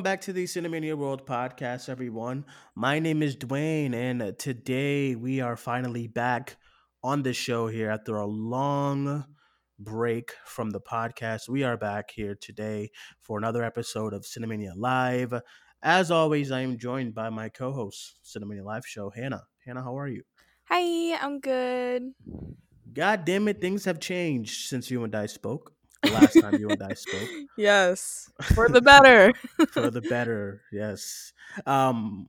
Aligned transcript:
Welcome 0.00 0.12
back 0.12 0.22
to 0.22 0.32
the 0.32 0.44
Cinemania 0.44 0.96
World 0.96 1.26
podcast, 1.26 1.90
everyone. 1.90 2.46
My 2.74 3.00
name 3.00 3.22
is 3.22 3.36
Duane, 3.36 3.92
and 3.92 4.34
today 4.38 5.14
we 5.14 5.42
are 5.42 5.58
finally 5.58 6.06
back 6.06 6.56
on 7.04 7.22
the 7.22 7.34
show 7.34 7.66
here 7.66 7.90
after 7.90 8.16
a 8.16 8.24
long 8.24 9.26
break 9.78 10.32
from 10.46 10.70
the 10.70 10.80
podcast. 10.80 11.50
We 11.50 11.64
are 11.64 11.76
back 11.76 12.12
here 12.12 12.34
today 12.34 12.92
for 13.20 13.36
another 13.36 13.62
episode 13.62 14.14
of 14.14 14.22
Cinemania 14.22 14.72
Live. 14.74 15.34
As 15.82 16.10
always, 16.10 16.50
I 16.50 16.60
am 16.60 16.78
joined 16.78 17.14
by 17.14 17.28
my 17.28 17.50
co-host, 17.50 18.20
Cinemania 18.24 18.64
Live 18.64 18.86
Show, 18.86 19.10
Hannah. 19.10 19.44
Hannah, 19.66 19.82
how 19.82 19.98
are 19.98 20.08
you? 20.08 20.22
Hi, 20.70 21.14
I'm 21.22 21.40
good. 21.40 22.12
God 22.90 23.26
damn 23.26 23.48
it, 23.48 23.60
things 23.60 23.84
have 23.84 24.00
changed 24.00 24.66
since 24.66 24.90
you 24.90 25.04
and 25.04 25.14
I 25.14 25.26
spoke. 25.26 25.74
The 26.02 26.10
last 26.12 26.40
time 26.40 26.54
you 26.58 26.70
and 26.70 26.82
I 26.82 26.94
spoke. 26.94 27.28
Yes, 27.56 28.30
for 28.54 28.68
the 28.68 28.80
better. 28.80 29.32
for 29.72 29.90
the 29.90 30.00
better 30.08 30.62
yes 30.72 31.32
um 31.66 32.28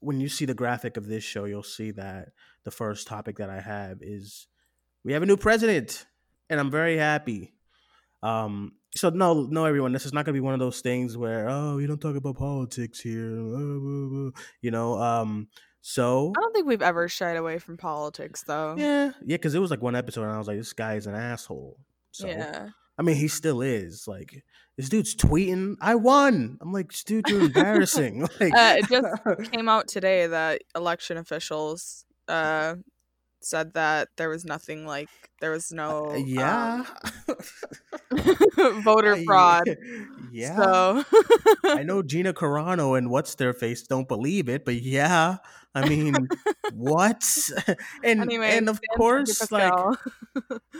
when 0.00 0.20
you 0.20 0.28
see 0.28 0.44
the 0.44 0.54
graphic 0.54 0.96
of 0.96 1.06
this 1.06 1.22
show 1.24 1.44
you'll 1.44 1.62
see 1.62 1.90
that 1.92 2.30
the 2.64 2.70
first 2.70 3.06
topic 3.06 3.36
that 3.36 3.50
i 3.50 3.60
have 3.60 3.98
is 4.00 4.46
we 5.04 5.12
have 5.12 5.22
a 5.22 5.26
new 5.26 5.36
president 5.36 6.06
and 6.50 6.58
i'm 6.58 6.70
very 6.70 6.96
happy 6.96 7.54
um 8.22 8.72
so 8.94 9.10
no 9.10 9.46
no 9.50 9.64
everyone 9.64 9.92
this 9.92 10.06
is 10.06 10.12
not 10.12 10.24
going 10.24 10.34
to 10.34 10.40
be 10.40 10.44
one 10.44 10.54
of 10.54 10.60
those 10.60 10.80
things 10.80 11.16
where 11.16 11.48
oh 11.48 11.76
we 11.76 11.86
don't 11.86 12.00
talk 12.00 12.16
about 12.16 12.36
politics 12.36 13.00
here 13.00 13.36
you 14.60 14.70
know 14.70 14.98
um 15.00 15.48
so 15.84 16.32
I 16.36 16.40
don't 16.40 16.52
think 16.52 16.68
we've 16.68 16.80
ever 16.80 17.08
shied 17.08 17.36
away 17.36 17.58
from 17.58 17.76
politics, 17.76 18.44
though. 18.44 18.76
yeah 18.78 19.12
yeah 19.24 19.36
because 19.36 19.54
it 19.54 19.58
was 19.58 19.70
like 19.70 19.82
one 19.82 19.96
episode 19.96 20.22
and 20.22 20.32
i 20.32 20.38
was 20.38 20.46
like 20.46 20.58
this 20.58 20.72
guy 20.72 20.94
is 20.94 21.06
an 21.06 21.14
asshole 21.14 21.76
so 22.12 22.28
yeah. 22.28 22.68
I 22.98 23.02
mean, 23.02 23.16
he 23.16 23.28
still 23.28 23.62
is. 23.62 24.06
Like 24.06 24.42
this 24.76 24.88
dude's 24.88 25.14
tweeting, 25.14 25.76
"I 25.80 25.94
won." 25.94 26.58
I'm 26.60 26.72
like, 26.72 26.92
dude, 27.04 27.28
you're 27.28 27.42
embarrassing. 27.44 28.22
like, 28.40 28.54
Uh, 28.54 28.76
it 28.78 28.88
just 28.88 29.06
came 29.52 29.68
out 29.68 29.88
today 29.88 30.26
that 30.26 30.62
election 30.74 31.16
officials 31.16 32.04
uh, 32.28 32.76
said 33.40 33.74
that 33.74 34.08
there 34.16 34.28
was 34.28 34.44
nothing 34.44 34.86
like 34.86 35.08
there 35.40 35.50
was 35.50 35.72
no 35.72 36.06
Uh, 36.06 36.14
um, 36.14 36.26
yeah, 36.26 36.84
voter 38.82 39.16
fraud. 39.24 39.76
Yeah, 40.34 40.56
So 40.56 41.04
I 41.64 41.82
know 41.84 42.02
Gina 42.02 42.32
Carano 42.32 42.96
and 42.96 43.10
what's 43.10 43.34
their 43.34 43.52
face 43.52 43.82
don't 43.82 44.08
believe 44.08 44.48
it, 44.48 44.64
but 44.64 44.76
yeah, 44.76 45.36
I 45.74 45.86
mean, 45.86 46.26
what? 46.72 47.22
and 48.02 48.22
anyway, 48.22 48.56
and 48.56 48.70
of 48.70 48.80
course, 48.96 49.52
like, 49.52 49.74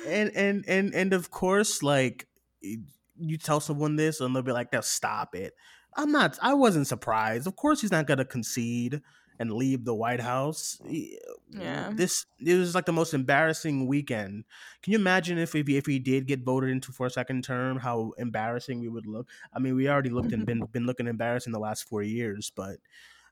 and 0.07 0.35
and 0.35 0.65
and 0.67 0.95
and 0.95 1.13
of 1.13 1.31
course, 1.31 1.83
like, 1.83 2.27
you 2.63 3.37
tell 3.37 3.61
someone 3.61 3.97
this, 3.97 4.21
and 4.21 4.35
they'll 4.35 4.43
be 4.43 4.53
like, 4.53 4.73
"Now 4.73 4.81
stop 4.81 5.35
it." 5.35 5.53
I'm 5.97 6.11
not. 6.11 6.39
I 6.41 6.55
wasn't 6.55 6.87
surprised. 6.87 7.47
Of 7.47 7.57
course, 7.57 7.83
he's 7.83 7.93
not 7.93 8.07
gonna 8.07 8.25
concede 8.25 9.03
and 9.43 9.53
leave 9.53 9.85
the 9.85 9.95
White 9.95 10.21
House. 10.21 10.81
Yeah. 10.87 11.91
This 11.93 12.27
it 12.39 12.55
was 12.55 12.77
like 12.77 12.87
the 12.87 12.93
most 12.93 13.13
embarrassing 13.13 13.89
weekend. 13.89 14.45
Can 14.83 14.93
you 14.93 14.99
imagine 15.01 15.37
if 15.37 15.55
if 15.57 15.67
he, 15.67 15.77
if 15.77 15.85
he 15.85 15.99
did 15.99 16.29
get 16.29 16.45
voted 16.45 16.71
into 16.71 16.93
for 16.93 17.07
a 17.07 17.11
second 17.11 17.43
term, 17.43 17.79
how 17.79 18.13
embarrassing 18.19 18.81
we 18.81 18.89
would 18.89 19.07
look? 19.07 19.29
I 19.53 19.59
mean, 19.59 19.75
we 19.75 19.89
already 19.89 20.11
looked 20.11 20.33
and 20.33 20.47
been 20.51 20.65
been 20.71 20.87
looking 20.87 21.09
embarrassing 21.09 21.53
the 21.53 21.59
last 21.59 21.89
four 21.89 22.03
years, 22.03 22.53
but 22.55 22.77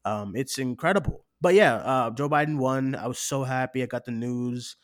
um, 0.05 0.35
it's 0.35 0.59
incredible. 0.59 1.25
But 1.41 1.55
yeah, 1.55 1.77
uh, 1.77 2.11
Joe 2.11 2.29
Biden 2.29 2.59
won. 2.59 2.97
I 2.97 3.07
was 3.07 3.21
so 3.21 3.45
happy. 3.45 3.83
I 3.85 3.87
got 3.87 4.05
the 4.05 4.11
news 4.11 4.77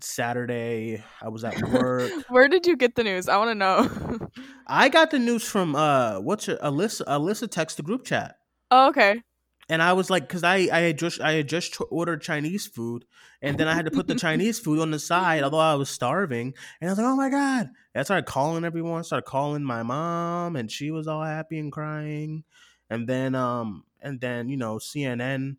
Saturday. 0.00 1.04
I 1.22 1.28
was 1.28 1.44
at 1.44 1.56
work. 1.68 2.10
Where 2.28 2.48
did 2.48 2.66
you 2.66 2.76
get 2.76 2.96
the 2.96 3.04
news? 3.04 3.28
I 3.28 3.36
want 3.36 3.50
to 3.50 3.54
know. 3.54 4.28
I 4.66 4.88
got 4.88 5.12
the 5.12 5.20
news 5.20 5.44
from 5.44 5.76
uh, 5.76 6.18
what's 6.18 6.46
her 6.46 6.56
Alyssa? 6.56 7.06
Alyssa 7.06 7.48
text 7.48 7.76
the 7.76 7.84
group 7.84 8.04
chat. 8.04 8.38
oh, 8.72 8.88
okay. 8.88 9.22
And 9.68 9.82
I 9.82 9.92
was 9.92 10.10
like, 10.10 10.24
because 10.28 10.44
I 10.44 10.56
I 10.72 10.80
had 10.80 10.98
just 10.98 11.20
I 11.20 11.32
had 11.32 11.48
just 11.48 11.76
ordered 11.90 12.22
Chinese 12.22 12.66
food, 12.66 13.04
and 13.42 13.58
then 13.58 13.68
I 13.68 13.74
had 13.74 13.84
to 13.86 13.90
put 13.90 14.06
the 14.06 14.14
Chinese 14.16 14.58
food 14.60 14.80
on 14.80 14.90
the 14.90 14.98
side, 14.98 15.42
although 15.42 15.58
I 15.58 15.74
was 15.74 15.90
starving, 15.90 16.54
and 16.80 16.88
I 16.90 16.92
was 16.92 16.98
like, 16.98 17.06
oh 17.06 17.16
my 17.16 17.30
god! 17.30 17.66
And 17.94 18.00
I 18.00 18.02
started 18.02 18.26
calling 18.26 18.64
everyone, 18.64 19.04
started 19.04 19.26
calling 19.26 19.64
my 19.64 19.82
mom, 19.82 20.56
and 20.56 20.70
she 20.70 20.90
was 20.90 21.06
all 21.06 21.24
happy 21.24 21.58
and 21.58 21.72
crying, 21.72 22.44
and 22.90 23.08
then 23.08 23.34
um 23.34 23.84
and 24.00 24.20
then 24.20 24.48
you 24.48 24.56
know 24.56 24.78
CNN. 24.78 25.58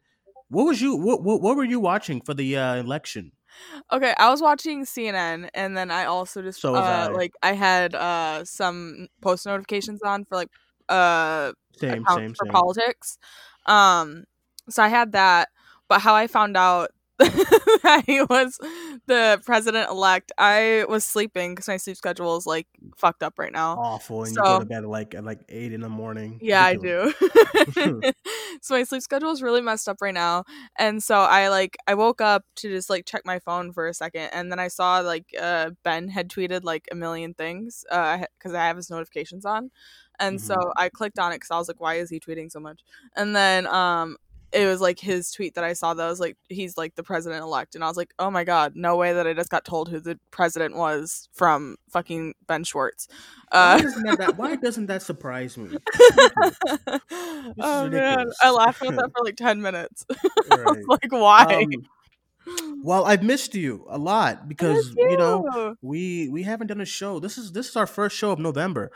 What 0.49 0.65
was 0.65 0.81
you 0.81 0.95
what 0.95 1.23
what, 1.23 1.41
what 1.41 1.57
were 1.57 1.63
you 1.63 1.79
watching 1.79 2.21
for 2.21 2.33
the 2.33 2.57
uh, 2.57 2.75
election? 2.75 3.31
Okay, 3.91 4.13
I 4.17 4.29
was 4.29 4.41
watching 4.41 4.85
CNN 4.85 5.49
and 5.53 5.77
then 5.77 5.91
I 5.91 6.05
also 6.05 6.41
just 6.41 6.63
So 6.63 6.73
uh 6.73 7.09
I. 7.09 7.11
like 7.11 7.33
I 7.43 7.53
had 7.53 7.95
uh 7.95 8.43
some 8.45 9.07
post 9.21 9.45
notifications 9.45 10.01
on 10.03 10.25
for 10.25 10.35
like 10.35 10.49
uh 10.89 11.53
Same 11.73 12.07
accounts 12.07 12.07
same 12.07 12.33
for 12.37 12.45
same. 12.45 12.47
politics. 12.47 13.17
Um 13.65 14.25
so 14.69 14.83
I 14.83 14.87
had 14.87 15.11
that, 15.13 15.49
but 15.87 16.01
how 16.01 16.15
I 16.15 16.27
found 16.27 16.57
out 16.57 16.91
that 17.17 18.03
he 18.05 18.21
was 18.23 18.57
the 19.07 19.41
president 19.45 19.89
elect, 19.89 20.33
I 20.37 20.85
was 20.89 21.05
sleeping 21.05 21.53
because 21.53 21.67
my 21.67 21.77
sleep 21.77 21.95
schedule 21.95 22.35
is 22.35 22.45
like 22.45 22.67
fucked 22.97 23.23
up 23.23 23.39
right 23.39 23.53
now. 23.53 23.75
Awful, 23.75 24.25
and 24.25 24.35
you 24.35 24.41
go 24.41 24.59
to 24.59 24.65
bed 24.65 24.83
at 24.83 24.89
like 24.89 25.15
at 25.15 25.23
like 25.23 25.39
eight 25.47 25.71
in 25.71 25.79
the 25.79 25.87
morning. 25.87 26.39
Yeah, 26.41 26.63
I 26.63 26.75
do. 26.75 27.13
so 28.61 28.73
my 28.73 28.83
sleep 28.83 29.01
schedule 29.01 29.31
is 29.31 29.41
really 29.41 29.61
messed 29.61 29.87
up 29.87 29.97
right 30.01 30.13
now. 30.13 30.43
And 30.77 31.01
so 31.01 31.15
I 31.15 31.47
like 31.47 31.77
I 31.87 31.93
woke 31.93 32.19
up 32.19 32.43
to 32.57 32.69
just 32.69 32.89
like 32.89 33.05
check 33.05 33.21
my 33.23 33.39
phone 33.39 33.71
for 33.71 33.87
a 33.87 33.93
second 33.93 34.29
and 34.33 34.51
then 34.51 34.59
I 34.59 34.67
saw 34.67 34.99
like 34.99 35.25
uh 35.39 35.71
Ben 35.83 36.09
had 36.09 36.29
tweeted 36.29 36.63
like 36.63 36.85
a 36.91 36.95
million 36.95 37.33
things 37.33 37.85
uh 37.91 38.25
cuz 38.39 38.53
I 38.53 38.67
have 38.67 38.75
his 38.75 38.89
notifications 38.89 39.45
on. 39.45 39.71
And 40.19 40.39
so 40.41 40.55
Mhm. 40.55 40.71
I 40.77 40.89
clicked 40.89 41.19
on 41.19 41.31
it 41.31 41.39
cuz 41.39 41.51
I 41.51 41.57
was 41.57 41.67
like 41.67 41.79
why 41.79 41.95
is 41.95 42.09
he 42.09 42.19
tweeting 42.19 42.51
so 42.51 42.59
much? 42.59 42.81
And 43.15 43.35
then 43.35 43.67
um 43.67 44.17
it 44.51 44.67
was 44.67 44.79
like 44.79 44.99
his 44.99 45.31
tweet 45.31 45.55
that 45.55 45.65
I 45.65 45.73
saw 45.73 45.93
that 45.93 46.07
was 46.07 46.19
like 46.19 46.37
he's 46.47 46.77
like 46.77 46.95
the 46.95 47.03
president 47.03 47.41
elect 47.43 47.75
and 47.75 47.83
I 47.83 47.87
was 47.87 47.97
like 47.97 48.13
oh 48.19 48.31
my 48.31 48.43
god 48.45 48.73
no 48.75 48.95
way 48.95 49.11
that 49.11 49.27
I 49.27 49.33
just 49.33 49.49
got 49.49 49.65
told 49.65 49.89
who 49.89 49.99
the 49.99 50.17
president 50.31 50.75
was 50.77 51.27
from 51.33 51.75
fucking 51.89 52.35
Ben 52.47 52.63
Schwartz. 52.63 53.07
Why 53.51 53.77
Uh 53.77 53.81
doesn't 53.81 54.17
that, 54.17 54.37
why 54.37 54.55
doesn't 54.65 54.85
that 54.85 55.01
surprise 55.01 55.57
me? 55.57 55.77
oh 57.59 57.89
man. 57.89 58.25
I 58.41 58.51
laughed 58.51 58.81
about 58.81 58.95
that 58.95 59.11
for 59.17 59.25
like 59.25 59.35
ten 59.35 59.61
minutes. 59.61 60.05
Right. 60.47 60.83
like, 60.87 61.11
why? 61.11 61.63
Um, 61.63 62.77
well, 62.83 63.05
I've 63.05 63.23
missed 63.23 63.55
you 63.55 63.85
a 63.89 63.97
lot 63.97 64.47
because 64.47 64.93
miss 64.95 65.11
you 65.11 65.17
know 65.17 65.75
we 65.81 66.29
we 66.29 66.43
haven't 66.43 66.67
done 66.67 66.81
a 66.81 66.85
show. 66.85 67.19
This 67.19 67.37
is 67.37 67.51
this 67.51 67.69
is 67.69 67.75
our 67.75 67.87
first 67.87 68.15
show 68.15 68.31
of 68.31 68.39
November. 68.39 68.91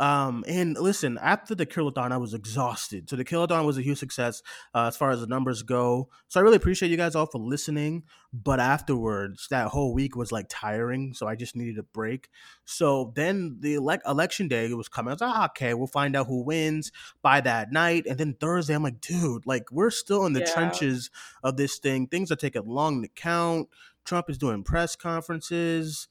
Um, 0.00 0.44
and 0.48 0.78
listen, 0.78 1.18
after 1.20 1.54
the 1.54 1.66
Killathon, 1.66 2.10
I 2.10 2.16
was 2.16 2.32
exhausted. 2.32 3.10
So 3.10 3.16
the 3.16 3.24
Killathon 3.24 3.66
was 3.66 3.76
a 3.76 3.82
huge 3.82 3.98
success 3.98 4.42
uh, 4.74 4.86
as 4.86 4.96
far 4.96 5.10
as 5.10 5.20
the 5.20 5.26
numbers 5.26 5.62
go. 5.62 6.08
So 6.28 6.40
I 6.40 6.42
really 6.42 6.56
appreciate 6.56 6.88
you 6.90 6.96
guys 6.96 7.14
all 7.14 7.26
for 7.26 7.38
listening. 7.38 8.04
But 8.32 8.60
afterwards, 8.60 9.46
that 9.50 9.68
whole 9.68 9.92
week 9.92 10.16
was 10.16 10.32
like 10.32 10.46
tiring. 10.48 11.12
So 11.12 11.28
I 11.28 11.36
just 11.36 11.54
needed 11.54 11.78
a 11.78 11.82
break. 11.82 12.30
So 12.64 13.12
then 13.14 13.58
the 13.60 13.74
elec 13.74 13.98
election 14.06 14.48
day 14.48 14.72
was 14.72 14.88
coming. 14.88 15.10
I 15.10 15.14
was 15.14 15.20
like, 15.20 15.34
ah, 15.34 15.44
okay, 15.50 15.74
we'll 15.74 15.86
find 15.86 16.16
out 16.16 16.28
who 16.28 16.44
wins 16.44 16.92
by 17.20 17.42
that 17.42 17.70
night. 17.70 18.06
And 18.06 18.16
then 18.16 18.36
Thursday, 18.40 18.74
I'm 18.74 18.82
like, 18.82 19.02
dude, 19.02 19.44
like 19.44 19.70
we're 19.70 19.90
still 19.90 20.24
in 20.24 20.32
the 20.32 20.40
Yeah. 20.40 20.46
trenches 20.46 21.10
of 21.44 21.58
this 21.58 21.78
thing. 21.78 22.06
Things 22.06 22.32
are 22.32 22.36
taking 22.36 22.66
long 22.66 23.02
to 23.02 23.08
count. 23.08 23.68
Trump 24.06 24.30
is 24.30 24.38
doing 24.38 24.62
press 24.64 24.96
conferences. 24.96 26.08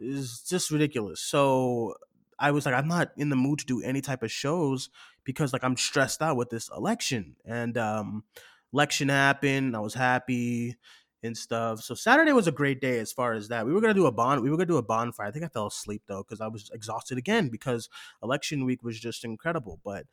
Is 0.00 0.42
just 0.48 0.70
ridiculous. 0.70 1.20
So 1.20 1.94
I 2.38 2.50
was 2.50 2.66
like, 2.66 2.74
I'm 2.74 2.88
not 2.88 3.12
in 3.16 3.28
the 3.28 3.36
mood 3.36 3.60
to 3.60 3.66
do 3.66 3.82
any 3.82 4.00
type 4.00 4.22
of 4.22 4.30
shows 4.30 4.90
because 5.24 5.52
like 5.52 5.64
I'm 5.64 5.76
stressed 5.76 6.22
out 6.22 6.36
with 6.36 6.50
this 6.50 6.68
election. 6.76 7.36
And 7.44 7.76
um 7.78 8.24
election 8.72 9.08
happened. 9.08 9.76
I 9.76 9.80
was 9.80 9.94
happy 9.94 10.76
and 11.22 11.36
stuff. 11.36 11.80
So 11.80 11.94
Saturday 11.94 12.32
was 12.32 12.46
a 12.46 12.52
great 12.52 12.80
day 12.80 12.98
as 12.98 13.12
far 13.12 13.32
as 13.32 13.48
that. 13.48 13.66
We 13.66 13.72
were 13.72 13.80
gonna 13.80 13.94
do 13.94 14.06
a 14.06 14.12
bond. 14.12 14.42
We 14.42 14.50
were 14.50 14.56
gonna 14.56 14.66
do 14.66 14.76
a 14.76 14.82
bonfire. 14.82 15.26
I 15.26 15.30
think 15.30 15.44
I 15.44 15.48
fell 15.48 15.66
asleep 15.66 16.02
though 16.06 16.22
because 16.22 16.40
I 16.40 16.48
was 16.48 16.70
exhausted 16.72 17.18
again 17.18 17.48
because 17.48 17.88
election 18.22 18.64
week 18.64 18.82
was 18.82 19.00
just 19.00 19.24
incredible. 19.24 19.80
But 19.84 20.04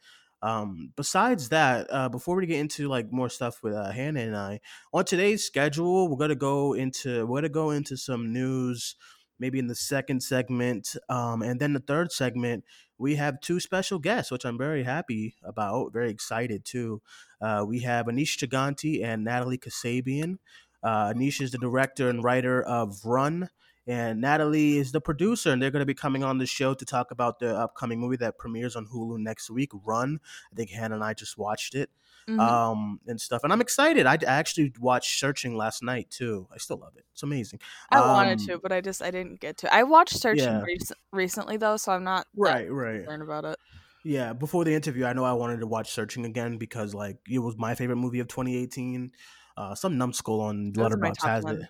um, 0.41 0.91
besides 0.95 1.49
that, 1.49 1.87
uh, 1.91 2.09
before 2.09 2.35
we 2.35 2.45
get 2.47 2.59
into 2.59 2.87
like 2.87 3.11
more 3.11 3.29
stuff 3.29 3.61
with 3.61 3.73
uh, 3.73 3.91
Hannah 3.91 4.21
and 4.21 4.35
I, 4.35 4.59
on 4.93 5.05
today's 5.05 5.43
schedule, 5.43 6.07
we're 6.07 6.17
gonna 6.17 6.35
go 6.35 6.73
into 6.73 7.25
we're 7.25 7.37
gonna 7.37 7.49
go 7.49 7.71
into 7.71 7.97
some 7.97 8.33
news 8.33 8.95
maybe 9.41 9.57
in 9.59 9.67
the 9.67 9.75
second 9.75 10.21
segment. 10.21 10.95
Um, 11.09 11.41
and 11.41 11.59
then 11.59 11.73
the 11.73 11.79
third 11.79 12.11
segment, 12.11 12.63
we 12.99 13.15
have 13.15 13.41
two 13.41 13.59
special 13.59 13.97
guests, 13.97 14.31
which 14.31 14.45
I'm 14.45 14.57
very 14.57 14.83
happy 14.83 15.35
about, 15.43 15.91
very 15.91 16.11
excited 16.11 16.63
too. 16.63 17.01
Uh, 17.41 17.65
we 17.67 17.79
have 17.79 18.05
Aneesh 18.05 18.37
Chaganty 18.37 19.03
and 19.03 19.23
Natalie 19.23 19.57
Qasabian. 19.57 20.37
Uh, 20.83 21.11
Aneesh 21.11 21.41
is 21.41 21.51
the 21.51 21.57
director 21.57 22.07
and 22.07 22.23
writer 22.23 22.61
of 22.61 23.03
Run, 23.03 23.49
and 23.87 24.21
Natalie 24.21 24.77
is 24.77 24.91
the 24.91 25.01
producer, 25.01 25.51
and 25.51 25.61
they're 25.61 25.71
going 25.71 25.81
to 25.81 25.87
be 25.87 25.95
coming 25.95 26.23
on 26.23 26.37
the 26.37 26.45
show 26.45 26.75
to 26.75 26.85
talk 26.85 27.09
about 27.09 27.39
the 27.39 27.55
upcoming 27.55 27.99
movie 27.99 28.17
that 28.17 28.37
premieres 28.37 28.75
on 28.75 28.87
Hulu 28.87 29.17
next 29.19 29.49
week, 29.49 29.71
Run. 29.83 30.19
I 30.51 30.55
think 30.55 30.69
Hannah 30.69 30.95
and 30.95 31.03
I 31.03 31.15
just 31.15 31.37
watched 31.37 31.73
it. 31.73 31.89
Mhm. 32.29 32.39
Um, 32.39 32.99
and 33.07 33.19
stuff, 33.19 33.43
and 33.43 33.51
I'm 33.51 33.61
excited. 33.61 34.05
I 34.05 34.13
I 34.13 34.17
actually 34.25 34.73
watched 34.79 35.19
Searching 35.19 35.55
last 35.55 35.81
night 35.83 36.09
too. 36.09 36.47
I 36.53 36.57
still 36.57 36.77
love 36.77 36.93
it. 36.97 37.05
It's 37.13 37.23
amazing. 37.23 37.59
I 37.89 37.99
wanted 38.01 38.39
Um, 38.39 38.45
to, 38.47 38.59
but 38.59 38.71
I 38.71 38.81
just 38.81 39.01
I 39.01 39.11
didn't 39.11 39.39
get 39.39 39.57
to. 39.59 39.73
I 39.73 39.83
watched 39.83 40.17
Searching 40.17 40.43
Yeah. 40.45 40.61
rec- 40.61 40.97
recently 41.11 41.57
though, 41.57 41.77
so 41.77 41.91
I'm 41.91 42.03
not 42.03 42.27
Right, 42.35 42.71
right. 42.71 42.97
concerned 43.03 43.23
about 43.23 43.45
it. 43.45 43.57
Yeah, 44.03 44.33
before 44.33 44.65
the 44.65 44.73
interview, 44.73 45.05
I 45.05 45.13
know 45.13 45.23
I 45.23 45.33
wanted 45.33 45.59
to 45.59 45.67
watch 45.67 45.91
Searching 45.91 46.25
again 46.25 46.57
because 46.57 46.93
like 46.93 47.17
it 47.29 47.39
was 47.39 47.55
my 47.57 47.75
favorite 47.75 47.97
movie 47.97 48.19
of 48.19 48.27
2018. 48.27 49.11
Uh, 49.57 49.75
some 49.75 49.97
numbskull 49.97 50.41
on 50.41 50.73
That 50.73 50.81
was 50.81 50.97
my 50.97 51.11
Letterboxd 51.11 51.25
has 51.27 51.43
one. 51.43 51.61
it. 51.61 51.69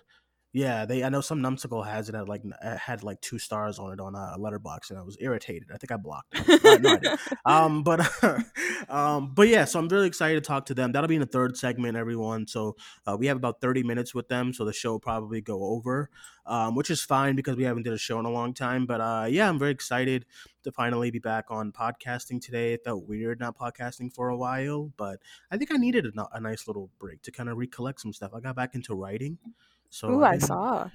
Yeah, 0.54 0.84
they 0.84 1.02
I 1.02 1.08
know 1.08 1.22
some 1.22 1.40
numbskull 1.40 1.82
has 1.82 2.10
it 2.10 2.14
at 2.14 2.28
like 2.28 2.42
uh, 2.62 2.76
had 2.76 3.02
like 3.02 3.22
two 3.22 3.38
stars 3.38 3.78
on 3.78 3.90
it 3.90 4.00
on 4.00 4.14
a 4.14 4.36
Letterboxd, 4.38 4.90
and 4.90 4.98
I 4.98 5.02
was 5.02 5.16
irritated. 5.18 5.70
I 5.72 5.78
think 5.78 5.90
I 5.92 5.96
blocked 5.96 6.34
it. 6.34 6.64
Uh, 6.64 6.76
no, 6.76 7.16
Um, 7.46 7.82
but 7.82 8.06
um, 8.90 9.32
but 9.34 9.48
yeah, 9.48 9.64
so 9.64 9.78
I'm 9.78 9.88
really 9.88 10.06
excited 10.06 10.34
to 10.34 10.46
talk 10.46 10.66
to 10.66 10.74
them. 10.74 10.92
That'll 10.92 11.08
be 11.08 11.14
in 11.14 11.22
the 11.22 11.26
third 11.26 11.56
segment, 11.56 11.96
everyone. 11.96 12.46
So 12.46 12.76
uh, 13.06 13.16
we 13.18 13.28
have 13.28 13.38
about 13.38 13.62
30 13.62 13.82
minutes 13.82 14.14
with 14.14 14.28
them, 14.28 14.52
so 14.52 14.66
the 14.66 14.74
show 14.74 14.92
will 14.92 15.00
probably 15.00 15.40
go 15.40 15.64
over, 15.64 16.10
um, 16.44 16.74
which 16.74 16.90
is 16.90 17.00
fine 17.00 17.34
because 17.34 17.56
we 17.56 17.64
haven't 17.64 17.84
did 17.84 17.94
a 17.94 17.98
show 17.98 18.18
in 18.20 18.26
a 18.26 18.30
long 18.30 18.52
time. 18.52 18.84
But 18.84 19.00
uh, 19.00 19.26
yeah, 19.30 19.48
I'm 19.48 19.58
very 19.58 19.70
excited 19.70 20.26
to 20.64 20.72
finally 20.72 21.10
be 21.10 21.18
back 21.18 21.46
on 21.48 21.72
podcasting 21.72 22.42
today. 22.42 22.74
It 22.74 22.84
felt 22.84 23.08
weird 23.08 23.40
not 23.40 23.56
podcasting 23.56 24.12
for 24.12 24.28
a 24.28 24.36
while, 24.36 24.92
but 24.98 25.20
I 25.50 25.56
think 25.56 25.72
I 25.72 25.78
needed 25.78 26.04
a, 26.06 26.28
a 26.32 26.40
nice 26.40 26.66
little 26.66 26.90
break 26.98 27.22
to 27.22 27.32
kind 27.32 27.48
of 27.48 27.56
recollect 27.56 28.00
some 28.00 28.12
stuff. 28.12 28.32
I 28.34 28.40
got 28.40 28.54
back 28.54 28.74
into 28.74 28.94
writing, 28.94 29.38
so 29.92 30.08
Ooh, 30.10 30.24
I've 30.24 30.42
I 30.42 30.46
saw. 30.46 30.88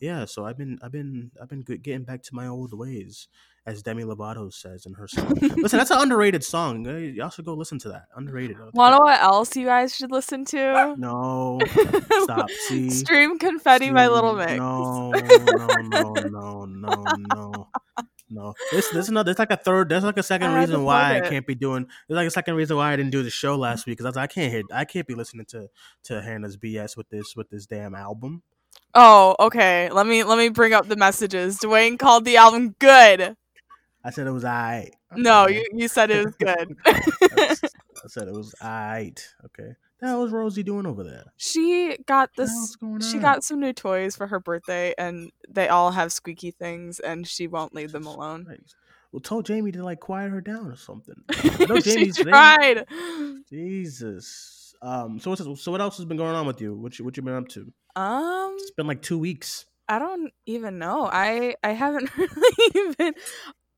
yeah, 0.00 0.24
so 0.24 0.44
I've 0.44 0.58
been 0.58 0.78
I've 0.82 0.90
been 0.90 1.30
I've 1.40 1.48
been 1.48 1.60
getting 1.62 2.02
back 2.02 2.22
to 2.24 2.34
my 2.34 2.48
old 2.48 2.76
ways, 2.76 3.28
as 3.66 3.82
Demi 3.84 4.02
Lovato 4.02 4.52
says 4.52 4.84
in 4.84 4.94
her 4.94 5.06
song. 5.06 5.32
listen, 5.40 5.78
that's 5.78 5.92
an 5.92 5.98
underrated 6.02 6.42
song. 6.42 6.84
Y'all 7.14 7.30
should 7.30 7.44
go 7.44 7.54
listen 7.54 7.78
to 7.78 7.90
that. 7.90 8.06
Underrated. 8.16 8.56
Wanna 8.74 8.96
know 8.96 9.02
what 9.04 9.20
else 9.22 9.54
you 9.56 9.66
guys 9.66 9.94
should 9.94 10.10
listen 10.10 10.44
to? 10.46 10.96
No, 10.98 11.60
stop. 12.24 12.50
See, 12.66 12.90
Stream 12.90 13.38
Confetti 13.38 13.92
by 13.92 14.08
Little 14.08 14.34
Mix. 14.34 14.52
No, 14.54 15.12
no, 15.12 15.66
no, 15.82 16.12
no, 16.14 16.64
no, 16.64 17.04
no. 17.34 17.61
This 18.70 18.88
this 18.90 19.06
is 19.06 19.10
not. 19.10 19.24
There's 19.24 19.38
like 19.38 19.50
a 19.50 19.56
third. 19.56 19.88
There's 19.88 20.04
like 20.04 20.18
a 20.18 20.22
second 20.22 20.50
I 20.50 20.60
reason 20.60 20.84
why 20.84 21.18
plug 21.18 21.24
I 21.24 21.28
can't 21.28 21.46
be 21.46 21.54
doing. 21.54 21.86
There's 22.08 22.16
like 22.16 22.26
a 22.26 22.30
second 22.30 22.54
reason 22.54 22.76
why 22.76 22.92
I 22.92 22.96
didn't 22.96 23.12
do 23.12 23.22
the 23.22 23.30
show 23.30 23.56
last 23.56 23.86
week 23.86 23.98
because 23.98 24.06
I 24.06 24.08
was 24.10 24.16
like, 24.16 24.30
I 24.30 24.32
can't 24.32 24.52
hear. 24.52 24.62
I 24.72 24.84
can't 24.84 25.06
be 25.06 25.14
listening 25.14 25.46
to 25.46 25.68
to 26.04 26.22
Hannah's 26.22 26.56
BS 26.56 26.96
with 26.96 27.08
this 27.10 27.34
with 27.36 27.50
this 27.50 27.66
damn 27.66 27.94
album. 27.94 28.42
Oh, 28.94 29.36
okay. 29.40 29.90
Let 29.90 30.06
me 30.06 30.24
let 30.24 30.38
me 30.38 30.48
bring 30.48 30.72
up 30.72 30.88
the 30.88 30.96
messages. 30.96 31.58
Duane 31.58 31.98
called 31.98 32.24
the 32.24 32.36
album 32.36 32.74
good. 32.78 33.36
I 34.04 34.10
said 34.10 34.26
it 34.26 34.32
was 34.32 34.44
alright. 34.44 34.94
No, 35.14 35.46
you, 35.46 35.64
you 35.72 35.88
said 35.88 36.10
it 36.10 36.24
was 36.24 36.34
good. 36.34 36.76
I 36.86 38.08
said 38.08 38.28
it 38.28 38.34
was 38.34 38.54
alright. 38.62 39.26
Okay. 39.46 39.74
The 40.02 40.08
hell 40.08 40.24
is 40.24 40.32
Rosie 40.32 40.62
doing 40.64 40.84
over 40.84 41.02
there? 41.04 41.24
she 41.36 41.96
got 42.06 42.28
this 42.36 42.76
she 43.10 43.18
got 43.18 43.44
some 43.44 43.60
new 43.60 43.72
toys 43.72 44.16
for 44.16 44.26
her 44.26 44.40
birthday 44.40 44.94
and 44.98 45.30
they 45.48 45.68
all 45.68 45.92
have 45.92 46.12
squeaky 46.12 46.50
things 46.50 46.98
and 46.98 47.26
she 47.26 47.46
won't 47.46 47.72
leave 47.74 47.92
them 47.92 48.06
alone. 48.06 48.46
Well, 49.12 49.20
told 49.20 49.46
Jamie 49.46 49.70
to 49.72 49.84
like 49.84 50.00
quiet 50.00 50.30
her 50.32 50.40
down 50.40 50.66
or 50.70 50.76
something. 50.76 51.14
She 51.34 51.48
Jamie's- 51.82 52.16
Jamie- 52.16 52.30
tried. 52.30 52.84
Jesus. 53.48 54.74
Um. 54.82 55.20
So 55.20 55.30
what's 55.30 55.62
so 55.62 55.70
what 55.70 55.80
else 55.80 55.96
has 55.98 56.06
been 56.06 56.16
going 56.16 56.34
on 56.34 56.46
with 56.46 56.60
you? 56.60 56.74
What 56.74 56.98
you 56.98 57.04
what 57.04 57.16
you 57.16 57.22
been 57.22 57.34
up 57.36 57.48
to? 57.50 57.72
Um 57.94 58.56
It's 58.58 58.70
been 58.72 58.86
like 58.88 59.02
two 59.02 59.18
weeks. 59.18 59.66
I 59.88 59.98
don't 60.00 60.32
even 60.46 60.78
know. 60.78 61.08
I 61.12 61.54
I 61.62 61.70
haven't 61.72 62.10
really 62.16 62.70
even 62.74 63.14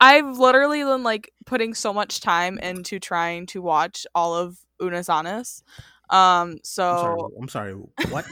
I've 0.01 0.39
literally 0.39 0.83
been 0.85 1.03
like 1.03 1.31
putting 1.45 1.75
so 1.75 1.93
much 1.93 2.21
time 2.21 2.59
into 2.59 2.99
trying 2.99 3.47
to 3.49 3.61
watch 3.61 4.07
all 4.15 4.35
of 4.35 4.59
Unas 4.81 5.63
Um 6.11 6.51
I'm 6.51 6.59
sorry. 6.65 7.17
so 7.19 7.33
I'm 7.41 7.49
sorry. 7.49 7.75
What? 8.11 8.27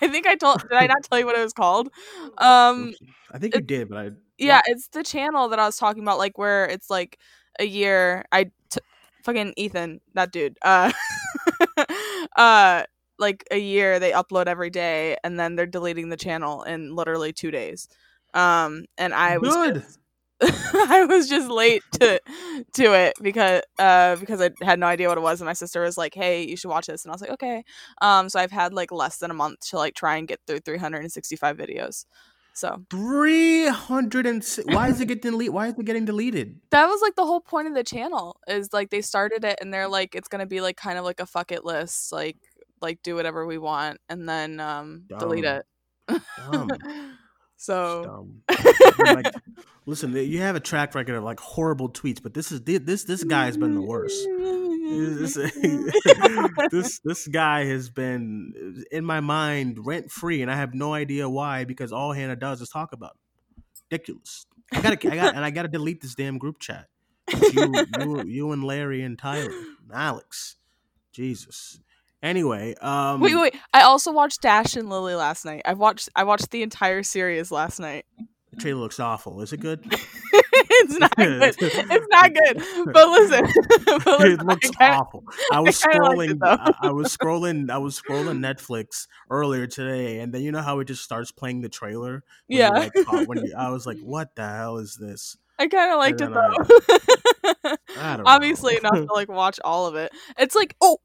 I 0.00 0.08
think 0.08 0.26
I 0.26 0.34
told 0.36 0.60
did 0.62 0.72
I 0.72 0.86
not 0.86 1.02
tell 1.04 1.18
you 1.18 1.26
what 1.26 1.36
it 1.38 1.42
was 1.42 1.52
called? 1.52 1.88
Um 2.38 2.94
I 3.32 3.38
think 3.38 3.54
you 3.54 3.60
did, 3.62 3.88
but 3.88 3.98
I. 3.98 4.10
yeah, 4.38 4.60
it's 4.66 4.88
the 4.88 5.02
channel 5.02 5.48
that 5.48 5.58
I 5.58 5.66
was 5.66 5.76
talking 5.76 6.02
about 6.02 6.18
like 6.18 6.38
where 6.38 6.64
it's 6.66 6.88
like 6.90 7.18
a 7.58 7.64
year 7.64 8.24
I 8.32 8.44
t- 8.70 8.80
fucking 9.24 9.54
Ethan, 9.56 10.00
that 10.14 10.32
dude. 10.32 10.56
Uh 10.62 10.92
uh 12.36 12.84
like 13.18 13.44
a 13.50 13.58
year 13.58 13.98
they 14.00 14.12
upload 14.12 14.46
every 14.46 14.70
day 14.70 15.16
and 15.22 15.38
then 15.38 15.54
they're 15.56 15.66
deleting 15.66 16.08
the 16.08 16.16
channel 16.16 16.62
in 16.62 16.94
literally 16.94 17.32
2 17.32 17.50
days. 17.50 17.88
Um 18.34 18.86
and 18.96 19.12
I 19.14 19.38
was 19.38 19.54
Good. 19.54 19.74
just- 19.76 19.98
I 20.42 21.04
was 21.08 21.28
just 21.28 21.48
late 21.48 21.82
to 22.00 22.20
to 22.74 22.92
it 22.94 23.14
because 23.20 23.62
uh 23.78 24.16
because 24.16 24.40
I 24.40 24.50
had 24.62 24.78
no 24.78 24.86
idea 24.86 25.08
what 25.08 25.18
it 25.18 25.22
was 25.22 25.40
and 25.40 25.46
my 25.46 25.52
sister 25.52 25.82
was 25.82 25.98
like, 25.98 26.14
"Hey, 26.14 26.46
you 26.46 26.56
should 26.56 26.70
watch 26.70 26.86
this." 26.86 27.04
And 27.04 27.10
I 27.10 27.14
was 27.14 27.20
like, 27.20 27.30
"Okay." 27.30 27.62
Um 28.00 28.28
so 28.28 28.40
I've 28.40 28.50
had 28.50 28.72
like 28.72 28.90
less 28.90 29.18
than 29.18 29.30
a 29.30 29.34
month 29.34 29.60
to 29.70 29.76
like 29.76 29.94
try 29.94 30.16
and 30.16 30.26
get 30.26 30.40
through 30.46 30.60
365 30.60 31.56
videos. 31.56 32.04
So, 32.52 32.84
Three 32.90 33.68
hundred 33.68 34.26
and 34.26 34.44
six. 34.44 34.66
Why 34.66 34.88
is 34.88 35.00
it 35.00 35.06
getting 35.06 35.30
deleted? 35.32 35.54
Why 35.54 35.68
is 35.68 35.74
it 35.78 35.84
getting 35.84 36.04
deleted? 36.04 36.60
that 36.70 36.86
was 36.86 37.00
like 37.00 37.14
the 37.14 37.24
whole 37.24 37.40
point 37.40 37.68
of 37.68 37.74
the 37.74 37.84
channel 37.84 38.36
is 38.48 38.72
like 38.72 38.90
they 38.90 39.00
started 39.02 39.44
it 39.44 39.58
and 39.60 39.72
they're 39.72 39.88
like 39.88 40.14
it's 40.14 40.28
going 40.28 40.40
to 40.40 40.46
be 40.46 40.60
like 40.60 40.76
kind 40.76 40.98
of 40.98 41.04
like 41.04 41.20
a 41.20 41.26
fuck 41.26 41.52
it 41.52 41.64
list, 41.64 42.12
like 42.12 42.36
like 42.82 43.02
do 43.02 43.14
whatever 43.14 43.46
we 43.46 43.58
want 43.58 43.98
and 44.08 44.28
then 44.28 44.58
um 44.58 45.04
delete 45.18 45.44
Dumb. 45.44 45.62
it. 46.08 46.22
So, 47.60 48.26
like, 49.04 49.34
listen, 49.84 50.16
you 50.16 50.38
have 50.38 50.56
a 50.56 50.60
track 50.60 50.94
record 50.94 51.16
of 51.16 51.24
like 51.24 51.38
horrible 51.38 51.90
tweets, 51.90 52.22
but 52.22 52.32
this 52.32 52.50
is 52.50 52.62
this 52.62 53.04
this 53.04 53.22
guy 53.22 53.44
has 53.44 53.58
been 53.58 53.74
the 53.74 53.82
worst. 53.82 54.26
This, 54.88 55.34
this 56.70 57.00
this 57.04 57.28
guy 57.28 57.66
has 57.66 57.90
been 57.90 58.54
uh, 58.56 58.96
in 58.96 59.04
my 59.04 59.20
mind 59.20 59.84
rent 59.84 60.10
free, 60.10 60.40
and 60.40 60.50
I 60.50 60.56
have 60.56 60.72
no 60.72 60.94
idea 60.94 61.28
why. 61.28 61.64
Because 61.64 61.92
all 61.92 62.12
Hannah 62.12 62.34
does 62.34 62.62
is 62.62 62.70
talk 62.70 62.94
about 62.94 63.10
it. 63.10 63.62
ridiculous. 63.90 64.46
I 64.72 64.80
gotta, 64.80 65.12
I 65.12 65.16
got, 65.16 65.34
and 65.34 65.44
I 65.44 65.50
gotta 65.50 65.68
delete 65.68 66.00
this 66.00 66.14
damn 66.14 66.38
group 66.38 66.60
chat. 66.60 66.86
You, 67.52 67.74
you, 67.98 68.22
you, 68.22 68.52
and 68.52 68.64
Larry 68.64 69.02
and 69.02 69.18
Tyler, 69.18 69.50
and 69.50 69.92
Alex. 69.92 70.56
Jesus. 71.12 71.78
Anyway, 72.22 72.74
um, 72.82 73.20
Wait, 73.20 73.34
wait. 73.34 73.54
I 73.72 73.82
also 73.82 74.12
watched 74.12 74.42
Dash 74.42 74.76
and 74.76 74.90
Lily 74.90 75.14
last 75.14 75.44
night. 75.44 75.62
I 75.64 75.72
watched 75.74 76.08
I 76.14 76.24
watched 76.24 76.50
the 76.50 76.62
entire 76.62 77.02
series 77.02 77.50
last 77.50 77.80
night. 77.80 78.04
the 78.52 78.60
trailer 78.60 78.80
looks 78.80 79.00
awful. 79.00 79.40
Is 79.40 79.52
it 79.54 79.60
good? 79.60 79.80
it's 79.92 80.98
not 80.98 81.16
good. 81.16 81.54
It's 81.58 82.06
not 82.10 82.34
good. 82.34 82.92
But 82.92 83.08
listen, 83.08 83.46
but 84.04 84.20
listen 84.20 84.40
it 84.40 84.44
looks 84.44 84.70
I 84.78 84.90
awful. 84.96 85.24
I 85.50 85.60
was 85.60 85.80
scrolling. 85.80 86.38
I, 86.42 86.72
I 86.82 86.90
was 86.90 87.16
scrolling. 87.16 87.70
I 87.70 87.78
was 87.78 87.98
scrolling 88.00 88.38
Netflix 88.40 89.06
earlier 89.30 89.66
today, 89.66 90.18
and 90.20 90.32
then 90.34 90.42
you 90.42 90.52
know 90.52 90.60
how 90.62 90.80
it 90.80 90.84
just 90.86 91.02
starts 91.02 91.32
playing 91.32 91.62
the 91.62 91.70
trailer. 91.70 92.22
Yeah. 92.48 92.68
like, 92.70 92.92
when 93.28 93.46
you, 93.46 93.54
I 93.56 93.70
was 93.70 93.86
like, 93.86 93.98
"What 94.00 94.34
the 94.36 94.46
hell 94.46 94.76
is 94.76 94.96
this?" 94.96 95.38
I 95.58 95.68
kind 95.68 95.92
of 95.92 95.98
liked 95.98 96.20
it 96.20 96.32
though. 96.32 97.76
I 97.98 98.16
don't 98.16 98.26
Obviously 98.26 98.74
know. 98.82 98.90
enough 98.90 99.06
to 99.08 99.12
like 99.14 99.28
watch 99.28 99.58
all 99.64 99.86
of 99.86 99.94
it. 99.94 100.10
It's 100.38 100.54
like, 100.54 100.74
oh, 100.80 100.98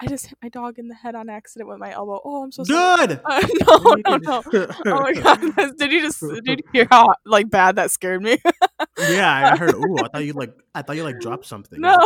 I 0.00 0.06
just 0.06 0.26
hit 0.26 0.38
my 0.42 0.48
dog 0.48 0.78
in 0.78 0.88
the 0.88 0.94
head 0.94 1.14
on 1.14 1.28
accident 1.28 1.68
with 1.68 1.78
my 1.78 1.92
elbow. 1.92 2.20
Oh, 2.24 2.42
I'm 2.42 2.52
so 2.52 2.64
sorry. 2.64 3.06
Good. 3.06 3.20
Uh, 3.24 3.46
no, 3.66 3.94
no, 4.06 4.16
no. 4.18 4.42
Oh 4.86 5.00
my 5.02 5.12
god! 5.12 5.76
Did 5.78 5.92
you 5.92 6.00
just 6.02 6.20
did 6.20 6.46
you 6.60 6.64
hear 6.72 6.86
how 6.90 7.14
like 7.24 7.48
bad 7.50 7.76
that 7.76 7.90
scared 7.90 8.22
me? 8.22 8.38
yeah, 8.98 9.52
I 9.52 9.56
heard. 9.56 9.74
Ooh, 9.74 9.96
I 9.98 10.08
thought 10.08 10.24
you 10.24 10.32
like. 10.32 10.52
I 10.74 10.82
thought 10.82 10.96
you 10.96 11.04
like 11.04 11.20
dropped 11.20 11.46
something. 11.46 11.80
No. 11.80 11.96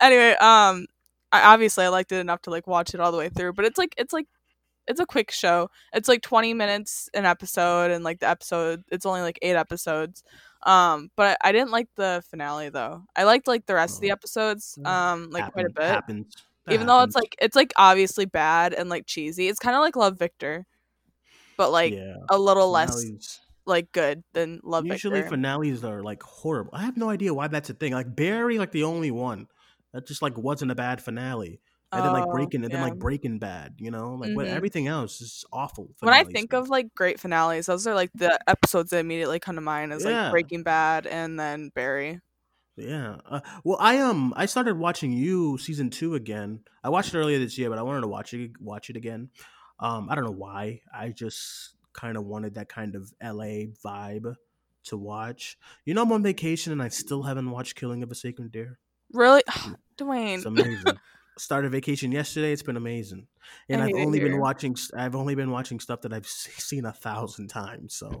Anyway, 0.00 0.30
um, 0.40 0.86
I, 1.32 1.52
obviously 1.54 1.84
I 1.84 1.88
liked 1.88 2.12
it 2.12 2.16
enough 2.18 2.42
to 2.42 2.50
like 2.50 2.66
watch 2.66 2.94
it 2.94 3.00
all 3.00 3.12
the 3.12 3.18
way 3.18 3.28
through, 3.28 3.52
but 3.54 3.64
it's 3.64 3.78
like 3.78 3.94
it's 3.96 4.12
like 4.12 4.26
it's 4.86 5.00
a 5.00 5.06
quick 5.06 5.30
show. 5.30 5.68
It's 5.92 6.08
like 6.08 6.22
20 6.22 6.54
minutes 6.54 7.08
an 7.14 7.24
episode, 7.26 7.90
and 7.90 8.04
like 8.04 8.20
the 8.20 8.28
episode, 8.28 8.84
it's 8.90 9.06
only 9.06 9.20
like 9.22 9.38
eight 9.42 9.56
episodes. 9.56 10.22
Um, 10.62 11.10
but 11.16 11.38
I, 11.42 11.48
I 11.48 11.52
didn't 11.52 11.70
like 11.70 11.88
the 11.96 12.22
finale 12.30 12.68
though. 12.70 13.04
I 13.14 13.24
liked 13.24 13.46
like 13.48 13.66
the 13.66 13.74
rest 13.74 13.96
of 13.96 14.00
the 14.02 14.10
Oh. 14.10 14.14
episodes, 14.14 14.78
Mm. 14.80 14.86
um, 14.86 15.30
like 15.30 15.52
quite 15.52 15.66
a 15.66 15.70
bit. 15.70 15.84
Happens. 15.84 16.34
That 16.66 16.74
Even 16.74 16.86
though 16.86 17.02
it's 17.02 17.14
like 17.14 17.36
it's 17.40 17.56
like 17.56 17.72
obviously 17.76 18.24
bad 18.24 18.74
and 18.74 18.88
like 18.88 19.06
cheesy. 19.06 19.48
It's 19.48 19.58
kind 19.60 19.76
of 19.76 19.80
like 19.80 19.94
Love 19.96 20.18
Victor, 20.18 20.66
but 21.56 21.70
like 21.70 21.94
yeah, 21.94 22.16
a 22.28 22.38
little 22.38 22.70
less 22.70 22.90
finales- 23.02 23.40
like 23.66 23.90
good 23.92 24.22
than 24.32 24.60
Love 24.62 24.86
Usually 24.86 25.20
Victor. 25.20 25.30
finales 25.30 25.82
are 25.84 26.02
like 26.02 26.22
horrible. 26.22 26.70
I 26.74 26.82
have 26.82 26.96
no 26.96 27.08
idea 27.08 27.32
why 27.34 27.48
that's 27.48 27.70
a 27.70 27.74
thing. 27.74 27.92
Like 27.92 28.14
Barry, 28.14 28.58
like 28.58 28.72
the 28.72 28.84
only 28.84 29.10
one 29.10 29.46
that 29.92 30.06
just 30.06 30.22
like 30.22 30.36
wasn't 30.36 30.70
a 30.70 30.74
bad 30.74 31.00
finale. 31.02 31.60
and 31.92 32.04
then 32.04 32.12
like 32.12 32.24
Oh, 32.26 32.32
Breaking, 32.32 32.64
and 32.64 32.72
then 32.74 32.80
like 32.82 32.98
Breaking 32.98 33.38
Bad. 33.38 33.76
You 33.78 33.92
know, 33.92 34.14
like 34.14 34.34
what 34.34 34.46
Mhm. 34.46 34.50
everything 34.50 34.86
else 34.88 35.20
is 35.20 35.44
awful. 35.52 35.94
When 36.00 36.12
I 36.12 36.24
think 36.24 36.52
of 36.52 36.68
like 36.68 36.92
great 36.96 37.20
finales, 37.20 37.66
those 37.66 37.86
are 37.86 37.94
like 37.94 38.10
the 38.14 38.38
episodes 38.48 38.90
that 38.90 38.98
immediately 38.98 39.38
come 39.38 39.54
to 39.54 39.60
mind 39.60 39.92
is 39.92 40.04
Yeah. 40.04 40.24
like 40.24 40.30
Breaking 40.32 40.62
Bad 40.64 41.06
and 41.06 41.38
then 41.38 41.70
Barry. 41.74 42.20
Yeah. 42.76 43.16
Uh, 43.24 43.40
well, 43.64 43.78
I 43.80 43.98
um 43.98 44.34
I 44.36 44.46
started 44.46 44.78
watching 44.78 45.12
you 45.12 45.58
season 45.58 45.90
two 45.90 46.14
again. 46.14 46.60
I 46.84 46.90
watched 46.90 47.14
it 47.14 47.18
earlier 47.18 47.38
this 47.38 47.56
year, 47.56 47.70
but 47.70 47.78
I 47.78 47.82
wanted 47.82 48.02
to 48.02 48.08
watch 48.08 48.34
it 48.34 48.60
watch 48.60 48.90
it 48.90 48.96
again. 48.96 49.30
Um, 49.80 50.08
I 50.10 50.14
don't 50.14 50.24
know 50.24 50.30
why. 50.30 50.80
I 50.94 51.08
just 51.08 51.74
kind 51.92 52.16
of 52.16 52.24
wanted 52.24 52.54
that 52.54 52.68
kind 52.68 52.94
of 52.94 53.12
LA 53.22 53.66
vibe 53.84 54.34
to 54.84 54.96
watch. 54.96 55.58
You 55.84 55.94
know, 55.94 56.02
I'm 56.02 56.12
on 56.12 56.22
vacation 56.22 56.72
and 56.72 56.82
I 56.82 56.88
still 56.88 57.22
haven't 57.22 57.50
watched 57.50 57.76
Killing 57.76 58.02
of 58.02 58.10
a 58.10 58.14
Sacred 58.14 58.52
Deer. 58.52 58.78
Really, 59.12 59.42
Duane. 59.96 60.34
It's 60.36 60.46
amazing. 60.46 60.84
Started 61.38 61.70
vacation 61.70 62.12
yesterday. 62.12 62.52
It's 62.52 62.62
been 62.62 62.78
amazing, 62.78 63.26
and 63.68 63.82
I 63.82 63.88
I've 63.88 63.94
only 63.94 64.20
been 64.20 64.40
watching. 64.40 64.74
I've 64.96 65.14
only 65.14 65.34
been 65.34 65.50
watching 65.50 65.80
stuff 65.80 66.00
that 66.02 66.12
I've 66.12 66.26
seen 66.26 66.86
a 66.86 66.92
thousand 66.92 67.48
times. 67.48 67.94
So 67.94 68.18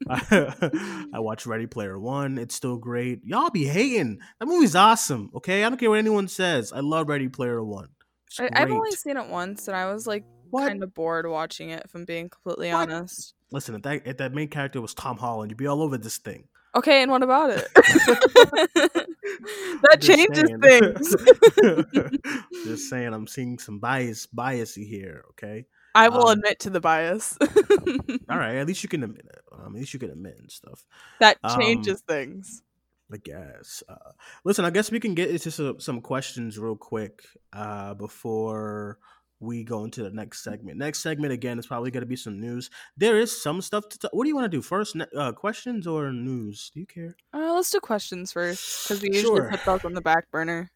I 0.10 1.18
watched 1.20 1.46
Ready 1.46 1.66
Player 1.66 1.98
One. 1.98 2.36
It's 2.36 2.54
still 2.54 2.76
great. 2.76 3.20
Y'all 3.24 3.48
be 3.48 3.64
hating. 3.64 4.18
That 4.40 4.46
movie's 4.46 4.76
awesome. 4.76 5.30
Okay, 5.34 5.64
I 5.64 5.70
don't 5.70 5.78
care 5.78 5.88
what 5.88 5.98
anyone 5.98 6.28
says. 6.28 6.72
I 6.72 6.80
love 6.80 7.08
Ready 7.08 7.28
Player 7.28 7.64
One. 7.64 7.88
I, 8.38 8.50
I've 8.52 8.70
only 8.70 8.90
seen 8.90 9.16
it 9.16 9.28
once, 9.28 9.68
and 9.68 9.76
I 9.76 9.90
was 9.92 10.06
like 10.06 10.24
kind 10.54 10.82
of 10.82 10.92
bored 10.92 11.26
watching 11.26 11.70
it. 11.70 11.82
If 11.84 11.94
I'm 11.94 12.04
being 12.04 12.28
completely 12.28 12.68
What? 12.72 12.90
honest. 12.90 13.34
Listen, 13.52 13.74
if 13.76 13.82
that 13.82 14.02
if 14.06 14.16
that 14.18 14.34
main 14.34 14.48
character 14.48 14.80
was 14.80 14.92
Tom 14.94 15.16
Holland, 15.16 15.50
you'd 15.50 15.56
be 15.56 15.66
all 15.66 15.82
over 15.82 15.96
this 15.96 16.18
thing. 16.18 16.48
Okay, 16.76 17.02
and 17.02 17.10
what 17.10 17.22
about 17.22 17.50
it? 17.50 17.68
that 19.82 19.98
Just 20.00 20.18
changes 20.18 20.50
saying. 20.62 20.94
things. 20.94 21.16
Just 22.64 22.88
saying, 22.90 23.12
I'm 23.12 23.26
seeing 23.26 23.58
some 23.58 23.78
bias 23.78 24.26
biasy 24.26 24.86
here. 24.86 25.24
Okay. 25.30 25.66
I 25.94 26.08
will 26.08 26.28
Um, 26.28 26.38
admit 26.38 26.58
to 26.60 26.70
the 26.70 26.80
bias. 26.80 27.38
All 28.28 28.38
right. 28.38 28.56
At 28.56 28.66
least 28.66 28.82
you 28.82 28.88
can 28.88 29.02
admit 29.04 29.26
it. 29.26 29.42
Um, 29.52 29.74
at 29.74 29.80
least 29.80 29.94
you 29.94 30.00
can 30.00 30.10
admit 30.10 30.36
and 30.38 30.50
stuff. 30.50 30.84
that 31.20 31.38
Um, 31.44 31.60
changes 31.60 32.00
things. 32.00 32.62
I 33.12 33.18
guess. 33.18 33.82
Uh, 33.88 34.12
listen, 34.44 34.64
I 34.64 34.70
guess 34.70 34.90
we 34.90 34.98
can 34.98 35.14
get 35.14 35.30
into 35.30 35.50
some, 35.50 35.78
some 35.78 36.00
questions 36.00 36.58
real 36.58 36.74
quick 36.74 37.22
uh, 37.52 37.94
before 37.94 38.98
we 39.40 39.64
go 39.64 39.84
into 39.84 40.02
the 40.02 40.10
next 40.10 40.42
segment. 40.42 40.78
Next 40.78 41.00
segment 41.00 41.32
again 41.32 41.58
is 41.58 41.66
probably 41.66 41.90
going 41.90 42.02
to 42.02 42.06
be 42.06 42.16
some 42.16 42.40
news. 42.40 42.70
There 42.96 43.18
is 43.18 43.42
some 43.42 43.60
stuff 43.60 43.88
to. 43.90 43.98
T- 43.98 44.08
what 44.12 44.24
do 44.24 44.28
you 44.28 44.34
want 44.34 44.50
to 44.50 44.56
do 44.56 44.62
first? 44.62 44.96
Ne- 44.96 45.06
uh, 45.16 45.32
questions 45.32 45.86
or 45.86 46.12
news? 46.12 46.70
Do 46.72 46.80
you 46.80 46.86
care? 46.86 47.16
Uh, 47.32 47.52
let's 47.54 47.70
do 47.70 47.80
questions 47.80 48.32
first 48.32 48.88
because 48.88 49.02
we 49.02 49.10
usually 49.12 49.40
Sure. 49.40 49.50
put 49.50 49.64
those 49.64 49.84
on 49.84 49.94
the 49.94 50.00
back 50.00 50.30
burner. 50.30 50.70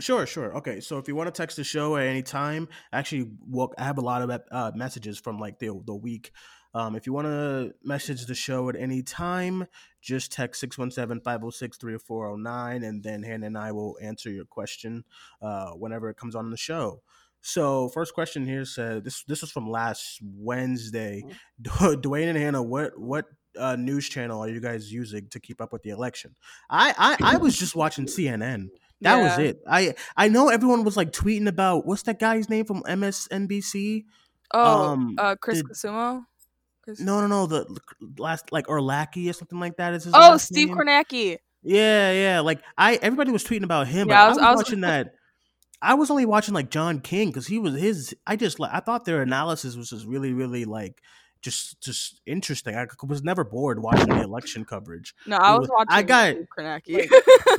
Sure, 0.00 0.26
sure. 0.26 0.56
Okay, 0.56 0.80
so 0.80 0.98
if 0.98 1.06
you 1.06 1.14
want 1.14 1.32
to 1.32 1.38
text 1.38 1.56
the 1.56 1.64
show 1.64 1.96
at 1.96 2.06
any 2.06 2.22
time, 2.22 2.68
actually, 2.92 3.30
well, 3.48 3.72
I 3.78 3.84
have 3.84 3.98
a 3.98 4.02
lot 4.02 4.22
of 4.22 4.40
uh, 4.50 4.72
messages 4.74 5.18
from 5.18 5.38
like 5.38 5.58
the 5.58 5.70
the 5.84 5.94
week. 5.94 6.32
Um, 6.74 6.96
if 6.96 7.06
you 7.06 7.12
want 7.12 7.26
to 7.26 7.74
message 7.84 8.24
the 8.24 8.34
show 8.34 8.70
at 8.70 8.76
any 8.76 9.02
time, 9.02 9.66
just 10.00 10.32
text 10.32 10.64
617-506-3409 10.64 12.88
and 12.88 13.02
then 13.02 13.22
Hannah 13.22 13.46
and 13.46 13.58
I 13.58 13.72
will 13.72 13.98
answer 14.00 14.30
your 14.30 14.46
question 14.46 15.04
uh, 15.40 15.70
whenever 15.72 16.08
it 16.08 16.16
comes 16.16 16.34
on 16.34 16.50
the 16.50 16.56
show. 16.56 17.02
So, 17.42 17.88
first 17.88 18.14
question 18.14 18.46
here 18.46 18.64
said 18.64 19.04
this 19.04 19.24
this 19.24 19.40
was 19.40 19.50
from 19.50 19.68
last 19.68 20.18
Wednesday. 20.22 21.24
Duane 22.00 22.28
and 22.28 22.38
Hannah, 22.38 22.62
what 22.62 22.98
what 22.98 23.26
uh, 23.58 23.76
news 23.76 24.08
channel 24.08 24.40
are 24.42 24.48
you 24.48 24.60
guys 24.60 24.92
using 24.92 25.28
to 25.30 25.40
keep 25.40 25.60
up 25.60 25.72
with 25.72 25.82
the 25.82 25.90
election? 25.90 26.34
I 26.70 26.94
I, 27.20 27.34
I 27.34 27.36
was 27.38 27.56
just 27.58 27.74
watching 27.74 28.06
CNN. 28.06 28.68
That 29.00 29.20
was 29.20 29.38
it. 29.38 29.60
I 29.66 29.94
I 30.16 30.28
know 30.28 30.48
everyone 30.48 30.84
was 30.84 30.96
like 30.96 31.10
tweeting 31.10 31.48
about 31.48 31.84
what's 31.86 32.02
that 32.04 32.20
guy's 32.20 32.48
name 32.48 32.64
from 32.64 32.82
MSNBC? 32.84 34.04
Oh, 34.54 34.84
Um, 34.92 35.16
uh, 35.18 35.34
Chris 35.40 35.62
Cuomo. 35.62 36.24
Chris- 36.84 37.00
No, 37.00 37.20
no, 37.20 37.26
no. 37.26 37.46
The 37.46 37.66
last 38.18 38.52
like 38.52 38.66
Orlaki 38.66 39.28
or 39.28 39.32
something 39.32 39.58
like 39.58 39.76
that 39.78 39.94
is 39.94 40.04
his 40.04 40.12
Oh, 40.16 40.36
Steve 40.36 40.68
name. 40.68 40.76
Kornacki. 40.76 41.38
Yeah, 41.64 42.12
yeah. 42.12 42.40
Like 42.40 42.60
I, 42.78 42.94
everybody 43.02 43.32
was 43.32 43.42
tweeting 43.44 43.64
about 43.64 43.88
him. 43.88 44.08
Yeah, 44.08 44.14
but 44.14 44.20
I 44.20 44.24
I 44.24 44.28
was- 44.28 44.36
was, 44.36 44.44
I 44.44 44.50
was- 44.52 44.56
watching 44.58 44.80
that. 44.82 45.14
I 45.82 45.94
was 45.94 46.10
only 46.10 46.24
watching 46.26 46.54
like 46.54 46.70
John 46.70 47.00
King 47.00 47.28
because 47.28 47.46
he 47.46 47.58
was 47.58 47.74
his. 47.74 48.14
I 48.26 48.36
just 48.36 48.58
like 48.60 48.70
I 48.72 48.80
thought 48.80 49.04
their 49.04 49.22
analysis 49.22 49.76
was 49.76 49.90
just 49.90 50.06
really, 50.06 50.32
really 50.32 50.64
like 50.64 51.02
just 51.42 51.80
just 51.82 52.20
interesting. 52.24 52.76
I 52.76 52.86
was 53.06 53.22
never 53.24 53.42
bored 53.44 53.82
watching 53.82 54.08
the 54.08 54.22
election 54.22 54.64
coverage. 54.64 55.14
No, 55.26 55.36
I 55.36 55.52
was 55.52 55.62
was- 55.62 55.70
watching. 55.70 55.88
I 55.90 56.02
got- 56.02 56.36
Kornacki. 56.56 57.08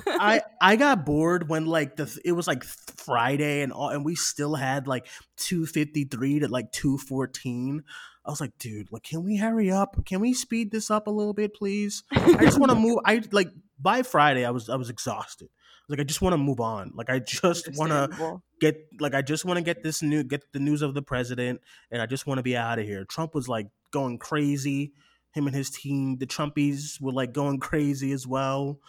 I 0.07 0.41
I 0.61 0.75
got 0.77 1.05
bored 1.05 1.49
when 1.49 1.65
like 1.65 1.97
the 1.97 2.17
it 2.23 2.31
was 2.31 2.47
like 2.47 2.63
Friday 2.63 3.61
and 3.61 3.71
all, 3.73 3.89
and 3.89 4.05
we 4.05 4.15
still 4.15 4.55
had 4.55 4.87
like 4.87 5.07
two 5.37 5.65
fifty 5.65 6.05
three 6.05 6.39
to 6.39 6.47
like 6.47 6.71
two 6.71 6.97
fourteen. 6.97 7.83
I 8.25 8.29
was 8.29 8.39
like, 8.39 8.57
dude, 8.57 8.87
like, 8.89 9.03
can 9.03 9.21
we 9.25 9.35
hurry 9.35 9.69
up? 9.69 9.97
Can 10.05 10.21
we 10.21 10.33
speed 10.33 10.71
this 10.71 10.89
up 10.89 11.07
a 11.07 11.11
little 11.11 11.33
bit, 11.33 11.53
please? 11.53 12.03
I 12.09 12.45
just 12.45 12.57
want 12.57 12.71
to 12.71 12.75
move. 12.79 12.99
I 13.03 13.21
like 13.33 13.49
by 13.77 14.01
Friday, 14.01 14.45
I 14.45 14.51
was 14.51 14.69
I 14.69 14.77
was 14.77 14.89
exhausted. 14.89 15.49
Like, 15.89 15.99
I 15.99 16.03
just 16.03 16.21
want 16.21 16.33
to 16.33 16.37
move 16.37 16.59
on. 16.59 16.91
Like, 16.95 17.09
I 17.09 17.19
just 17.19 17.69
want 17.75 17.91
to 17.91 18.41
get 18.63 18.87
like 18.99 19.13
I 19.13 19.21
just 19.21 19.43
want 19.43 19.57
to 19.57 19.63
get 19.63 19.83
this 19.83 20.01
new 20.01 20.23
get 20.23 20.41
the 20.53 20.59
news 20.59 20.81
of 20.81 20.93
the 20.93 21.01
president, 21.01 21.61
and 21.91 22.01
I 22.01 22.05
just 22.05 22.25
want 22.25 22.39
to 22.39 22.43
be 22.43 22.55
out 22.55 22.79
of 22.79 22.85
here. 22.85 23.03
Trump 23.05 23.35
was 23.35 23.47
like 23.47 23.67
going 23.91 24.17
crazy. 24.17 24.93
Him 25.33 25.47
and 25.47 25.55
his 25.55 25.69
team, 25.69 26.17
the 26.17 26.27
Trumpies, 26.27 27.01
were 27.01 27.11
like 27.11 27.33
going 27.33 27.59
crazy 27.69 28.11
as 28.11 28.25
well. 28.25 28.79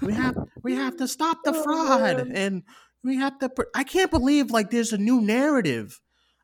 We 0.00 0.12
have 0.14 0.36
we 0.62 0.74
have 0.74 0.96
to 0.98 1.08
stop 1.08 1.38
the 1.44 1.52
fraud, 1.52 2.28
and 2.34 2.62
we 3.02 3.16
have 3.16 3.38
to. 3.40 3.50
I 3.74 3.84
can't 3.84 4.10
believe 4.10 4.50
like 4.50 4.70
there's 4.70 4.92
a 4.92 4.98
new 4.98 5.20
narrative, 5.20 6.00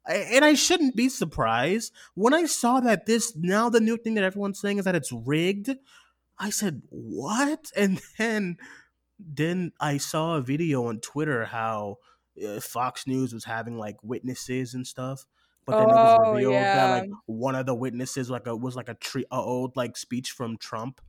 and 0.06 0.44
I 0.44 0.54
shouldn't 0.54 0.96
be 0.96 1.08
surprised 1.08 1.92
when 2.14 2.34
I 2.34 2.46
saw 2.46 2.80
that 2.80 3.06
this 3.06 3.34
now 3.36 3.68
the 3.68 3.80
new 3.80 3.96
thing 3.96 4.14
that 4.14 4.24
everyone's 4.24 4.60
saying 4.60 4.78
is 4.78 4.84
that 4.84 4.96
it's 4.96 5.12
rigged. 5.12 5.76
I 6.38 6.50
said 6.50 6.82
what, 6.88 7.70
and 7.76 8.00
then 8.18 8.56
then 9.18 9.72
I 9.80 9.98
saw 9.98 10.36
a 10.36 10.42
video 10.42 10.86
on 10.86 11.00
Twitter 11.00 11.44
how 11.46 11.96
uh, 12.46 12.60
Fox 12.60 13.06
News 13.06 13.32
was 13.32 13.44
having 13.44 13.78
like 13.78 13.96
witnesses 14.02 14.74
and 14.74 14.86
stuff. 14.86 15.26
But 15.64 15.76
then 15.78 15.90
it 15.90 15.98
was 15.98 16.12
Oh, 16.18 16.32
revealed 16.32 16.70
that 16.74 16.90
like 16.90 17.10
one 17.26 17.54
of 17.54 17.66
the 17.66 17.74
witnesses 17.74 18.28
like 18.28 18.46
a, 18.46 18.56
was 18.56 18.74
like 18.74 18.88
a 18.88 18.94
tre- 18.94 19.26
a 19.30 19.36
old 19.36 19.76
like 19.76 19.96
speech 19.96 20.32
from 20.32 20.56
Trump 20.58 21.00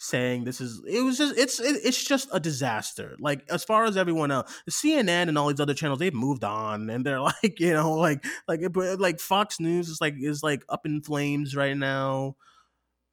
saying 0.00 0.44
this 0.44 0.60
is 0.60 0.80
it 0.86 1.00
was 1.02 1.18
just 1.18 1.36
it's 1.36 1.58
it, 1.58 1.80
it's 1.84 2.04
just 2.04 2.28
a 2.32 2.38
disaster. 2.38 3.16
Like 3.18 3.44
as 3.50 3.64
far 3.64 3.84
as 3.84 3.96
everyone 3.96 4.30
else, 4.30 4.52
CNN 4.70 5.28
and 5.28 5.36
all 5.36 5.48
these 5.48 5.58
other 5.60 5.74
channels 5.74 5.98
they've 5.98 6.14
moved 6.14 6.44
on 6.44 6.88
and 6.90 7.04
they're 7.04 7.20
like 7.42 7.58
you 7.58 7.72
know 7.72 7.94
like 7.94 8.24
like 8.46 8.60
like 8.74 9.18
Fox 9.20 9.58
News 9.58 9.88
is 9.88 10.00
like 10.00 10.14
is 10.20 10.42
like 10.42 10.62
up 10.68 10.86
in 10.86 11.02
flames 11.02 11.56
right 11.56 11.76
now. 11.76 12.36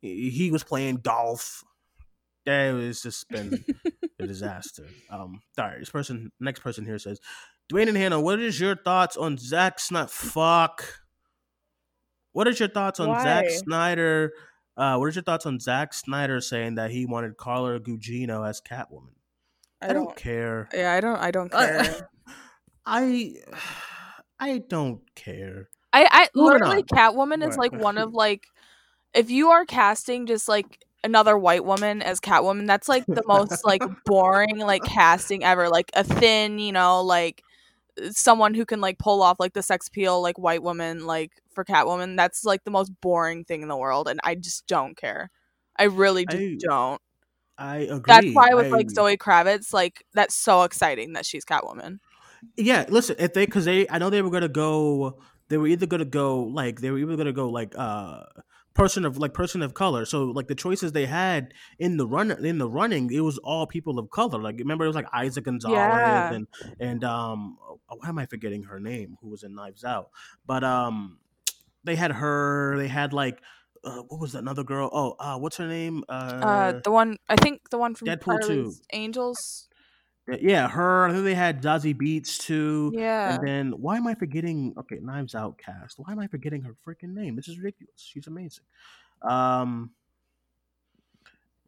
He 0.01 0.51
was 0.51 0.63
playing 0.63 0.98
golf. 0.98 1.63
Yeah, 2.46 2.70
It 2.70 2.74
was 2.74 3.02
just 3.02 3.28
been 3.30 3.64
a 4.20 4.28
disaster. 4.28 4.88
Um, 5.10 5.42
all 5.58 5.66
right, 5.66 5.80
this 5.80 5.90
person, 5.90 6.32
next 6.40 6.60
person 6.60 6.86
here 6.86 7.00
says, 7.00 7.20
Duane 7.70 7.88
and 7.88 7.98
Hannah, 7.98 8.20
what 8.22 8.40
is 8.40 8.60
your 8.60 8.75
thoughts 8.75 9.18
on 9.18 9.38
Zack 9.38 9.80
Snyder? 9.80 10.08
Fuck. 10.08 10.86
What 12.34 12.48
is 12.48 12.60
your 12.60 12.70
thoughts 12.70 13.00
on 13.00 13.20
Zack 13.22 13.46
Snyder? 13.50 14.34
Uh, 14.78 14.98
what 14.98 15.08
is 15.08 15.16
your 15.16 15.24
thoughts 15.24 15.46
on 15.46 15.60
Zack 15.60 15.94
Snyder 15.94 16.42
saying 16.42 16.75
that 16.75 16.92
he 16.92 17.06
wanted 17.06 17.38
Carla 17.38 17.80
Gugino 17.80 18.48
as 18.48 18.62
Catwoman? 18.62 19.14
I, 19.82 19.94
don't, 19.94 20.16
care. 20.16 20.68
Yeah, 20.74 20.94
I 20.94 21.00
don't. 21.02 21.18
I 21.18 21.32
don't 21.32 21.52
care. 21.52 22.10
I, 22.86 23.36
I 24.40 24.58
don't 24.60 25.02
care. 25.16 25.70
I, 25.94 26.08
I 26.12 26.30
literally. 26.36 26.84
Catwoman 26.84 27.42
is 27.48 27.56
Right. 27.58 27.72
like 27.72 27.82
one 27.82 27.98
of 27.98 28.14
like 28.14 28.46
if 29.14 29.30
you 29.30 29.50
are 29.50 29.66
casting 29.66 30.25
just 30.25 30.48
like 30.50 30.80
another 31.06 31.38
white 31.38 31.64
woman 31.64 32.02
as 32.02 32.20
Catwoman, 32.20 32.68
that's 32.68 32.90
like 32.90 33.06
the 33.06 33.24
most 33.26 33.64
like 33.66 33.82
boring 34.06 34.58
like 34.58 34.84
casting 34.84 35.44
ever. 35.44 35.70
Like 35.70 35.92
a 35.94 36.04
thin, 36.04 36.60
you 36.60 36.72
know, 36.72 37.02
like 37.02 37.44
someone 38.12 38.54
who 38.54 38.66
can 38.66 38.82
like 38.82 38.98
pull 39.00 39.22
off 39.22 39.40
like 39.40 39.54
the 39.54 39.64
sex 39.64 39.88
appeal 39.88 40.22
like 40.22 40.38
white 40.38 40.62
woman 40.64 41.06
like 41.06 41.32
for 41.54 41.64
Catwoman. 41.64 42.18
That's 42.18 42.44
like 42.44 42.64
the 42.66 42.72
most 42.72 42.92
boring 43.02 43.46
thing 43.46 43.62
in 43.62 43.70
the 43.70 43.78
world 43.78 44.10
and 44.10 44.20
I 44.24 44.36
just 44.36 44.68
don't 44.68 44.98
care. 44.98 45.32
I 45.78 45.84
really 45.86 46.26
just 46.26 46.42
I- 46.42 46.58
don't. 46.60 47.02
I 47.58 47.78
agree. 47.78 48.02
That's 48.06 48.28
why 48.34 48.54
with 48.54 48.70
like 48.70 48.90
Zoe 48.90 49.16
Kravitz, 49.16 49.72
like 49.72 50.04
that's 50.14 50.36
so 50.36 50.64
exciting 50.64 51.14
that 51.14 51.26
she's 51.26 51.46
Catwoman. 51.46 52.00
Yeah, 52.58 52.86
listen, 52.90 53.16
if 53.18 53.34
they 53.34 53.46
because 53.46 53.64
they 53.64 53.88
I 53.88 53.98
know 53.98 54.10
they 54.10 54.22
were 54.22 54.30
gonna 54.30 54.50
go 54.50 55.20
they 55.48 55.58
were 55.58 55.68
either 55.68 55.86
gonna 55.86 56.04
go 56.04 56.42
like 56.44 56.82
they 56.82 56.92
were 56.92 56.98
either 56.98 57.16
gonna 57.16 57.32
go 57.32 57.50
like 57.50 57.74
uh 57.78 58.24
person 58.75 59.05
of 59.05 59.17
like 59.17 59.34
person 59.34 59.62
of 59.63 59.74
color. 59.74 60.05
So 60.05 60.25
like 60.25 60.48
the 60.48 60.55
choices 60.55 60.91
they 60.91 61.05
had 61.08 61.53
in 61.79 61.98
the 61.98 62.05
run 62.05 62.29
in 62.32 62.60
the 62.60 62.70
running, 62.70 63.12
it 63.12 63.22
was 63.22 63.38
all 63.39 63.65
people 63.65 63.98
of 63.98 64.12
color. 64.12 64.39
Like 64.39 64.58
remember 64.60 64.84
it 64.86 64.88
was 64.88 64.96
like 64.96 65.10
Eiza 65.12 65.41
Gonzalez 65.41 66.29
Yeah. 66.29 66.34
and 66.34 66.48
and 66.79 67.03
um 67.03 67.58
why 67.88 68.10
am 68.10 68.20
I 68.20 68.25
forgetting 68.27 68.63
her 68.63 68.79
name? 68.79 69.17
Who 69.22 69.29
was 69.29 69.44
in 69.44 69.55
Knives 69.55 69.84
Out? 69.84 70.10
But 70.46 70.63
um 70.63 71.20
they 71.84 71.96
had 71.96 72.12
her. 72.12 72.77
They 72.77 72.88
had 72.88 73.13
like 73.13 73.41
uh, 73.84 74.01
what 74.08 74.20
was 74.20 74.34
that 74.34 74.39
another 74.39 74.63
girl? 74.63 74.89
Oh, 74.91 75.15
uh, 75.20 75.38
what's 75.38 75.58
her 75.58 75.67
name? 75.67 76.03
Uh, 76.10 76.41
Uh, 76.44 76.82
the 76.84 76.91
one 76.91 77.17
I 77.29 77.36
think 77.36 77.70
the 77.70 77.77
one 77.77 77.94
from 77.94 78.08
Deadpool 78.08 78.41
2. 78.46 78.74
Angels. 78.94 79.67
Yeah, 80.27 80.67
her. 80.67 81.08
I 81.08 81.12
think 81.12 81.24
they 81.24 81.36
had 81.36 81.62
Zazie 81.62 81.96
Beetz 81.96 82.39
too. 82.39 82.91
Yeah. 82.96 83.36
And 83.36 83.48
then 83.48 83.72
why 83.72 83.98
am 83.98 84.08
I 84.08 84.15
forgetting? 84.15 84.74
Okay, 84.77 84.98
Knives 85.01 85.36
Out 85.36 85.58
cast. 85.58 86.00
Why 86.00 86.12
am 86.12 86.20
I 86.20 86.27
forgetting 86.27 86.62
her 86.63 86.75
freaking 86.86 87.13
name? 87.13 87.36
This 87.36 87.48
is 87.48 87.60
ridiculous. 87.60 88.01
She's 88.01 88.27
amazing. 88.27 88.63
Um, 89.22 89.91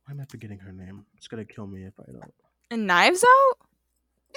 why 0.05 0.13
am 0.13 0.21
I 0.21 0.25
forgetting 0.25 0.59
her 0.59 0.71
name? 0.71 1.05
It's 1.17 1.27
gonna 1.27 1.45
kill 1.45 1.67
me 1.67 1.83
if 1.83 1.93
I 1.99 2.11
don't. 2.11 2.33
And 2.71 2.87
Knives 2.87 3.23
Out? 3.23 3.66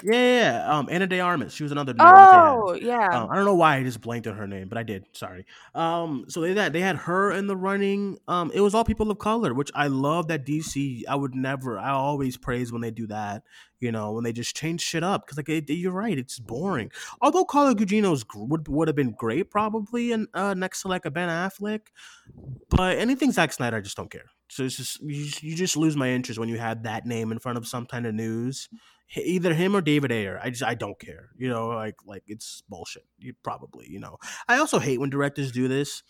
Yeah, 0.02 0.12
yeah, 0.12 0.40
yeah. 0.40 0.78
Um, 0.78 0.88
Ana 0.90 1.06
de 1.06 1.20
Armas. 1.20 1.54
She 1.54 1.62
was 1.62 1.72
another. 1.72 1.92
new 1.92 2.04
one 2.04 2.14
that 2.14 2.30
they 2.30 2.36
had. 2.36 2.56
Oh, 2.56 2.74
yeah. 2.74 3.22
Um, 3.22 3.28
I 3.30 3.36
don't 3.36 3.44
know 3.44 3.54
why 3.54 3.76
I 3.76 3.82
just 3.82 4.00
blanked 4.00 4.26
on 4.26 4.36
her 4.36 4.46
name, 4.46 4.68
but 4.68 4.78
I 4.78 4.82
did. 4.82 5.04
Sorry. 5.12 5.46
Um, 5.74 6.24
so 6.28 6.40
they 6.40 6.54
had 6.54 6.72
they 6.72 6.80
had 6.80 6.96
her 6.96 7.32
in 7.32 7.46
the 7.46 7.56
running. 7.56 8.18
Um, 8.28 8.50
it 8.54 8.60
was 8.60 8.74
all 8.74 8.84
people 8.84 9.10
of 9.10 9.18
color, 9.18 9.54
which 9.54 9.70
I 9.74 9.88
love. 9.88 10.28
That 10.28 10.46
DC. 10.46 11.02
I 11.08 11.14
would 11.14 11.34
never. 11.34 11.78
I 11.78 11.90
always 11.90 12.36
praise 12.36 12.72
when 12.72 12.82
they 12.82 12.90
do 12.90 13.06
that. 13.08 13.42
You 13.80 13.92
know, 13.92 14.12
when 14.12 14.24
they 14.24 14.32
just 14.32 14.54
change 14.54 14.82
shit 14.82 15.02
up 15.02 15.26
because 15.26 15.38
like 15.38 15.48
it, 15.48 15.70
you're 15.70 15.92
right, 15.92 16.18
it's 16.18 16.38
boring. 16.38 16.90
Although 17.22 17.44
Carla 17.44 17.74
Gugino's 17.74 18.24
gr- 18.24 18.44
would 18.44 18.68
would 18.68 18.88
have 18.88 18.96
been 18.96 19.12
great 19.12 19.50
probably, 19.50 20.12
and 20.12 20.28
uh, 20.34 20.54
next 20.54 20.82
to 20.82 20.88
like 20.88 21.06
a 21.06 21.10
Ben 21.10 21.28
Affleck, 21.28 21.80
but 22.68 22.98
anything 22.98 23.32
Zack 23.32 23.52
Snyder, 23.52 23.78
I 23.78 23.80
just 23.80 23.96
don't 23.96 24.10
care. 24.10 24.26
So 24.50 24.64
it's 24.64 24.76
just 24.76 25.00
you, 25.00 25.30
you 25.40 25.56
just 25.56 25.76
lose 25.76 25.96
my 25.96 26.10
interest 26.10 26.38
when 26.38 26.48
you 26.48 26.58
have 26.58 26.82
that 26.82 27.06
name 27.06 27.32
in 27.32 27.38
front 27.38 27.56
of 27.56 27.66
some 27.66 27.86
kind 27.86 28.04
of 28.04 28.14
news. 28.14 28.68
Either 29.16 29.54
him 29.54 29.74
or 29.74 29.80
David 29.80 30.12
Ayer. 30.12 30.40
I 30.42 30.50
just 30.50 30.62
I 30.62 30.74
don't 30.74 30.98
care. 30.98 31.30
You 31.36 31.48
know, 31.48 31.68
like 31.68 31.96
like 32.06 32.22
it's 32.26 32.62
bullshit. 32.68 33.04
You 33.18 33.34
probably 33.42 33.86
you 33.88 33.98
know. 33.98 34.18
I 34.48 34.58
also 34.58 34.78
hate 34.78 35.00
when 35.00 35.10
directors 35.10 35.50
do 35.50 35.68
this. 35.68 36.02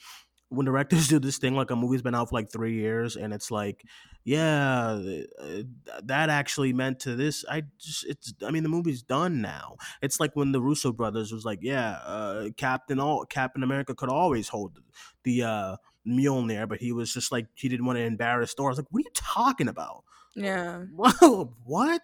When 0.51 0.67
directors 0.67 1.09
do 1.09 1.19
this 1.19 1.39
thing, 1.39 1.55
like 1.55 1.71
a 1.71 1.77
movie's 1.77 2.03
been 2.03 2.15
out 2.15 2.29
for 2.29 2.35
like 2.35 2.51
three 2.51 2.75
years, 2.75 3.17
and 3.17 3.33
it's 3.33 3.51
like, 3.51 3.85
yeah, 4.25 5.01
uh, 5.41 5.63
that 6.03 6.29
actually 6.29 6.73
meant 6.73 7.01
to 7.01 7.17
this. 7.17 7.45
I 7.49 7.63
just, 7.79 8.05
it's. 8.07 8.35
I 8.45 8.51
mean, 8.51 8.65
the 8.65 8.69
movie's 8.69 9.03
done 9.03 9.41
now. 9.41 9.77
It's 10.03 10.21
like 10.21 10.37
when 10.37 10.53
the 10.53 10.61
Russo 10.61 10.93
brothers 10.93 11.33
was 11.33 11.45
like, 11.45 11.61
yeah, 11.63 11.93
uh, 12.05 12.49
Captain 12.57 13.01
all 13.01 13.25
Captain 13.25 13.63
America 13.63 13.95
could 13.95 14.11
always 14.11 14.49
hold 14.49 14.79
the 15.25 15.45
uh, 15.45 15.77
Mjolnir, 16.07 16.69
but 16.69 16.81
he 16.81 16.93
was 16.93 17.15
just 17.15 17.33
like 17.33 17.47
he 17.55 17.69
didn't 17.69 17.87
want 17.87 17.99
to 17.99 18.05
embarrass 18.05 18.53
Thor. 18.55 18.69
I 18.69 18.73
was 18.73 18.79
like, 18.79 18.89
what 18.91 19.01
are 19.01 19.05
you 19.05 19.11
talking 19.15 19.69
about? 19.69 20.05
Yeah. 20.35 20.85
Whoa, 20.97 21.55
what? 21.65 22.03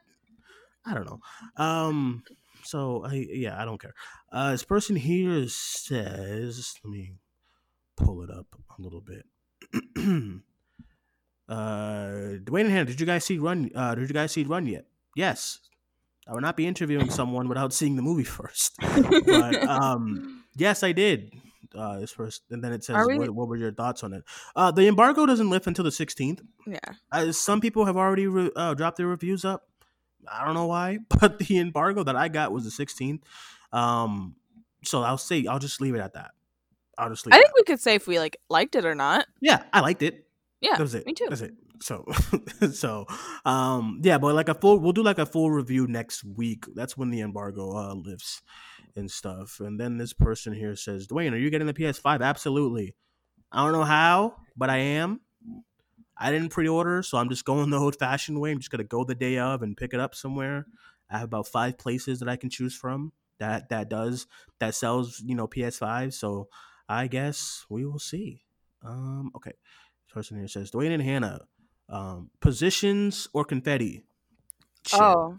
I 0.86 0.94
don't 0.94 1.04
know. 1.06 1.20
Um, 1.56 2.22
so 2.62 3.04
I 3.04 3.26
yeah, 3.30 3.60
I 3.60 3.64
don't 3.64 3.80
care. 3.80 3.94
Uh, 4.32 4.52
this 4.52 4.64
person 4.64 4.96
here 4.96 5.46
says, 5.48 6.74
let 6.84 6.90
me 6.90 7.14
pull 7.96 8.22
it 8.22 8.30
up 8.30 8.46
a 8.78 8.82
little 8.82 9.00
bit. 9.02 9.24
uh, 11.48 12.10
Duane 12.44 12.66
and 12.66 12.70
Hannah, 12.74 12.84
did 12.86 13.00
you 13.00 13.06
guys 13.06 13.24
see 13.24 13.38
Run? 13.38 13.70
Uh, 13.74 13.94
did 13.94 14.08
you 14.08 14.14
guys 14.14 14.32
see 14.32 14.44
Run 14.44 14.66
yet? 14.66 14.86
Yes. 15.14 15.60
I 16.28 16.32
would 16.32 16.42
not 16.42 16.56
be 16.56 16.66
interviewing 16.66 17.08
someone 17.10 17.48
without 17.48 17.72
seeing 17.72 17.94
the 17.96 18.02
movie 18.02 18.24
first. 18.38 18.74
but 18.80 19.62
um, 19.68 20.44
yes, 20.56 20.82
I 20.82 20.92
did. 20.92 21.32
Uh, 21.74 22.00
this 22.00 22.10
first, 22.12 22.42
and 22.50 22.62
then 22.64 22.72
it 22.72 22.82
says, 22.84 23.06
we- 23.06 23.18
what, 23.18 23.30
"What 23.30 23.48
were 23.48 23.56
your 23.56 23.72
thoughts 23.72 24.02
on 24.02 24.12
it?" 24.12 24.24
Uh, 24.54 24.70
the 24.70 24.86
embargo 24.88 25.26
doesn't 25.26 25.50
lift 25.50 25.66
until 25.66 25.84
the 25.84 25.90
sixteenth. 25.92 26.40
Yeah. 26.66 26.78
Uh, 27.12 27.32
some 27.32 27.60
people 27.60 27.84
have 27.84 27.96
already 27.96 28.26
re- 28.26 28.50
uh, 28.56 28.72
dropped 28.74 28.96
their 28.96 29.08
reviews 29.08 29.44
up. 29.44 29.68
I 30.30 30.44
don't 30.44 30.54
know 30.54 30.66
why, 30.66 30.98
but 31.20 31.38
the 31.38 31.58
embargo 31.58 32.02
that 32.04 32.16
I 32.16 32.28
got 32.28 32.52
was 32.52 32.64
the 32.64 32.84
16th. 32.84 33.22
Um, 33.72 34.36
so 34.84 35.02
I'll 35.02 35.18
say 35.18 35.46
I'll 35.46 35.58
just 35.58 35.80
leave 35.80 35.94
it 35.94 36.00
at 36.00 36.14
that. 36.14 36.30
I'll 36.98 37.10
just 37.10 37.26
leave. 37.26 37.34
I 37.34 37.38
think 37.38 37.50
we 37.54 37.64
could 37.64 37.80
say 37.80 37.94
if 37.94 38.06
we 38.06 38.18
like 38.18 38.36
liked 38.48 38.74
it 38.74 38.84
or 38.84 38.94
not. 38.94 39.26
yeah, 39.40 39.64
I 39.72 39.80
liked 39.80 40.02
it. 40.02 40.26
Yeah. 40.60 40.76
That 40.76 40.82
was 40.82 40.94
it. 40.94 41.06
Me 41.06 41.12
too. 41.12 41.26
That's 41.28 41.42
it. 41.42 41.54
So, 41.82 42.06
so, 42.72 43.06
um, 43.44 44.00
yeah, 44.02 44.16
but 44.16 44.34
like 44.34 44.48
a 44.48 44.54
full, 44.54 44.78
we'll 44.78 44.92
do 44.92 45.02
like 45.02 45.18
a 45.18 45.26
full 45.26 45.50
review 45.50 45.86
next 45.86 46.24
week. 46.24 46.64
That's 46.74 46.96
when 46.96 47.10
the 47.10 47.20
embargo 47.20 47.76
uh 47.76 47.94
lifts 47.94 48.40
and 48.94 49.10
stuff. 49.10 49.60
And 49.60 49.78
then 49.78 49.98
this 49.98 50.14
person 50.14 50.54
here 50.54 50.74
says, 50.74 51.06
Duane, 51.06 51.34
are 51.34 51.38
you 51.38 51.50
getting 51.50 51.66
the 51.66 51.74
PS5? 51.74 52.22
Absolutely. 52.22 52.96
I 53.52 53.62
don't 53.62 53.72
know 53.72 53.84
how, 53.84 54.36
but 54.56 54.70
I 54.70 54.78
am. 54.78 55.20
I 56.18 56.30
didn't 56.30 56.48
pre-order, 56.50 57.02
so 57.02 57.18
I'm 57.18 57.28
just 57.28 57.44
going 57.44 57.70
the 57.70 57.78
old-fashioned 57.78 58.40
way. 58.40 58.50
I'm 58.50 58.58
just 58.58 58.70
gonna 58.70 58.84
go 58.84 59.04
the 59.04 59.14
day 59.14 59.38
of 59.38 59.62
and 59.62 59.76
pick 59.76 59.94
it 59.94 60.00
up 60.00 60.14
somewhere. 60.14 60.66
I 61.10 61.18
have 61.18 61.24
about 61.28 61.46
five 61.46 61.78
places 61.78 62.18
that 62.20 62.28
I 62.28 62.36
can 62.36 62.50
choose 62.50 62.74
from 62.74 63.12
that 63.38 63.68
that 63.68 63.88
does 63.88 64.26
that 64.60 64.74
sells 64.74 65.20
you 65.20 65.34
know 65.34 65.46
PS5. 65.46 66.12
So 66.12 66.48
I 66.88 67.06
guess 67.06 67.64
we 67.68 67.84
will 67.84 67.98
see. 67.98 68.42
Um, 68.84 69.32
okay. 69.36 69.52
Person 70.12 70.38
here 70.38 70.48
says 70.48 70.70
Duane 70.70 70.92
and 70.92 71.02
Hannah, 71.02 71.40
um, 71.90 72.30
positions 72.40 73.28
or 73.34 73.44
confetti. 73.44 74.02
Shit. 74.86 74.98
Oh. 74.98 75.38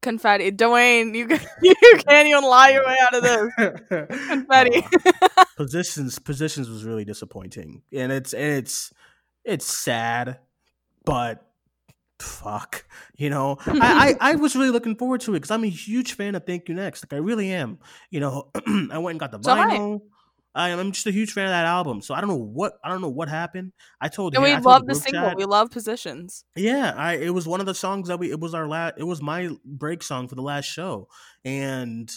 Confetti. 0.00 0.50
Duane, 0.50 1.14
you 1.14 1.28
you 1.62 1.74
can't 2.08 2.26
even 2.26 2.42
lie 2.42 2.70
your 2.70 2.84
way 2.84 2.96
out 3.00 3.14
of 3.14 3.22
this. 3.22 4.18
Confetti. 4.28 4.84
Uh, 5.36 5.44
positions 5.56 6.18
positions 6.18 6.68
was 6.68 6.84
really 6.84 7.04
disappointing, 7.04 7.82
and 7.92 8.10
it's 8.10 8.34
and 8.34 8.54
it's 8.54 8.92
it's 9.44 9.66
sad, 9.66 10.38
but 11.04 11.44
fuck, 12.20 12.84
you 13.16 13.30
know, 13.30 13.56
I, 13.66 14.14
I 14.20 14.32
I 14.32 14.34
was 14.36 14.54
really 14.54 14.70
looking 14.70 14.96
forward 14.96 15.20
to 15.22 15.32
it 15.32 15.40
because 15.40 15.50
I'm 15.50 15.64
a 15.64 15.68
huge 15.68 16.14
fan 16.14 16.34
of 16.34 16.44
Thank 16.46 16.68
You 16.68 16.74
Next. 16.74 17.04
Like 17.04 17.12
I 17.12 17.22
really 17.22 17.50
am. 17.52 17.78
You 18.10 18.20
know, 18.20 18.50
I 18.90 18.98
went 18.98 19.14
and 19.14 19.20
got 19.20 19.32
the 19.32 19.42
So 19.42 19.54
vinyl. 19.54 20.02
I 20.54 20.68
am 20.68 20.78
I'm 20.78 20.92
just 20.92 21.06
a 21.06 21.10
huge 21.10 21.32
fan 21.32 21.46
of 21.46 21.50
that 21.50 21.64
album. 21.64 22.02
So 22.02 22.14
I 22.14 22.20
don't 22.20 22.28
know 22.28 22.36
what 22.36 22.74
I 22.84 22.90
don't 22.90 23.00
know 23.00 23.08
what 23.08 23.28
happened. 23.30 23.72
I 24.00 24.08
told 24.08 24.34
and 24.34 24.44
Han- 24.44 24.50
we 24.50 24.56
I 24.56 24.58
love 24.60 24.82
the 24.86 24.92
group 24.92 25.02
single. 25.02 25.22
chat- 25.30 25.36
We 25.38 25.46
love 25.46 25.70
positions. 25.70 26.44
yeah, 26.54 26.92
I 26.96 27.14
it 27.14 27.30
was 27.34 27.46
one 27.48 27.60
of 27.60 27.66
the 27.66 27.74
songs 27.74 28.08
that 28.08 28.18
we 28.18 28.30
it 28.30 28.38
was 28.38 28.52
our 28.54 28.68
last 28.68 28.94
it 28.98 29.04
was 29.04 29.22
my 29.22 29.48
break 29.64 30.02
song 30.02 30.28
for 30.28 30.34
the 30.34 30.42
last 30.42 30.66
show. 30.66 31.08
And 31.44 32.12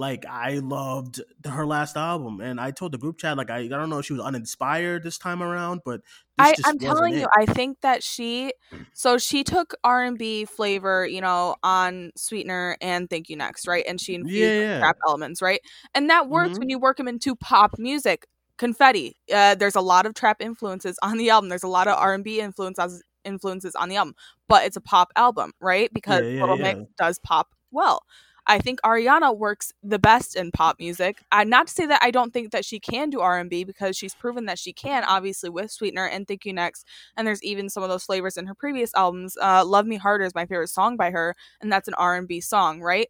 like 0.00 0.26
I 0.26 0.58
loved 0.58 1.20
her 1.46 1.66
last 1.66 1.96
album 1.96 2.40
and 2.40 2.60
I 2.60 2.70
told 2.72 2.92
the 2.92 2.98
group 2.98 3.18
chat 3.18 3.36
like 3.36 3.50
I, 3.50 3.58
I 3.60 3.68
don't 3.68 3.90
know 3.90 3.98
if 3.98 4.06
she 4.06 4.14
was 4.14 4.22
uninspired 4.22 5.02
this 5.04 5.18
time 5.18 5.42
around, 5.42 5.82
but 5.84 6.00
this 6.36 6.48
I, 6.48 6.54
wasn't 6.80 6.80
telling 6.80 7.18
you. 7.18 7.28
I 7.36 7.46
think 7.46 7.80
that 7.82 8.02
she, 8.02 8.52
so 8.94 9.18
she 9.18 9.44
took 9.44 9.74
R 9.84 10.04
and 10.04 10.18
B 10.18 10.44
flavor, 10.46 11.06
you 11.06 11.20
know, 11.20 11.56
on 11.62 12.12
Sweetener 12.16 12.76
and 12.80 13.08
Thank 13.10 13.28
You 13.28 13.36
Next, 13.36 13.66
right? 13.68 13.84
And 13.86 14.00
she 14.00 14.14
infused 14.14 14.54
Yeah, 14.54 14.60
like, 14.60 14.78
trap 14.80 14.96
elements, 15.06 15.42
right? 15.42 15.60
And 15.94 16.10
that 16.10 16.28
works 16.28 16.56
Mhm. 16.56 16.60
when 16.60 16.68
you 16.70 16.78
work 16.78 16.96
them 16.96 17.08
into 17.08 17.36
pop 17.36 17.78
music. 17.78 18.26
Confetti. 18.58 19.16
Uh, 19.32 19.54
there's 19.54 19.74
a 19.76 19.80
lot 19.80 20.04
of 20.06 20.14
trap 20.14 20.42
influences 20.42 20.98
on 21.02 21.16
the 21.16 21.30
album. 21.30 21.48
There's 21.48 21.62
a 21.62 21.68
lot 21.68 21.88
of 21.88 21.96
R 21.98 22.12
and 22.14 22.24
B 22.24 22.40
influences 22.40 23.02
influences 23.24 23.74
on 23.74 23.88
the 23.88 23.96
album, 23.96 24.14
but 24.48 24.64
it's 24.64 24.76
a 24.76 24.80
pop 24.80 25.12
album, 25.16 25.52
right? 25.60 25.92
Because 25.94 26.22
Yeah, 26.22 26.28
yeah, 26.30 26.40
Little. 26.42 26.56
Mix 26.58 26.78
does 26.98 27.18
pop 27.20 27.48
well. 27.70 28.02
I 28.50 28.58
think 28.58 28.80
Ariana 28.82 29.36
works 29.36 29.72
the 29.80 30.00
best 30.00 30.34
in 30.34 30.50
pop 30.50 30.80
music. 30.80 31.22
Uh, 31.30 31.44
not 31.44 31.68
to 31.68 31.72
say 31.72 31.86
that 31.86 32.02
I 32.02 32.10
don't 32.10 32.32
think 32.32 32.50
that 32.50 32.64
she 32.64 32.80
can 32.80 33.08
do 33.08 33.20
R 33.20 33.38
and 33.38 33.48
B 33.48 33.62
because 33.62 33.96
she's 33.96 34.12
proven 34.12 34.46
that 34.46 34.58
she 34.58 34.72
can, 34.72 35.04
obviously 35.04 35.48
with 35.48 35.70
Sweetener 35.70 36.06
and 36.06 36.26
Thank 36.26 36.44
You 36.44 36.52
Next, 36.52 36.84
and 37.16 37.24
there's 37.24 37.42
even 37.44 37.68
some 37.70 37.84
of 37.84 37.88
those 37.88 38.02
flavors 38.02 38.36
in 38.36 38.46
her 38.46 38.54
previous 38.56 38.92
albums. 38.96 39.36
Uh, 39.40 39.64
Love 39.64 39.86
Me 39.86 39.96
Harder 39.96 40.24
is 40.24 40.34
my 40.34 40.46
favorite 40.46 40.66
song 40.68 40.96
by 40.96 41.12
her, 41.12 41.36
and 41.60 41.72
that's 41.72 41.86
an 41.86 41.94
R 41.94 42.16
and 42.16 42.26
B 42.26 42.40
song, 42.40 42.80
right? 42.80 43.08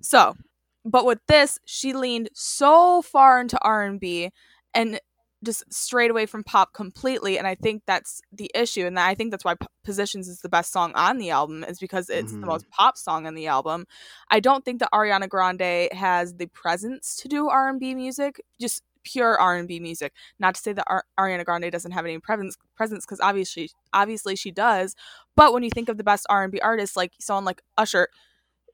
So, 0.00 0.36
but 0.84 1.04
with 1.04 1.18
this, 1.26 1.58
she 1.64 1.92
leaned 1.92 2.28
so 2.32 3.02
far 3.02 3.40
into 3.40 3.58
R 3.62 3.84
and 3.84 3.98
B 3.98 4.30
and 4.74 5.00
just 5.46 5.64
strayed 5.72 6.10
away 6.10 6.26
from 6.26 6.44
pop 6.44 6.74
completely. 6.74 7.38
And 7.38 7.46
I 7.46 7.54
think 7.54 7.84
that's 7.86 8.20
the 8.30 8.50
issue, 8.54 8.84
and 8.86 8.98
I 9.00 9.14
think 9.14 9.30
that's 9.30 9.44
why 9.44 9.54
P- 9.54 9.66
Positions 9.84 10.28
is 10.28 10.40
the 10.40 10.48
best 10.50 10.72
song 10.72 10.92
on 10.94 11.16
the 11.18 11.30
album, 11.30 11.64
is 11.64 11.78
because 11.78 12.10
it's 12.10 12.32
the 12.32 12.46
Mhm. 12.46 12.50
most 12.50 12.68
pop 12.70 12.98
song 12.98 13.26
on 13.26 13.34
the 13.34 13.46
album. 13.46 13.86
I 14.30 14.40
don't 14.40 14.64
think 14.64 14.80
that 14.80 14.90
Ariana 14.92 15.28
Grande 15.28 15.88
has 15.92 16.34
the 16.34 16.46
presence 16.48 17.16
to 17.16 17.28
do 17.28 17.48
R 17.48 17.68
and 17.68 17.80
B 17.80 17.94
music, 17.94 18.40
just 18.60 18.82
pure 19.04 19.38
R 19.38 19.56
and 19.56 19.68
B 19.68 19.78
music. 19.80 20.12
Not 20.40 20.56
to 20.56 20.60
say 20.60 20.72
that 20.72 20.84
Ar- 20.88 21.04
Ariana 21.18 21.44
Grande 21.44 21.70
doesn't 21.70 21.92
have 21.92 22.04
any 22.04 22.18
presence, 22.18 22.56
presence, 22.76 23.06
because 23.06 23.20
obviously, 23.20 23.70
obviously 23.92 24.34
she 24.36 24.50
does. 24.50 24.96
But 25.36 25.52
when 25.52 25.62
you 25.62 25.70
think 25.70 25.88
of 25.88 25.96
the 25.96 26.04
best 26.04 26.26
R 26.28 26.42
and 26.42 26.52
B 26.52 26.58
artists, 26.60 26.96
like 26.96 27.12
someone 27.20 27.44
like 27.44 27.62
Usher, 27.78 28.08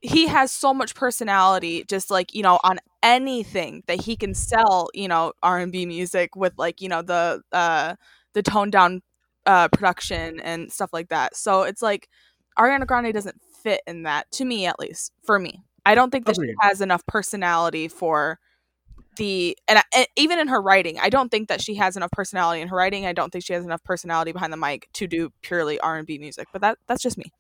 he 0.01 0.27
has 0.27 0.51
so 0.51 0.75
much 0.75 0.95
personality 0.95 1.85
just 1.85 2.11
like 2.11 2.35
you 2.35 2.43
know 2.43 2.59
on 2.65 2.79
anything 3.03 3.83
that 3.87 4.01
he 4.01 4.17
can 4.17 4.35
sell 4.35 4.89
you 4.95 5.09
know 5.09 5.33
r&b 5.43 5.87
music 5.87 6.37
with 6.37 6.53
like 6.57 6.81
you 6.81 6.89
know 6.89 7.03
the 7.03 7.43
uh 7.53 7.95
the 8.35 8.43
toned 8.43 8.73
down 8.73 9.03
uh 9.47 9.69
production 9.69 10.41
and 10.41 10.73
stuff 10.73 10.91
like 10.93 11.09
that. 11.09 11.37
So 11.37 11.63
it's 11.63 11.83
like 11.83 12.09
ariana 12.59 12.87
grande 12.87 13.13
doesn't 13.13 13.41
fit 13.63 13.81
in 13.87 14.05
that 14.05 14.31
to 14.33 14.45
me 14.45 14.67
at 14.67 14.79
least 14.79 15.13
for 15.25 15.39
me. 15.39 15.63
I 15.85 15.95
don't 15.95 16.11
think 16.11 16.27
that 16.27 16.37
Agreed. 16.37 16.51
she 16.51 16.55
has 16.61 16.81
enough 16.81 17.05
personality 17.07 17.89
for 17.89 18.39
the 19.17 19.57
and, 19.69 19.79
I, 19.79 19.83
and 19.95 20.07
even 20.17 20.39
in 20.39 20.49
her 20.49 20.61
writing 20.61 20.99
i 20.99 21.11
don't 21.11 21.29
think 21.31 21.49
that 21.49 21.61
she 21.61 21.75
has 21.75 21.97
enough 21.97 22.11
personality 22.13 22.63
in 22.63 22.69
her 22.69 22.77
writing. 22.77 23.05
I 23.05 23.13
don't 23.13 23.31
think 23.31 23.45
she 23.45 23.53
has 23.53 23.65
enough 23.65 23.85
personality 23.85 24.33
behind 24.33 24.53
the 24.53 24.57
mic 24.57 24.89
to 24.95 25.07
do 25.07 25.31
purely 25.43 25.79
r&b 25.81 26.19
music 26.19 26.49
but 26.53 26.63
that 26.63 26.79
that's 26.87 27.03
just 27.03 27.19
me 27.19 27.31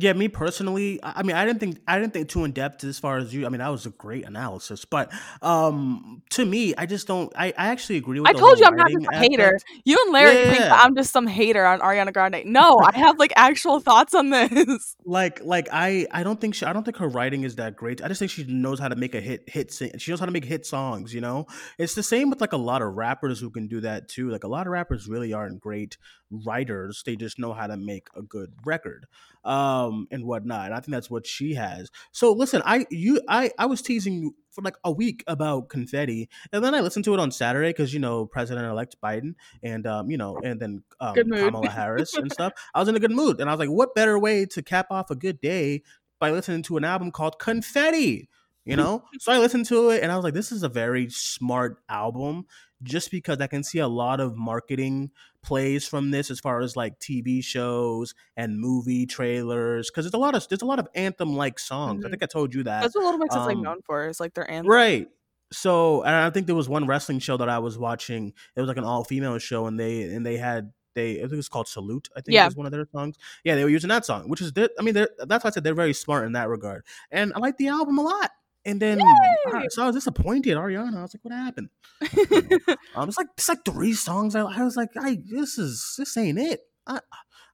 Yeah, 0.00 0.12
me 0.12 0.28
personally, 0.28 1.00
I 1.02 1.24
mean, 1.24 1.34
I 1.34 1.44
didn't 1.44 1.58
think 1.58 1.80
I 1.88 1.98
didn't 1.98 2.12
think 2.12 2.28
too 2.28 2.44
in 2.44 2.52
depth 2.52 2.84
as 2.84 3.00
far 3.00 3.18
as 3.18 3.34
you. 3.34 3.46
I 3.46 3.48
mean, 3.48 3.58
that 3.58 3.68
was 3.68 3.84
a 3.84 3.90
great 3.90 4.24
analysis, 4.26 4.84
but 4.84 5.12
um, 5.42 6.22
to 6.30 6.44
me, 6.44 6.72
I 6.76 6.86
just 6.86 7.08
don't. 7.08 7.32
I, 7.36 7.46
I 7.58 7.68
actually 7.68 7.96
agree 7.96 8.20
with 8.20 8.28
I 8.28 8.32
told 8.32 8.60
you 8.60 8.66
I'm 8.66 8.76
not 8.76 8.90
just 8.92 9.06
a 9.12 9.16
hater. 9.16 9.58
You 9.84 9.98
and 10.04 10.12
Larry 10.12 10.44
think 10.44 10.58
that 10.58 10.84
I'm 10.84 10.94
just 10.94 11.12
some 11.12 11.26
hater 11.26 11.66
on 11.66 11.80
Ariana 11.80 12.12
Grande. 12.12 12.44
No, 12.44 12.78
I 12.78 12.96
have 12.96 13.18
like 13.18 13.32
actual 13.34 13.80
thoughts 13.80 14.14
on 14.14 14.30
this. 14.30 14.96
Like, 15.08 15.42
like 15.42 15.68
I, 15.72 16.06
I 16.10 16.22
don't 16.22 16.38
think 16.38 16.54
she, 16.54 16.66
I 16.66 16.72
don't 16.74 16.84
think 16.84 16.98
her 16.98 17.08
writing 17.08 17.44
is 17.44 17.56
that 17.56 17.76
great. 17.76 18.04
I 18.04 18.08
just 18.08 18.18
think 18.18 18.30
she 18.30 18.44
knows 18.44 18.78
how 18.78 18.88
to 18.88 18.96
make 18.96 19.14
a 19.14 19.22
hit, 19.22 19.48
hit. 19.48 19.72
Sing, 19.72 19.90
she 19.96 20.12
knows 20.12 20.20
how 20.20 20.26
to 20.26 20.32
make 20.32 20.44
hit 20.44 20.66
songs. 20.66 21.14
You 21.14 21.22
know, 21.22 21.46
it's 21.78 21.94
the 21.94 22.02
same 22.02 22.28
with 22.28 22.42
like 22.42 22.52
a 22.52 22.58
lot 22.58 22.82
of 22.82 22.94
rappers 22.94 23.40
who 23.40 23.48
can 23.48 23.68
do 23.68 23.80
that 23.80 24.08
too. 24.08 24.28
Like 24.28 24.44
a 24.44 24.48
lot 24.48 24.66
of 24.66 24.72
rappers 24.72 25.08
really 25.08 25.32
aren't 25.32 25.60
great 25.60 25.96
writers. 26.30 27.02
They 27.04 27.16
just 27.16 27.38
know 27.38 27.52
how 27.52 27.66
to 27.66 27.76
make 27.76 28.08
a 28.14 28.22
good 28.22 28.52
record, 28.64 29.06
um, 29.44 29.87
and 30.10 30.24
whatnot. 30.24 30.66
And 30.66 30.74
I 30.74 30.80
think 30.80 30.92
that's 30.92 31.10
what 31.10 31.26
she 31.26 31.54
has. 31.54 31.90
So 32.12 32.32
listen, 32.32 32.62
I, 32.64 32.86
you, 32.90 33.20
I, 33.28 33.50
I 33.58 33.66
was 33.66 33.82
teasing 33.82 34.14
you 34.14 34.34
for 34.50 34.62
like 34.62 34.76
a 34.84 34.90
week 34.90 35.22
about 35.26 35.68
confetti, 35.68 36.28
and 36.52 36.64
then 36.64 36.74
I 36.74 36.80
listened 36.80 37.04
to 37.06 37.14
it 37.14 37.20
on 37.20 37.30
Saturday 37.30 37.70
because 37.70 37.94
you 37.94 38.00
know 38.00 38.26
President-elect 38.26 38.96
Biden 39.02 39.34
and 39.62 39.86
um, 39.86 40.10
you 40.10 40.16
know, 40.16 40.38
and 40.42 40.60
then 40.60 40.82
um, 41.00 41.14
Kamala 41.14 41.70
Harris 41.70 42.14
and 42.16 42.32
stuff. 42.32 42.52
I 42.74 42.80
was 42.80 42.88
in 42.88 42.96
a 42.96 43.00
good 43.00 43.12
mood, 43.12 43.40
and 43.40 43.48
I 43.48 43.52
was 43.52 43.60
like, 43.60 43.68
what 43.68 43.94
better 43.94 44.18
way 44.18 44.46
to 44.46 44.62
cap 44.62 44.86
off 44.90 45.10
a 45.10 45.16
good 45.16 45.40
day 45.40 45.82
by 46.18 46.30
listening 46.30 46.62
to 46.64 46.76
an 46.76 46.84
album 46.84 47.10
called 47.10 47.38
Confetti? 47.38 48.28
You 48.64 48.76
know, 48.76 49.04
so 49.18 49.32
I 49.32 49.38
listened 49.38 49.64
to 49.66 49.88
it, 49.88 50.02
and 50.02 50.12
I 50.12 50.16
was 50.16 50.24
like, 50.24 50.34
this 50.34 50.52
is 50.52 50.62
a 50.62 50.68
very 50.68 51.08
smart 51.08 51.78
album, 51.88 52.44
just 52.82 53.10
because 53.10 53.38
I 53.40 53.46
can 53.46 53.62
see 53.64 53.78
a 53.78 53.88
lot 53.88 54.20
of 54.20 54.36
marketing 54.36 55.10
plays 55.42 55.86
from 55.86 56.10
this 56.10 56.30
as 56.30 56.40
far 56.40 56.60
as 56.60 56.76
like 56.76 56.98
TV 56.98 57.42
shows 57.42 58.14
and 58.36 58.58
movie 58.60 59.06
trailers 59.06 59.90
because 59.90 60.04
there's 60.04 60.14
a 60.14 60.18
lot 60.18 60.34
of 60.34 60.46
there's 60.48 60.62
a 60.62 60.66
lot 60.66 60.78
of 60.78 60.88
anthem 60.94 61.36
like 61.36 61.58
songs. 61.58 62.04
I 62.04 62.08
Mhm. 62.08 62.10
think 62.12 62.22
I 62.22 62.26
told 62.26 62.54
you 62.54 62.62
that. 62.64 62.82
That's 62.82 62.94
what 62.94 63.04
Little 63.04 63.18
Mix 63.18 63.34
is 63.34 63.42
like 63.42 63.56
Um, 63.56 63.62
known 63.62 63.82
for. 63.82 64.06
Is 64.08 64.20
like 64.20 64.34
their 64.34 64.48
anthem. 64.50 64.70
Right. 64.70 65.08
So, 65.52 66.02
and 66.02 66.14
I 66.14 66.28
think 66.30 66.46
there 66.46 66.54
was 66.56 66.68
one 66.68 66.86
wrestling 66.86 67.20
show 67.20 67.36
that 67.38 67.48
I 67.48 67.58
was 67.58 67.78
watching. 67.78 68.32
It 68.54 68.60
was 68.60 68.68
like 68.68 68.76
an 68.76 68.84
all 68.84 69.02
female 69.04 69.38
show, 69.38 69.66
and 69.66 69.78
they 69.80 70.02
and 70.02 70.24
they 70.26 70.36
had 70.36 70.72
they 70.94 71.12
I 71.18 71.20
think 71.22 71.32
it 71.34 71.36
was 71.36 71.48
called 71.48 71.68
Salute. 71.68 72.08
I 72.16 72.20
think 72.20 72.34
Yeah. 72.34 72.44
was 72.46 72.56
one 72.56 72.66
of 72.66 72.72
their 72.72 72.86
songs. 72.92 73.16
Yeah, 73.44 73.54
they 73.54 73.64
were 73.64 73.70
using 73.70 73.88
that 73.88 74.04
song, 74.04 74.28
which 74.28 74.40
is 74.42 74.52
I 74.56 74.82
mean, 74.82 74.94
they're, 74.94 75.08
that's 75.26 75.44
why 75.44 75.48
I 75.48 75.52
said 75.52 75.64
they're 75.64 75.74
very 75.74 75.94
smart 75.94 76.26
in 76.26 76.32
that 76.32 76.48
regard. 76.48 76.84
And 77.10 77.32
I 77.34 77.38
like 77.38 77.56
the 77.56 77.68
album 77.68 77.98
a 77.98 78.02
lot. 78.02 78.30
And 78.64 78.80
then 78.80 78.98
Yay! 78.98 79.66
so 79.70 79.82
I 79.82 79.86
was 79.86 79.94
disappointed, 79.94 80.56
Ariana. 80.56 80.98
I 80.98 81.02
was 81.02 81.14
like, 81.14 81.24
what 81.24 81.34
happened? 81.34 81.70
Um, 82.94 83.08
it's 83.08 83.18
like 83.18 83.28
it's 83.36 83.48
like 83.48 83.64
three 83.64 83.92
songs. 83.92 84.34
I, 84.34 84.40
I 84.40 84.64
was 84.64 84.76
like, 84.76 84.88
I 84.98 85.18
this 85.24 85.56
is 85.56 85.94
this 85.98 86.16
ain't 86.16 86.38
it. 86.38 86.60
I 86.86 87.00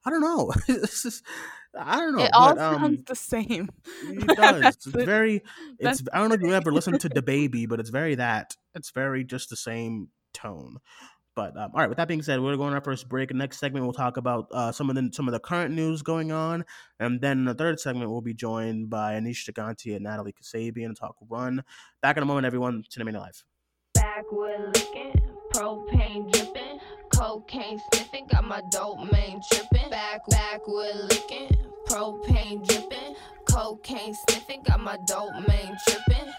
I 0.05 0.11
don't 0.11 0.23
know. 0.23 0.53
this 0.67 1.05
is 1.05 1.23
I 1.79 1.99
don't 1.99 2.17
know. 2.17 2.25
it 2.25 2.31
all 2.33 2.55
but, 2.55 2.63
um, 2.63 2.81
sounds 2.81 3.05
the 3.05 3.15
same. 3.15 3.69
it 4.03 4.37
does. 4.37 4.65
It's 4.65 4.87
it. 4.87 4.93
very. 5.07 5.43
It's. 5.79 6.03
I 6.13 6.19
don't 6.19 6.29
know 6.29 6.37
if 6.37 6.43
you 6.43 6.55
ever 6.55 6.73
listened 6.73 7.01
to 7.01 7.09
the 7.09 7.23
baby, 7.23 7.67
but 7.67 7.81
it's 7.81 7.91
very 7.91 8.15
that. 8.15 8.57
It's 8.75 8.91
very 8.91 9.25
just 9.25 9.51
the 9.51 9.57
same 9.57 10.09
tone. 10.33 10.79
But 11.35 11.57
um, 11.57 11.73
all 11.75 11.81
right. 11.81 11.89
With 11.89 11.99
that 11.99 12.09
being 12.09 12.23
said, 12.23 12.41
we're 12.41 12.57
going 12.57 12.71
to 12.71 12.77
our 12.77 12.85
first 12.85 13.09
break. 13.09 13.35
Next 13.35 13.59
segment, 13.59 13.85
we'll 13.85 13.93
talk 13.93 14.17
about 14.17 14.47
uh, 14.53 14.71
some 14.73 14.89
of 14.89 14.95
the 14.95 15.11
some 15.13 15.27
of 15.27 15.33
the 15.33 15.41
current 15.41 15.75
news 15.75 16.03
going 16.03 16.31
on, 16.31 16.65
and 17.01 17.21
then 17.21 17.39
in 17.39 17.45
the 17.45 17.55
third 17.55 17.81
segment, 17.81 18.11
we'll 18.11 18.21
be 18.21 18.35
joined 18.35 18.89
by 18.89 19.15
Aneesh 19.15 19.51
Chaganty 19.51 19.95
and 19.95 20.05
Natalie 20.05 20.33
Qasabian 20.33 20.89
to 20.89 20.95
talk 20.95 21.17
run. 21.29 21.65
Back 22.03 22.17
in 22.17 22.23
a 22.23 22.27
moment, 22.27 22.47
everyone. 22.47 22.85
Cinemania 22.89 23.21
Live. 23.21 23.45
Backwood 23.95 24.77
looking, 24.77 25.13
propane 25.53 26.33
dripping, 26.33 26.79
cocaine 27.15 27.81
sniffing, 27.93 28.27
got 28.31 28.45
my 28.45 28.63
dope 28.71 29.11
main 29.13 29.41
tripping. 29.51 29.91
Back 29.91 30.21
backwood 30.29 30.95
looking, 31.11 31.51
propane 31.89 32.67
dripping, 32.67 33.17
cocaine 33.51 34.15
sniffing, 34.29 34.63
got 34.63 34.81
my 34.81 34.99
dope 35.07 35.33
main 35.49 35.77
tripping. 35.87 36.33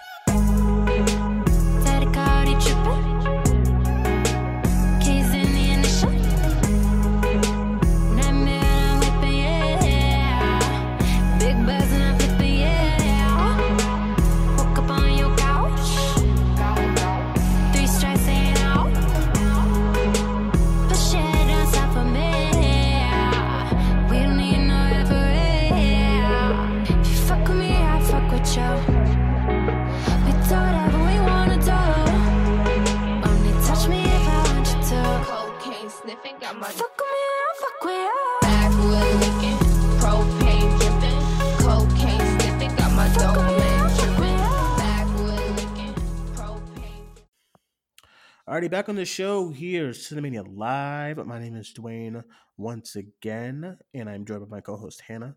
Alrighty, 48.65 48.71
back 48.71 48.89
on 48.89 48.95
the 48.95 49.05
show 49.05 49.49
here, 49.49 49.89
Cinemania 49.89 50.43
Live. 50.43 51.23
My 51.27 51.37
name 51.37 51.55
is 51.55 51.71
Duane 51.71 52.23
once 52.57 52.95
again, 52.95 53.77
and 53.93 54.09
I'm 54.09 54.25
joined 54.25 54.49
by 54.49 54.55
my 54.55 54.61
co-host 54.61 55.03
Hannah. 55.07 55.35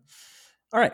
All 0.73 0.79
right, 0.79 0.93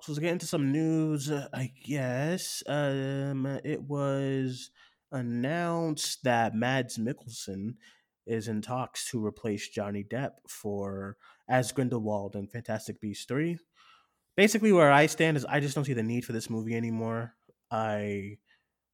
so 0.00 0.12
let's 0.12 0.20
get 0.20 0.30
into 0.30 0.46
some 0.46 0.70
news. 0.70 1.28
I 1.28 1.72
guess 1.84 2.62
um, 2.68 3.58
it 3.64 3.82
was 3.82 4.70
announced 5.10 6.22
that 6.22 6.54
Mads 6.54 6.98
Mikkelsen 6.98 7.74
is 8.28 8.46
in 8.46 8.62
talks 8.62 9.10
to 9.10 9.24
replace 9.24 9.68
Johnny 9.68 10.04
Depp 10.04 10.34
for 10.46 11.16
as 11.48 11.72
Grindelwald 11.72 12.36
in 12.36 12.46
Fantastic 12.46 13.00
Beasts 13.00 13.24
three. 13.24 13.58
Basically, 14.36 14.70
where 14.70 14.92
I 14.92 15.06
stand 15.06 15.36
is 15.36 15.44
I 15.46 15.58
just 15.58 15.74
don't 15.74 15.84
see 15.84 15.94
the 15.94 16.02
need 16.04 16.24
for 16.24 16.32
this 16.32 16.48
movie 16.48 16.76
anymore. 16.76 17.34
I 17.72 18.36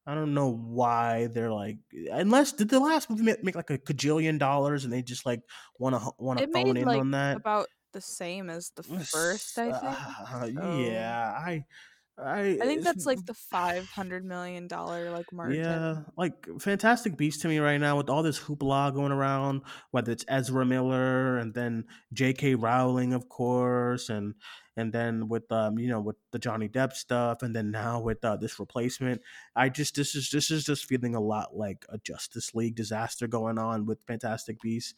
I 0.08 0.14
don't 0.14 0.32
know 0.32 0.48
why 0.50 1.26
they're 1.26 1.52
like 1.52 1.76
unless 2.10 2.52
did 2.52 2.70
the 2.70 2.80
last 2.80 3.10
movie 3.10 3.24
make, 3.24 3.44
make 3.44 3.54
like 3.54 3.68
a 3.68 3.76
cajillion 3.76 4.38
dollars 4.38 4.84
and 4.84 4.92
they 4.92 5.02
just 5.02 5.26
like 5.26 5.40
want 5.78 5.94
to 5.96 6.10
want 6.18 6.38
to 6.38 6.46
phone 6.48 6.78
in 6.78 6.86
like 6.86 7.00
on 7.00 7.10
that. 7.10 7.36
about 7.36 7.66
the 7.92 8.00
same 8.00 8.48
as 8.48 8.70
the 8.74 8.82
first. 8.82 9.58
I 9.58 9.64
think. 9.70 9.74
Uh, 9.82 10.46
So- 10.62 10.78
yeah, 10.80 11.34
I 11.36 11.64
I 12.20 12.40
I 12.60 12.66
think 12.66 12.82
that's 12.82 13.04
like 13.06 13.24
the 13.26 13.34
five 13.34 13.86
hundred 13.90 14.24
million 14.24 14.66
dollar 14.66 15.10
like 15.10 15.30
margin. 15.30 15.62
yeah, 15.62 15.96
like 16.16 16.34
Fantastic 16.58 17.16
Beasts 17.16 17.42
to 17.42 17.48
me 17.48 17.58
right 17.58 17.78
now 17.78 17.96
with 17.96 18.08
all 18.10 18.22
this 18.22 18.40
hoopla 18.40 18.94
going 18.94 19.12
around, 19.12 19.60
whether 19.92 20.10
it's 20.10 20.24
Ezra 20.26 20.64
Miller 20.64 21.36
and 21.38 21.52
then 21.54 21.84
J.K. 22.14 22.54
Rowling, 22.56 23.12
of 23.12 23.28
course, 23.28 24.08
and 24.08 24.34
and 24.78 24.92
then 24.92 25.28
with 25.28 25.50
um 25.50 25.78
you 25.78 25.88
know 25.88 26.00
with 26.00 26.16
the 26.30 26.38
Johnny 26.38 26.68
Depp 26.68 26.92
stuff, 26.92 27.42
and 27.42 27.54
then 27.54 27.70
now 27.70 28.00
with 28.00 28.24
uh, 28.24 28.36
this 28.36 28.58
replacement, 28.60 29.20
I 29.56 29.68
just 29.68 29.96
this 29.96 30.14
is 30.14 30.30
this 30.30 30.50
is 30.50 30.64
just 30.64 30.86
feeling 30.86 31.14
a 31.14 31.20
lot 31.20 31.56
like 31.56 31.84
a 31.88 31.98
Justice 31.98 32.54
League 32.54 32.76
disaster 32.76 33.26
going 33.26 33.58
on 33.58 33.86
with 33.86 33.98
Fantastic 34.06 34.60
Beasts. 34.60 34.94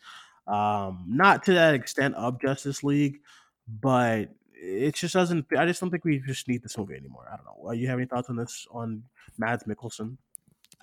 Um, 0.46 1.04
not 1.08 1.44
to 1.44 1.54
that 1.54 1.74
extent 1.74 2.14
of 2.16 2.40
Justice 2.40 2.84
League, 2.84 3.20
but 3.66 4.28
it 4.52 4.94
just 4.94 5.14
doesn't. 5.14 5.46
I 5.56 5.64
just 5.64 5.80
don't 5.80 5.90
think 5.90 6.04
we 6.04 6.20
just 6.20 6.46
need 6.46 6.62
this 6.62 6.76
movie 6.76 6.94
anymore. 6.94 7.26
I 7.32 7.36
don't 7.36 7.46
know. 7.46 7.70
Uh, 7.70 7.72
you 7.72 7.88
have 7.88 7.98
any 7.98 8.06
thoughts 8.06 8.28
on 8.28 8.36
this 8.36 8.66
on 8.70 9.02
Mads 9.38 9.64
Mikkelsen? 9.64 10.18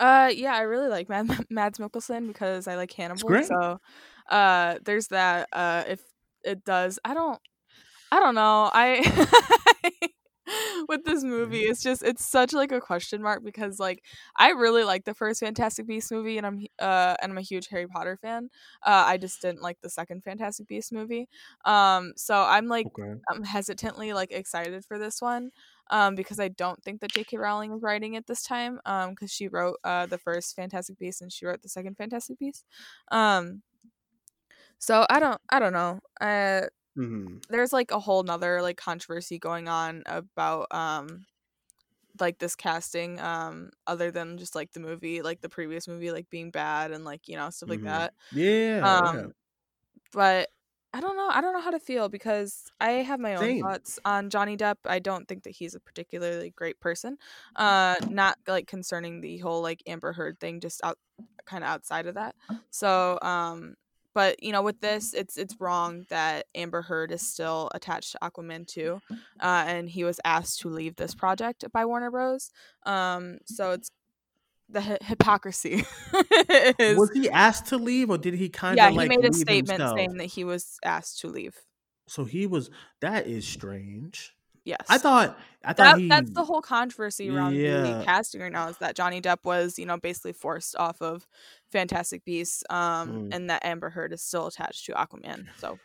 Uh, 0.00 0.30
yeah, 0.34 0.54
I 0.54 0.62
really 0.62 0.88
like 0.88 1.08
Mad- 1.08 1.46
Mads 1.50 1.78
Mikkelsen 1.78 2.26
because 2.26 2.66
I 2.66 2.74
like 2.74 2.92
Hannibal. 2.92 3.28
great. 3.28 3.46
So, 3.46 3.80
uh, 4.28 4.78
there's 4.84 5.08
that. 5.08 5.48
Uh, 5.52 5.84
if 5.86 6.00
it 6.44 6.64
does, 6.64 6.98
I 7.04 7.14
don't, 7.14 7.40
I 8.10 8.20
don't 8.20 8.34
know. 8.34 8.70
I 8.72 9.02
with 10.88 11.04
this 11.04 11.22
movie, 11.22 11.60
Mm-hmm. 11.60 11.64
it's 11.64 11.82
just 11.82 12.02
it's 12.02 12.24
such 12.24 12.52
like 12.52 12.72
a 12.72 12.80
question 12.80 13.22
mark 13.22 13.44
because 13.44 13.78
like 13.78 14.02
I 14.36 14.50
really 14.50 14.84
like 14.84 15.04
the 15.04 15.14
first 15.14 15.40
Fantastic 15.40 15.86
Beast 15.86 16.10
movie, 16.10 16.38
and 16.38 16.46
I'm 16.46 16.66
uh 16.78 17.16
and 17.22 17.32
I'm 17.32 17.38
a 17.38 17.42
huge 17.42 17.68
Harry 17.68 17.86
Potter 17.86 18.16
fan. 18.16 18.48
Uh, 18.82 19.04
I 19.06 19.18
just 19.18 19.42
didn't 19.42 19.62
like 19.62 19.80
the 19.82 19.90
second 19.90 20.24
Fantastic 20.24 20.66
Beast 20.68 20.92
movie. 20.92 21.28
Um, 21.64 22.12
so 22.16 22.34
I'm 22.42 22.66
like 22.66 22.88
Okay. 22.88 23.20
I'm 23.30 23.44
hesitantly 23.44 24.12
like 24.14 24.32
excited 24.32 24.84
for 24.86 24.98
this 24.98 25.20
one 25.20 25.50
um, 25.90 26.14
because 26.14 26.40
I 26.40 26.48
don't 26.48 26.82
think 26.82 27.00
that 27.02 27.12
J.K. 27.12 27.36
Rowling 27.36 27.72
is 27.72 27.82
writing 27.82 28.14
it 28.14 28.26
this 28.26 28.42
time 28.42 28.80
um, 28.86 29.10
because 29.10 29.30
she 29.30 29.48
wrote 29.48 29.76
uh, 29.84 30.06
the 30.06 30.18
first 30.18 30.56
Fantastic 30.56 30.98
Beast 30.98 31.20
and 31.20 31.30
she 31.32 31.44
wrote 31.46 31.60
the 31.62 31.68
second 31.68 31.96
Fantastic 31.96 32.38
Beast. 32.38 32.64
Um, 33.10 33.62
so 34.78 35.06
I 35.10 35.20
don't 35.20 35.40
I 35.50 35.58
don't 35.58 35.72
know. 35.72 36.00
Uh, 36.20 36.62
hmm 36.98 37.38
there's 37.48 37.72
like 37.72 37.90
a 37.90 38.00
whole 38.00 38.22
nother 38.22 38.62
like 38.62 38.76
controversy 38.76 39.38
going 39.38 39.68
on 39.68 40.02
about 40.06 40.66
um 40.72 41.26
like 42.20 42.38
this 42.38 42.56
casting 42.56 43.20
um 43.20 43.70
other 43.86 44.10
than 44.10 44.38
just 44.38 44.54
like 44.54 44.72
the 44.72 44.80
movie 44.80 45.22
like 45.22 45.40
the 45.40 45.48
previous 45.48 45.88
movie 45.88 46.10
like 46.12 46.28
being 46.30 46.50
bad 46.50 46.92
and 46.92 47.04
like 47.04 47.28
you 47.28 47.36
know 47.36 47.50
stuff 47.50 47.70
like 47.70 47.82
Mhm. 47.82 47.84
that 47.84 48.14
Yeah. 48.30 48.82
um 48.82 49.32
but 50.12 50.50
I 50.94 51.00
don't 51.00 51.16
know. 51.16 51.28
I 51.30 51.40
don't 51.42 51.52
know 51.54 51.60
how 51.60 51.70
to 51.72 51.80
feel 51.80 52.08
because 52.08 52.70
I 52.80 52.90
have 52.92 53.20
my 53.20 53.36
own 53.36 53.54
Same. 53.54 53.62
thoughts 53.62 53.98
on 54.06 54.30
Johnny 54.30 54.56
Depp. 54.56 54.76
I 54.86 55.00
don't 55.00 55.28
think 55.28 55.44
that 55.44 55.50
he's 55.56 55.74
a 55.74 55.80
particularly 55.80 56.50
great 56.50 56.80
person. 56.80 57.18
Uh, 57.56 57.96
not 58.08 58.38
like 58.46 58.66
concerning 58.68 59.20
the 59.20 59.38
whole 59.38 59.62
like 59.62 59.82
Amber 59.86 60.12
Heard 60.14 60.40
thing, 60.40 60.60
just 60.60 60.80
out 60.84 60.98
kind 61.46 61.64
of 61.64 61.70
outside 61.70 62.06
of 62.06 62.14
that. 62.14 62.36
So, 62.70 63.18
um, 63.22 63.74
but 64.18 64.42
you 64.42 64.50
know, 64.50 64.62
with 64.62 64.80
this, 64.80 65.14
it's 65.14 65.36
it's 65.36 65.54
wrong 65.60 66.04
that 66.08 66.46
Amber 66.52 66.82
Heard 66.82 67.12
is 67.12 67.22
still 67.22 67.70
attached 67.72 68.10
to 68.10 68.18
Aquaman 68.20 68.66
2, 68.66 69.00
uh, 69.10 69.14
and 69.40 69.88
he 69.88 70.02
was 70.02 70.18
asked 70.24 70.58
to 70.62 70.68
leave 70.68 70.96
this 70.96 71.14
project 71.14 71.64
by 71.72 71.84
Warner 71.84 72.10
Bros. 72.10 72.50
Um, 72.84 73.38
so 73.44 73.70
it's 73.70 73.92
the 74.68 74.80
hy- 74.80 74.98
hypocrisy. 75.02 75.84
is, 76.80 76.98
Was 76.98 77.12
he 77.14 77.30
asked 77.30 77.66
to 77.66 77.76
leave, 77.76 78.10
or 78.10 78.18
did 78.18 78.34
he 78.34 78.48
kind 78.48 78.72
of 78.72 78.78
yeah, 78.78 78.90
like 78.90 79.08
he 79.08 79.16
made 79.16 79.24
a 79.24 79.32
statement 79.32 79.78
himself? 79.80 79.96
saying 79.96 80.16
that 80.16 80.26
he 80.26 80.42
was 80.42 80.80
asked 80.84 81.20
to 81.20 81.28
leave. 81.28 81.56
So 82.08 82.24
he 82.24 82.48
was. 82.48 82.70
That 83.00 83.28
is 83.28 83.46
strange. 83.46 84.34
Yes, 84.68 84.84
I 84.90 84.98
thought. 84.98 85.38
I 85.64 85.72
thought 85.72 85.76
that, 85.96 85.98
he. 85.98 86.08
that's 86.08 86.30
the 86.30 86.44
whole 86.44 86.60
controversy 86.60 87.30
around 87.30 87.54
the 87.54 87.60
Yeah. 87.60 87.82
lead 87.82 88.04
casting 88.04 88.42
right 88.42 88.52
now 88.52 88.68
is 88.68 88.76
that 88.78 88.94
Johnny 88.94 89.20
Depp 89.22 89.38
was, 89.44 89.78
you 89.78 89.86
know, 89.86 89.96
basically 89.96 90.34
forced 90.34 90.76
off 90.76 91.00
of 91.00 91.26
Fantastic 91.72 92.22
Beasts, 92.24 92.62
um, 92.68 93.08
Mm. 93.08 93.34
and 93.34 93.50
that 93.50 93.64
Amber 93.64 93.88
Heard 93.88 94.12
is 94.12 94.22
still 94.22 94.46
attached 94.46 94.84
to 94.86 94.92
Aquaman. 94.92 95.46
So 95.58 95.78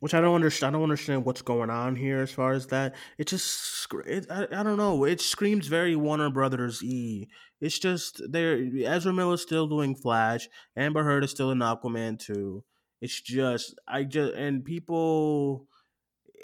which 0.00 0.14
I 0.14 0.20
don't 0.20 0.34
understand. 0.34 0.74
I 0.74 0.78
don't 0.78 0.82
understand 0.82 1.24
what's 1.24 1.42
going 1.42 1.70
on 1.70 1.94
here 1.94 2.20
as 2.22 2.32
far 2.32 2.52
as 2.52 2.66
that. 2.68 2.96
It 3.18 3.28
just, 3.28 3.86
it, 4.04 4.26
I, 4.28 4.48
I 4.50 4.62
don't 4.64 4.76
know. 4.76 5.04
It 5.04 5.20
screams 5.20 5.68
very 5.68 5.94
Warner 5.94 6.30
Brothers 6.30 6.82
e. 6.82 7.28
It's 7.60 7.78
just 7.78 8.20
there. 8.28 8.58
Ezra 8.84 9.12
Miller's 9.12 9.42
still 9.42 9.68
doing 9.68 9.94
Flash. 9.94 10.48
Amber 10.76 11.04
Heard 11.04 11.22
is 11.22 11.30
still 11.30 11.52
in 11.52 11.58
Aquaman 11.60 12.18
too. 12.18 12.64
It's 13.00 13.20
just 13.20 13.76
I 13.86 14.02
just 14.02 14.34
and 14.34 14.64
people. 14.64 15.68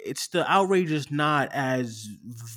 It's 0.03 0.27
the 0.29 0.49
outrage 0.51 0.91
is 0.91 1.11
not 1.11 1.51
as 1.53 2.07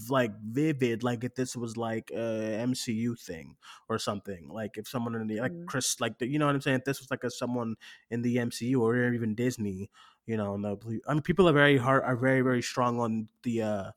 like 0.09 0.33
vivid 0.41 1.03
like 1.03 1.25
if 1.25 1.35
this 1.35 1.57
was 1.57 1.77
like 1.77 2.11
a 2.11 2.59
MCU 2.61 3.17
thing 3.17 3.57
or 3.89 3.99
something 3.99 4.49
like 4.49 4.77
if 4.79 4.89
someone 4.89 5.15
in 5.15 5.27
the 5.27 5.41
like 5.41 5.53
Mm. 5.53 5.67
Chris 5.67 6.01
like 6.01 6.19
the, 6.19 6.27
you 6.27 6.39
know 6.39 6.47
what 6.47 6.55
I'm 6.55 6.61
saying 6.61 6.79
if 6.79 6.85
this 6.85 7.01
was 7.01 7.11
like 7.11 7.25
a 7.25 7.31
someone 7.31 7.77
in 8.11 8.23
the 8.23 8.39
MCU 8.39 8.81
or 8.81 9.13
even 9.13 9.35
Disney 9.35 9.91
you 10.27 10.37
know 10.37 10.55
and 10.55 10.65
the 10.65 11.01
I 11.07 11.13
mean 11.15 11.23
people 11.23 11.49
are 11.49 11.53
very 11.53 11.77
hard 11.77 12.03
are 12.05 12.17
very 12.17 12.41
very 12.41 12.63
strong 12.63 12.99
on 13.01 13.29
the 13.43 13.63
uh 13.63 13.91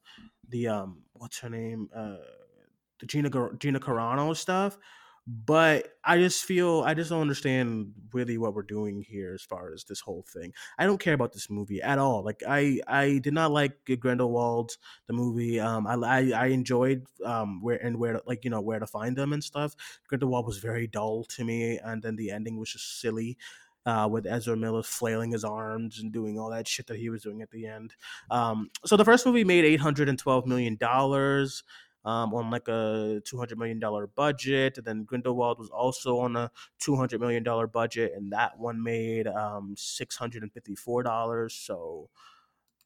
the 0.48 0.68
um 0.68 1.04
what's 1.14 1.40
her 1.40 1.50
name 1.50 1.90
uh 1.96 2.18
the 3.00 3.06
Gina 3.06 3.30
Gina 3.60 3.80
Carano 3.80 4.36
stuff 4.36 4.78
but 5.30 5.90
I 6.06 6.18
just 6.20 6.46
feel 6.46 6.84
I 6.86 6.94
just 6.94 7.10
don't 7.10 7.20
understand 7.20 7.92
really 8.14 8.38
what 8.38 8.54
we're 8.54 8.62
doing 8.62 9.02
here 9.02 9.34
as 9.34 9.42
far 9.42 9.74
as 9.74 9.84
this 9.84 10.00
whole 10.00 10.26
thing. 10.32 10.54
I 10.80 10.86
don't 10.86 11.02
care 11.02 11.14
about 11.14 11.34
this 11.34 11.50
movie 11.50 11.82
at 11.82 12.00
all. 12.00 12.24
Like 12.24 12.44
I 12.48 12.80
I 12.88 13.18
did 13.18 13.34
not 13.34 13.52
like 13.52 13.74
Grindelwald 14.00 14.78
the 15.08 15.14
movie. 15.14 15.60
Um 15.60 15.86
I 15.86 15.96
I, 15.96 16.32
I 16.34 16.46
enjoyed 16.48 17.06
um 17.26 17.62
where 17.62 17.76
and 17.76 18.00
where 18.00 18.22
like 18.26 18.46
you 18.46 18.50
know 18.50 18.62
where 18.62 18.80
to 18.80 18.88
find 18.88 19.18
them 19.18 19.34
and 19.34 19.44
stuff. 19.44 19.76
Grindelwald 20.08 20.46
was 20.46 20.60
very 20.60 20.88
dull 20.88 21.26
to 21.26 21.44
me 21.44 21.78
and 21.78 22.02
then 22.02 22.16
the 22.16 22.32
ending 22.32 22.58
was 22.58 22.72
just 22.72 23.02
silly. 23.02 23.38
Uh, 23.86 24.06
with 24.06 24.28
Ezra 24.28 24.58
Miller 24.58 24.84
flailing 24.84 25.32
his 25.32 25.46
arms 25.46 25.98
and 25.98 26.12
doing 26.12 26.38
all 26.38 26.50
that 26.50 26.68
shit 26.68 26.88
that 26.88 26.98
he 26.98 27.10
was 27.10 27.24
doing 27.24 27.42
at 27.42 27.52
the 27.52 27.66
end. 27.66 27.94
Um, 28.30 28.70
so 28.86 28.98
the 28.98 29.06
first 29.06 29.26
movie 29.26 29.46
made 29.46 29.64
eight 29.64 29.80
hundred 29.80 30.10
and 30.10 30.20
twelve 30.20 30.46
million 30.46 30.76
dollars 30.76 31.64
um, 32.08 32.34
on 32.34 32.50
like 32.50 32.68
a 32.70 33.22
two 33.26 33.38
hundred 33.38 33.60
million 33.60 33.80
dollar 33.80 34.08
budget, 34.08 34.78
and 34.78 34.88
then 34.88 35.04
Grindelwald 35.04 35.60
was 35.60 35.70
also 35.70 36.20
on 36.20 36.36
a 36.36 36.52
two 36.80 36.96
hundred 36.96 37.22
million 37.22 37.44
dollar 37.44 37.68
budget, 37.68 38.14
and 38.16 38.32
that 38.34 38.58
one 38.60 38.82
made 38.84 39.28
um, 39.28 39.76
six 39.78 40.16
hundred 40.18 40.44
and 40.44 40.54
fifty 40.54 40.76
four 40.76 41.04
dollars. 41.04 41.54
So 41.54 42.10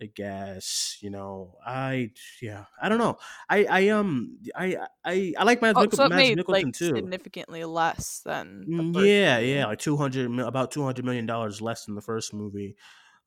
I 0.02 0.06
guess 0.08 0.98
you 1.02 1.12
know 1.12 1.58
I 1.66 2.12
yeah 2.42 2.66
I 2.82 2.90
don't 2.90 2.98
know 3.00 3.20
I 3.50 3.66
I 3.66 3.90
um 3.90 4.40
I 4.56 4.78
I 5.06 5.34
I 5.38 5.44
like 5.44 5.62
Mads, 5.62 5.78
oh, 5.78 5.86
Mikkel- 5.86 6.02
so 6.02 6.08
Mads 6.08 6.32
like 6.48 6.72
too. 6.74 7.12
significantly 7.14 7.64
less 7.66 8.22
than 8.22 8.70
the 8.76 8.84
Mm, 8.84 8.94
Yeah, 8.96 9.40
movie. 9.40 9.40
yeah, 9.40 9.66
like 9.66 9.80
two 9.80 9.98
hundred, 9.98 10.40
about 10.40 10.72
two 10.72 10.84
hundred 10.84 11.06
million 11.06 11.26
dollars 11.26 11.62
less 11.62 11.86
than 11.86 11.96
the 11.96 12.02
first 12.02 12.34
movie. 12.34 12.78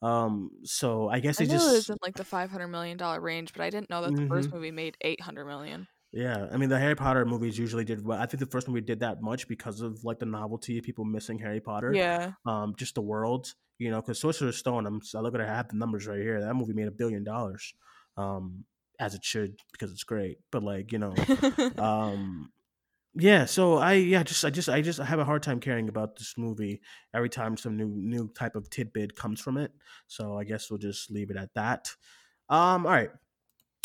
Um, 0.05 0.51
so 0.65 1.09
I 1.09 1.21
guess 1.21 1.41
I 1.41 1.45
they 1.45 1.53
knew 1.55 1.61
it 1.63 1.65
was 1.65 1.75
just, 1.75 1.91
in 1.91 1.97
like 2.03 2.15
the 2.17 2.25
five 2.25 2.51
hundred 2.51 2.69
million 2.69 2.97
dollar 2.99 3.21
range, 3.21 3.53
but 3.53 3.63
I 3.63 3.71
didn't 3.71 3.89
know 3.91 4.03
that 4.03 4.15
the 4.15 4.27
first 4.29 4.51
Mhm. 4.51 4.55
movie 4.55 4.71
made 4.71 4.97
eight 5.01 5.21
hundred 5.21 5.47
million. 5.47 5.87
yeah. 6.13 6.47
I 6.53 6.57
mean, 6.59 6.69
the 6.69 6.79
Harry 6.79 6.95
Potter 6.95 7.25
movies 7.25 7.59
usually 7.59 7.85
did 7.85 8.05
well. 8.05 8.21
I 8.21 8.27
think 8.27 8.41
the 8.41 8.47
first 8.47 8.69
movie 8.69 8.83
did 8.83 9.01
that 9.01 9.23
much 9.23 9.49
because 9.49 9.81
of 9.81 10.05
like 10.05 10.19
the 10.19 10.27
novelty 10.27 10.79
of 10.79 10.85
people 10.85 11.05
missing 11.05 11.39
Harry 11.39 11.61
Potter. 11.61 11.93
Yeah, 11.95 12.33
Um, 12.47 12.75
just 12.77 12.95
the 12.95 13.03
world, 13.03 13.55
you 13.79 13.91
know, 13.91 14.01
because 14.01 14.21
Sorcerer's 14.21 14.59
Stone. 14.59 14.87
I'm 14.87 15.01
I 15.17 15.21
look 15.21 15.35
at 15.35 15.41
it, 15.41 15.49
I 15.49 15.55
have 15.57 15.69
the 15.69 15.77
numbers 15.77 16.07
right 16.07 16.21
here. 16.21 16.41
That 16.41 16.55
movie 16.55 16.75
made 16.75 16.87
a 16.89 16.93
billion 16.93 17.25
dollars, 17.25 17.75
um, 18.17 18.65
as 19.01 19.15
it 19.15 19.25
should 19.25 19.57
because 19.73 19.91
it's 19.91 20.05
great. 20.05 20.39
But 20.53 20.63
like 20.63 20.93
you 20.93 20.99
know, 20.99 21.15
um 21.79 22.53
yeah 23.17 23.45
so 23.45 23.79
i 23.79 23.93
yeah 23.93 24.23
just 24.23 24.45
i 24.45 24.51
just 24.51 24.69
i 24.69 24.81
just 24.81 24.99
I 24.99 25.05
have 25.05 25.21
a 25.21 25.25
hard 25.25 25.43
time 25.43 25.61
caring 25.61 25.89
about 25.89 26.17
this 26.17 26.35
movie 26.37 26.81
every 27.15 27.29
time 27.29 27.57
some 27.57 27.77
new 27.77 27.89
new 27.89 28.29
type 28.29 28.57
of 28.57 28.69
tidbit 28.71 29.15
comes 29.15 29.41
from 29.41 29.57
it 29.57 29.73
so 30.09 30.37
i 30.37 30.45
guess 30.45 30.71
we'll 30.71 30.79
just 30.79 31.11
leave 31.11 31.31
it 31.31 31.37
at 31.37 31.55
that. 31.55 31.91
Um 32.49 32.87
all 32.87 32.93
right 32.93 33.11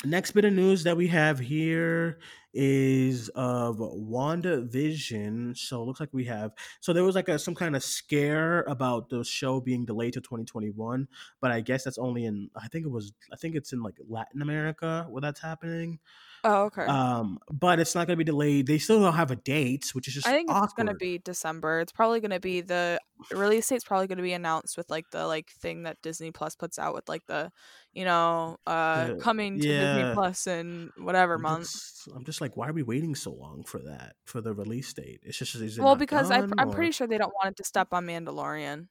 next 0.05 0.31
bit 0.31 0.45
of 0.45 0.53
news 0.53 0.83
that 0.83 0.97
we 0.97 1.07
have 1.07 1.39
here 1.39 2.19
is 2.53 3.29
of 3.35 3.77
WandaVision. 3.77 5.57
So 5.57 5.81
it 5.81 5.85
looks 5.85 5.99
like 5.99 6.09
we 6.13 6.25
have 6.25 6.51
so 6.79 6.93
there 6.93 7.03
was 7.03 7.15
like 7.15 7.29
a 7.29 7.37
some 7.39 7.55
kind 7.55 7.75
of 7.75 7.83
scare 7.83 8.61
about 8.63 9.09
the 9.09 9.23
show 9.23 9.59
being 9.59 9.85
delayed 9.85 10.13
to 10.13 10.21
2021, 10.21 11.07
but 11.41 11.51
I 11.51 11.61
guess 11.61 11.83
that's 11.83 11.97
only 11.97 12.25
in 12.25 12.49
I 12.55 12.67
think 12.67 12.85
it 12.85 12.89
was 12.91 13.13
I 13.31 13.35
think 13.35 13.55
it's 13.55 13.73
in 13.73 13.83
like 13.83 13.95
Latin 14.07 14.41
America 14.41 15.05
where 15.09 15.21
that's 15.21 15.39
happening. 15.41 15.99
oh 16.43 16.63
okay. 16.65 16.85
Um, 16.85 17.39
but 17.51 17.79
it's 17.79 17.95
not 17.95 18.07
gonna 18.07 18.17
be 18.17 18.23
delayed. 18.23 18.67
They 18.67 18.77
still 18.77 18.99
don't 19.01 19.13
have 19.13 19.31
a 19.31 19.35
date, 19.35 19.89
which 19.93 20.07
is 20.07 20.13
just 20.15 20.27
I 20.27 20.31
think 20.31 20.49
it's 20.51 20.73
gonna 20.73 20.95
be 20.95 21.17
December. 21.19 21.79
It's 21.81 21.91
probably 21.91 22.19
gonna 22.19 22.39
be 22.39 22.61
the 22.61 22.99
release 23.31 23.67
date's 23.67 23.83
probably 23.83 24.07
gonna 24.07 24.21
be 24.21 24.33
announced 24.33 24.77
with 24.77 24.89
like 24.89 25.05
the 25.11 25.27
like 25.27 25.49
thing 25.51 25.83
that 25.83 26.01
Disney 26.01 26.31
Plus 26.31 26.55
puts 26.55 26.79
out 26.79 26.93
with 26.93 27.07
like 27.09 27.25
the, 27.27 27.51
you 27.93 28.05
know, 28.05 28.57
uh 28.65 29.07
The- 29.07 29.15
coming 29.17 29.59
to 29.59 29.67
Disney 29.67 30.01
yeah. 30.01 30.13
Plus 30.13 30.47
in 30.47 30.91
whatever 30.97 31.35
I'm 31.35 31.41
month. 31.41 31.63
just, 31.63 32.07
I'm 32.15 32.23
just 32.23 32.38
like, 32.41 32.57
why 32.57 32.69
are 32.69 32.73
we 32.73 32.83
waiting 32.83 33.15
so 33.15 33.31
long 33.31 33.63
for 33.63 33.79
that 33.79 34.15
for 34.25 34.41
the 34.41 34.53
release 34.53 34.91
date? 34.93 35.21
It's 35.23 35.37
just 35.37 35.55
is 35.55 35.77
it 35.77 35.81
Well, 35.81 35.95
because 35.95 36.31
I, 36.31 36.39
I'm 36.39 36.69
or- 36.69 36.73
pretty 36.73 36.91
sure 36.91 37.07
they 37.07 37.17
don't 37.17 37.33
want 37.33 37.51
it 37.51 37.57
to 37.57 37.63
step 37.63 37.89
on 37.93 38.05
Mandalorian 38.05 38.87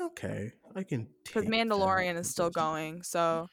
okay. 0.00 0.52
I 0.74 0.82
can 0.82 1.08
because 1.24 1.44
Mandalorian 1.44 2.16
is 2.16 2.28
still 2.28 2.50
going. 2.50 3.02
So 3.02 3.48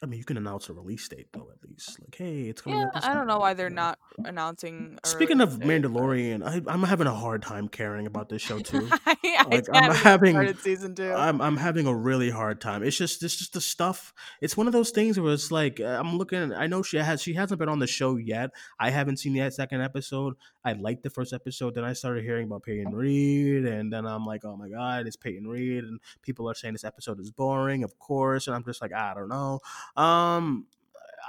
I 0.00 0.06
mean, 0.06 0.18
you 0.18 0.24
can 0.24 0.36
announce 0.36 0.68
a 0.68 0.72
release 0.72 1.08
date 1.08 1.26
though, 1.32 1.48
at 1.52 1.68
least. 1.68 1.98
Like, 2.00 2.14
hey, 2.16 2.42
it's 2.42 2.60
coming. 2.60 2.78
yeah, 2.78 2.86
out 2.86 2.94
this 2.94 3.04
I 3.04 3.14
don't 3.14 3.26
know 3.26 3.38
why 3.38 3.54
they're 3.54 3.68
not 3.68 3.98
announcing. 4.24 4.96
Speaking 5.04 5.40
of 5.40 5.58
release 5.58 5.68
date, 5.82 5.82
but- 5.82 5.92
Mandalorian, 5.92 6.46
I, 6.68 6.72
I'm 6.72 6.84
having 6.84 7.08
a 7.08 7.14
hard 7.14 7.42
time 7.42 7.66
caring 7.68 8.06
about 8.06 8.28
this 8.28 8.40
show 8.40 8.58
too. 8.60 8.88
I, 9.06 9.16
I 9.24 9.44
Like, 9.50 9.64
I'm 9.72 9.92
having- 9.94 10.34
started 10.34 10.58
season 10.60 10.94
two. 10.94 11.12
I'm 11.12 11.40
I'm 11.40 11.56
having 11.56 11.86
a 11.88 11.94
really 11.94 12.30
hard 12.30 12.60
time. 12.60 12.84
It's 12.84 12.96
just 12.96 13.22
it's 13.24 13.34
just 13.36 13.54
the 13.54 13.60
stuff. 13.60 14.12
It's 14.40 14.56
one 14.56 14.68
of 14.68 14.72
those 14.72 14.90
things 14.90 15.18
where 15.18 15.32
it's 15.32 15.50
like 15.50 15.80
uh, 15.80 15.86
I'm 16.00 16.16
looking. 16.16 16.52
I 16.52 16.68
know 16.68 16.82
she 16.82 16.98
has 16.98 17.20
she 17.20 17.34
hasn't 17.34 17.58
been 17.58 17.68
on 17.68 17.80
the 17.80 17.86
show 17.88 18.16
yet. 18.16 18.50
I 18.78 18.90
haven't 18.90 19.16
seen 19.18 19.32
the 19.34 19.50
second 19.50 19.80
episode. 19.82 20.34
I 20.64 20.74
liked 20.74 21.02
the 21.02 21.10
first 21.10 21.32
episode. 21.32 21.74
Then 21.74 21.84
I 21.84 21.94
started 21.94 22.22
hearing 22.24 22.46
about 22.46 22.62
Peyton 22.62 22.94
Reed, 22.94 23.64
and 23.64 23.92
then 23.92 24.06
I'm 24.06 24.24
like, 24.24 24.44
oh 24.44 24.56
my 24.56 24.68
god, 24.68 25.06
it's 25.06 25.16
Peyton 25.16 25.48
Reed, 25.48 25.82
and 25.84 25.98
people 26.22 26.48
are 26.48 26.54
saying 26.54 26.74
this 26.74 26.84
episode 26.84 27.18
is 27.20 27.30
boring, 27.32 27.82
of 27.84 27.98
course. 27.98 28.46
And 28.46 28.54
I'm 28.54 28.64
just 28.64 28.80
like, 28.80 28.92
I 28.92 29.14
don't 29.14 29.28
know. 29.28 29.60
Um, 29.96 30.66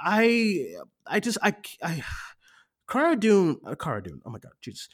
I 0.02 0.74
I 1.06 1.20
just 1.20 1.38
I 1.42 1.54
I 1.82 2.02
Cara 2.88 3.16
Dune, 3.16 3.60
uh, 3.64 3.74
Cara 3.74 4.02
Dune. 4.02 4.20
Oh 4.24 4.30
my 4.30 4.38
god, 4.38 4.52
Jesus. 4.60 4.88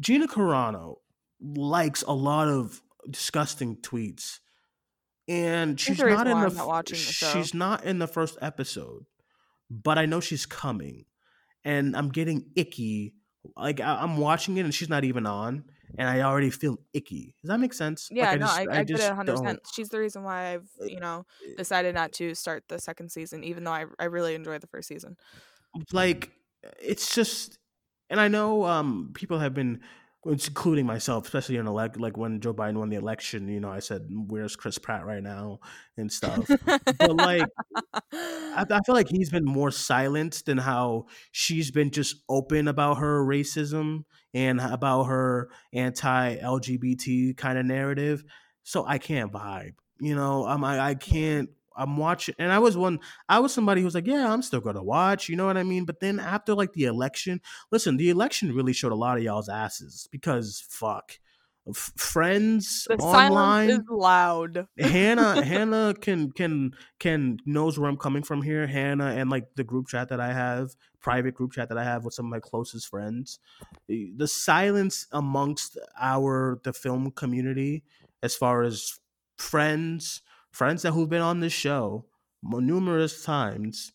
Gina 0.00 0.26
Carano 0.26 0.96
likes 1.40 2.02
a 2.02 2.12
lot 2.12 2.48
of 2.48 2.82
disgusting 3.08 3.76
tweets, 3.76 4.40
and 5.28 5.78
she's 5.78 5.98
not 5.98 6.26
in 6.26 6.40
the 6.40 6.48
not 6.48 6.66
watching 6.66 6.96
the 6.96 7.02
show. 7.02 7.28
she's 7.28 7.54
not 7.54 7.84
in 7.84 7.98
the 7.98 8.08
first 8.08 8.36
episode, 8.42 9.04
but 9.70 9.98
I 9.98 10.06
know 10.06 10.20
she's 10.20 10.46
coming, 10.46 11.04
and 11.64 11.96
I'm 11.96 12.08
getting 12.08 12.46
icky. 12.56 13.14
Like 13.56 13.80
I, 13.80 13.96
I'm 14.02 14.16
watching 14.16 14.56
it, 14.56 14.64
and 14.64 14.74
she's 14.74 14.88
not 14.88 15.04
even 15.04 15.26
on, 15.26 15.64
and 15.98 16.08
I 16.08 16.22
already 16.22 16.50
feel 16.50 16.78
icky. 16.92 17.34
Does 17.42 17.48
that 17.48 17.58
make 17.60 17.72
sense? 17.72 18.08
Yeah, 18.10 18.30
like, 18.30 18.40
no, 18.40 18.46
just- 18.46 18.58
I, 18.58 18.62
I, 18.62 18.66
get 18.66 18.90
it 18.90 18.96
just 18.96 19.12
100%. 19.12 19.26
don't- 19.26 19.60
She's 19.72 19.88
the 19.88 19.98
reason 19.98 20.22
why 20.22 20.54
I've, 20.54 20.68
Uh, 20.80 20.84
you 20.86 21.00
know, 21.00 21.26
decided 21.56 21.94
not 21.94 22.12
to 22.14 22.34
start 22.34 22.64
the 22.68 22.78
second 22.78 23.10
season, 23.10 23.44
even 23.44 23.64
though 23.64 23.72
I, 23.72 23.86
I 23.98 24.04
really 24.06 24.34
enjoyed 24.34 24.60
the 24.60 24.66
first 24.66 24.88
season. 24.88 25.16
like 25.92 26.30
it's 26.80 27.14
just 27.14 27.58
and 28.08 28.18
i 28.20 28.26
know 28.28 28.64
um 28.64 29.10
people 29.14 29.38
have 29.38 29.52
been 29.52 29.80
including 30.26 30.86
myself 30.86 31.24
especially 31.24 31.56
in 31.56 31.66
elect 31.66 32.00
like 32.00 32.16
when 32.16 32.40
joe 32.40 32.54
biden 32.54 32.76
won 32.76 32.88
the 32.88 32.96
election 32.96 33.48
you 33.48 33.60
know 33.60 33.70
i 33.70 33.78
said 33.78 34.02
where's 34.10 34.56
chris 34.56 34.78
pratt 34.78 35.04
right 35.04 35.22
now 35.22 35.58
and 35.96 36.10
stuff 36.10 36.48
but 36.98 37.16
like 37.16 37.46
I, 38.12 38.64
I 38.70 38.80
feel 38.86 38.94
like 38.94 39.08
he's 39.08 39.30
been 39.30 39.44
more 39.44 39.70
silent 39.70 40.42
than 40.46 40.58
how 40.58 41.06
she's 41.32 41.70
been 41.70 41.90
just 41.90 42.16
open 42.28 42.68
about 42.68 42.98
her 42.98 43.24
racism 43.24 44.04
and 44.32 44.60
about 44.60 45.04
her 45.04 45.50
anti-lgbt 45.72 47.36
kind 47.36 47.58
of 47.58 47.66
narrative 47.66 48.24
so 48.64 48.84
I 48.86 48.98
can't 48.98 49.30
vibe. 49.30 49.74
You 50.00 50.16
know, 50.16 50.44
I'm 50.46 50.64
I, 50.64 50.80
I 50.80 50.94
can't. 50.94 51.50
I'm 51.76 51.96
watching, 51.96 52.34
and 52.38 52.52
I 52.52 52.58
was 52.58 52.76
one. 52.76 53.00
I 53.28 53.38
was 53.40 53.52
somebody 53.52 53.80
who 53.80 53.84
was 53.86 53.94
like, 53.94 54.06
"Yeah, 54.06 54.32
I'm 54.32 54.42
still 54.42 54.60
gonna 54.60 54.82
watch." 54.82 55.28
You 55.28 55.36
know 55.36 55.46
what 55.46 55.56
I 55.56 55.62
mean? 55.62 55.84
But 55.84 56.00
then 56.00 56.18
after 56.20 56.54
like 56.54 56.72
the 56.72 56.84
election, 56.84 57.40
listen, 57.70 57.96
the 57.96 58.10
election 58.10 58.54
really 58.54 58.72
showed 58.72 58.92
a 58.92 58.96
lot 58.96 59.16
of 59.18 59.22
y'all's 59.24 59.48
asses 59.48 60.08
because 60.10 60.64
fuck, 60.68 61.18
F- 61.68 61.92
friends 61.96 62.86
The 62.88 62.96
online. 62.96 63.70
is 63.70 63.80
loud. 63.88 64.66
Hannah 64.78 65.42
Hannah 65.44 65.94
can 65.98 66.30
can 66.30 66.72
can 67.00 67.38
knows 67.46 67.78
where 67.78 67.88
I'm 67.88 67.96
coming 67.96 68.22
from 68.22 68.42
here. 68.42 68.66
Hannah 68.66 69.14
and 69.16 69.30
like 69.30 69.46
the 69.56 69.64
group 69.64 69.88
chat 69.88 70.08
that 70.10 70.20
I 70.20 70.32
have, 70.32 70.76
private 71.00 71.34
group 71.34 71.52
chat 71.52 71.70
that 71.70 71.78
I 71.78 71.84
have 71.84 72.04
with 72.04 72.12
some 72.14 72.26
of 72.26 72.30
my 72.30 72.40
closest 72.40 72.88
friends. 72.88 73.38
The 73.88 74.12
the 74.16 74.28
silence 74.28 75.06
amongst 75.10 75.78
our 75.98 76.60
the 76.64 76.72
film 76.74 77.10
community 77.12 77.82
as 78.22 78.36
far 78.36 78.62
as 78.62 78.98
friends, 79.38 80.20
friends 80.54 80.82
that 80.82 80.92
who've 80.92 81.08
been 81.08 81.20
on 81.20 81.40
this 81.40 81.52
show 81.52 82.06
numerous 82.42 83.24
times. 83.24 83.92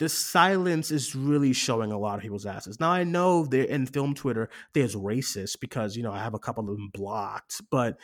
The 0.00 0.08
silence 0.08 0.90
is 0.90 1.14
really 1.14 1.52
showing 1.52 1.92
a 1.92 1.98
lot 1.98 2.16
of 2.16 2.22
people's 2.22 2.46
asses. 2.46 2.80
Now 2.80 2.90
I 2.90 3.04
know 3.04 3.46
they're 3.46 3.64
in 3.64 3.86
film 3.86 4.14
Twitter. 4.14 4.50
There's 4.74 4.96
racist 4.96 5.60
because 5.60 5.96
you 5.96 6.02
know 6.02 6.12
I 6.12 6.18
have 6.18 6.34
a 6.34 6.38
couple 6.38 6.68
of 6.68 6.76
them 6.76 6.90
blocked, 6.92 7.60
but 7.70 7.96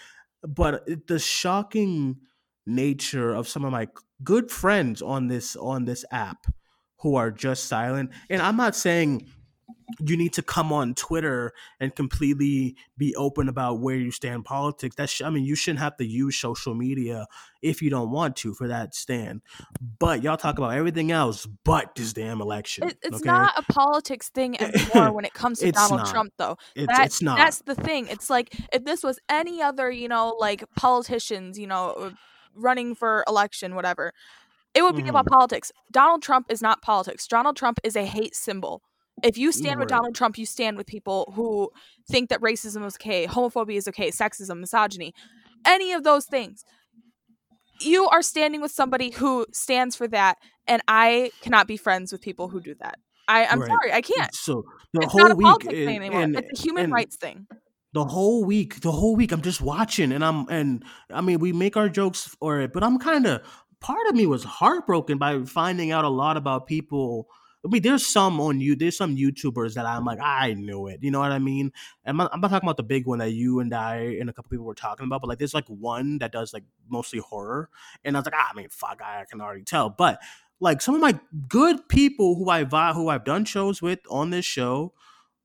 but 0.43 0.87
the 1.09 1.19
shocking 1.19 2.21
nature 2.67 3.35
of 3.35 3.49
some 3.49 3.65
of 3.65 3.73
my 3.73 3.89
good 4.23 4.51
friends 4.51 5.03
on 5.03 5.27
this 5.27 5.57
on 5.57 5.85
this 5.85 6.05
app 6.13 6.47
who 7.01 7.17
are 7.17 7.31
just 7.31 7.65
silent 7.65 8.11
and 8.29 8.43
i'm 8.43 8.57
not 8.57 8.77
saying 8.77 9.27
you 10.07 10.17
need 10.17 10.33
to 10.33 10.43
come 10.43 10.73
on 10.73 10.95
twitter 10.95 11.53
and 11.81 11.95
completely 11.95 12.77
be 12.99 13.15
open 13.17 13.49
about 13.49 13.81
where 13.81 13.97
you 13.97 14.11
stand 14.11 14.35
in 14.37 14.43
politics 14.43 14.95
that's 14.97 15.13
sh- 15.13 15.23
i 15.23 15.31
mean 15.31 15.45
you 15.45 15.55
shouldn't 15.55 15.81
have 15.81 15.97
to 15.97 16.05
use 16.07 16.37
social 16.37 16.75
media 16.75 17.27
if 17.63 17.83
you 17.83 17.91
don't 17.91 18.11
want 18.11 18.37
to 18.37 18.55
for 18.55 18.69
that 18.69 18.95
stand 18.95 19.41
but 19.99 20.23
y'all 20.23 20.37
talk 20.37 20.59
about 20.59 20.73
everything 20.75 21.11
else 21.13 21.47
but 21.65 21.95
this 21.95 22.13
damn 22.13 22.41
election 22.41 22.89
It, 22.89 22.99
it's 23.03 23.17
okay? 23.17 23.27
not 23.27 23.53
a 23.57 23.63
politics 23.73 24.29
thing 24.29 24.61
anymore 24.61 25.13
when 25.13 25.25
it 25.25 25.33
comes 25.35 25.59
to 25.61 25.71
Donald 25.73 26.01
not. 26.01 26.09
Trump, 26.11 26.33
though. 26.39 26.57
it's, 26.75 26.87
That- 26.87 27.07
it's 27.07 27.23
not 27.23 27.37
That's 27.39 27.63
the 27.63 27.75
thing. 27.75 28.07
It's 28.09 28.29
like 28.31 28.55
if 28.73 28.85
this 28.85 29.03
was 29.03 29.19
any 29.29 29.61
other, 29.63 29.91
you 29.91 30.09
know, 30.09 30.37
like 30.39 30.65
politicians, 30.77 31.59
you 31.59 31.67
know, 31.67 31.91
uh, 31.91 32.11
running 32.55 32.95
for 32.95 33.25
election, 33.29 33.75
whatever, 33.75 34.13
it 34.75 34.83
would 34.83 34.95
be 34.97 35.09
about 35.09 35.25
Mm-hmm. 35.27 35.35
politics. 35.35 35.73
Donald 35.91 36.23
Trump 36.23 36.47
is 36.51 36.63
not 36.63 36.81
politics. 36.83 37.27
Donald 37.27 37.57
Trump 37.57 37.79
is 37.85 37.97
a 37.97 38.05
hate 38.05 38.35
symbol. 38.35 38.83
If 39.23 39.37
you 39.39 39.53
stand 39.53 39.79
with. 39.81 39.89
Donald 39.89 40.15
Trump, 40.15 40.39
you 40.39 40.47
stand 40.47 40.77
with 40.77 40.87
people 40.87 41.33
who 41.35 41.71
think 42.09 42.29
that 42.31 42.41
racism 42.41 42.85
is 42.87 42.95
okay, 42.97 43.27
homophobia 43.27 43.77
is 43.77 43.89
okay, 43.89 44.11
sexism, 44.11 44.61
misogyny, 44.61 45.13
any 45.67 45.93
of 45.93 46.05
those 46.05 46.27
things. 46.27 46.65
You 47.81 48.09
are 48.09 48.23
standing 48.23 48.61
with 48.61 48.71
somebody 48.71 49.11
who 49.11 49.47
stands 49.53 49.97
for 49.97 50.07
that, 50.09 50.37
and 50.67 50.83
I 50.87 51.31
cannot 51.41 51.67
be 51.67 51.77
friends 51.79 52.13
with 52.13 52.21
people 52.21 52.49
who 52.49 52.61
do 52.61 52.75
that. 52.81 52.99
I, 53.27 53.47
I'm 53.47 53.61
Right. 53.61 53.69
sorry, 53.69 53.93
I 53.93 54.01
can't. 54.03 54.35
so 54.35 54.65
the 54.93 55.01
It's 55.03 55.13
whole 55.13 55.23
not 55.23 55.31
a 55.33 55.35
week 55.35 55.45
politics 55.47 55.75
and- 55.75 55.87
thing 55.87 55.97
anymore. 55.97 56.21
and- 56.23 56.37
it's 56.37 56.61
a 56.61 56.63
human 56.63 56.85
and- 56.85 56.93
rights 56.93 57.17
thing. 57.17 57.47
the 57.93 58.05
whole 58.05 58.45
week 58.45 58.81
the 58.83 58.93
whole 58.93 59.17
week 59.17 59.33
i'm 59.33 59.41
just 59.43 59.61
watching 59.61 60.13
and 60.13 60.25
i'm 60.25 60.47
and 60.49 60.85
i 61.13 61.21
mean 61.21 61.41
we 61.41 61.53
make 61.53 61.77
our 61.77 61.89
jokes 61.89 62.25
for 62.39 62.61
it 62.61 62.73
but 62.73 62.85
i'm 62.85 63.01
kind 63.01 63.27
of 63.27 63.41
part 63.81 64.07
of 64.09 64.15
me 64.15 64.27
was 64.29 64.45
heartbroken 64.45 65.19
by 65.19 65.43
finding 65.43 65.91
out 65.91 66.05
a 66.05 66.09
lot 66.09 66.37
about 66.37 66.69
people 66.69 67.27
I 67.65 67.69
mean, 67.69 67.83
there's 67.83 68.07
some 68.07 68.41
on 68.41 68.61
you. 68.61 68.75
There's 68.75 68.97
some 68.97 69.17
YouTubers 69.17 69.75
that 69.75 69.85
I'm 69.85 70.05
like, 70.05 70.19
I 70.21 70.55
knew 70.55 70.87
it. 70.87 71.03
You 71.03 71.11
know 71.11 71.21
what 71.21 71.33
I 71.33 71.39
mean? 71.39 71.73
I'm 72.07 72.17
not, 72.17 72.31
I'm 72.33 72.41
not 72.41 72.49
talking 72.49 72.67
about 72.67 72.79
the 72.79 72.83
big 72.83 73.07
one 73.07 73.19
that 73.19 73.33
you 73.33 73.61
and 73.61 73.75
I 73.75 74.17
and 74.19 74.31
a 74.31 74.33
couple 74.33 74.49
people 74.51 74.65
were 74.65 74.75
talking 74.75 75.05
about, 75.05 75.21
but 75.21 75.29
like, 75.29 75.39
there's 75.39 75.53
like 75.53 75.67
one 75.69 76.19
that 76.19 76.33
does 76.33 76.55
like 76.55 76.65
mostly 76.89 77.19
horror, 77.19 77.69
and 78.05 78.17
I 78.17 78.21
was 78.21 78.27
like, 78.27 78.35
ah, 78.37 78.49
I 78.53 78.57
mean, 78.57 78.69
fuck, 78.71 79.01
I 79.05 79.25
can 79.31 79.41
already 79.41 79.65
tell. 79.65 79.91
But 79.91 80.21
like 80.61 80.81
some 80.81 80.95
of 80.95 81.01
my 81.01 81.19
good 81.49 81.89
people 81.89 82.37
who 82.37 82.49
I 82.49 82.65
who 82.65 83.09
I've 83.09 83.25
done 83.25 83.45
shows 83.45 83.83
with 83.83 84.01
on 84.09 84.31
this 84.31 84.45
show, 84.45 84.95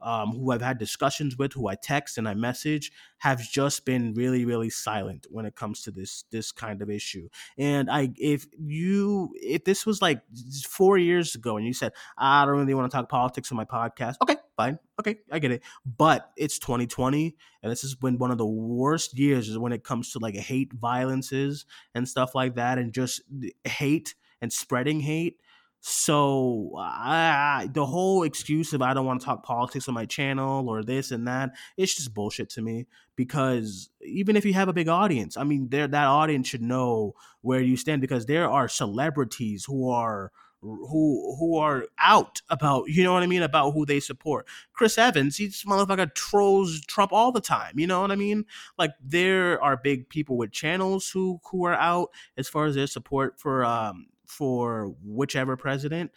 um, 0.05 0.33
who 0.33 0.51
I've 0.51 0.61
had 0.61 0.77
discussions 0.77 1.35
with, 1.35 1.53
who 1.53 1.67
I 1.67 1.73
text 1.73 2.19
and 2.19 2.29
I 2.29 2.35
message, 2.35 2.91
have 3.17 3.41
just 3.41 3.85
been 3.85 4.13
really, 4.13 4.45
really 4.45 4.69
silent 4.69 5.25
when 5.31 5.45
it 5.47 5.55
comes 5.55 5.81
to 5.81 5.91
this 5.91 6.25
this 6.31 6.51
kind 6.51 6.83
of 6.83 6.91
issue. 6.91 7.27
And 7.57 7.89
I, 7.89 8.13
if 8.17 8.45
you, 8.55 9.33
if 9.33 9.65
this 9.65 9.83
was 9.83 10.03
like 10.03 10.21
four 10.69 10.99
years 10.99 11.33
ago, 11.33 11.57
and 11.57 11.65
you 11.65 11.73
said 11.73 11.91
I 12.17 12.45
don't 12.45 12.55
really 12.55 12.75
want 12.75 12.91
to 12.91 12.95
talk 12.95 13.09
politics 13.09 13.51
on 13.51 13.57
my 13.57 13.65
podcast, 13.65 14.17
okay, 14.21 14.37
fine, 14.55 14.77
okay, 14.99 15.17
I 15.31 15.39
get 15.39 15.51
it. 15.51 15.63
But 15.85 16.29
it's 16.37 16.59
2020, 16.59 17.35
and 17.63 17.71
this 17.71 17.81
has 17.81 17.95
been 17.95 18.19
one 18.19 18.29
of 18.29 18.37
the 18.37 18.45
worst 18.45 19.17
years 19.17 19.49
is 19.49 19.57
when 19.57 19.73
it 19.73 19.83
comes 19.83 20.11
to 20.11 20.19
like 20.19 20.35
hate 20.35 20.71
violences 20.71 21.65
and 21.95 22.07
stuff 22.07 22.35
like 22.35 22.55
that, 22.55 22.77
and 22.77 22.93
just 22.93 23.21
hate 23.63 24.13
and 24.39 24.53
spreading 24.53 24.99
hate. 24.99 25.39
So 25.87 26.71
the 27.71 27.85
whole 27.85 28.23
excuse 28.23 28.73
of 28.73 28.81
I 28.81 28.95
don't 28.95 29.05
want 29.05 29.21
to 29.21 29.25
talk 29.25 29.43
politics 29.43 29.87
on 29.87 29.93
my 29.93 30.07
channel 30.07 30.67
or 30.67 30.83
this 30.83 31.11
and 31.11 31.27
that, 31.27 31.51
it's 31.77 31.93
just 31.93 32.11
bullshit 32.11 32.49
to 32.51 32.63
me. 32.63 32.87
Because 33.15 33.91
even 34.01 34.35
if 34.35 34.45
you 34.45 34.55
have 34.55 34.67
a 34.67 34.73
big 34.73 34.87
audience, 34.87 35.37
I 35.37 35.43
mean, 35.43 35.69
there 35.69 35.87
that 35.87 36.07
audience 36.07 36.47
should 36.47 36.63
know 36.63 37.13
where 37.41 37.61
you 37.61 37.77
stand 37.77 38.01
because 38.01 38.25
there 38.25 38.49
are 38.49 38.67
celebrities 38.67 39.63
who 39.65 39.91
are 39.91 40.31
who 40.59 41.35
who 41.39 41.57
are 41.57 41.85
out 41.99 42.41
about 42.49 42.85
you 42.87 43.03
know 43.03 43.13
what 43.13 43.21
I 43.21 43.27
mean 43.27 43.43
about 43.43 43.73
who 43.73 43.85
they 43.85 43.99
support. 43.99 44.47
Chris 44.73 44.97
Evans, 44.97 45.37
he's 45.37 45.63
motherfucker 45.65 46.15
trolls 46.15 46.81
Trump 46.87 47.13
all 47.13 47.31
the 47.31 47.41
time. 47.41 47.77
You 47.77 47.85
know 47.85 48.01
what 48.01 48.11
I 48.11 48.15
mean? 48.15 48.45
Like 48.79 48.93
there 48.99 49.61
are 49.61 49.77
big 49.77 50.09
people 50.09 50.35
with 50.35 50.51
channels 50.51 51.11
who 51.11 51.39
who 51.51 51.63
are 51.65 51.75
out 51.75 52.09
as 52.37 52.47
far 52.47 52.65
as 52.65 52.73
their 52.73 52.87
support 52.87 53.39
for 53.39 53.63
um 53.63 54.07
for 54.27 54.93
whichever 55.03 55.57
president 55.57 56.11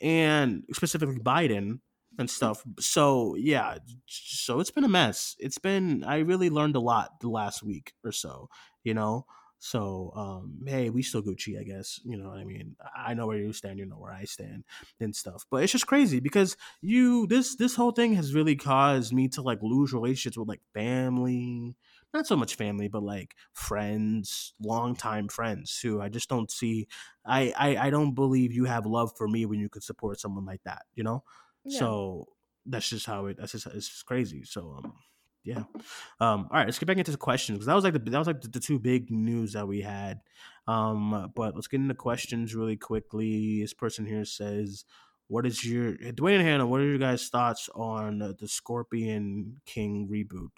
and 0.00 0.64
specifically 0.72 1.18
Biden 1.18 1.80
and 2.18 2.30
stuff. 2.30 2.62
So 2.78 3.34
yeah, 3.36 3.78
so 4.06 4.60
it's 4.60 4.70
been 4.70 4.84
a 4.84 4.88
mess. 4.88 5.36
It's 5.38 5.58
been 5.58 6.04
I 6.04 6.18
really 6.18 6.50
learned 6.50 6.76
a 6.76 6.80
lot 6.80 7.20
the 7.20 7.28
last 7.28 7.62
week 7.62 7.92
or 8.04 8.12
so, 8.12 8.48
you 8.82 8.94
know. 8.94 9.26
So 9.58 10.12
um 10.14 10.60
hey, 10.66 10.90
we 10.90 11.02
still 11.02 11.22
Gucci, 11.22 11.58
I 11.58 11.64
guess. 11.64 12.00
You 12.04 12.16
know 12.16 12.28
what 12.28 12.38
I 12.38 12.44
mean? 12.44 12.76
I 12.96 13.14
know 13.14 13.26
where 13.26 13.38
you 13.38 13.52
stand, 13.52 13.78
you 13.78 13.86
know 13.86 13.96
where 13.96 14.12
I 14.12 14.24
stand 14.24 14.64
and 15.00 15.14
stuff. 15.16 15.46
But 15.50 15.62
it's 15.62 15.72
just 15.72 15.86
crazy 15.86 16.20
because 16.20 16.56
you 16.82 17.26
this 17.26 17.56
this 17.56 17.74
whole 17.74 17.92
thing 17.92 18.14
has 18.14 18.34
really 18.34 18.56
caused 18.56 19.12
me 19.12 19.28
to 19.28 19.42
like 19.42 19.58
lose 19.62 19.92
relationships 19.92 20.36
with 20.36 20.48
like 20.48 20.60
family, 20.74 21.76
not 22.14 22.26
so 22.26 22.36
much 22.36 22.54
family, 22.54 22.88
but 22.88 23.02
like 23.02 23.34
friends, 23.52 24.54
longtime 24.62 25.28
friends 25.28 25.78
who 25.80 26.00
I 26.00 26.08
just 26.08 26.28
don't 26.28 26.50
see. 26.50 26.88
I, 27.26 27.52
I 27.58 27.86
I 27.86 27.90
don't 27.90 28.14
believe 28.14 28.52
you 28.52 28.64
have 28.64 28.86
love 28.86 29.12
for 29.16 29.28
me 29.28 29.46
when 29.46 29.60
you 29.60 29.68
could 29.68 29.82
support 29.82 30.20
someone 30.20 30.46
like 30.46 30.62
that, 30.64 30.82
you 30.94 31.02
know. 31.02 31.24
Yeah. 31.64 31.78
So 31.80 32.28
that's 32.66 32.88
just 32.88 33.06
how 33.06 33.26
it. 33.26 33.36
That's 33.38 33.52
just 33.52 33.66
it's 33.66 33.88
just 33.88 34.06
crazy. 34.06 34.44
So 34.44 34.80
um, 34.82 34.94
yeah. 35.44 35.64
Um, 36.20 36.48
all 36.50 36.58
right, 36.58 36.66
let's 36.66 36.78
get 36.78 36.86
back 36.86 36.96
into 36.96 37.10
the 37.10 37.18
questions 37.18 37.58
because 37.58 37.66
that 37.66 37.74
was 37.74 37.84
like 37.84 37.92
the 37.92 37.98
that 37.98 38.18
was 38.18 38.26
like 38.26 38.40
the, 38.40 38.48
the 38.48 38.60
two 38.60 38.78
big 38.78 39.10
news 39.10 39.52
that 39.52 39.68
we 39.68 39.82
had. 39.82 40.20
Um, 40.66 41.32
but 41.34 41.54
let's 41.54 41.68
get 41.68 41.80
into 41.80 41.94
questions 41.94 42.54
really 42.54 42.76
quickly. 42.76 43.60
This 43.60 43.74
person 43.74 44.06
here 44.06 44.24
says, 44.24 44.84
"What 45.28 45.46
is 45.46 45.64
your 45.64 45.96
Duane 46.12 46.40
and 46.40 46.48
Hannah? 46.48 46.66
What 46.66 46.80
are 46.80 46.86
your 46.86 46.98
guys' 46.98 47.28
thoughts 47.28 47.68
on 47.74 48.18
the 48.18 48.48
Scorpion 48.48 49.60
King 49.66 50.08
reboot?" 50.10 50.50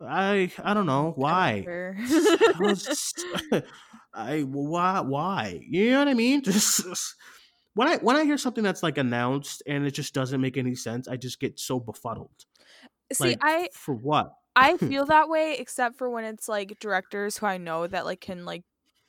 I 0.00 0.52
I 0.62 0.74
don't 0.74 0.86
know 0.86 1.12
why. 1.16 1.64
I 1.68 2.54
was 2.60 3.14
I 4.14 4.40
why 4.40 5.00
why 5.00 5.60
you 5.68 5.90
know 5.92 5.98
what 5.98 6.08
I 6.08 6.14
mean? 6.14 6.42
Just 6.44 7.14
when 7.74 7.88
I 7.88 7.96
when 7.98 8.16
I 8.16 8.24
hear 8.24 8.38
something 8.38 8.64
that's 8.64 8.82
like 8.82 8.98
announced 8.98 9.62
and 9.66 9.86
it 9.86 9.92
just 9.92 10.14
doesn't 10.14 10.40
make 10.40 10.56
any 10.56 10.74
sense, 10.74 11.06
I 11.06 11.16
just 11.16 11.38
get 11.38 11.58
so 11.60 11.78
befuddled. 11.78 12.44
See, 13.12 13.24
like 13.24 13.38
I 13.40 13.68
for 13.72 13.94
what? 13.94 14.32
I 14.56 14.76
feel 14.76 15.06
that 15.06 15.28
way 15.28 15.56
except 15.58 15.96
for 15.96 16.10
when 16.10 16.24
it's 16.24 16.48
like 16.48 16.78
directors 16.80 17.38
who 17.38 17.46
I 17.46 17.58
know 17.58 17.86
that 17.86 18.04
like 18.04 18.20
can 18.20 18.44
like 18.44 18.64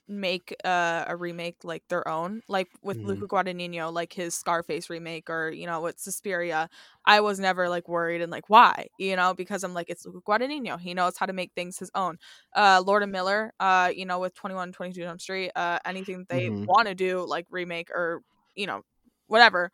make 0.10 0.56
uh, 0.66 1.06
a 1.08 1.16
remake 1.16 1.58
like 1.64 1.84
their 1.90 2.08
own 2.08 2.42
like 2.50 2.70
with 2.84 2.98
Mhm. 2.98 3.04
Luca 3.04 3.28
Guadagnino 3.28 3.94
like 3.94 4.14
his 4.14 4.36
Scarface 4.36 4.90
remake 4.90 5.30
or 5.30 5.52
you 5.52 5.68
know 5.68 5.82
with 5.82 6.00
Suspiria 6.00 6.70
I 7.06 7.22
was 7.22 7.40
never 7.40 7.70
like 7.70 7.88
worried 7.88 8.22
and 8.22 8.32
like 8.32 8.50
why 8.50 8.88
you 8.98 9.16
know 9.16 9.34
because 9.36 9.64
I'm 9.64 9.74
like 9.74 9.90
it's 9.90 10.06
Luca 10.06 10.22
Guadagnino 10.22 10.80
he 10.80 10.94
knows 10.94 11.18
how 11.18 11.26
to 11.28 11.34
make 11.34 11.52
things 11.56 11.78
his 11.80 11.92
own 11.96 12.18
uh 12.56 12.84
Lord 12.86 13.04
and 13.04 13.12
Miller 13.12 13.54
uh 13.60 13.92
you 13.96 14.06
know 14.06 14.20
with 14.20 14.34
21 14.36 14.72
22 14.74 15.02
Jump 15.02 15.22
Street 15.22 15.52
uh 15.56 15.80
anything 15.86 16.26
they 16.30 16.50
Mhm. 16.50 16.68
want 16.68 16.88
to 16.88 16.96
do 16.96 17.26
like 17.26 17.46
remake 17.52 17.90
or 17.92 18.22
you 18.56 18.68
know 18.68 18.82
whatever 19.28 19.72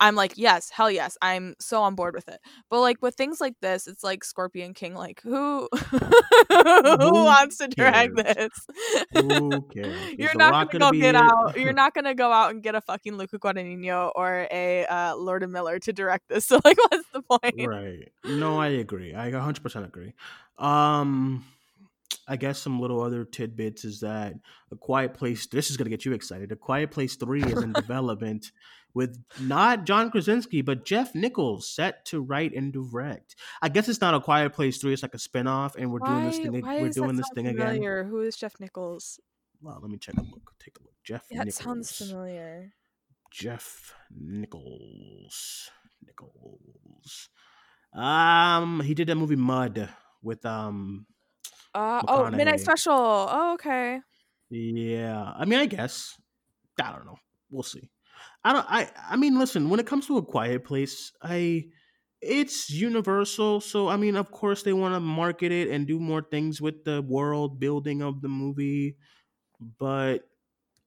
I'm 0.00 0.14
like, 0.14 0.32
yes, 0.36 0.70
hell 0.70 0.90
yes, 0.90 1.18
I'm 1.20 1.54
so 1.60 1.82
on 1.82 1.94
board 1.94 2.14
with 2.14 2.26
it. 2.28 2.40
But 2.70 2.80
like 2.80 3.02
with 3.02 3.14
things 3.14 3.40
like 3.40 3.54
this, 3.60 3.86
it's 3.86 4.02
like 4.02 4.24
Scorpion 4.24 4.72
King, 4.72 4.94
like 4.94 5.20
who 5.22 5.68
who 5.72 7.12
wants 7.24 7.58
to 7.58 7.68
direct 7.68 8.16
cares? 8.16 8.34
this? 8.36 8.66
Who 9.12 9.60
cares? 9.74 10.12
You're 10.16 10.34
not 10.34 10.72
gonna 10.72 10.90
go 10.90 10.98
get 10.98 11.14
out. 11.14 11.58
You're 11.58 11.72
not 11.74 11.94
gonna 11.94 12.14
go 12.14 12.32
out 12.32 12.50
and 12.50 12.62
get 12.62 12.74
a 12.74 12.80
fucking 12.80 13.16
Luca 13.16 13.38
Guadagnino 13.38 14.10
or 14.14 14.48
a 14.50 14.86
uh, 14.86 15.16
Lord 15.16 15.42
of 15.42 15.50
Miller 15.50 15.78
to 15.78 15.92
direct 15.92 16.28
this. 16.28 16.46
So 16.46 16.58
like, 16.64 16.78
what's 16.78 17.08
the 17.12 17.22
point? 17.22 17.68
right. 17.68 18.10
No, 18.24 18.58
I 18.58 18.68
agree. 18.68 19.14
I 19.14 19.30
100% 19.30 19.84
agree. 19.84 20.14
Um 20.58 21.44
I 22.26 22.36
guess 22.36 22.60
some 22.60 22.80
little 22.80 23.02
other 23.02 23.24
tidbits 23.24 23.84
is 23.84 24.00
that 24.00 24.34
A 24.70 24.76
Quiet 24.76 25.14
Place. 25.14 25.46
This 25.46 25.70
is 25.70 25.76
gonna 25.76 25.90
get 25.90 26.04
you 26.04 26.12
excited. 26.12 26.52
A 26.52 26.56
Quiet 26.56 26.90
Place 26.90 27.16
Three 27.16 27.42
is 27.42 27.62
in 27.62 27.72
development 27.72 28.52
with 28.94 29.22
not 29.40 29.84
John 29.84 30.10
Krasinski 30.10 30.62
but 30.62 30.84
Jeff 30.84 31.14
Nichols 31.14 31.68
set 31.68 32.04
to 32.06 32.20
write 32.20 32.54
and 32.54 32.72
direct. 32.72 33.36
I 33.62 33.68
guess 33.68 33.88
it's 33.88 34.00
not 34.00 34.14
A 34.14 34.20
Quiet 34.20 34.52
Place 34.52 34.78
Three. 34.78 34.92
It's 34.92 35.02
like 35.02 35.14
a 35.14 35.18
spinoff, 35.18 35.76
and 35.76 35.92
we're 35.92 36.00
doing 36.00 36.24
this 36.26 36.38
thing. 36.38 36.52
We're 36.60 36.88
doing 36.90 37.16
this 37.16 37.28
thing 37.34 37.46
again. 37.46 37.82
Who 37.82 38.20
is 38.20 38.36
Jeff 38.36 38.58
Nichols? 38.60 39.20
Well, 39.62 39.78
let 39.80 39.90
me 39.90 39.98
check 39.98 40.16
a 40.16 40.22
look. 40.22 40.52
Take 40.58 40.78
a 40.78 40.82
look. 40.82 40.94
Jeff 41.04 41.28
That 41.28 41.46
Nichols. 41.46 41.54
sounds 41.56 41.96
familiar. 41.96 42.72
Jeff 43.30 43.94
Nichols. 44.10 45.70
Nichols. 46.06 47.28
Um, 47.94 48.80
he 48.80 48.94
did 48.94 49.08
that 49.08 49.16
movie 49.16 49.36
Mud 49.36 49.88
with 50.22 50.44
um. 50.46 51.06
Uh, 51.74 52.02
oh, 52.08 52.30
Midnight 52.30 52.60
Special. 52.60 52.92
Oh, 52.94 53.54
okay. 53.54 54.00
Yeah, 54.50 55.32
I 55.36 55.44
mean, 55.44 55.60
I 55.60 55.66
guess 55.66 56.16
I 56.82 56.90
don't 56.92 57.06
know. 57.06 57.18
We'll 57.50 57.62
see. 57.62 57.88
I 58.44 58.52
don't. 58.52 58.66
I. 58.68 58.90
I 58.96 59.16
mean, 59.16 59.38
listen. 59.38 59.70
When 59.70 59.80
it 59.80 59.86
comes 59.86 60.06
to 60.06 60.18
a 60.18 60.24
quiet 60.24 60.64
place, 60.64 61.12
I. 61.22 61.70
It's 62.22 62.68
Universal, 62.70 63.62
so 63.62 63.88
I 63.88 63.96
mean, 63.96 64.14
of 64.14 64.30
course, 64.30 64.62
they 64.62 64.74
want 64.74 64.94
to 64.94 65.00
market 65.00 65.52
it 65.52 65.68
and 65.68 65.86
do 65.86 65.98
more 65.98 66.20
things 66.20 66.60
with 66.60 66.84
the 66.84 67.00
world 67.00 67.58
building 67.58 68.02
of 68.02 68.20
the 68.20 68.28
movie. 68.28 68.98
But 69.60 70.28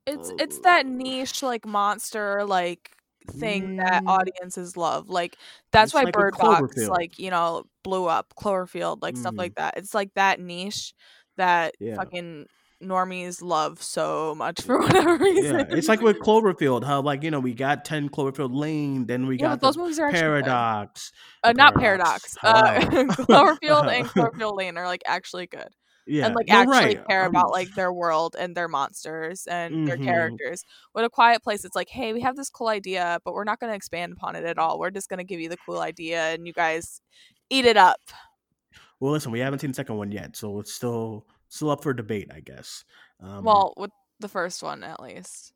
It's 0.05 0.31
it's 0.37 0.59
that 0.59 0.85
niche 0.85 1.41
like 1.43 1.65
monster 1.65 2.43
like 2.45 2.97
thing 3.29 3.71
that 3.77 4.03
Mm. 4.03 4.07
audiences 4.07 4.75
love. 4.75 5.09
Like 5.09 5.37
that's 5.71 5.93
It's 5.93 5.93
why 5.93 6.03
like 6.03 6.17
Bird 6.17 6.37
Box 6.37 6.87
like 6.89 7.17
you 7.19 7.29
know 7.31 7.65
blew 7.83 8.05
up. 8.07 8.33
Cloverfield 8.37 9.01
like 9.01 9.15
stuff 9.17 9.35
Mhm. 9.35 9.37
like 9.37 9.55
that. 9.55 9.77
It's 9.77 9.93
like 9.93 10.13
that 10.15 10.39
niche 10.41 10.93
that 11.37 11.75
Yeah. 11.79 11.99
fucking 11.99 12.47
normies 12.83 13.41
love 13.41 13.81
so 13.81 14.35
much 14.35 14.61
for 14.61 14.79
whatever 14.81 15.17
reason. 15.17 15.59
yeah, 15.59 15.65
it's 15.69 15.87
like 15.87 16.01
with 16.01 16.19
Cloverfield, 16.19 16.83
how 16.83 17.01
like 17.01 17.23
you 17.23 17.31
know 17.31 17.39
we 17.39 17.53
got 17.53 17.85
Ten 17.85 18.09
Cloverfield 18.09 18.53
Lane, 18.53 19.05
then 19.05 19.27
we 19.27 19.37
Yeah, 19.37 19.49
got 19.49 19.61
those 19.61 19.77
movies 19.77 19.99
are. 19.99 20.11
Paradox. 20.11 21.11
Uh, 21.43 21.53
not 21.53 21.75
Paradox. 21.75 22.37
Uh, 22.43 22.79
Cloverfield 23.29 23.91
and 23.91 24.05
Cloverfield 24.07 24.57
Lane 24.57 24.77
are 24.77 24.85
like 24.85 25.01
actually 25.05 25.47
good. 25.47 25.69
Yeah, 26.05 26.25
and 26.25 26.35
like 26.35 26.49
actually 26.49 26.97
right. 26.97 27.07
care 27.07 27.25
about 27.25 27.51
like 27.51 27.73
their 27.75 27.93
world 27.93 28.35
and 28.37 28.55
their 28.55 28.67
monsters 28.67 29.47
and 29.47 29.87
their 29.87 29.97
Mhm. 29.97 30.03
characters. 30.03 30.65
With 30.93 31.05
a 31.05 31.09
quiet 31.09 31.41
place, 31.43 31.63
it's 31.63 31.77
like, 31.77 31.87
hey, 31.89 32.11
we 32.11 32.19
have 32.21 32.35
this 32.35 32.49
cool 32.49 32.67
idea, 32.67 33.19
but 33.23 33.33
we're 33.33 33.45
not 33.45 33.59
going 33.61 33.71
to 33.71 33.75
expand 33.75 34.11
upon 34.11 34.35
it 34.35 34.43
at 34.43 34.57
all. 34.57 34.79
We're 34.79 34.91
just 34.91 35.07
going 35.07 35.19
to 35.19 35.23
give 35.23 35.39
you 35.39 35.47
the 35.47 35.57
cool 35.65 35.79
idea, 35.79 36.33
and 36.33 36.45
you 36.45 36.51
guys 36.51 36.99
eat 37.49 37.65
it 37.65 37.77
up. 37.77 38.01
Well, 38.99 39.13
listen, 39.13 39.31
we 39.31 39.39
haven't 39.39 39.59
seen 39.59 39.71
the 39.71 39.75
second 39.75 39.95
one 39.97 40.11
yet, 40.11 40.35
so 40.35 40.59
it's 40.59 40.73
still 40.73 41.25
still 41.53 41.69
up 41.69 41.83
for 41.83 41.93
debate, 41.93 42.29
I 42.33 42.39
guess. 42.39 42.83
Um, 43.21 43.43
well, 43.43 43.73
with 43.77 43.91
the 44.19 44.27
first 44.27 44.63
one 44.63 44.83
at 44.83 44.99
least. 44.99 45.53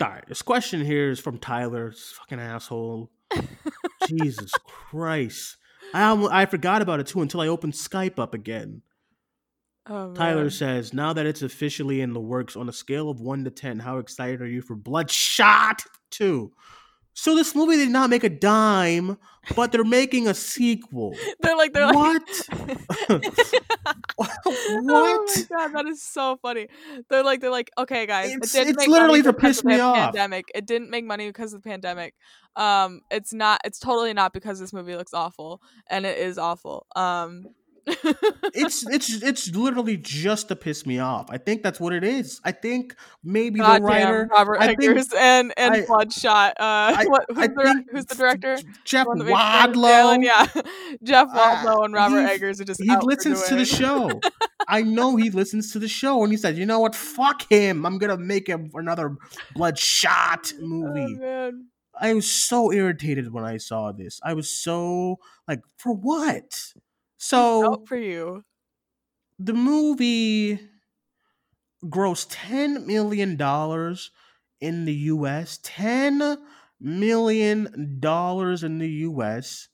all 0.00 0.08
right. 0.08 0.24
This 0.28 0.42
question 0.42 0.84
here 0.84 1.10
is 1.10 1.18
from 1.20 1.38
Tyler, 1.38 1.92
fucking 1.92 2.40
asshole. 2.40 3.10
Jesus 4.08 4.52
Christ, 4.66 5.56
I 5.94 6.02
almo- 6.02 6.30
I 6.30 6.46
forgot 6.46 6.82
about 6.82 7.00
it 7.00 7.06
too 7.08 7.22
until 7.22 7.40
I 7.40 7.48
opened 7.48 7.74
Skype 7.74 8.18
up 8.18 8.34
again. 8.34 8.82
Oh, 9.86 10.14
Tyler 10.14 10.42
man. 10.42 10.50
says, 10.50 10.92
now 10.92 11.12
that 11.12 11.26
it's 11.26 11.42
officially 11.42 12.00
in 12.00 12.12
the 12.12 12.20
works, 12.20 12.54
on 12.54 12.68
a 12.68 12.72
scale 12.72 13.10
of 13.10 13.20
one 13.20 13.44
to 13.44 13.50
ten, 13.50 13.80
how 13.80 13.98
excited 13.98 14.40
are 14.42 14.46
you 14.46 14.62
for 14.62 14.76
Bloodshot 14.76 15.82
Two? 16.10 16.52
So 17.12 17.34
this 17.34 17.54
movie 17.54 17.76
did 17.76 17.90
not 17.90 18.08
make 18.08 18.24
a 18.24 18.28
dime, 18.30 19.18
but 19.56 19.72
they're 19.72 19.84
making 19.84 20.28
a 20.28 20.34
sequel. 20.34 21.14
they're 21.40 21.56
like 21.56 21.72
they're 21.72 21.86
like 21.86 21.94
What? 21.94 22.48
Oh 24.46 24.80
what? 24.82 25.28
my 25.28 25.42
god, 25.48 25.74
that 25.74 25.86
is 25.86 26.02
so 26.02 26.38
funny. 26.42 26.68
They're 27.08 27.24
like 27.24 27.40
they're 27.40 27.50
like, 27.50 27.70
okay, 27.78 28.06
guys, 28.06 28.30
It's- 28.30 28.54
it 28.54 28.58
didn't 28.58 28.70
it's 28.70 28.78
make 28.78 28.88
literally 28.88 29.20
money 29.20 29.22
to 29.24 29.32
because 29.32 29.48
piss 29.50 29.58
of 29.58 29.64
the 29.64 29.68
me 29.70 29.80
off. 29.80 29.96
Pandemic. 29.96 30.50
It 30.54 30.66
didn't 30.66 30.90
make 30.90 31.04
money 31.04 31.26
because 31.26 31.52
of 31.52 31.62
the 31.62 31.68
pandemic. 31.68 32.14
Um, 32.56 33.00
it's 33.10 33.32
not. 33.32 33.60
It's 33.64 33.78
totally 33.78 34.12
not 34.12 34.32
because 34.32 34.58
this 34.60 34.72
movie 34.72 34.96
looks 34.96 35.14
awful, 35.14 35.62
and 35.88 36.04
it 36.04 36.18
is 36.18 36.36
awful. 36.38 36.86
Um, 36.96 37.46
it's 38.54 38.86
it's 38.88 39.22
it's 39.22 39.54
literally 39.54 39.96
just 39.96 40.48
to 40.48 40.56
piss 40.56 40.86
me 40.86 40.98
off. 40.98 41.26
I 41.30 41.38
think 41.38 41.62
that's 41.62 41.78
what 41.80 41.92
it 41.92 42.04
is. 42.04 42.40
I 42.44 42.52
think 42.52 42.94
maybe 43.24 43.58
the 43.60 43.64
goddamn 43.66 43.84
writer 43.84 44.28
Robert 44.30 44.58
I 44.60 44.66
think- 44.68 44.82
Eggers 44.82 45.08
and 45.16 45.52
and 45.56 45.74
I- 45.74 45.86
Bloodshot. 45.86 46.52
Uh, 46.58 46.94
I- 46.96 47.04
what, 47.08 47.24
who's, 47.28 47.48
the, 47.48 47.84
who's 47.92 48.04
the 48.06 48.14
director? 48.14 48.58
Jeff 48.84 49.04
The 49.04 49.08
one 49.08 49.18
that 49.18 49.24
made 49.24 49.34
Fantasy 49.36 49.80
Wadlow. 49.80 50.24
Yeah, 50.24 50.46
Jeff 51.02 51.28
Uh, 51.32 51.34
Wadlow 51.38 51.84
and 51.84 51.94
Robert 51.94 52.26
Eggers 52.26 52.60
are 52.60 52.64
just 52.64 52.82
He 52.82 52.94
listens 53.02 53.42
to 53.48 53.54
the 53.56 53.64
show. 53.64 54.10
I 54.68 54.82
know 54.82 55.16
he 55.16 55.30
listens 55.30 55.72
to 55.72 55.78
the 55.78 55.88
show, 55.88 56.22
and 56.22 56.32
he 56.32 56.36
said, 56.36 56.56
"You 56.56 56.66
know 56.66 56.80
what? 56.80 56.94
Fuck 56.94 57.50
him. 57.50 57.84
I'm 57.86 57.98
gonna 57.98 58.18
make 58.18 58.46
him 58.46 58.70
another 58.74 59.16
Bloodshot 59.54 60.52
Oh, 60.58 60.66
movie." 60.66 61.14
man. 61.14 61.66
I 62.02 62.14
was 62.14 62.30
so 62.30 62.72
irritated 62.72 63.30
when 63.32 63.44
I 63.44 63.58
saw 63.58 63.92
this. 63.92 64.20
I 64.24 64.32
was 64.32 64.48
so 64.50 65.16
like, 65.46 65.60
for 65.76 65.92
what? 65.92 66.72
So 67.20 67.68
Out 67.68 67.86
for 67.86 67.96
you. 67.96 68.44
the 69.40 69.52
movie 69.54 70.60
grossed 71.84 72.28
ten 72.30 72.86
million 72.86 73.36
dollars 73.36 74.10
in 74.60 74.84
the 74.84 74.94
U.S. 74.94 75.58
Ten 75.62 76.38
million 76.78 77.98
dollars 78.00 78.62
in 78.64 78.78
the 78.78 78.88
U.S. 79.08 79.68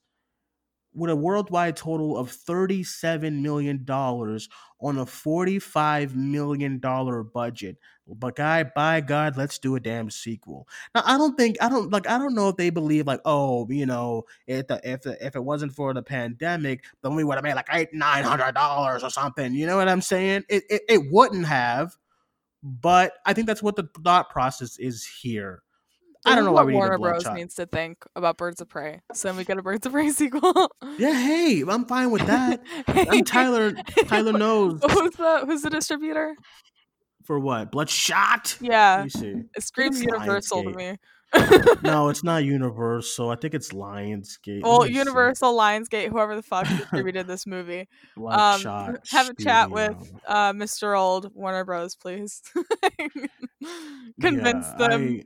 with 0.94 1.11
a 1.11 1.16
worldwide 1.16 1.76
total 1.76 2.16
of 2.18 2.30
thirty-seven 2.30 3.42
million 3.42 3.84
dollars 3.84 4.49
on 4.80 4.99
a 4.99 5.07
forty-five 5.07 6.16
million 6.16 6.78
dollar 6.80 7.22
budget. 7.22 7.78
But 8.09 8.36
guy, 8.36 8.62
by 8.62 9.00
God, 9.00 9.36
let's 9.36 9.59
do 9.59 9.74
a 9.74 9.80
damn 9.80 10.11
sequel. 10.11 10.68
Now, 10.94 11.02
I 11.04 11.18
don't 11.18 11.36
think 11.36 11.57
I 11.61 11.68
don't 11.68 11.90
like 11.90 12.09
I 12.09 12.18
don't 12.18 12.34
know 12.34 12.48
if 12.48 12.57
they 12.57 12.70
believe 12.70 13.07
like 13.07 13.20
oh 13.24 13.66
you 13.68 13.86
know 13.86 14.24
if 14.46 14.68
the, 14.68 14.80
if 14.84 15.02
the, 15.02 15.26
if 15.26 15.34
it 15.34 15.42
wasn't 15.42 15.72
for 15.72 15.92
the 15.92 16.02
pandemic, 16.02 16.84
then 17.02 17.16
we 17.16 17.24
would 17.24 17.34
have 17.34 17.44
made 17.44 17.54
like 17.54 17.68
eight 17.72 17.92
nine 17.92 18.22
hundred 18.22 18.54
dollars 18.54 19.02
or 19.02 19.11
something. 19.11 19.52
You 19.54 19.66
know 19.66 19.76
what 19.76 19.88
I'm 19.88 20.02
saying? 20.02 20.44
It, 20.48 20.64
it 20.70 20.82
it 20.88 21.02
wouldn't 21.11 21.46
have, 21.46 21.96
but 22.62 23.14
I 23.24 23.32
think 23.32 23.48
that's 23.48 23.62
what 23.62 23.76
the 23.76 23.88
thought 24.04 24.30
process 24.30 24.78
is 24.78 25.04
here. 25.04 25.62
I 26.26 26.34
don't 26.34 26.44
know 26.44 26.52
why 26.52 26.62
what 26.62 26.66
we 26.66 26.72
need 26.72 26.78
a 26.78 26.80
Warner 26.80 26.98
Bros 26.98 27.22
bloodshot. 27.22 27.34
needs 27.36 27.54
to 27.54 27.66
think 27.66 28.04
about 28.16 28.36
Birds 28.36 28.61
of 28.61 28.68
Prey. 28.68 29.00
So 29.14 29.28
then 29.28 29.36
we 29.36 29.44
get 29.44 29.59
a 29.59 29.62
Birds 29.62 29.86
of 29.86 29.92
Prey 29.92 30.11
sequel. 30.11 30.72
Yeah, 30.98 31.12
hey, 31.12 31.62
I'm 31.68 31.86
fine 31.86 32.11
with 32.11 32.26
that. 32.26 32.62
Hey, 32.86 33.07
I'm 33.09 33.24
Tyler. 33.24 33.72
Tyler 34.07 34.32
knows 34.38 34.80
Who's 34.82 35.12
the 35.12 35.42
who's 35.46 35.62
the 35.62 35.70
distributor? 35.70 36.34
For 37.26 37.38
what 37.40 37.72
Bloodshot. 37.72 38.56
Let 38.60 38.70
Yeah, 38.70 39.02
me 39.04 39.08
see. 39.10 39.34
it 39.54 39.62
screams 39.62 40.00
Universal 40.00 40.62
to 40.64 40.70
me. 40.70 40.96
No, 41.82 42.08
it's 42.08 42.24
not 42.24 42.44
Universal. 42.44 43.30
I 43.30 43.36
think 43.36 43.54
it's 43.54 43.70
Lionsgate. 43.70 44.62
Let 44.62 44.70
well, 44.70 44.86
me. 44.86 44.92
Universal, 44.94 45.56
Lionsgate, 45.56 46.08
whoever 46.08 46.36
the 46.36 46.42
fuck 46.42 46.66
distributed 46.78 47.26
this 47.26 47.46
movie. 47.46 47.80
Um, 47.80 47.86
Bloodshot. 48.16 49.08
have 49.10 49.28
a 49.28 49.34
chat 49.34 49.70
with 49.70 49.92
Studio. 49.92 50.20
uh, 50.26 50.52
Mr. 50.52 50.98
Old 50.98 51.30
Warner 51.34 51.64
Bros. 51.64 51.94
Please 51.96 52.42
convince 54.20 54.66
Yeah, 54.68 54.78
them. 54.78 55.20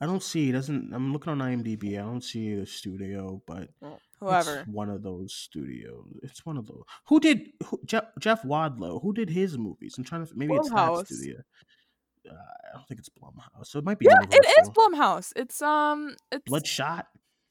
I, 0.00 0.04
I 0.04 0.06
don't 0.06 0.22
see. 0.22 0.48
It 0.48 0.52
doesn't. 0.52 0.92
I'm 0.94 1.12
looking 1.12 1.30
on 1.30 1.38
IMDb. 1.38 1.94
I 1.98 2.02
don't 2.02 2.24
see 2.24 2.54
a 2.54 2.66
studio, 2.66 3.42
but 3.46 3.68
Whoever. 4.20 4.60
It's 4.60 4.68
one 4.68 4.90
of 4.90 5.02
those 5.02 5.32
studios. 5.32 6.18
It's 6.22 6.44
one 6.44 6.56
of 6.58 6.66
those. 6.66 6.82
Who 7.08 7.20
did 7.20 7.48
who, 7.64 7.80
Jeff, 7.86 8.04
Jeff 8.18 8.42
Wadlow? 8.42 9.00
Who 9.02 9.12
did 9.14 9.30
his 9.30 9.56
movies? 9.56 9.94
I'm 9.96 10.04
trying 10.04 10.26
to. 10.26 10.32
Maybe 10.36 10.54
it's 10.54 10.68
that 10.68 10.76
Blumhouse. 10.76 11.06
studio. 11.06 11.36
Uh, 12.28 12.34
I 12.34 12.76
don't 12.76 12.86
think 12.86 13.00
it's 13.00 13.08
Blumhouse. 13.08 13.66
So 13.66 13.78
it 13.78 13.84
might 13.84 13.98
be. 13.98 14.06
Yeah, 14.06 14.20
it 14.30 14.46
is 14.60 14.70
Blumhouse. 14.70 15.32
It's 15.36 15.62
um, 15.62 16.16
it's 16.30 16.44
Bloodshot. 16.46 17.06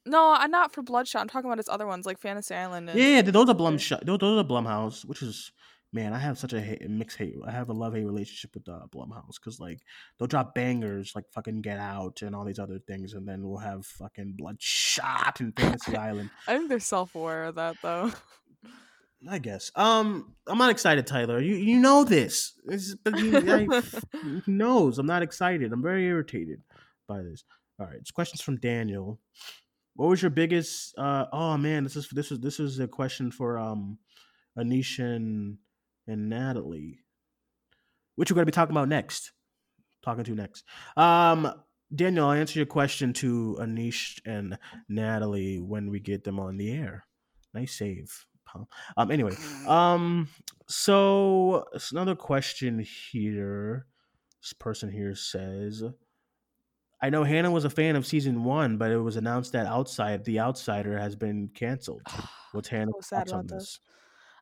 no, 0.06 0.36
I'm 0.38 0.52
not 0.52 0.74
for 0.74 0.84
Bloodshot. 0.84 1.22
I'm 1.24 1.28
talking 1.28 1.50
about 1.50 1.58
his 1.58 1.70
other 1.70 1.88
ones 1.88 2.06
like 2.06 2.20
Fantasy 2.20 2.54
Island. 2.54 2.90
And, 2.90 3.00
Yeah, 3.00 3.08
yeah, 3.16 3.22
those 3.24 3.50
are 3.50 3.56
Blumshot. 3.56 4.06
Those, 4.06 4.20
those 4.20 4.40
are 4.40 4.48
Blumhouse, 4.48 5.06
which 5.06 5.24
is 5.24 5.52
man. 5.92 6.14
I 6.14 6.20
have 6.20 6.38
such 6.38 6.54
a 6.54 6.62
hate, 6.62 6.88
mixed 6.90 7.18
hate. 7.18 7.36
I 7.46 7.52
have 7.52 7.70
a 7.70 7.74
love 7.74 7.94
hate 7.94 8.06
relationship 8.06 8.54
with 8.54 8.68
uh, 8.68 8.86
Blumhouse 8.94 9.36
because 9.40 9.60
like 9.60 9.80
they'll 10.18 10.28
drop 10.28 10.54
bangers 10.54 11.14
like 11.16 11.26
fucking 11.34 11.62
Get 11.62 11.80
Out 11.80 12.22
and 12.22 12.36
all 12.36 12.46
these 12.46 12.60
other 12.60 12.80
things, 12.80 13.14
and 13.14 13.28
then 13.28 13.48
we'll 13.48 13.60
have 13.60 13.86
fucking 13.86 14.36
Bloodshot 14.38 15.40
and 15.40 15.56
Fantasy 15.56 15.96
Island. 15.98 16.30
I 16.48 16.58
think 16.58 16.70
they're 16.70 16.80
self 16.80 17.16
aware 17.16 17.46
of 17.46 17.56
that 17.56 17.78
though. 17.82 18.12
I 19.28 19.40
guess. 19.40 19.72
Um, 19.76 20.34
I'm 20.48 20.58
not 20.58 20.72
excited, 20.72 21.06
Tyler. 21.06 21.42
You 21.42 21.56
you 21.56 21.80
know 21.80 22.04
this. 22.04 22.54
But 23.04 23.20
you, 23.20 23.38
I, 23.38 23.82
he 24.46 24.52
knows 24.52 24.98
I'm 24.98 25.06
not 25.06 25.24
excited. 25.24 25.74
I'm 25.74 25.84
very 25.84 26.06
irritated 26.06 26.62
by 27.08 27.22
this. 27.22 27.44
All 27.80 27.88
right, 27.88 27.98
it's 27.98 28.12
questions 28.12 28.42
from 28.42 28.58
Daniel. 28.58 29.20
What 29.96 30.10
was 30.10 30.22
your 30.22 30.32
biggest? 30.32 30.98
Uh, 30.98 31.26
oh 31.34 31.58
man, 31.58 31.84
this 31.84 31.96
is 31.96 32.08
this 32.10 32.32
is 32.32 32.40
this 32.40 32.60
is 32.60 32.80
a 32.80 32.88
question 32.88 33.32
for 33.32 33.58
um, 33.58 33.98
Anisha 34.58 35.16
and, 36.10 36.30
Natalie, 36.30 37.00
which 38.16 38.32
we're 38.32 38.36
gonna 38.36 38.46
be 38.46 38.52
talking 38.52 38.76
about 38.76 38.90
next. 38.90 39.32
Talking 40.02 40.24
to 40.24 40.36
next. 40.36 40.64
Um, 40.98 41.52
Daniel, 41.94 42.28
I'll 42.28 42.34
answer 42.34 42.60
your 42.60 42.66
question 42.66 43.14
to 43.14 43.58
Aneesh 43.60 44.20
and 44.26 44.58
Natalie 44.88 45.60
when 45.60 45.90
we 45.90 46.00
get 46.00 46.24
them 46.24 46.40
on 46.40 46.58
the 46.58 46.72
air. 46.72 47.06
Nice 47.54 47.78
save. 47.78 48.26
Um. 48.98 49.12
Anyway. 49.12 49.36
Um. 49.68 50.28
So 50.68 51.66
it's 51.74 51.92
another 51.92 52.16
question 52.16 52.80
here. 53.12 53.86
This 54.42 54.54
person 54.54 54.90
here 54.92 55.16
says, 55.16 55.84
"I 57.02 57.10
know 57.10 57.24
Hannah 57.24 57.52
was 57.52 57.66
a 57.66 57.70
fan 57.70 57.96
of 57.96 58.06
season 58.06 58.44
one, 58.44 58.78
but 58.78 58.92
it 58.92 58.98
was 59.00 59.16
announced 59.18 59.52
that 59.54 59.68
Outside 59.68 60.24
the 60.26 60.40
Outsider 60.40 60.98
has 60.98 61.16
been 61.16 61.50
canceled. 61.54 62.02
What's 62.52 62.70
Hannah's 62.70 63.08
So 63.08 63.18
thoughts 63.18 63.32
on 63.32 63.48
this?" 63.48 63.58
this. 63.58 63.80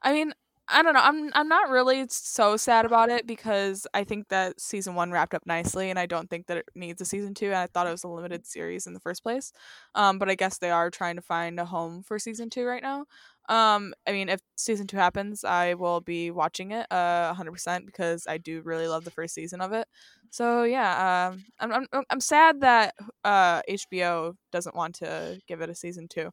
I 0.02 0.14
mean, 0.14 0.34
I 0.70 0.84
don't 0.84 0.94
know. 0.94 1.00
I'm 1.02 1.32
I'm 1.34 1.48
not 1.48 1.70
really 1.70 2.06
so 2.10 2.58
sad 2.58 2.86
about 2.86 3.10
it 3.10 3.26
because 3.26 3.88
I 3.94 4.04
think 4.04 4.28
that 4.28 4.60
season 4.60 4.96
one 4.96 5.12
wrapped 5.12 5.34
up 5.34 5.44
nicely, 5.46 5.90
and 5.90 5.98
I 5.98 6.06
don't 6.08 6.30
think 6.30 6.48
that 6.48 6.58
it 6.58 6.66
needs 6.76 7.02
a 7.02 7.06
season 7.06 7.34
two. 7.34 7.48
And 7.48 7.56
I 7.56 7.68
thought 7.68 7.88
it 7.88 7.92
was 7.92 8.04
a 8.04 8.10
limited 8.10 8.46
series 8.46 8.86
in 8.86 8.94
the 8.94 9.00
first 9.00 9.24
place. 9.24 9.54
Um, 9.96 10.20
but 10.20 10.30
I 10.30 10.36
guess 10.36 10.58
they 10.58 10.70
are 10.70 10.90
trying 10.90 11.16
to 11.16 11.22
find 11.22 11.58
a 11.60 11.66
home 11.66 12.04
for 12.04 12.20
season 12.20 12.50
two 12.50 12.66
right 12.66 12.84
now. 12.84 13.06
Um, 13.48 13.94
I 14.06 14.12
mean, 14.12 14.28
if 14.28 14.42
season 14.58 14.88
two 14.88 14.98
happens, 14.98 15.46
I 15.46 15.76
will 15.76 16.02
be 16.02 16.32
watching 16.32 16.72
it 16.72 16.86
uh 16.92 17.28
100% 17.28 17.86
because 17.86 18.26
I 18.28 18.38
do 18.38 18.62
really 18.62 18.90
love 18.90 19.06
the 19.06 19.12
first 19.12 19.36
season 19.36 19.62
of 19.62 19.72
it. 19.72 19.88
So 20.32 20.64
yeah, 20.64 21.30
um, 21.32 21.46
I'm 21.60 21.88
I'm 21.94 22.04
I'm 22.10 22.20
sad 22.20 22.60
that 22.62 22.94
uh 23.24 23.62
HBO 23.70 24.34
doesn't 24.52 24.76
want 24.76 24.96
to 24.96 25.40
give 25.48 25.62
it 25.62 25.70
a 25.70 25.76
season 25.76 26.08
two. 26.10 26.32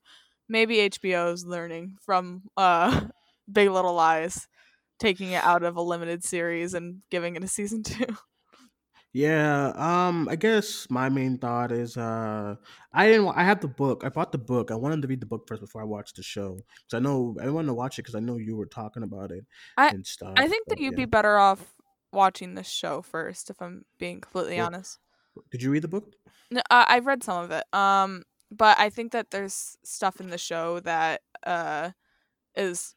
Maybe 0.49 0.81
HBO's 0.81 1.45
learning 1.47 1.99
from 2.05 2.43
uh 2.57 3.01
Big 3.51 3.69
Little 3.71 3.95
Lies, 3.95 4.49
taking 4.99 5.33
it 5.33 5.45
out 5.45 5.63
of 5.63 5.77
a 5.77 5.83
limited 5.83 6.25
series 6.25 6.75
and 6.75 7.03
giving 7.11 7.37
it 7.37 7.45
a 7.45 7.49
season 7.49 7.83
two. 7.85 8.07
Yeah, 9.13 9.73
um, 9.77 10.29
I 10.29 10.35
guess 10.35 10.89
my 10.91 11.09
main 11.09 11.39
thought 11.39 11.71
is 11.71 11.97
uh 11.97 12.57
I 12.93 13.07
didn't 13.07 13.29
I 13.29 13.45
have 13.45 13.61
the 13.61 13.69
book. 13.69 14.03
I 14.05 14.09
bought 14.09 14.33
the 14.33 14.39
book. 14.39 14.73
I 14.73 14.75
wanted 14.75 15.03
to 15.03 15.09
read 15.09 15.21
the 15.21 15.27
book 15.27 15.47
first 15.47 15.61
before 15.63 15.81
I 15.83 15.85
watched 15.85 16.17
the 16.17 16.23
show. 16.25 16.55
Cuz 16.91 16.95
I 16.95 16.99
know 16.99 17.37
I 17.41 17.49
wanted 17.51 17.69
to 17.69 17.75
watch 17.75 18.01
it 18.01 18.03
cuz 18.05 18.17
I 18.17 18.21
know 18.21 18.39
you 18.39 18.57
were 18.57 18.67
talking 18.67 19.05
about 19.05 19.31
it 19.31 19.45
I 19.77 19.91
and 19.91 20.05
stuff. 20.05 20.33
I 20.37 20.49
think 20.49 20.67
that 20.67 20.77
but 20.77 20.81
you'd 20.81 20.95
yeah. 20.95 21.05
be 21.05 21.05
better 21.05 21.39
off 21.39 21.77
watching 22.13 22.55
the 22.57 22.65
show 22.65 23.03
first, 23.03 23.51
if 23.51 23.63
I'm 23.63 23.85
being 23.99 24.21
completely 24.21 24.57
Well- 24.57 24.67
honest. 24.67 24.99
Did 25.51 25.63
you 25.63 25.71
read 25.71 25.83
the 25.83 25.89
book? 25.89 26.13
No, 26.51 26.61
uh, 26.71 26.85
I've 26.89 27.07
read 27.07 27.23
some 27.25 27.43
of 27.45 27.51
it. 27.51 27.65
Um, 27.73 28.23
but 28.53 28.79
I 28.79 28.89
think 28.91 29.11
that 29.13 29.31
there's 29.31 29.77
stuff 29.85 30.21
in 30.21 30.31
the 30.31 30.39
show 30.39 30.81
that 30.81 31.23
uh 31.45 31.91
is 32.57 32.97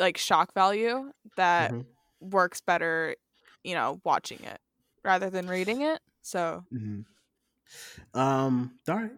like 0.00 0.18
shock 0.18 0.54
value 0.54 1.12
that 1.36 1.72
Mhm. 1.72 1.86
works 2.20 2.62
better, 2.62 3.16
you 3.64 3.74
know, 3.74 4.00
watching 4.04 4.42
it 4.44 4.60
rather 5.04 5.30
than 5.30 5.48
reading 5.48 5.82
it. 5.82 6.00
So 6.22 6.64
hmm 6.70 7.02
Um. 8.14 8.78
All 8.88 8.96
right. 8.96 9.12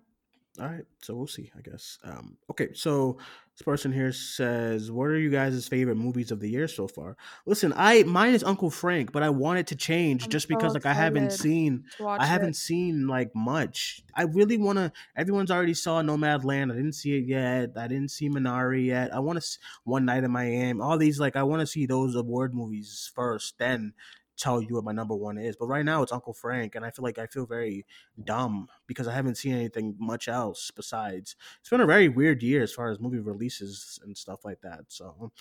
All 0.61 0.67
right. 0.67 0.85
So 1.01 1.15
we'll 1.15 1.27
see. 1.27 1.51
I 1.57 1.63
guess. 1.63 1.99
Um. 2.05 2.37
Okay. 2.51 2.75
So 2.75 3.17
this 3.55 3.63
person 3.63 3.91
here 3.91 4.13
says, 4.13 4.91
"What 4.91 5.05
are 5.05 5.19
you 5.19 5.31
guys' 5.31 5.67
favorite 5.67 5.97
movies 5.97 6.31
of 6.31 6.41
the 6.41 6.49
year 6.49 6.69
so 6.69 6.87
far?" 6.87 7.17
Listen, 7.47 7.73
I 7.75 8.03
mine 8.03 8.35
is 8.35 8.45
Uncle 8.45 8.71
Frank, 8.71 9.13
but 9.13 9.23
I 9.23 9.31
want 9.31 9.61
it 9.61 9.67
to 9.69 9.77
change 9.77 10.25
I'm 10.25 10.31
just 10.31 10.49
so 10.49 10.55
because 10.55 10.75
like 10.75 10.85
I 10.85 10.93
haven't 10.93 11.33
seen 11.33 11.85
I 12.19 12.27
haven't 12.27 12.57
seen 12.57 13.07
like 13.07 13.35
much. 13.35 14.03
I 14.15 14.25
really 14.25 14.59
want 14.59 14.77
to. 14.79 14.93
Everyone's 15.17 15.51
already 15.51 15.75
saw 15.75 16.03
Nomadland. 16.03 16.71
I 16.71 16.77
didn't 16.77 16.93
see 16.93 17.17
it 17.17 17.25
yet. 17.25 17.71
I 17.77 17.89
didn't 17.89 18.11
see 18.11 18.29
Minari 18.29 18.87
yet. 18.87 19.15
I 19.15 19.21
want 19.21 19.41
to 19.41 19.59
One 19.85 20.05
Night 20.05 20.25
in 20.25 20.31
Miami. 20.31 20.81
All 20.83 20.99
these 20.99 21.19
like 21.19 21.35
I 21.35 21.45
want 21.45 21.61
to 21.61 21.67
see 21.67 21.87
those 21.87 22.15
award 22.15 22.55
movies 22.55 23.11
first, 23.15 23.59
then 23.59 23.95
tell 24.43 24.61
you 24.61 24.75
what 24.75 24.85
my 24.85 24.93
number 24.93 25.15
one 25.15 25.39
is. 25.39 25.57
But 25.57 25.67
right 25.67 25.85
now 25.85 26.03
it's 26.03 26.13
Uncle 26.13 26.35
Frank, 26.35 26.75
and 26.75 26.85
I 26.85 26.91
feel 26.91 27.05
like 27.05 27.19
I 27.19 27.27
feel 27.27 27.47
very 27.47 27.87
dumb 28.23 28.69
because 28.87 29.07
I 29.09 29.15
haven't 29.15 29.37
seen 29.37 29.55
anything 29.55 29.95
much 29.99 30.29
else 30.29 30.71
besides. 30.71 31.37
It's 31.61 31.71
been 31.71 31.81
a 31.81 31.87
very 31.87 32.09
weird 32.09 32.43
year 32.43 32.63
as 32.63 32.73
far 32.73 32.91
as 32.91 33.01
movie 33.01 33.19
releases 33.21 33.99
and 34.03 34.17
stuff 34.17 34.45
like 34.45 34.61
that. 34.63 34.87
So, 34.89 35.33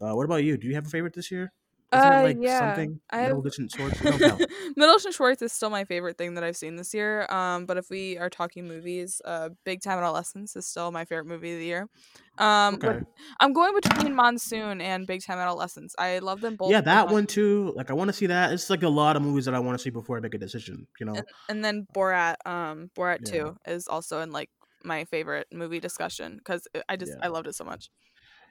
uh, 0.00 0.14
what 0.14 0.24
about 0.24 0.44
you? 0.44 0.56
Do 0.56 0.66
you 0.68 0.74
have 0.74 0.86
a 0.86 0.90
favorite 0.90 1.14
this 1.14 1.30
year? 1.30 1.52
Isn't 1.90 2.06
Uh, 2.06 2.18
it 2.18 2.22
like 2.22 2.36
yeah, 2.40 2.58
something? 2.58 3.00
I 3.10 3.20
have- 3.20 3.36
Middleditch 3.36 3.74
Schwartz? 3.74 4.02
No, 4.04 4.10
no. 4.16 4.36
Middleditch 4.78 5.14
Schwartz 5.14 5.40
is 5.42 5.52
still 5.54 5.70
my 5.70 5.84
favorite 5.84 6.18
thing 6.18 6.34
that 6.34 6.44
I've 6.44 6.56
seen 6.56 6.76
this 6.76 6.92
year. 6.92 7.26
Um, 7.30 7.64
but 7.64 7.78
if 7.78 7.88
we 7.88 8.18
are 8.18 8.28
talking 8.28 8.68
movies, 8.68 9.22
uh, 9.24 9.48
Big 9.64 9.80
Time 9.80 9.98
Adolescence 9.98 10.54
is 10.54 10.66
still 10.66 10.90
my 10.92 11.06
favorite 11.06 11.26
movie 11.26 11.52
of 11.54 11.58
the 11.58 11.64
year. 11.64 11.88
Um, 12.36 12.74
Okay. 12.74 13.00
I'm 13.40 13.52
going 13.54 13.72
between 13.80 14.14
Monsoon 14.14 14.80
and 14.82 15.06
Big 15.06 15.22
Time 15.24 15.38
Adolescence. 15.38 15.94
I 15.98 16.18
love 16.18 16.40
them 16.42 16.56
both. 16.56 16.70
yeah, 16.70 16.82
that 16.82 17.06
much. 17.06 17.12
one 17.12 17.26
too. 17.26 17.72
Like 17.74 17.90
I 17.90 17.94
want 17.94 18.08
to 18.08 18.12
see 18.12 18.26
that. 18.26 18.52
It's 18.52 18.68
like 18.68 18.82
a 18.82 18.88
lot 18.88 19.16
of 19.16 19.22
movies 19.22 19.46
that 19.46 19.54
I 19.54 19.58
want 19.58 19.78
to 19.78 19.82
see 19.82 19.90
before 19.90 20.18
I 20.18 20.20
make 20.20 20.34
a 20.34 20.38
decision. 20.38 20.86
You 21.00 21.06
know. 21.06 21.14
And, 21.14 21.24
and 21.48 21.64
then 21.64 21.86
Borat, 21.94 22.34
um, 22.44 22.90
Borat 22.96 23.20
Yeah. 23.24 23.32
Two 23.32 23.56
is 23.66 23.88
also 23.88 24.20
in 24.20 24.30
like 24.30 24.50
my 24.84 25.04
favorite 25.06 25.46
movie 25.52 25.80
discussion 25.80 26.36
because 26.36 26.68
I 26.88 26.96
just 26.96 27.12
Yeah. 27.12 27.24
I 27.24 27.28
loved 27.28 27.48
it 27.48 27.54
so 27.54 27.64
much. 27.64 27.88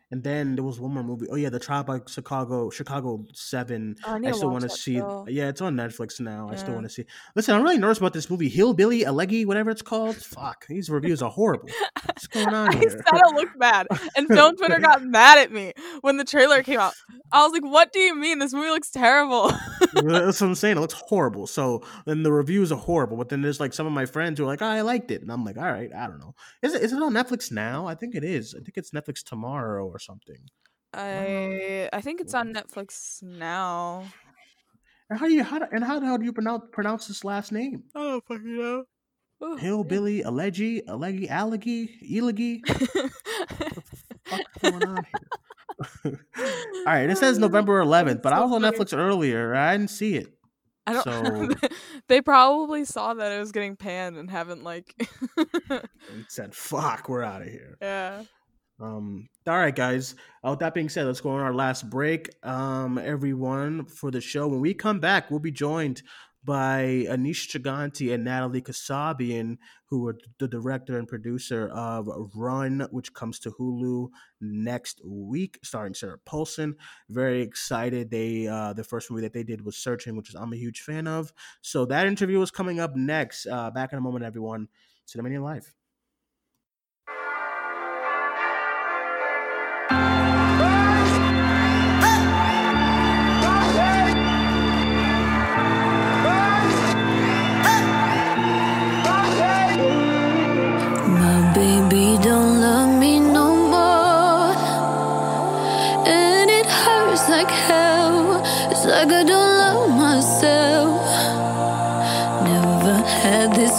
And 0.10 0.24
then 0.24 0.56
there 0.56 0.64
was 0.64 0.80
one 0.80 0.94
more 0.94 1.04
movie. 1.04 1.28
Oh 1.30 1.36
yeah, 1.36 1.50
the 1.50 1.60
Trial 1.60 1.84
by 1.84 2.00
Chicago, 2.08 2.70
Chicago 2.70 3.26
Seven. 3.34 3.96
Oh, 4.06 4.14
I 4.14 4.30
I 4.30 4.32
still 4.32 4.50
want 4.50 4.64
to 4.64 4.70
see. 4.70 4.96
still. 4.96 5.26
Yeah, 5.28 5.50
it's 5.50 5.60
on 5.60 5.76
Netflix 5.76 6.20
now. 6.22 6.50
I 6.50 6.56
still 6.56 6.74
want 6.74 6.86
to 6.86 6.90
see. 6.90 7.04
Listen, 7.36 7.56
I'm 7.56 7.62
really 7.62 7.78
nervous 7.78 7.98
about 7.98 8.14
this 8.14 8.30
movie, 8.30 8.48
Hillbilly 8.48 9.02
Alegi, 9.02 9.46
whatever 9.46 9.70
it's 9.70 9.82
called. 9.82 10.16
Fuck, 10.16 10.66
these 10.68 10.90
reviews 10.90 11.22
are 11.22 11.30
horrible. 11.30 11.68
What's 12.06 12.28
going 12.28 12.54
on 12.54 12.70
I 12.74 12.78
here? 12.78 12.90
said 12.90 13.02
it 13.12 13.36
looked 13.36 13.60
bad, 13.60 13.88
and 14.16 14.28
film 14.30 14.56
Twitter 14.56 14.80
got 14.80 15.04
mad 15.04 15.40
at 15.40 15.52
me 15.52 15.74
when 16.02 16.16
the 16.16 16.24
trailer 16.24 16.64
came 16.64 16.80
out. 16.80 16.94
I 17.34 17.44
was 17.44 17.52
like, 17.52 17.66
"What 17.66 17.92
do 17.92 18.00
you 18.00 18.16
mean? 18.16 18.40
This 18.40 18.54
movie 18.54 18.70
looks 18.70 18.90
terrible." 18.92 19.52
That's 19.94 20.40
what 20.40 20.48
I'm 20.48 20.56
saying. 20.56 20.78
It 20.78 20.82
looks 20.82 20.94
horrible. 20.94 21.48
So 21.48 21.84
then 22.06 22.24
the 22.24 22.32
reviews 22.32 22.72
are 22.72 22.78
horrible. 22.78 23.18
But 23.18 23.30
then 23.30 23.42
there's 23.42 23.60
like 23.60 23.74
some 23.74 23.88
of 23.88 23.92
my 23.94 24.06
friends 24.06 24.38
who 24.40 24.46
are 24.46 24.48
like, 24.48 24.62
oh, 24.62 24.66
I 24.68 24.82
liked 24.82 25.12
it, 25.12 25.22
and 25.22 25.32
I'm 25.32 25.44
like, 25.44 25.58
all 25.58 25.64
right, 25.64 25.90
I 25.94 26.08
don't 26.08 26.20
know. 26.20 26.34
Is 26.62 26.74
it 26.74 26.82
is 26.82 26.94
it 26.94 27.02
on 27.02 27.14
Netflix 27.14 27.52
now? 27.52 27.88
I 27.88 27.96
think 27.96 28.16
it 28.16 28.24
is. 28.24 28.56
I 28.56 28.60
think 28.60 28.78
it's 28.78 28.92
Netflix 28.92 29.22
tomorrow 29.24 29.97
or 29.98 30.00
something. 30.00 30.38
I 30.94 31.90
I 31.92 32.02
think 32.02 32.22
it's 32.22 32.34
on 32.34 32.54
Netflix 32.54 33.22
now. 33.24 34.06
And 35.10 35.20
how 35.20 35.28
do 35.28 35.34
you 35.34 35.44
how 35.44 35.60
do, 35.60 35.66
and 35.72 35.84
how 35.84 36.00
the 36.00 36.06
hell 36.06 36.18
do 36.18 36.26
you 36.26 36.34
pronounce 36.34 36.66
pronounce 36.72 37.08
this 37.08 37.24
last 37.24 37.52
name? 37.52 37.84
I 37.96 38.00
don't 38.00 38.26
fucking 38.26 38.58
know. 38.58 38.84
Oh, 39.40 39.56
Hillbilly, 39.56 40.24
Alegi, 40.24 40.84
Alegi, 40.86 41.30
Alegi, 41.30 41.90
Elegi. 42.12 42.62
What's 44.30 44.48
going 44.62 44.84
on 44.84 45.06
here? 46.04 46.20
All 46.78 46.84
right, 46.86 47.10
it 47.10 47.18
says 47.20 47.38
November 47.48 47.84
11th, 47.84 48.24
but 48.24 48.34
I 48.34 48.40
was 48.40 48.52
on 48.52 48.62
Netflix 48.62 48.98
earlier. 48.98 49.54
I 49.54 49.78
didn't 49.78 49.92
see 49.92 50.16
it. 50.16 50.28
I 50.88 50.94
don't. 50.94 51.04
So- 51.04 51.70
they 52.08 52.22
probably 52.22 52.84
saw 52.86 53.14
that 53.14 53.32
it 53.32 53.40
was 53.40 53.52
getting 53.52 53.76
panned 53.76 54.18
and 54.18 54.32
haven't 54.32 54.64
like. 54.64 54.96
And 55.38 56.26
said, 56.30 56.56
"Fuck, 56.56 57.08
we're 57.10 57.22
out 57.24 57.42
of 57.44 57.48
here." 57.50 57.78
yeah. 57.82 58.24
Um, 58.80 59.28
all 59.48 59.58
right, 59.58 59.76
guys. 59.76 60.16
Uh, 60.46 60.52
with 60.52 60.60
that 60.60 60.74
being 60.74 60.90
said, 60.90 61.06
let's 61.06 61.22
go 61.22 61.32
on 61.32 61.40
our 61.40 61.54
last 61.54 61.90
break. 61.90 62.30
Um, 62.44 62.98
everyone 62.98 63.86
for 63.86 64.12
the 64.12 64.22
show. 64.22 64.48
When 64.48 64.62
we 64.62 64.74
come 64.74 65.00
back, 65.00 65.30
we'll 65.30 65.40
be 65.40 65.52
joined 65.52 66.02
by 66.44 67.06
Aneesh 67.10 67.48
Chaganty 67.50 68.14
and 68.14 68.24
Natalie 68.24 68.62
Qasabian, 68.62 69.58
who 69.90 70.08
are 70.08 70.18
the 70.40 70.48
director 70.48 70.98
and 70.98 71.08
producer 71.08 71.68
of 71.70 72.10
Run, 72.36 72.88
which 72.92 73.14
comes 73.14 73.40
to 73.40 73.52
Hulu 73.52 74.10
next 74.40 75.02
week, 75.06 75.60
starring 75.64 75.94
Sarah 75.94 76.20
Paulson. 76.26 76.76
Very 77.10 77.42
excited. 77.42 78.10
They 78.10 78.48
uh, 78.48 78.74
the 78.74 78.84
first 78.84 79.12
movie 79.12 79.24
that 79.24 79.34
they 79.34 79.44
did 79.44 79.64
was 79.64 79.78
Searching, 79.78 80.16
which 80.16 80.30
is 80.30 80.36
I'm 80.36 80.54
a 80.54 80.58
huge 80.58 80.82
fan 80.82 81.08
of. 81.08 81.34
So 81.62 81.86
that 81.86 82.08
interview 82.08 82.42
is 82.42 82.52
coming 82.52 82.80
up 82.80 82.96
next. 82.96 83.46
Uh, 83.46 83.72
back 83.72 83.92
in 83.92 84.00
a 84.00 84.02
moment, 84.02 84.26
everyone. 84.26 84.70
Cinemania 85.08 85.42
Live. 85.42 85.77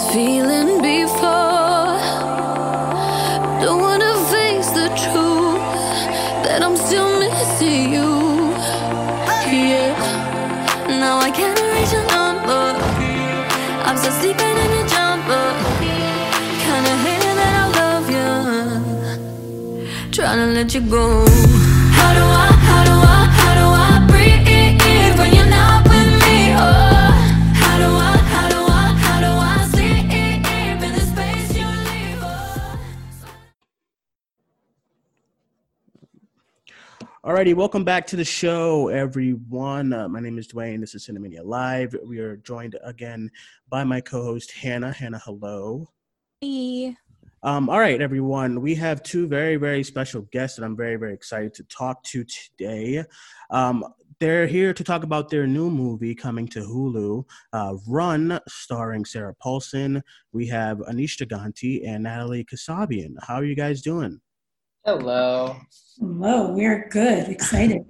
Feeling 0.07 0.81
before. 0.81 1.99
Don't 3.61 3.81
wanna 3.81 4.13
face 4.31 4.69
the 4.71 4.87
truth 5.03 5.61
that 6.45 6.59
I'm 6.63 6.77
still 6.77 7.09
missing 7.19 7.93
you. 7.93 8.09
Yeah. 9.51 9.93
Now 11.03 11.19
I 11.19 11.29
can't 11.31 11.59
reach 11.73 11.91
your 11.91 12.07
number. 12.17 12.65
I'm 13.87 13.97
still 13.97 14.15
sleeping 14.21 14.55
in 14.63 14.69
your 14.77 14.87
jumper. 14.87 15.45
Kinda 16.65 16.93
hating 17.05 17.35
that 17.41 17.53
I 17.63 17.65
love 17.81 18.07
you. 18.17 18.29
Trying 20.11 20.39
to 20.43 20.47
let 20.57 20.73
you 20.73 20.81
go. 20.81 21.05
How 21.97 22.11
do 22.17 22.23
I, 22.45 22.48
Alrighty, 37.39 37.55
welcome 37.55 37.85
back 37.85 38.05
to 38.07 38.17
the 38.17 38.25
show, 38.25 38.89
everyone. 38.89 39.93
Uh, 39.93 40.09
my 40.09 40.19
name 40.19 40.37
is 40.37 40.47
Duane. 40.47 40.81
This 40.81 40.93
is 40.93 41.07
Cinemania 41.07 41.39
Live. 41.41 41.95
We 42.03 42.19
are 42.19 42.35
joined 42.35 42.75
again 42.83 43.31
by 43.69 43.85
my 43.85 44.01
co-host 44.01 44.51
Hannah. 44.51 44.91
Hannah, 44.91 45.21
hello. 45.23 45.87
Hey. 46.41 46.97
Um, 47.41 47.69
all 47.69 47.79
right, 47.79 48.01
everyone. 48.01 48.59
We 48.59 48.75
have 48.75 49.01
two 49.03 49.25
very, 49.25 49.55
very 49.55 49.85
special 49.85 50.23
guests 50.33 50.57
that 50.57 50.65
I'm 50.65 50.75
very, 50.75 50.97
very 50.97 51.13
excited 51.13 51.53
to 51.53 51.63
talk 51.63 52.03
to 52.07 52.25
today. 52.25 53.05
Um, 53.51 53.85
they're 54.19 54.45
here 54.45 54.73
to 54.73 54.83
talk 54.83 55.03
about 55.03 55.29
their 55.29 55.47
new 55.47 55.69
movie 55.69 56.15
coming 56.15 56.45
to 56.49 56.59
Hulu, 56.59 57.23
uh, 57.53 57.75
Run, 57.87 58.37
starring 58.49 59.05
Sarah 59.05 59.35
Paulson. 59.41 60.03
We 60.33 60.47
have 60.47 60.79
Aneesh 60.79 61.15
Chaganty 61.15 61.87
and 61.87 62.03
Natalie 62.03 62.43
Qasabian. 62.43 63.13
How 63.21 63.35
are 63.35 63.45
you 63.45 63.55
guys 63.55 63.81
doing? 63.81 64.19
Hello. 64.85 65.57
Hello, 65.99 66.53
we're 66.53 66.87
good, 66.89 67.27
excited. 67.27 67.81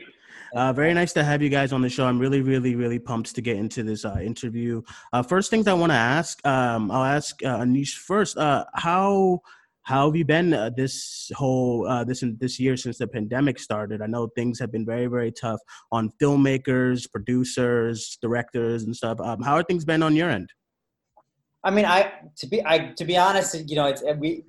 Uh, 0.55 0.73
very 0.73 0.91
nice 0.95 1.13
to 1.13 1.23
have 1.23 1.39
you 1.39 1.49
guys 1.49 1.71
on 1.71 1.81
the 1.81 1.89
show. 1.89 2.07
I'm 2.07 2.17
really, 2.17 2.41
really, 2.41 2.75
really 2.75 2.97
pumped 2.97 3.35
to 3.35 3.41
get 3.41 3.57
into 3.57 3.83
this 3.83 4.05
uh, 4.05 4.17
interview. 4.19 4.81
Uh, 5.13 5.21
first 5.21 5.51
things 5.51 5.67
I 5.67 5.73
want 5.73 5.91
to 5.91 5.97
ask, 5.97 6.43
um, 6.47 6.89
I'll 6.89 7.03
ask 7.03 7.43
uh, 7.43 7.59
Aneesh 7.59 7.93
first. 7.93 8.37
Uh, 8.37 8.65
how 8.73 9.41
how 9.83 10.07
have 10.07 10.15
you 10.15 10.25
been 10.25 10.53
uh, 10.53 10.71
this 10.75 11.31
whole 11.35 11.87
uh, 11.87 12.03
this 12.03 12.23
this 12.39 12.59
year 12.59 12.75
since 12.75 12.97
the 12.97 13.07
pandemic 13.07 13.59
started? 13.59 14.01
I 14.01 14.07
know 14.07 14.27
things 14.35 14.59
have 14.59 14.71
been 14.71 14.85
very, 14.85 15.05
very 15.05 15.31
tough 15.31 15.59
on 15.91 16.11
filmmakers, 16.19 17.09
producers, 17.09 18.17
directors, 18.19 18.83
and 18.83 18.95
stuff. 18.95 19.19
Um, 19.19 19.43
how 19.43 19.53
are 19.53 19.63
things 19.63 19.85
been 19.85 20.01
on 20.01 20.15
your 20.15 20.31
end? 20.31 20.49
I 21.63 21.69
mean, 21.69 21.85
I 21.85 22.13
to 22.37 22.47
be 22.47 22.65
I 22.65 22.93
to 22.97 23.05
be 23.05 23.15
honest, 23.15 23.69
you 23.69 23.75
know, 23.75 23.85
it's 23.85 24.03
we 24.17 24.43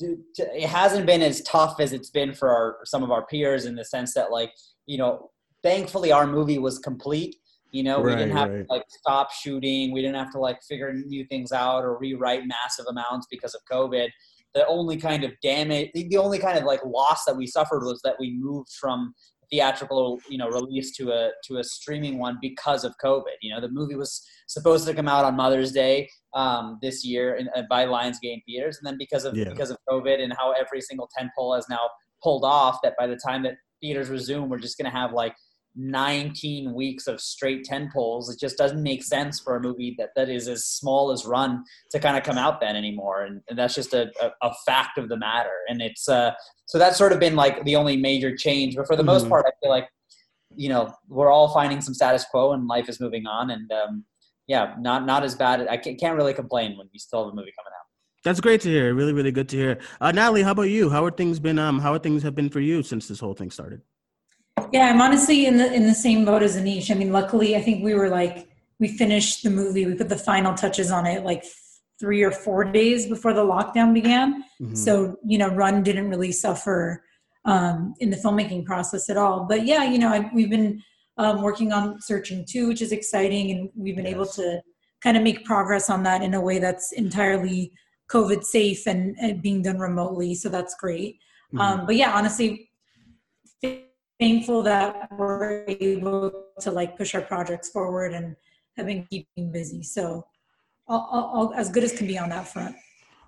it 0.00 0.68
hasn't 0.68 1.06
been 1.06 1.22
as 1.22 1.42
tough 1.42 1.80
as 1.80 1.92
it's 1.92 2.10
been 2.10 2.32
for 2.32 2.50
our, 2.50 2.78
some 2.84 3.02
of 3.02 3.10
our 3.10 3.26
peers 3.26 3.64
in 3.64 3.74
the 3.74 3.84
sense 3.84 4.14
that 4.14 4.30
like 4.30 4.52
you 4.86 4.98
know 4.98 5.30
thankfully 5.62 6.12
our 6.12 6.26
movie 6.26 6.58
was 6.58 6.78
complete 6.78 7.36
you 7.70 7.82
know 7.82 8.02
Right, 8.02 8.16
we 8.16 8.22
didn't 8.22 8.36
have 8.36 8.50
right. 8.50 8.66
to 8.66 8.72
like 8.72 8.84
stop 8.88 9.32
shooting 9.32 9.92
we 9.92 10.00
didn't 10.00 10.16
have 10.16 10.32
to 10.32 10.38
like 10.38 10.62
figure 10.62 10.92
new 10.92 11.24
things 11.26 11.52
out 11.52 11.84
or 11.84 11.98
rewrite 11.98 12.42
massive 12.46 12.86
amounts 12.88 13.26
because 13.30 13.54
of 13.54 13.60
covid 13.70 14.08
the 14.54 14.66
only 14.66 14.96
kind 14.96 15.24
of 15.24 15.32
damage 15.42 15.90
the 15.94 16.08
the 16.08 16.16
only 16.16 16.38
kind 16.38 16.58
of 16.58 16.64
like 16.64 16.80
loss 16.84 17.24
that 17.24 17.36
we 17.36 17.46
suffered 17.46 17.84
was 17.84 18.00
that 18.02 18.16
we 18.18 18.36
moved 18.38 18.70
from 18.80 19.14
theatrical 19.50 20.18
you 20.28 20.38
know 20.38 20.48
release 20.48 20.96
to 20.96 21.10
a 21.10 21.30
to 21.44 21.58
a 21.58 21.64
streaming 21.64 22.18
one 22.18 22.38
because 22.40 22.84
of 22.84 22.94
covid 23.04 23.36
you 23.42 23.52
know 23.52 23.60
the 23.60 23.68
movie 23.70 23.96
was 23.96 24.22
supposed 24.46 24.86
to 24.86 24.94
come 24.94 25.08
out 25.08 25.24
on 25.24 25.34
mother's 25.36 25.72
day 25.72 26.08
um, 26.34 26.78
this 26.80 27.04
year 27.04 27.34
in, 27.34 27.48
uh, 27.56 27.62
by 27.68 27.84
lionsgate 27.84 28.42
theaters 28.46 28.78
and 28.78 28.86
then 28.86 28.96
because 28.98 29.24
of 29.24 29.36
Yeah. 29.36 29.48
because 29.48 29.70
of 29.70 29.76
covid 29.88 30.22
and 30.22 30.32
how 30.38 30.52
every 30.52 30.80
single 30.80 31.08
tentpole 31.18 31.56
has 31.56 31.66
now 31.68 31.80
pulled 32.22 32.44
off 32.44 32.78
that 32.82 32.94
by 32.98 33.06
the 33.06 33.16
time 33.16 33.42
that 33.42 33.54
theaters 33.80 34.08
resume 34.08 34.48
we're 34.48 34.58
just 34.58 34.78
going 34.78 34.90
to 34.90 34.96
have 34.96 35.12
like 35.12 35.34
19 35.76 36.74
weeks 36.74 37.06
of 37.06 37.20
straight 37.20 37.64
10 37.64 37.90
poles 37.92 38.28
it 38.28 38.38
just 38.40 38.58
doesn't 38.58 38.82
make 38.82 39.02
sense 39.04 39.38
for 39.38 39.56
a 39.56 39.60
movie 39.60 39.94
that, 39.98 40.10
that 40.16 40.28
is 40.28 40.48
as 40.48 40.64
small 40.64 41.12
as 41.12 41.24
run 41.24 41.62
to 41.90 41.98
kind 42.00 42.16
of 42.16 42.22
come 42.22 42.36
out 42.36 42.60
then 42.60 42.74
anymore 42.76 43.22
and, 43.22 43.40
and 43.48 43.58
that's 43.58 43.74
just 43.74 43.94
a, 43.94 44.10
a, 44.20 44.30
a 44.42 44.54
fact 44.66 44.98
of 44.98 45.08
the 45.08 45.16
matter 45.16 45.52
and 45.68 45.80
it's 45.80 46.08
uh 46.08 46.32
so 46.66 46.78
that's 46.78 46.96
sort 46.98 47.12
of 47.12 47.20
been 47.20 47.36
like 47.36 47.64
the 47.64 47.76
only 47.76 47.96
major 47.96 48.36
change 48.36 48.74
but 48.76 48.86
for 48.86 48.96
the 48.96 49.02
most 49.04 49.26
Mhm. 49.26 49.30
part 49.30 49.46
i 49.46 49.52
feel 49.62 49.70
like 49.70 49.88
you 50.56 50.68
know 50.68 50.92
we're 51.08 51.30
all 51.30 51.48
finding 51.52 51.80
some 51.80 51.94
status 51.94 52.24
quo 52.30 52.52
and 52.52 52.66
life 52.66 52.88
is 52.88 52.98
moving 53.00 53.26
on 53.26 53.50
and 53.50 53.70
um 53.72 54.04
yeah 54.48 54.74
not 54.80 55.06
not 55.06 55.22
as 55.22 55.34
bad 55.36 55.66
i 55.68 55.76
can't, 55.76 55.98
can't 56.00 56.16
really 56.16 56.34
complain 56.34 56.76
when 56.76 56.88
we 56.92 56.98
still 56.98 57.24
have 57.24 57.32
a 57.32 57.36
movie 57.36 57.52
coming 57.56 57.72
out 57.78 57.86
That's 58.22 58.40
great 58.40 58.60
to 58.62 58.68
hear. 58.68 58.92
Really, 58.94 59.14
really 59.14 59.32
good 59.32 59.48
to 59.52 59.56
hear. 59.56 59.78
Uh, 59.98 60.12
Natalie, 60.12 60.42
how 60.42 60.50
about 60.52 60.68
you? 60.68 60.90
How 60.90 61.02
are 61.06 61.10
things 61.10 61.40
been? 61.40 61.58
Um, 61.58 61.78
how 61.80 61.92
are 61.94 61.98
things 62.06 62.22
have 62.22 62.34
been 62.34 62.50
for 62.50 62.60
you 62.60 62.82
since 62.82 63.08
this 63.08 63.18
whole 63.24 63.32
thing 63.32 63.50
started? 63.50 63.80
Yeah, 64.72 64.90
I'm 64.90 65.00
honestly 65.00 65.46
in 65.46 65.56
the 65.56 65.72
in 65.72 65.86
the 65.86 65.94
same 65.94 66.24
boat 66.24 66.42
as 66.42 66.56
Aneesh. 66.56 66.90
I 66.90 66.94
mean, 66.94 67.12
luckily, 67.12 67.56
I 67.56 67.60
think 67.60 67.84
we 67.84 67.94
were 67.94 68.08
like 68.08 68.48
we 68.78 68.88
finished 68.88 69.42
the 69.42 69.50
movie. 69.50 69.86
We 69.86 69.94
put 69.94 70.08
the 70.08 70.16
final 70.16 70.54
touches 70.54 70.90
on 70.90 71.06
it 71.06 71.24
like 71.24 71.44
three 71.98 72.22
or 72.22 72.30
four 72.30 72.64
days 72.64 73.06
before 73.06 73.34
the 73.34 73.44
lockdown 73.44 73.92
began. 73.92 74.42
Mhm. 74.60 74.76
So 74.76 75.16
you 75.26 75.38
know, 75.38 75.48
Run 75.48 75.82
didn't 75.82 76.08
really 76.08 76.32
suffer 76.32 77.04
um, 77.44 77.94
in 78.00 78.10
the 78.10 78.16
filmmaking 78.16 78.64
process 78.64 79.08
at 79.10 79.16
all. 79.16 79.44
But 79.44 79.66
yeah, 79.66 79.84
you 79.84 79.98
know, 79.98 80.08
I, 80.08 80.30
we've 80.34 80.50
been 80.50 80.82
um, 81.16 81.42
working 81.42 81.72
on 81.72 82.00
Searching 82.00 82.44
too, 82.48 82.68
which 82.68 82.82
is 82.82 82.92
exciting, 82.92 83.50
and 83.50 83.70
we've 83.76 83.96
been 83.96 84.06
able 84.06 84.26
to 84.26 84.62
kind 85.02 85.16
of 85.16 85.22
make 85.22 85.44
progress 85.44 85.88
on 85.90 86.02
that 86.04 86.22
in 86.22 86.34
a 86.34 86.40
way 86.40 86.58
that's 86.58 86.92
entirely 86.92 87.72
COVID 88.10 88.42
safe 88.44 88.86
and, 88.86 89.16
and 89.20 89.40
being 89.40 89.62
done 89.62 89.78
remotely. 89.78 90.34
So 90.34 90.48
that's 90.48 90.74
great. 90.74 91.18
Mhm. 91.54 91.60
Um, 91.60 91.86
but 91.86 91.96
yeah, 91.96 92.12
honestly, 92.12 92.69
thankful 94.20 94.62
that 94.62 95.08
we're 95.16 95.64
able 95.66 96.44
to 96.60 96.70
like 96.70 96.96
push 96.96 97.14
our 97.14 97.22
projects 97.22 97.70
forward 97.70 98.12
and 98.12 98.36
have 98.76 98.86
been 98.86 99.06
keeping 99.10 99.50
busy. 99.50 99.82
So 99.82 100.26
all, 100.86 101.08
all, 101.10 101.54
as 101.54 101.70
good 101.70 101.82
as 101.82 101.92
can 101.92 102.06
be 102.06 102.18
on 102.18 102.28
that 102.28 102.46
front. 102.46 102.76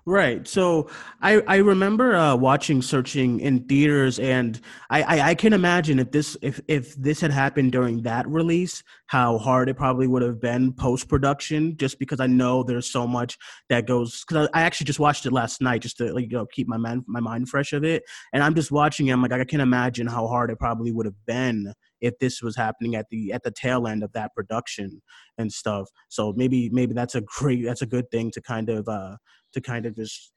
Right. 0.05 0.45
So 0.45 0.89
I 1.21 1.41
I 1.47 1.57
remember 1.57 2.13
uh, 2.13 2.35
watching 2.35 2.81
Searching 2.81 3.39
in 3.39 3.63
theaters, 3.69 4.19
and 4.19 4.59
I, 4.89 5.01
I 5.03 5.29
I 5.29 5.35
can 5.35 5.53
imagine 5.53 5.97
if 5.97 6.11
this 6.11 6.35
if 6.41 6.59
if 6.67 6.93
this 6.95 7.21
had 7.21 7.31
happened 7.31 7.71
during 7.71 8.01
that 8.01 8.27
release, 8.27 8.83
how 9.05 9.37
hard 9.37 9.69
it 9.69 9.75
probably 9.77 10.07
would 10.07 10.21
have 10.21 10.41
been 10.41 10.73
post 10.73 11.07
production. 11.07 11.77
Just 11.77 11.99
because 11.99 12.19
I 12.19 12.27
know 12.27 12.63
there's 12.63 12.91
so 12.91 13.07
much 13.07 13.37
that 13.69 13.87
goes. 13.87 14.25
Because 14.27 14.49
I, 14.53 14.59
I 14.59 14.63
actually 14.63 14.87
just 14.87 14.99
watched 14.99 15.25
it 15.25 15.31
last 15.31 15.61
night, 15.61 15.81
just 15.83 15.95
to 15.99 16.13
like 16.13 16.25
you 16.29 16.37
know 16.37 16.47
keep 16.47 16.67
my 16.67 16.75
mind 16.77 17.05
my 17.07 17.21
mind 17.21 17.47
fresh 17.47 17.71
of 17.71 17.85
it. 17.85 18.03
And 18.33 18.43
I'm 18.43 18.55
just 18.55 18.73
watching 18.73 19.07
it. 19.07 19.13
I'm 19.13 19.21
like 19.21 19.31
I 19.31 19.45
can 19.45 19.61
imagine 19.61 20.07
how 20.07 20.27
hard 20.27 20.49
it 20.51 20.59
probably 20.59 20.91
would 20.91 21.05
have 21.05 21.25
been 21.25 21.71
if 22.01 22.19
this 22.19 22.41
was 22.41 22.57
happening 22.57 22.95
at 22.95 23.05
the 23.09 23.31
at 23.31 23.43
the 23.43 23.51
tail 23.51 23.87
end 23.87 24.03
of 24.03 24.11
that 24.11 24.33
production 24.35 25.01
and 25.37 25.49
stuff. 25.51 25.87
So 26.09 26.33
maybe 26.35 26.69
maybe 26.73 26.93
that's 26.93 27.15
a 27.15 27.21
great 27.21 27.63
that's 27.63 27.81
a 27.81 27.85
good 27.85 28.11
thing 28.11 28.31
to 28.31 28.41
kind 28.41 28.67
of 28.67 28.89
uh 28.89 29.15
to 29.53 29.61
kind 29.61 29.85
of 29.85 29.95
just 29.95 30.33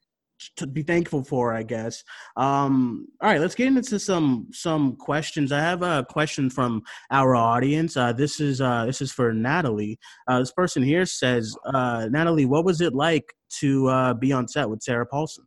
to 0.55 0.67
be 0.67 0.83
thankful 0.83 1.23
for, 1.23 1.53
I 1.53 1.63
guess. 1.63 2.03
Um, 2.35 3.07
all 3.21 3.29
right, 3.29 3.41
let's 3.41 3.55
get 3.55 3.67
into 3.67 3.99
some 3.99 4.47
some 4.51 4.95
questions. 4.95 5.51
I 5.51 5.59
have 5.59 5.81
a 5.81 6.05
question 6.09 6.49
from 6.49 6.83
our 7.11 7.35
audience. 7.35 7.97
Uh, 7.97 8.13
this 8.13 8.39
is 8.39 8.61
uh, 8.61 8.85
this 8.85 9.01
is 9.01 9.11
for 9.11 9.33
Natalie. 9.33 9.99
Uh, 10.27 10.39
this 10.39 10.51
person 10.51 10.83
here 10.83 11.05
says, 11.05 11.55
uh, 11.65 12.07
Natalie, 12.11 12.45
what 12.45 12.65
was 12.65 12.81
it 12.81 12.93
like 12.93 13.33
to 13.59 13.87
uh, 13.87 14.13
be 14.13 14.31
on 14.31 14.47
set 14.47 14.69
with 14.69 14.81
Sarah 14.81 15.05
Paulson? 15.05 15.45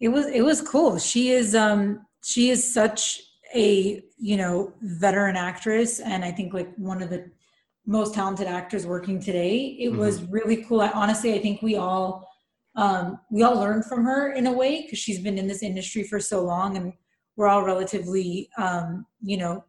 It 0.00 0.08
was 0.08 0.26
it 0.26 0.42
was 0.42 0.60
cool. 0.60 0.98
She 0.98 1.30
is 1.30 1.54
um 1.54 2.04
she 2.24 2.50
is 2.50 2.72
such 2.72 3.22
a 3.54 4.02
you 4.18 4.36
know 4.36 4.72
veteran 4.82 5.36
actress, 5.36 6.00
and 6.00 6.24
I 6.24 6.30
think 6.30 6.52
like 6.52 6.74
one 6.76 7.02
of 7.02 7.10
the 7.10 7.30
most 7.86 8.14
talented 8.14 8.46
actors 8.46 8.86
working 8.86 9.20
today. 9.20 9.76
It 9.78 9.90
was 9.90 10.22
really 10.24 10.64
cool. 10.64 10.80
I 10.80 10.88
honestly 10.90 11.34
I 11.34 11.38
think 11.40 11.62
we 11.62 11.76
all 11.76 12.28
um, 12.76 13.20
we 13.30 13.42
all 13.42 13.54
learned 13.56 13.84
from 13.84 14.04
her 14.04 14.32
in 14.32 14.46
a 14.46 14.52
way 14.52 14.82
because 14.82 14.98
she's 14.98 15.20
been 15.20 15.38
in 15.38 15.46
this 15.46 15.62
industry 15.62 16.02
for 16.02 16.18
so 16.18 16.42
long, 16.42 16.76
and 16.76 16.92
we're 17.36 17.46
all 17.46 17.62
relatively 17.62 18.48
um, 18.58 19.06
you 19.22 19.36
know 19.36 19.64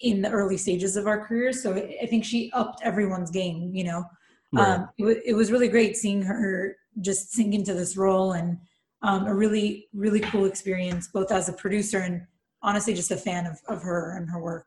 in 0.00 0.22
the 0.22 0.30
early 0.30 0.56
stages 0.56 0.96
of 0.96 1.06
our 1.06 1.24
careers. 1.26 1.62
So 1.62 1.74
I 1.74 2.06
think 2.06 2.24
she 2.24 2.50
upped 2.52 2.82
everyone's 2.82 3.30
game. 3.30 3.72
You 3.74 3.84
know, 3.84 4.04
Right. 4.52 4.68
um, 4.68 4.88
it, 4.98 5.04
wa- 5.04 5.22
it 5.24 5.34
was 5.34 5.50
really 5.50 5.68
great 5.68 5.96
seeing 5.96 6.22
her 6.22 6.76
just 7.00 7.32
sink 7.32 7.54
into 7.54 7.72
this 7.72 7.96
role 7.96 8.32
and 8.32 8.58
um, 9.02 9.26
a 9.26 9.34
really 9.34 9.88
really 9.94 10.20
cool 10.20 10.44
experience 10.44 11.08
both 11.08 11.32
as 11.32 11.48
a 11.48 11.54
producer 11.54 11.98
and 12.00 12.26
honestly 12.62 12.92
just 12.92 13.10
a 13.10 13.16
fan 13.16 13.46
of, 13.46 13.58
of 13.66 13.82
her 13.82 14.14
and 14.16 14.28
her 14.28 14.40
work 14.42 14.66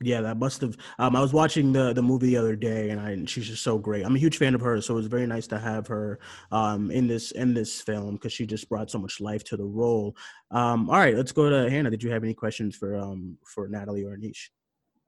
Yeah, 0.00 0.20
that 0.20 0.36
must 0.38 0.60
have. 0.60 0.76
Um, 1.00 1.16
I 1.16 1.20
was 1.20 1.32
watching 1.32 1.72
the 1.72 1.92
the 1.92 2.02
movie 2.02 2.28
the 2.28 2.36
other 2.36 2.54
day, 2.54 2.90
and 2.90 3.00
I 3.00 3.10
and 3.10 3.28
she's 3.28 3.48
just 3.48 3.64
so 3.64 3.78
great. 3.78 4.04
I'm 4.04 4.14
a 4.14 4.18
huge 4.18 4.36
fan 4.36 4.54
of 4.54 4.60
hers, 4.60 4.86
so 4.86 4.94
it 4.94 4.98
was 4.98 5.08
very 5.08 5.26
nice 5.26 5.48
to 5.48 5.58
have 5.58 5.88
her 5.88 6.20
um, 6.52 6.92
in 6.92 7.08
this 7.08 7.32
in 7.32 7.52
this 7.52 7.80
film 7.80 8.14
because 8.14 8.32
she 8.32 8.46
just 8.46 8.68
brought 8.68 8.90
so 8.92 8.98
much 9.00 9.20
life 9.20 9.42
to 9.44 9.56
the 9.56 9.64
role. 9.64 10.16
Um, 10.52 10.88
all 10.88 10.98
right, 10.98 11.16
let's 11.16 11.32
go 11.32 11.50
to 11.50 11.68
Hannah. 11.68 11.90
Did 11.90 12.04
you 12.04 12.10
have 12.12 12.22
any 12.22 12.34
questions 12.34 12.76
for 12.76 12.96
um 12.96 13.38
for 13.44 13.66
Natalie 13.68 14.04
or 14.04 14.16
Aneesh? 14.16 14.50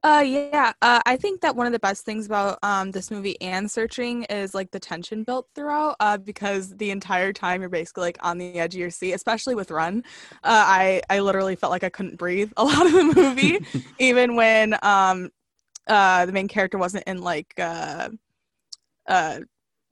Uh, 0.03 0.25
yeah. 0.27 0.73
Uh, 0.81 1.01
I 1.05 1.17
think 1.19 1.43
that 1.43 1.55
one 1.57 1.67
of 1.67 1.73
the 1.73 1.79
best 1.79 2.07
things 2.07 2.25
about 2.25 2.59
um 2.63 2.91
this 2.91 3.11
movie 3.11 3.39
and 3.43 3.71
searching 3.71 4.23
is 4.25 4.55
like 4.55 4.71
the 4.71 4.81
tension 4.81 5.25
built 5.25 5.47
throughout. 5.55 5.97
Uh, 6.01 6.17
because 6.17 6.75
the 6.77 6.91
entire 6.91 7.33
time 7.35 7.61
you're 7.61 7.69
basically 7.69 8.03
like 8.05 8.19
on 8.23 8.39
the 8.39 8.59
edge 8.59 8.75
of 8.75 8.81
your 8.81 8.91
seat, 8.91 9.13
especially 9.13 9.55
with 9.55 9.71
Run. 9.71 10.03
Uh, 10.43 10.65
I 10.67 11.03
I 11.11 11.21
literally 11.21 11.55
felt 11.55 11.71
like 11.71 11.85
I 11.85 11.91
couldn't 11.91 12.17
breathe 12.17 12.51
a 12.57 12.65
lot 12.65 12.87
of 12.87 12.93
the 12.93 13.05
movie, 13.15 13.61
even 13.99 14.37
when 14.37 14.75
um 14.83 15.31
uh 15.87 16.27
the 16.27 16.33
main 16.33 16.49
character 16.49 16.79
wasn't 16.79 17.05
in 17.07 17.23
like 17.23 17.55
uh 17.59 18.11
uh 19.09 19.41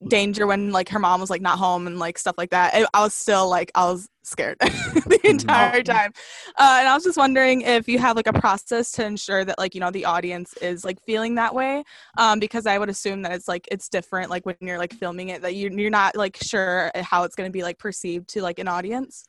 danger 0.07 0.47
when 0.47 0.71
like 0.71 0.89
her 0.89 0.99
mom 0.99 1.21
was 1.21 1.31
like 1.31 1.41
not 1.41 1.59
home 1.59 1.87
and 1.87 1.99
like 1.99 2.19
stuff 2.19 2.37
like 2.39 2.51
that. 2.51 2.75
I, 2.75 2.87
I 2.95 3.03
was 3.03 3.15
still 3.15 3.49
like 3.49 3.73
i 3.75 3.91
was 3.91 4.09
scared 4.23 4.59
the 4.61 5.21
entire 5.25 5.83
time. 5.83 6.13
Uh, 6.57 6.77
and 6.79 6.89
i 6.89 6.95
was 6.95 7.03
just 7.03 7.17
wondering 7.17 7.63
if 7.63 7.89
you 7.89 7.99
have 7.99 8.15
like 8.15 8.27
a 8.27 8.33
process 8.33 8.93
to 8.93 9.05
ensure 9.05 9.45
that 9.45 9.59
like 9.59 9.75
you 9.75 9.81
know 9.81 9.91
the 9.91 10.05
audience 10.05 10.53
is 10.59 10.85
like 10.85 11.01
feeling 11.05 11.35
that 11.37 11.55
way? 11.55 11.83
Um 12.17 12.39
because 12.39 12.67
i 12.67 12.79
would 12.79 12.89
assume 12.89 13.23
that 13.23 13.33
it's 13.33 13.49
like 13.49 13.67
it's 13.71 13.89
different 13.89 14.31
like 14.31 14.47
when 14.47 14.57
you're 14.61 14.79
like 14.79 14.93
filming 14.93 15.31
it 15.31 15.43
that 15.43 15.55
you, 15.55 15.71
you're 15.71 15.91
not 15.91 16.15
like 16.15 16.37
sure 16.43 16.91
how 16.97 17.25
it's 17.25 17.35
going 17.35 17.49
to 17.49 17.53
be 17.53 17.63
like 17.63 17.79
perceived 17.79 18.29
to 18.31 18.43
like 18.43 18.59
an 18.59 18.69
audience? 18.69 19.27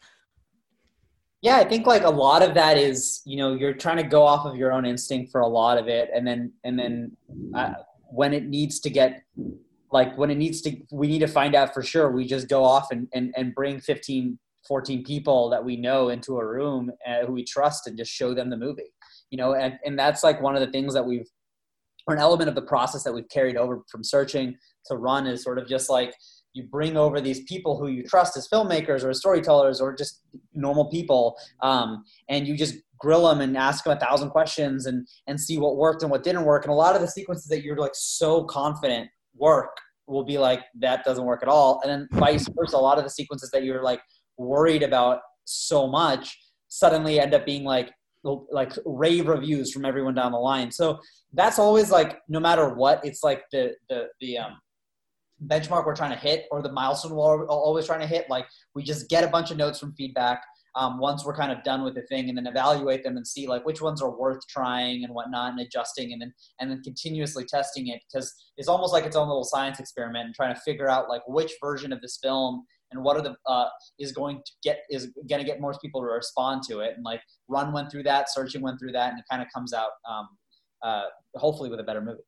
Yeah, 1.41 1.55
I 1.55 1.63
think 1.63 1.87
like 1.87 2.03
a 2.03 2.09
lot 2.09 2.41
of 2.41 2.53
that 2.55 2.77
is 2.77 3.21
you 3.25 3.37
know 3.37 3.55
you're 3.55 3.73
trying 3.73 3.97
to 3.97 4.03
go 4.03 4.23
off 4.23 4.45
of 4.45 4.55
your 4.57 4.73
own 4.73 4.85
instinct 4.85 5.31
for 5.31 5.41
a 5.41 5.47
lot 5.47 5.77
of 5.77 5.87
it, 5.87 6.09
and 6.13 6.27
then 6.27 6.51
and 6.63 6.77
then 6.77 7.17
uh, 7.55 7.73
when 8.11 8.33
it 8.33 8.45
needs 8.45 8.79
to 8.81 8.89
get 8.89 9.23
like 9.91 10.17
when 10.17 10.29
it 10.29 10.37
needs 10.37 10.61
to 10.61 10.75
we 10.91 11.07
need 11.07 11.19
to 11.19 11.27
find 11.27 11.55
out 11.55 11.73
for 11.73 11.81
sure 11.81 12.11
we 12.11 12.25
just 12.25 12.47
go 12.47 12.63
off 12.63 12.91
and 12.91 13.07
and, 13.13 13.33
and 13.37 13.55
bring 13.55 13.79
15 13.79 14.37
14 14.67 15.03
people 15.03 15.49
that 15.49 15.63
we 15.63 15.77
know 15.77 16.09
into 16.09 16.37
a 16.37 16.45
room 16.45 16.91
uh, 17.07 17.25
who 17.25 17.33
we 17.33 17.43
trust 17.43 17.87
and 17.87 17.97
just 17.97 18.11
show 18.11 18.33
them 18.33 18.49
the 18.49 18.57
movie 18.57 18.93
you 19.29 19.37
know 19.37 19.53
and, 19.53 19.79
and 19.85 19.97
that's 19.97 20.23
like 20.23 20.41
one 20.41 20.55
of 20.55 20.61
the 20.61 20.71
things 20.71 20.93
that 20.93 21.05
we've 21.05 21.27
or 22.07 22.15
an 22.15 22.19
element 22.19 22.49
of 22.49 22.55
the 22.55 22.61
process 22.61 23.03
that 23.03 23.13
we've 23.13 23.29
carried 23.29 23.55
over 23.55 23.83
from 23.89 24.03
searching 24.03 24.55
to 24.85 24.95
run 24.95 25.27
is 25.27 25.43
sort 25.43 25.57
of 25.57 25.67
just 25.67 25.89
like 25.89 26.13
you 26.53 26.63
bring 26.63 26.97
over 26.97 27.21
these 27.21 27.43
people 27.43 27.77
who 27.77 27.87
you 27.87 28.03
trust 28.03 28.35
as 28.35 28.47
filmmakers 28.47 29.03
or 29.03 29.09
as 29.09 29.19
storytellers 29.19 29.79
or 29.79 29.95
just 29.95 30.21
normal 30.53 30.89
people 30.89 31.37
um, 31.61 32.03
and 32.27 32.47
you 32.47 32.57
just 32.57 32.75
grill 32.99 33.27
them 33.27 33.39
and 33.41 33.55
ask 33.55 33.83
them 33.83 33.95
a 33.95 33.99
thousand 33.99 34.29
questions 34.29 34.85
and 34.85 35.07
and 35.27 35.39
see 35.39 35.57
what 35.57 35.77
worked 35.77 36.01
and 36.01 36.11
what 36.11 36.23
didn't 36.23 36.43
work 36.43 36.65
and 36.65 36.71
a 36.71 36.75
lot 36.75 36.95
of 36.95 37.01
the 37.01 37.07
sequences 37.07 37.45
that 37.45 37.63
you're 37.63 37.77
like 37.77 37.93
so 37.93 38.43
confident 38.43 39.09
work 39.39 39.75
will 40.07 40.23
be 40.23 40.37
like 40.37 40.61
that 40.79 41.03
doesn't 41.03 41.25
work 41.25 41.43
at 41.43 41.49
all. 41.49 41.79
And 41.83 41.91
then 41.91 42.19
vice 42.19 42.47
versa 42.55 42.75
a 42.75 42.77
lot 42.77 42.97
of 42.97 43.03
the 43.03 43.09
sequences 43.09 43.51
that 43.51 43.63
you're 43.63 43.83
like 43.83 44.01
worried 44.37 44.83
about 44.83 45.19
so 45.45 45.87
much 45.87 46.37
suddenly 46.67 47.19
end 47.19 47.33
up 47.33 47.45
being 47.45 47.63
like 47.63 47.91
like 48.23 48.73
rave 48.85 49.27
reviews 49.27 49.71
from 49.71 49.85
everyone 49.85 50.13
down 50.13 50.31
the 50.31 50.37
line. 50.37 50.71
So 50.71 50.99
that's 51.33 51.59
always 51.59 51.89
like 51.89 52.19
no 52.27 52.39
matter 52.39 52.73
what 52.73 53.03
it's 53.03 53.23
like 53.23 53.43
the 53.51 53.75
the 53.89 54.07
the 54.19 54.37
um 54.37 54.57
benchmark 55.45 55.85
we're 55.85 55.95
trying 55.95 56.11
to 56.11 56.17
hit 56.17 56.45
or 56.51 56.61
the 56.61 56.71
milestone 56.71 57.15
we're 57.15 57.47
always 57.47 57.85
trying 57.85 58.01
to 58.01 58.07
hit 58.07 58.29
like 58.29 58.45
we 58.75 58.83
just 58.83 59.09
get 59.09 59.23
a 59.23 59.27
bunch 59.27 59.51
of 59.51 59.57
notes 59.57 59.79
from 59.79 59.93
feedback 59.93 60.43
um, 60.75 60.99
once 60.99 61.25
we're 61.25 61.35
kind 61.35 61.51
of 61.51 61.63
done 61.63 61.83
with 61.83 61.95
the 61.95 62.01
thing 62.03 62.29
and 62.29 62.37
then 62.37 62.47
evaluate 62.47 63.03
them 63.03 63.17
and 63.17 63.27
see 63.27 63.47
like 63.47 63.65
which 63.65 63.81
ones 63.81 64.01
are 64.01 64.17
worth 64.17 64.39
trying 64.47 65.03
and 65.03 65.13
whatnot 65.13 65.51
and 65.51 65.59
adjusting 65.59 66.13
and 66.13 66.21
then 66.21 66.33
and 66.59 66.69
then 66.69 66.81
continuously 66.83 67.45
testing 67.45 67.87
it 67.87 68.01
because 68.11 68.33
it's 68.57 68.67
almost 68.67 68.93
like 68.93 69.05
its 69.05 69.15
own 69.15 69.27
little 69.27 69.43
science 69.43 69.79
experiment 69.79 70.25
and 70.25 70.35
trying 70.35 70.53
to 70.53 70.61
figure 70.61 70.89
out 70.89 71.09
like 71.09 71.21
which 71.27 71.53
version 71.61 71.91
of 71.91 72.01
this 72.01 72.19
film 72.21 72.63
and 72.91 73.03
what 73.03 73.15
are 73.15 73.21
the 73.21 73.35
uh, 73.47 73.67
is 73.99 74.11
going 74.11 74.37
to 74.45 74.51
get 74.63 74.79
is 74.89 75.11
going 75.29 75.39
to 75.41 75.45
get 75.45 75.59
most 75.59 75.81
people 75.81 76.01
to 76.01 76.07
respond 76.07 76.63
to 76.67 76.79
it 76.79 76.93
and 76.95 77.03
like 77.03 77.21
run 77.47 77.71
went 77.71 77.91
through 77.91 78.03
that 78.03 78.31
searching 78.31 78.61
went 78.61 78.79
through 78.79 78.91
that 78.91 79.11
and 79.11 79.19
it 79.19 79.25
kind 79.29 79.41
of 79.41 79.47
comes 79.53 79.73
out 79.73 79.91
um, 80.09 80.27
uh, 80.83 81.03
hopefully 81.35 81.69
with 81.69 81.79
a 81.79 81.83
better 81.83 82.01
movie 82.01 82.21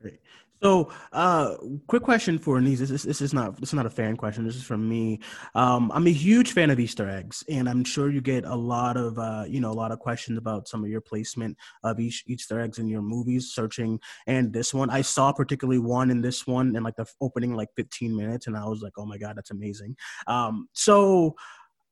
Great. 0.00 0.20
So, 0.62 0.90
uh, 1.12 1.56
quick 1.86 2.02
question 2.02 2.38
for 2.38 2.58
Aneesh. 2.58 2.78
This, 2.78 3.02
this 3.02 3.20
is 3.20 3.34
not 3.34 3.60
this 3.60 3.70
is 3.70 3.74
not 3.74 3.84
a 3.84 3.90
fan 3.90 4.16
question. 4.16 4.44
This 4.44 4.56
is 4.56 4.62
from 4.62 4.88
me. 4.88 5.20
Um, 5.54 5.92
I'm 5.94 6.06
a 6.06 6.12
huge 6.12 6.52
fan 6.52 6.70
of 6.70 6.80
Easter 6.80 7.08
eggs, 7.08 7.44
and 7.48 7.68
I'm 7.68 7.84
sure 7.84 8.10
you 8.10 8.22
get 8.22 8.44
a 8.46 8.54
lot 8.54 8.96
of 8.96 9.18
uh, 9.18 9.44
you 9.46 9.60
know 9.60 9.70
a 9.70 9.74
lot 9.74 9.92
of 9.92 9.98
questions 9.98 10.38
about 10.38 10.66
some 10.66 10.82
of 10.82 10.88
your 10.88 11.02
placement 11.02 11.58
of 11.84 12.00
each 12.00 12.24
Easter 12.26 12.60
eggs 12.60 12.78
in 12.78 12.88
your 12.88 13.02
movies. 13.02 13.52
Searching 13.52 14.00
and 14.26 14.52
this 14.52 14.72
one, 14.72 14.88
I 14.88 15.02
saw 15.02 15.30
particularly 15.30 15.78
one 15.78 16.10
in 16.10 16.22
this 16.22 16.46
one 16.46 16.74
in 16.74 16.82
like 16.82 16.96
the 16.96 17.06
opening 17.20 17.54
like 17.54 17.68
15 17.76 18.16
minutes, 18.16 18.46
and 18.46 18.56
I 18.56 18.64
was 18.64 18.80
like, 18.80 18.94
oh 18.96 19.04
my 19.04 19.18
god, 19.18 19.36
that's 19.36 19.50
amazing. 19.50 19.94
Um, 20.26 20.68
so 20.72 21.36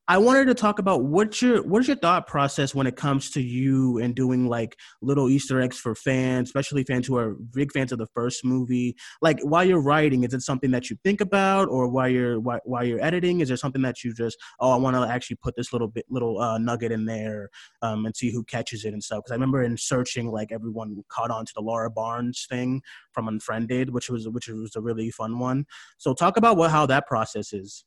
I 0.07 0.19
wanted 0.19 0.49
to 0.49 0.55
talk 0.55 0.79
about 0.79 1.05
what's 1.05 1.41
your 1.41 1.63
what's 1.63 1.89
your 1.89 1.97
thought 1.97 2.27
process 2.27 2.75
when 2.75 2.87
it 2.87 2.95
comes 2.95 3.31
to 3.31 3.41
you 3.41 3.97
and 3.97 4.15
doing 4.15 4.49
like 4.49 4.77
little 5.01 5.31
Easter 5.31 5.63
eggs 5.63 5.79
for 5.79 5.95
fans, 5.95 6.49
especially 6.49 6.85
fans 6.85 7.07
who 7.07 7.17
are 7.17 7.37
big 7.55 7.73
fans 7.73 7.91
of 7.91 7.97
the 7.97 8.07
first 8.09 8.45
movie. 8.45 8.97
Like 9.23 9.39
while 9.41 9.65
you're 9.65 9.81
writing, 9.81 10.23
is 10.23 10.35
it 10.35 10.43
something 10.43 10.73
that 10.73 10.91
you 10.91 10.99
think 11.05 11.23
about, 11.23 11.69
or 11.71 11.89
while 11.89 12.11
you're 12.11 12.39
while, 12.39 12.61
while 12.65 12.85
you're 12.85 13.03
editing, 13.03 13.41
is 13.41 13.49
there 13.49 13.57
something 13.57 13.81
that 13.81 14.05
you 14.05 14.13
just 14.13 14.37
oh 14.61 14.73
I 14.73 14.77
want 14.77 14.95
to 14.95 15.11
actually 15.11 15.37
put 15.37 15.57
this 15.57 15.73
little 15.73 15.89
bit 15.89 16.05
little 16.11 16.39
uh, 16.39 16.59
nugget 16.59 16.93
in 16.93 17.07
there 17.07 17.49
um, 17.81 18.05
and 18.05 18.15
see 18.15 18.31
who 18.31 18.45
catches 18.45 18.85
it 18.85 18.93
and 18.93 19.03
stuff? 19.03 19.21
Because 19.21 19.33
I 19.33 19.37
remember 19.37 19.63
in 19.63 19.79
searching, 19.79 20.31
like 20.31 20.53
everyone 20.53 21.03
caught 21.09 21.31
on 21.31 21.47
to 21.47 21.53
the 21.57 21.63
Laura 21.63 21.91
Barns 21.91 22.47
thing 22.51 22.83
from 23.13 23.27
Unfriended, 23.27 23.89
which 23.89 24.11
was 24.11 24.29
which 24.29 24.49
was 24.49 24.77
a 24.77 24.83
really 24.83 25.11
fun 25.11 25.39
one. 25.39 25.65
So 25.97 26.13
talk 26.13 26.37
about 26.37 26.59
what 26.59 26.71
how 26.71 26.85
that 26.85 27.07
process 27.07 27.55
is. 27.55 27.87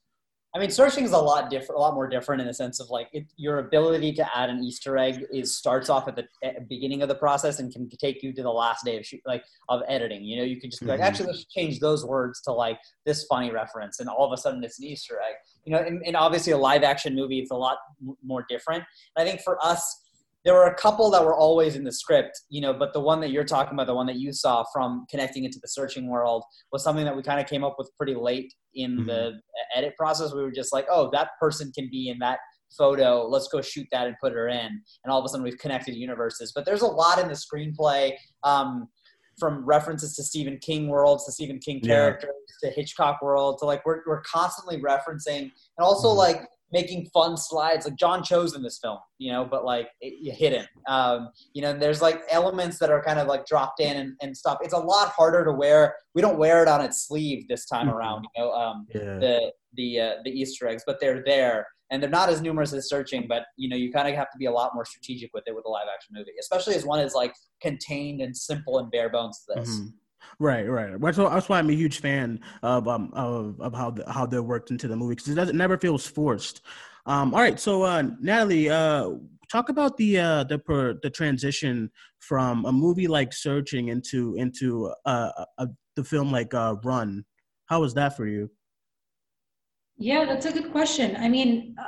I 0.56 0.60
mean, 0.60 0.72
searching 0.72 1.04
is 1.04 1.12
a 1.12 1.18
lot 1.18 1.50
different, 1.50 1.78
a 1.78 1.82
lot 1.82 1.94
more 1.94 2.08
different 2.08 2.42
in 2.42 2.48
the 2.48 2.54
sense 2.54 2.80
of 2.80 2.90
like 2.90 3.10
it, 3.12 3.26
your 3.36 3.60
ability 3.60 4.14
to 4.14 4.38
add 4.38 4.50
an 4.50 4.64
Easter 4.64 4.98
egg 4.98 5.24
is 5.32 5.56
starts 5.56 5.90
off 5.90 6.08
at 6.08 6.16
the 6.16 6.26
at 6.42 6.68
beginning 6.70 7.02
of 7.02 7.10
the 7.10 7.16
process 7.16 7.60
and 7.60 7.72
can 7.72 7.90
take 7.90 8.24
you 8.24 8.34
to 8.34 8.42
the 8.42 8.50
last 8.50 8.86
day 8.86 8.98
of 8.98 9.06
shoot, 9.06 9.20
like 9.26 9.44
of 9.70 9.82
editing. 9.88 10.24
You 10.24 10.38
know, 10.38 10.44
you 10.44 10.60
can 10.60 10.72
just 10.72 10.82
be 10.82 10.88
like, 10.88 11.00
Mhm. 11.02 11.04
actually, 11.04 11.28
let's 11.28 11.46
change 11.46 11.80
those 11.80 12.06
words 12.06 12.42
to 12.44 12.54
like 12.54 12.80
this 13.06 13.26
funny 13.26 13.52
reference, 13.52 14.00
and 14.00 14.10
all 14.10 14.26
of 14.26 14.32
a 14.32 14.38
sudden 14.38 14.64
it's 14.64 14.80
an 14.80 14.86
Easter 14.86 15.20
egg. 15.20 15.36
You 15.66 15.74
know, 15.74 15.80
and, 15.80 16.02
and 16.06 16.16
obviously 16.16 16.54
a 16.54 16.58
live 16.58 16.82
action 16.84 17.14
movie, 17.14 17.40
it's 17.40 17.52
a 17.52 17.56
lot 17.56 17.78
more 18.24 18.46
different. 18.48 18.84
And 19.16 19.28
I 19.28 19.30
think 19.30 19.42
for 19.42 19.64
us, 19.64 20.07
there 20.46 20.54
were 20.54 20.66
a 20.68 20.76
couple 20.76 21.10
that 21.12 21.24
were 21.24 21.36
always 21.36 21.76
in 21.76 21.84
the 21.84 21.92
script, 21.92 22.32
you 22.50 22.62
know, 22.62 22.74
but 22.74 22.94
the 22.94 23.00
one 23.00 23.20
that 23.22 23.32
you're 23.32 23.44
talking 23.44 23.74
about, 23.74 23.88
the 23.88 23.94
one 23.96 24.08
that 24.08 24.18
you 24.18 24.32
saw 24.32 24.64
from 24.72 25.06
connecting 25.10 25.44
into 25.44 25.60
the 25.62 25.68
searching 25.68 26.08
world, 26.10 26.44
was 26.72 26.84
something 26.84 27.04
that 27.06 27.16
we 27.16 27.22
kind 27.22 27.40
of 27.40 27.48
came 27.48 27.64
up 27.64 27.76
with 27.78 27.90
pretty 27.98 28.16
late 28.16 28.54
in 28.76 29.06
the 29.06 29.34
edit 29.76 29.94
process. 29.98 30.34
We 30.34 30.42
were 30.42 30.52
just 30.52 30.72
like, 30.72 30.86
oh, 30.90 31.10
that 31.12 31.32
person 31.40 31.72
can 31.74 31.90
be 31.92 32.10
in 32.10 32.20
that 32.20 32.40
photo. 32.78 33.28
Let's 33.28 33.48
go 33.50 33.62
shoot 33.62 33.88
that 33.92 34.08
and 34.08 34.16
put 34.22 34.32
her 34.34 34.48
in. 34.48 34.58
And 35.04 35.12
all 35.12 35.20
of 35.20 35.26
a 35.26 35.30
sudden, 35.30 35.44
we've 35.44 35.58
connected 35.58 35.96
universes. 35.96 36.52
But 36.56 36.66
there's 36.66 36.82
a 36.82 36.88
lot 36.88 37.20
in 37.20 37.28
the 37.28 37.34
screenplay. 37.34 38.14
Um, 38.44 38.88
from 39.40 39.64
references 39.66 40.16
to 40.16 40.24
Stephen 40.24 40.58
King 40.58 40.88
worlds 40.88 41.24
to 41.26 41.32
Stephen 41.32 41.60
King 41.60 41.80
Yeah. 41.84 41.90
characters 41.94 42.32
to 42.64 42.72
Hitchcock 42.72 43.22
world 43.22 43.60
to 43.60 43.66
like 43.66 43.86
we're 43.86 44.02
we're 44.08 44.22
constantly 44.22 44.82
referencing 44.82 45.42
and 45.42 45.52
also 45.80 46.08
Mhm. 46.08 46.16
like 46.18 46.48
making 46.72 47.10
fun 47.14 47.38
slides 47.38 47.86
like 47.86 47.96
John 47.96 48.24
chose 48.24 48.56
in 48.56 48.62
this 48.62 48.80
film, 48.82 48.98
you 49.20 49.32
know, 49.32 49.46
but 49.46 49.64
like 49.64 49.88
it, 50.02 50.16
you 50.22 50.32
hidden. 50.32 50.66
Um, 50.88 51.30
you 51.54 51.62
know, 51.62 51.74
there's 51.74 52.02
like 52.02 52.22
elements 52.30 52.78
that 52.80 52.90
are 52.90 53.02
kind 53.02 53.20
of 53.20 53.28
like 53.28 53.46
dropped 53.46 53.80
in 53.80 53.96
and, 53.98 54.14
and 54.22 54.36
stuff. 54.36 54.58
It's 54.62 54.74
a 54.74 54.78
lot 54.80 55.10
harder 55.10 55.46
to 55.46 55.52
wear. 55.54 55.96
We 56.14 56.22
don't 56.22 56.38
wear 56.38 56.62
it 56.64 56.68
on 56.68 56.82
its 56.82 57.08
sleeve 57.08 57.48
this 57.48 57.66
time 57.66 57.88
Mhm. 57.88 57.94
around, 57.94 58.26
you 58.36 58.44
know, 58.44 58.52
um, 58.52 58.86
Yeah. 58.94 59.18
the 59.20 59.52
the 59.74 60.00
uh, 60.00 60.14
the 60.24 60.32
Easter 60.32 60.68
eggs, 60.68 60.84
but 60.86 61.00
they're 61.00 61.24
there 61.24 61.68
and 61.92 62.02
they're 62.04 62.10
not 62.10 62.30
as 62.30 62.42
numerous 62.42 62.74
as 62.74 62.90
searching. 62.90 63.28
But 63.30 63.44
you 63.58 63.70
know, 63.70 63.76
you 63.78 63.92
kind 63.92 64.08
of 64.08 64.16
have 64.16 64.30
to 64.32 64.38
be 64.38 64.46
a 64.46 64.52
lot 64.52 64.72
more 64.74 64.86
strategic 64.86 65.30
with 65.34 65.44
it 65.48 65.56
with 65.56 65.66
a 65.66 65.70
live 65.70 65.88
action 65.94 66.16
movie, 66.18 66.32
especially 66.40 66.76
as 66.76 66.84
one 66.86 67.00
is 67.00 67.14
like 67.14 67.34
contained 67.62 68.22
and 68.22 68.36
simple 68.36 68.80
and 68.80 68.92
bare 68.92 69.10
bones 69.10 69.44
to 69.46 69.60
this. 69.60 69.70
Mhm. 69.80 69.94
Right, 70.40 70.70
right. 70.70 71.00
That's 71.00 71.18
why, 71.18 71.34
that's 71.34 71.50
why 71.50 71.60
I'm 71.60 71.70
a 71.70 71.74
huge 71.74 72.00
fan 72.00 72.40
of 72.64 72.88
um 72.88 73.12
of, 73.14 73.60
of 73.60 73.74
how 73.74 73.92
the, 73.92 74.12
how 74.12 74.26
they're 74.26 74.44
worked 74.44 74.72
into 74.72 74.88
the 74.88 74.96
movie 74.96 75.16
because 75.16 75.30
it 75.30 75.36
doesn't 75.36 75.58
never 75.58 75.78
feels 75.78 76.06
forced. 76.06 76.62
Um, 77.06 77.34
all 77.34 77.40
right, 77.40 77.60
so 77.60 77.84
uh, 77.84 78.04
Natalie, 78.20 78.70
uh, 78.70 79.12
talk 79.50 79.70
about 79.70 79.96
the 79.98 80.20
uh, 80.20 80.44
the 80.44 80.60
per, 80.60 81.00
the 81.02 81.10
transition 81.10 81.90
from 82.20 82.66
a 82.66 82.72
movie 82.72 83.08
like 83.08 83.32
Searching 83.34 83.88
into 83.88 84.36
into 84.36 84.94
uh, 85.06 85.32
a, 85.58 85.68
the 85.96 86.04
film 86.04 86.32
like 86.32 86.54
uh, 86.54 86.76
Run. 86.84 87.26
How 87.66 87.82
was 87.82 87.94
that 87.96 88.18
for 88.18 88.28
you? 88.28 88.50
Yeah, 89.98 90.26
that's 90.26 90.46
a 90.46 90.52
good 90.52 90.72
question. 90.72 91.16
I 91.16 91.28
mean, 91.28 91.76
uh, 91.80 91.86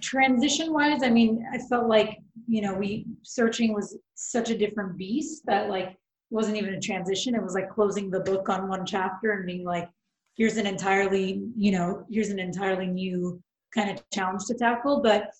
transition 0.00 0.72
wise, 0.72 1.02
I 1.02 1.10
mean, 1.10 1.44
I 1.52 1.58
felt 1.68 1.88
like, 1.88 2.18
you 2.46 2.62
know, 2.62 2.74
we 2.74 3.06
searching 3.22 3.74
was 3.74 3.98
such 4.14 4.50
a 4.50 4.56
different 4.56 4.96
beast 4.96 5.42
that 5.46 5.68
like 5.68 5.96
wasn't 6.30 6.56
even 6.56 6.74
a 6.74 6.80
transition. 6.80 7.34
It 7.34 7.42
was 7.42 7.54
like 7.54 7.70
closing 7.70 8.10
the 8.10 8.20
book 8.20 8.48
on 8.48 8.68
one 8.68 8.86
chapter 8.86 9.32
and 9.32 9.46
being 9.46 9.64
like, 9.64 9.88
here's 10.36 10.56
an 10.56 10.66
entirely, 10.66 11.42
you 11.56 11.72
know, 11.72 12.06
here's 12.10 12.30
an 12.30 12.38
entirely 12.38 12.86
new 12.86 13.42
kind 13.74 13.90
of 13.90 14.02
challenge 14.10 14.44
to 14.46 14.54
tackle. 14.54 15.02
But 15.02 15.30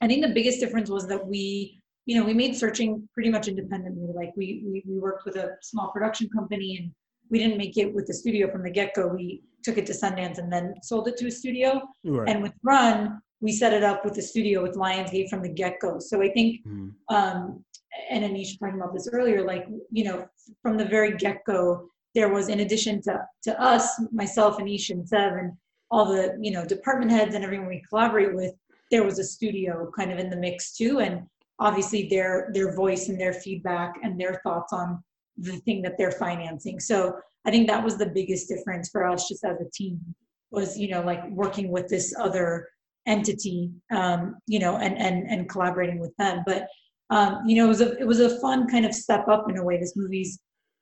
I 0.00 0.06
think 0.06 0.22
the 0.22 0.34
biggest 0.34 0.60
difference 0.60 0.90
was 0.90 1.06
that 1.08 1.26
we, 1.26 1.80
you 2.06 2.18
know, 2.18 2.24
we 2.24 2.34
made 2.34 2.56
searching 2.56 3.08
pretty 3.14 3.30
much 3.30 3.48
independently. 3.48 4.08
Like 4.14 4.32
we 4.36 4.62
we, 4.66 4.84
we 4.86 4.98
worked 4.98 5.24
with 5.24 5.36
a 5.36 5.56
small 5.62 5.90
production 5.90 6.28
company 6.30 6.78
and 6.78 6.92
we 7.30 7.38
didn't 7.38 7.58
make 7.58 7.76
it 7.76 7.92
with 7.94 8.06
the 8.06 8.14
studio 8.14 8.50
from 8.50 8.62
the 8.62 8.70
get-go. 8.70 9.08
We 9.08 9.42
took 9.62 9.76
it 9.76 9.86
to 9.86 9.92
Sundance 9.92 10.38
and 10.38 10.52
then 10.52 10.74
sold 10.82 11.08
it 11.08 11.16
to 11.18 11.26
a 11.26 11.30
studio. 11.30 11.82
Right. 12.04 12.28
And 12.28 12.42
with 12.42 12.52
Run, 12.62 13.20
we 13.40 13.52
set 13.52 13.72
it 13.72 13.84
up 13.84 14.04
with 14.04 14.14
the 14.14 14.22
studio 14.22 14.62
with 14.62 14.74
Lionsgate 14.74 15.28
from 15.28 15.42
the 15.42 15.48
get-go. 15.48 15.98
So 16.00 16.22
I 16.22 16.30
think, 16.30 16.64
Mhm. 16.66 16.92
um, 17.08 17.64
and 18.10 18.24
Aneesh 18.24 18.50
was 18.50 18.58
talking 18.58 18.80
about 18.80 18.94
this 18.94 19.08
earlier, 19.12 19.44
like, 19.44 19.66
you 19.90 20.04
know, 20.04 20.28
from 20.62 20.76
the 20.76 20.84
very 20.84 21.16
get-go, 21.16 21.88
there 22.14 22.32
was, 22.32 22.48
in 22.48 22.60
addition 22.60 23.00
to, 23.02 23.24
to 23.44 23.60
us, 23.60 24.00
myself, 24.12 24.58
Aneesh, 24.58 24.90
and 24.90 25.08
Sev, 25.08 25.34
and 25.34 25.52
all 25.90 26.04
the, 26.06 26.36
you 26.40 26.50
know, 26.50 26.64
department 26.64 27.10
heads 27.10 27.34
and 27.34 27.44
everyone 27.44 27.68
we 27.68 27.82
collaborate 27.88 28.34
with, 28.34 28.54
there 28.90 29.04
was 29.04 29.18
a 29.18 29.24
studio 29.24 29.90
kind 29.96 30.10
of 30.10 30.18
in 30.18 30.30
the 30.30 30.36
mix 30.36 30.76
too. 30.76 31.00
And 31.00 31.26
obviously 31.60 32.08
their, 32.08 32.50
their 32.52 32.74
voice 32.74 33.08
and 33.08 33.20
their 33.20 33.32
feedback 33.32 33.94
and 34.02 34.18
their 34.20 34.40
thoughts 34.42 34.72
on 34.72 35.02
the 35.36 35.56
thing 35.58 35.82
that 35.82 35.96
they're 35.96 36.10
financing. 36.10 36.80
So 36.80 37.18
I 37.46 37.50
think 37.50 37.68
that 37.68 37.84
was 37.84 37.96
the 37.96 38.06
biggest 38.06 38.48
difference 38.48 38.88
for 38.90 39.06
us 39.06 39.28
just 39.28 39.44
as 39.44 39.60
a 39.60 39.70
team 39.70 40.00
was, 40.50 40.78
you 40.78 40.88
know, 40.88 41.02
like 41.02 41.28
working 41.30 41.70
with 41.70 41.88
this 41.88 42.14
other 42.18 42.68
entity, 43.08 43.70
um, 43.90 44.36
you 44.46 44.58
know, 44.58 44.76
and, 44.76 44.96
and, 44.98 45.26
and 45.28 45.48
collaborating 45.48 45.98
with 45.98 46.14
them. 46.16 46.42
But, 46.46 46.66
um, 47.10 47.42
you 47.46 47.56
know, 47.56 47.64
it 47.64 47.68
was 47.68 47.80
a, 47.80 47.96
it 47.98 48.06
was 48.06 48.20
a 48.20 48.38
fun 48.40 48.68
kind 48.68 48.84
of 48.86 48.94
step 48.94 49.26
up 49.28 49.48
in 49.50 49.56
a 49.58 49.64
way. 49.64 49.78
This 49.78 49.94
movie's, 49.96 50.38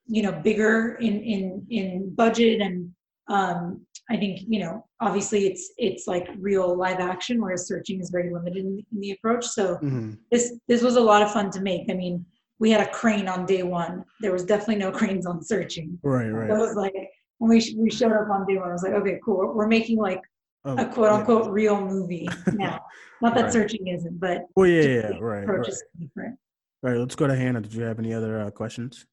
you 0.06 0.22
know, 0.22 0.32
bigger 0.32 0.96
in, 0.96 1.20
in, 1.22 1.66
in 1.70 2.14
budget 2.14 2.60
and, 2.60 2.90
um, 3.28 3.86
I 4.08 4.16
think 4.16 4.42
you 4.46 4.60
know, 4.60 4.84
obviously 5.00 5.46
it's 5.46 5.72
it's 5.78 6.06
like 6.06 6.28
real 6.38 6.76
live 6.76 7.00
action, 7.00 7.42
whereas 7.42 7.66
searching 7.66 8.00
is 8.00 8.10
very 8.10 8.32
limited 8.32 8.64
in, 8.64 8.84
in 8.92 9.00
the 9.00 9.10
approach. 9.10 9.44
So 9.46 9.78
Mhm. 9.78 10.18
this 10.30 10.54
this 10.68 10.80
was 10.80 10.94
a 10.94 11.00
lot 11.00 11.22
of 11.22 11.32
fun 11.32 11.50
to 11.50 11.60
make. 11.60 11.90
I 11.90 11.94
mean, 11.94 12.24
we 12.60 12.70
had 12.70 12.80
a 12.86 12.90
crane 12.92 13.26
on 13.28 13.46
day 13.46 13.64
one. 13.64 14.04
There 14.20 14.30
was 14.32 14.44
definitely 14.44 14.76
no 14.76 14.92
cranes 14.98 15.26
on 15.26 15.42
searching. 15.42 15.98
Right, 16.04 16.28
right. 16.28 16.50
was 16.50 16.76
like 16.76 16.94
when 17.38 17.50
we 17.50 17.60
sh- 17.60 17.74
we 17.76 17.90
showed 17.90 18.12
up 18.12 18.30
on 18.30 18.46
day 18.46 18.58
one. 18.58 18.68
I 18.68 18.72
was 18.72 18.84
like, 18.84 18.92
okay, 18.92 19.18
cool. 19.24 19.38
We're, 19.38 19.52
we're 19.54 19.66
making 19.66 19.98
like 19.98 20.20
Oh, 20.66 20.76
a 20.76 20.84
quote 20.84 21.12
unquote 21.12 21.48
real 21.50 21.80
movie 21.80 22.28
now. 22.54 22.80
Not 23.22 23.36
that 23.36 23.44
Right. 23.44 23.52
searching 23.52 23.86
isn't, 23.86 24.18
but 24.18 24.46
Well, 24.56 24.66
yeah, 24.66 24.82
yeah, 24.82 24.94
yeah, 25.10 25.18
right, 25.20 25.46
right. 25.46 25.72
different. 26.00 26.38
All 26.82 26.90
right, 26.90 26.98
let's 26.98 27.14
go 27.14 27.28
to 27.28 27.36
Hannah. 27.36 27.60
Did 27.60 27.72
you 27.72 27.84
have 27.84 28.00
any 28.00 28.12
other 28.12 28.40
uh, 28.40 28.50
questions? 28.50 29.06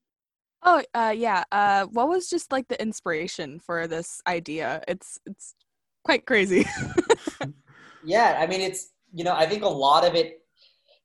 Oh, 0.63 0.81
uh, 0.95 1.13
yeah. 1.15 1.43
Uh, 1.51 1.85
what 1.85 2.09
was 2.09 2.27
just 2.27 2.51
like 2.51 2.67
the 2.69 2.81
inspiration 2.81 3.59
for 3.59 3.85
this 3.85 4.19
idea? 4.25 4.81
It's 4.87 5.19
it's 5.27 5.53
quite 6.03 6.25
crazy. 6.25 6.65
Yeah, 8.05 8.37
I 8.39 8.47
mean, 8.47 8.59
it's 8.61 8.91
you 9.13 9.23
know, 9.23 9.33
I 9.33 9.45
think 9.45 9.63
a 9.63 9.67
lot 9.67 10.05
of 10.05 10.13
it, 10.13 10.41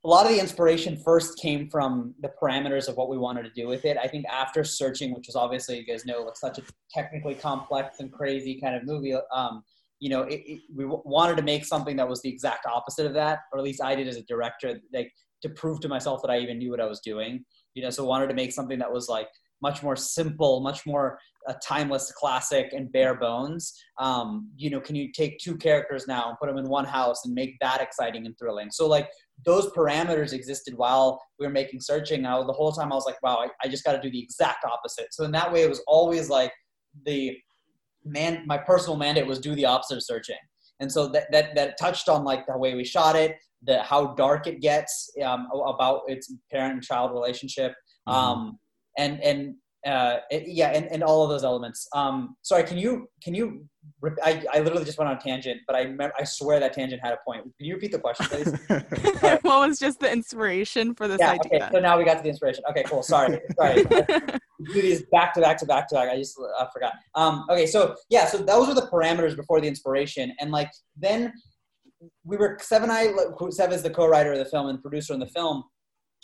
a 0.04 0.08
lot 0.08 0.26
of 0.26 0.32
the 0.32 0.40
inspiration 0.40 0.96
first 1.04 1.38
came 1.38 1.70
from 1.70 2.14
the 2.20 2.32
parameters 2.42 2.88
of 2.88 2.96
what 2.96 3.08
we 3.08 3.16
wanted 3.16 3.44
to 3.44 3.50
do 3.50 3.68
with 3.68 3.84
it. 3.84 3.96
I 3.96 4.08
think 4.08 4.24
after 4.26 4.64
searching, 4.64 5.14
which 5.14 5.28
was 5.28 5.36
obviously 5.36 5.78
you 5.78 5.86
guys 5.86 6.04
know, 6.04 6.22
like 6.22 6.36
such 6.36 6.58
a 6.58 6.62
technically 6.92 7.36
complex 7.36 8.00
and 8.00 8.12
crazy 8.12 8.60
kind 8.60 8.74
of 8.74 8.84
movie, 8.84 9.14
um, 9.32 9.62
you 10.00 10.10
know, 10.10 10.22
it, 10.22 10.42
it, 10.46 10.60
we 10.74 10.84
w- 10.84 11.02
wanted 11.04 11.36
to 11.36 11.42
make 11.42 11.64
something 11.64 11.96
that 11.96 12.08
was 12.08 12.22
the 12.22 12.28
exact 12.28 12.66
opposite 12.66 13.06
of 13.06 13.14
that, 13.14 13.40
or 13.52 13.58
at 13.58 13.64
least 13.64 13.82
I 13.82 13.94
did 13.94 14.08
as 14.08 14.16
a 14.16 14.22
director, 14.22 14.80
like 14.92 15.12
to 15.42 15.48
prove 15.50 15.80
to 15.80 15.88
myself 15.88 16.20
that 16.22 16.30
I 16.30 16.38
even 16.38 16.58
knew 16.58 16.70
what 16.70 16.80
I 16.80 16.86
was 16.86 17.00
doing. 17.00 17.44
You 17.74 17.82
know, 17.82 17.90
so 17.90 18.04
wanted 18.04 18.28
to 18.28 18.34
make 18.34 18.52
something 18.52 18.78
that 18.78 18.92
was 18.92 19.08
like 19.08 19.28
much 19.60 19.82
more 19.82 19.96
simple, 19.96 20.60
much 20.60 20.86
more 20.86 21.18
a 21.46 21.54
timeless 21.64 22.12
classic 22.12 22.72
and 22.72 22.92
bare 22.92 23.14
bones. 23.14 23.72
Um, 23.98 24.50
you 24.56 24.70
know, 24.70 24.80
can 24.80 24.94
you 24.94 25.10
take 25.12 25.38
two 25.38 25.56
characters 25.56 26.06
now 26.06 26.28
and 26.28 26.38
put 26.38 26.48
them 26.48 26.58
in 26.58 26.68
one 26.68 26.84
house 26.84 27.24
and 27.24 27.34
make 27.34 27.56
that 27.60 27.80
exciting 27.80 28.26
and 28.26 28.38
thrilling? 28.38 28.70
So 28.70 28.86
like 28.86 29.08
those 29.44 29.70
parameters 29.70 30.32
existed 30.32 30.74
while 30.76 31.20
we 31.38 31.46
were 31.46 31.52
making 31.52 31.80
searching. 31.80 32.22
Now 32.22 32.42
the 32.42 32.52
whole 32.52 32.72
time 32.72 32.92
I 32.92 32.96
was 32.96 33.06
like, 33.06 33.20
wow, 33.22 33.38
I, 33.38 33.66
I 33.66 33.68
just 33.68 33.84
got 33.84 33.92
to 33.92 34.00
do 34.00 34.10
the 34.10 34.22
exact 34.22 34.64
opposite. 34.64 35.08
So 35.12 35.24
in 35.24 35.32
that 35.32 35.52
way, 35.52 35.62
it 35.62 35.68
was 35.68 35.82
always 35.86 36.28
like 36.28 36.52
the 37.06 37.36
man. 38.08 38.44
My 38.46 38.58
personal 38.58 38.96
mandate 38.96 39.26
was 39.26 39.38
do 39.38 39.54
the 39.54 39.64
opposite 39.64 39.96
of 39.96 40.02
searching, 40.02 40.36
and 40.80 40.90
so 40.90 41.08
that 41.08 41.30
that 41.32 41.54
that 41.54 41.78
touched 41.78 42.08
on 42.08 42.24
like 42.24 42.46
the 42.46 42.56
way 42.56 42.74
we 42.74 42.84
shot 42.84 43.16
it, 43.16 43.36
the 43.62 43.82
how 43.82 44.14
dark 44.14 44.46
it 44.46 44.60
gets 44.60 45.10
um, 45.24 45.48
about 45.66 46.02
its 46.06 46.32
parent 46.50 46.74
and 46.74 46.82
child 46.82 47.12
relationship, 47.12 47.74
um, 48.06 48.58
and 48.96 49.20
and 49.22 49.54
uh, 49.86 50.18
it, 50.30 50.44
yeah, 50.46 50.68
and, 50.68 50.86
and 50.86 51.02
all 51.02 51.22
of 51.22 51.30
those 51.30 51.44
elements. 51.44 51.86
Um, 51.94 52.36
sorry, 52.42 52.64
can 52.64 52.78
you 52.78 53.08
can 53.22 53.34
you? 53.34 53.64
rep- 54.00 54.18
I, 54.22 54.44
I 54.52 54.58
literally 54.60 54.84
just 54.84 54.98
went 54.98 55.10
on 55.10 55.16
a 55.16 55.20
tangent, 55.20 55.60
but 55.66 55.76
I 55.76 55.82
remember, 55.82 56.12
I 56.18 56.24
swear 56.24 56.58
that 56.60 56.72
tangent 56.72 57.00
had 57.02 57.12
a 57.12 57.18
point. 57.24 57.42
Can 57.42 57.66
you 57.66 57.74
repeat 57.74 57.92
the 57.92 57.98
question, 57.98 58.26
please? 58.26 58.52
what 59.42 59.68
was 59.68 59.78
just 59.78 60.00
the 60.00 60.10
inspiration 60.10 60.94
for 60.94 61.06
this 61.06 61.18
yeah. 61.20 61.32
idea? 61.32 61.64
Okay. 61.64 61.68
So 61.72 61.80
now 61.80 61.96
we 61.96 62.04
got 62.04 62.16
to 62.16 62.22
the 62.22 62.28
inspiration. 62.28 62.64
Okay. 62.70 62.82
Cool. 62.84 63.02
Sorry. 63.02 63.40
Sorry. 63.58 63.84
do 63.84 64.82
these 64.82 65.04
back 65.12 65.34
to 65.34 65.40
back 65.40 65.58
to 65.58 65.66
back 65.66 65.88
to 65.88 65.94
back. 65.94 66.08
I 66.10 66.16
just 66.16 66.38
I 66.58 66.66
forgot. 66.72 66.94
Um, 67.14 67.46
okay, 67.50 67.66
so 67.66 67.94
yeah, 68.10 68.26
so 68.26 68.38
those 68.38 68.68
were 68.68 68.74
the 68.74 68.88
parameters 68.92 69.36
before 69.36 69.60
the 69.60 69.68
inspiration, 69.68 70.34
and 70.40 70.50
like 70.50 70.70
then 70.96 71.32
we 72.24 72.36
were 72.36 72.58
Sev 72.60 72.82
I 72.84 73.12
Sev 73.50 73.72
is 73.72 73.82
the 73.82 73.90
co-writer 73.90 74.32
of 74.32 74.38
the 74.38 74.44
film 74.44 74.68
and 74.68 74.80
producer 74.80 75.14
in 75.14 75.20
the 75.20 75.26
film. 75.26 75.64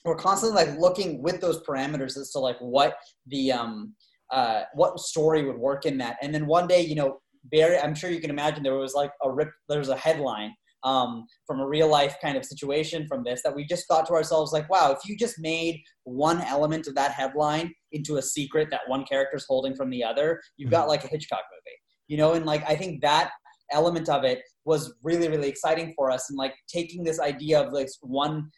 We're 0.04 0.16
constantly 0.16 0.64
like 0.64 0.78
looking 0.78 1.22
with 1.22 1.40
those 1.40 1.62
parameters 1.62 2.16
as 2.18 2.30
to 2.32 2.38
like 2.38 2.58
what 2.58 2.96
the 3.26 3.52
um 3.52 3.94
uh 4.30 4.62
what 4.74 4.98
story 4.98 5.44
would 5.44 5.58
work 5.58 5.86
in 5.86 5.98
that, 5.98 6.16
and 6.22 6.34
then 6.34 6.46
one 6.46 6.66
day 6.66 6.80
you 6.82 6.94
know 6.94 7.20
Barry, 7.50 7.78
I'm 7.78 7.94
sure 7.94 8.10
you 8.10 8.20
can 8.20 8.30
imagine 8.30 8.62
there 8.62 8.76
was 8.76 8.94
like 8.94 9.12
a 9.22 9.30
rip, 9.30 9.50
there 9.68 9.78
was 9.78 9.90
a 9.90 9.96
headline 9.96 10.54
um, 10.84 11.26
from 11.46 11.60
a 11.60 11.66
real 11.66 11.88
life 11.88 12.16
kind 12.22 12.36
of 12.36 12.44
situation 12.44 13.06
from 13.08 13.24
this 13.24 13.42
that 13.42 13.54
we 13.54 13.64
just 13.64 13.88
thought 13.88 14.06
to 14.06 14.12
ourselves 14.12 14.52
like 14.52 14.68
wow 14.68 14.92
if 14.92 15.08
you 15.08 15.16
just 15.16 15.36
made 15.38 15.80
one 16.04 16.40
element 16.42 16.86
of 16.86 16.94
that 16.94 17.12
headline 17.12 17.72
into 17.92 18.16
a 18.16 18.22
secret 18.22 18.68
that 18.70 18.82
one 18.86 19.04
character's 19.04 19.46
holding 19.48 19.74
from 19.74 19.90
the 19.90 20.04
other 20.04 20.40
you've 20.56 20.70
got 20.70 20.88
like 20.88 21.04
a 21.04 21.08
hitchcock 21.08 21.42
movie. 21.50 21.76
You 22.08 22.18
know 22.18 22.34
and 22.34 22.44
like 22.44 22.62
i 22.68 22.76
think 22.76 23.00
that 23.00 23.30
element 23.72 24.10
of 24.10 24.24
it 24.24 24.42
was 24.66 24.94
really 25.02 25.28
really 25.28 25.48
exciting 25.48 25.94
for 25.96 26.10
us 26.10 26.28
and 26.28 26.38
like 26.38 26.54
taking 26.68 27.02
this 27.02 27.18
idea 27.18 27.60
of 27.60 27.72
like 27.72 27.88
one 28.02 28.50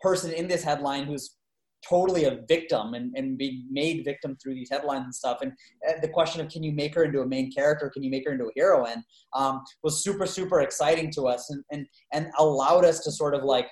person 0.00 0.32
in 0.32 0.48
this 0.48 0.62
headline 0.62 1.04
who's 1.04 1.36
totally 1.88 2.24
a 2.24 2.40
victim 2.48 2.94
and, 2.94 3.12
and 3.16 3.38
being 3.38 3.64
made 3.70 4.04
victim 4.04 4.36
through 4.42 4.54
these 4.54 4.70
headlines 4.70 5.04
and 5.04 5.14
stuff. 5.14 5.38
And 5.42 5.52
uh, 5.88 5.92
the 6.00 6.08
question 6.08 6.40
of 6.40 6.50
can 6.50 6.62
you 6.62 6.72
make 6.72 6.94
her 6.94 7.04
into 7.04 7.20
a 7.20 7.26
main 7.26 7.52
character? 7.52 7.90
Can 7.90 8.02
you 8.02 8.10
make 8.10 8.26
her 8.26 8.32
into 8.32 8.46
a 8.46 8.52
heroine? 8.56 9.04
Um, 9.34 9.62
was 9.82 10.02
super 10.02 10.26
super 10.26 10.60
exciting 10.60 11.10
to 11.12 11.28
us 11.28 11.50
and, 11.50 11.62
and 11.70 11.86
and 12.12 12.30
allowed 12.38 12.84
us 12.84 13.00
to 13.00 13.12
sort 13.12 13.34
of 13.34 13.44
like 13.44 13.68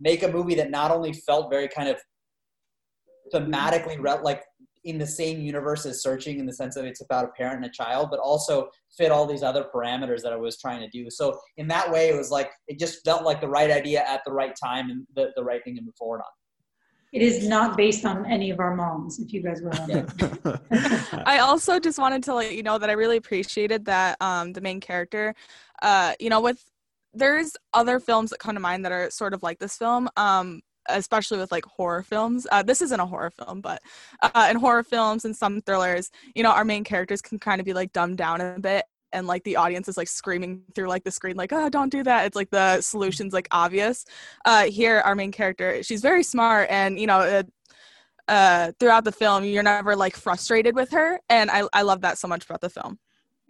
make 0.00 0.22
a 0.22 0.28
movie 0.28 0.54
that 0.54 0.70
not 0.70 0.90
only 0.90 1.12
felt 1.12 1.50
very 1.50 1.68
kind 1.68 1.88
of 1.88 1.96
thematically 3.32 3.98
re- 4.00 4.20
like 4.22 4.42
in 4.84 4.98
the 4.98 5.06
same 5.06 5.40
universe 5.40 5.86
as 5.86 6.02
searching 6.02 6.38
in 6.38 6.46
the 6.46 6.52
sense 6.52 6.74
that 6.74 6.84
it's 6.84 7.00
about 7.00 7.24
a 7.24 7.28
parent 7.28 7.56
and 7.56 7.64
a 7.64 7.70
child 7.70 8.08
but 8.10 8.18
also 8.18 8.68
fit 8.96 9.10
all 9.10 9.26
these 9.26 9.42
other 9.42 9.66
parameters 9.74 10.22
that 10.22 10.32
i 10.32 10.36
was 10.36 10.58
trying 10.58 10.80
to 10.80 10.88
do. 10.88 11.08
So 11.10 11.38
in 11.56 11.68
that 11.68 11.90
way 11.90 12.08
it 12.08 12.16
was 12.16 12.30
like 12.30 12.50
it 12.68 12.78
just 12.78 13.04
felt 13.04 13.24
like 13.24 13.40
the 13.40 13.48
right 13.48 13.70
idea 13.70 14.04
at 14.06 14.22
the 14.24 14.32
right 14.32 14.54
time 14.62 14.90
and 14.90 15.06
the, 15.14 15.30
the 15.36 15.44
right 15.44 15.62
thing 15.64 15.76
to 15.76 15.82
move 15.82 15.94
forward 15.96 16.18
on. 16.18 16.32
It 17.12 17.20
is 17.20 17.46
not 17.46 17.76
based 17.76 18.06
on 18.06 18.24
any 18.24 18.48
of 18.48 18.58
our 18.58 18.74
moms, 18.74 19.18
if 19.18 19.34
you 19.34 19.42
guys 19.42 19.60
were 19.60 19.70
wondering. 19.70 20.08
I 21.26 21.40
also 21.40 21.78
just 21.78 21.98
wanted 21.98 22.22
to 22.24 22.34
let 22.34 22.54
you 22.54 22.62
know 22.62 22.78
that 22.78 22.88
I 22.88 22.94
really 22.94 23.18
appreciated 23.18 23.84
that 23.84 24.16
um, 24.22 24.54
the 24.54 24.62
main 24.62 24.80
character, 24.80 25.34
uh, 25.82 26.14
you 26.18 26.30
know, 26.30 26.40
with 26.40 26.64
there's 27.12 27.52
other 27.74 28.00
films 28.00 28.30
that 28.30 28.38
come 28.38 28.54
to 28.54 28.60
mind 28.60 28.86
that 28.86 28.92
are 28.92 29.10
sort 29.10 29.34
of 29.34 29.42
like 29.42 29.58
this 29.58 29.76
film, 29.76 30.08
um, 30.16 30.62
especially 30.88 31.38
with 31.38 31.52
like 31.52 31.64
horror 31.64 32.02
films. 32.02 32.46
Uh, 32.50 32.62
this 32.62 32.82
isn't 32.82 33.00
a 33.00 33.06
horror 33.06 33.30
film, 33.30 33.60
but 33.60 33.82
uh, 34.22 34.48
in 34.50 34.56
horror 34.56 34.82
films 34.82 35.24
and 35.24 35.36
some 35.36 35.60
thrillers, 35.62 36.10
you 36.34 36.42
know, 36.42 36.50
our 36.50 36.64
main 36.64 36.84
characters 36.84 37.22
can 37.22 37.38
kind 37.38 37.60
of 37.60 37.64
be 37.64 37.72
like 37.72 37.92
dumbed 37.92 38.18
down 38.18 38.40
a 38.40 38.58
bit. 38.58 38.84
And 39.14 39.26
like 39.26 39.44
the 39.44 39.56
audience 39.56 39.88
is 39.88 39.98
like 39.98 40.08
screaming 40.08 40.62
through 40.74 40.88
like 40.88 41.04
the 41.04 41.10
screen, 41.10 41.36
like, 41.36 41.52
oh, 41.52 41.68
don't 41.68 41.90
do 41.90 42.02
that. 42.02 42.24
It's 42.24 42.36
like 42.36 42.50
the 42.50 42.80
solution's 42.80 43.34
like 43.34 43.46
obvious. 43.50 44.06
Uh, 44.46 44.64
here, 44.64 45.00
our 45.00 45.14
main 45.14 45.32
character, 45.32 45.82
she's 45.82 46.00
very 46.00 46.22
smart, 46.22 46.70
and 46.70 46.98
you 46.98 47.06
know, 47.06 47.18
uh, 47.18 47.42
uh 48.28 48.70
throughout 48.78 49.02
the 49.02 49.10
film 49.10 49.42
you're 49.42 49.64
never 49.64 49.96
like 49.96 50.14
frustrated 50.14 50.76
with 50.76 50.92
her 50.92 51.18
and 51.28 51.50
i 51.50 51.64
i 51.72 51.82
love 51.82 52.02
that 52.02 52.16
so 52.16 52.28
much 52.28 52.44
about 52.44 52.60
the 52.60 52.70
film 52.70 52.96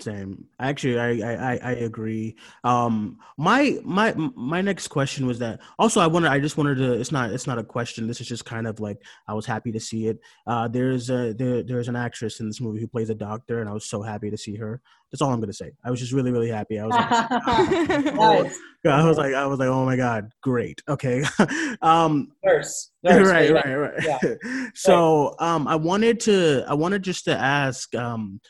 Same. 0.00 0.46
Actually, 0.58 0.98
I, 1.22 1.52
I 1.52 1.56
I 1.62 1.72
agree. 1.72 2.34
Um, 2.64 3.18
my 3.36 3.78
my 3.84 4.12
my 4.34 4.60
next 4.60 4.88
question 4.88 5.26
was 5.26 5.38
that. 5.38 5.60
Also, 5.78 6.00
I 6.00 6.06
wanted. 6.08 6.32
I 6.32 6.40
just 6.40 6.56
wanted 6.56 6.76
to. 6.76 6.94
It's 6.94 7.12
not. 7.12 7.30
It's 7.30 7.46
not 7.46 7.58
a 7.58 7.64
question. 7.64 8.08
This 8.08 8.20
is 8.20 8.26
just 8.26 8.44
kind 8.44 8.66
of 8.66 8.80
like 8.80 9.00
I 9.28 9.34
was 9.34 9.46
happy 9.46 9.70
to 9.70 9.78
see 9.78 10.08
it. 10.08 10.18
Uh, 10.46 10.66
there's 10.66 11.08
a 11.10 11.34
there 11.34 11.62
there's 11.62 11.88
an 11.88 11.94
actress 11.94 12.40
in 12.40 12.46
this 12.48 12.60
movie 12.60 12.80
who 12.80 12.88
plays 12.88 13.10
a 13.10 13.14
doctor, 13.14 13.60
and 13.60 13.68
I 13.68 13.72
was 13.72 13.84
so 13.84 14.02
happy 14.02 14.30
to 14.30 14.36
see 14.36 14.56
her. 14.56 14.80
That's 15.12 15.22
all 15.22 15.30
I'm 15.32 15.40
gonna 15.40 15.52
say. 15.52 15.72
I 15.84 15.90
was 15.90 16.00
just 16.00 16.12
really 16.12 16.32
really 16.32 16.48
happy. 16.48 16.80
I 16.80 16.86
was. 16.86 16.94
Like, 16.96 18.14
Nice. 18.14 18.58
I 18.84 19.06
was 19.06 19.18
like 19.18 19.34
I 19.34 19.46
was 19.46 19.60
like 19.60 19.68
oh 19.68 19.84
my 19.84 19.96
god, 19.96 20.32
great. 20.42 20.82
Okay. 20.88 21.22
um, 21.82 22.32
nurse, 22.44 22.90
nurse 23.04 23.28
right, 23.28 23.52
right, 23.52 23.74
right. 23.74 24.02
Yeah. 24.02 24.34
so, 24.74 25.36
um, 25.38 25.68
I 25.68 25.76
wanted 25.76 26.18
to, 26.20 26.64
I 26.66 26.74
wanted 26.74 27.02
just 27.02 27.26
to 27.26 27.36
ask, 27.36 27.94
um, 27.94 28.40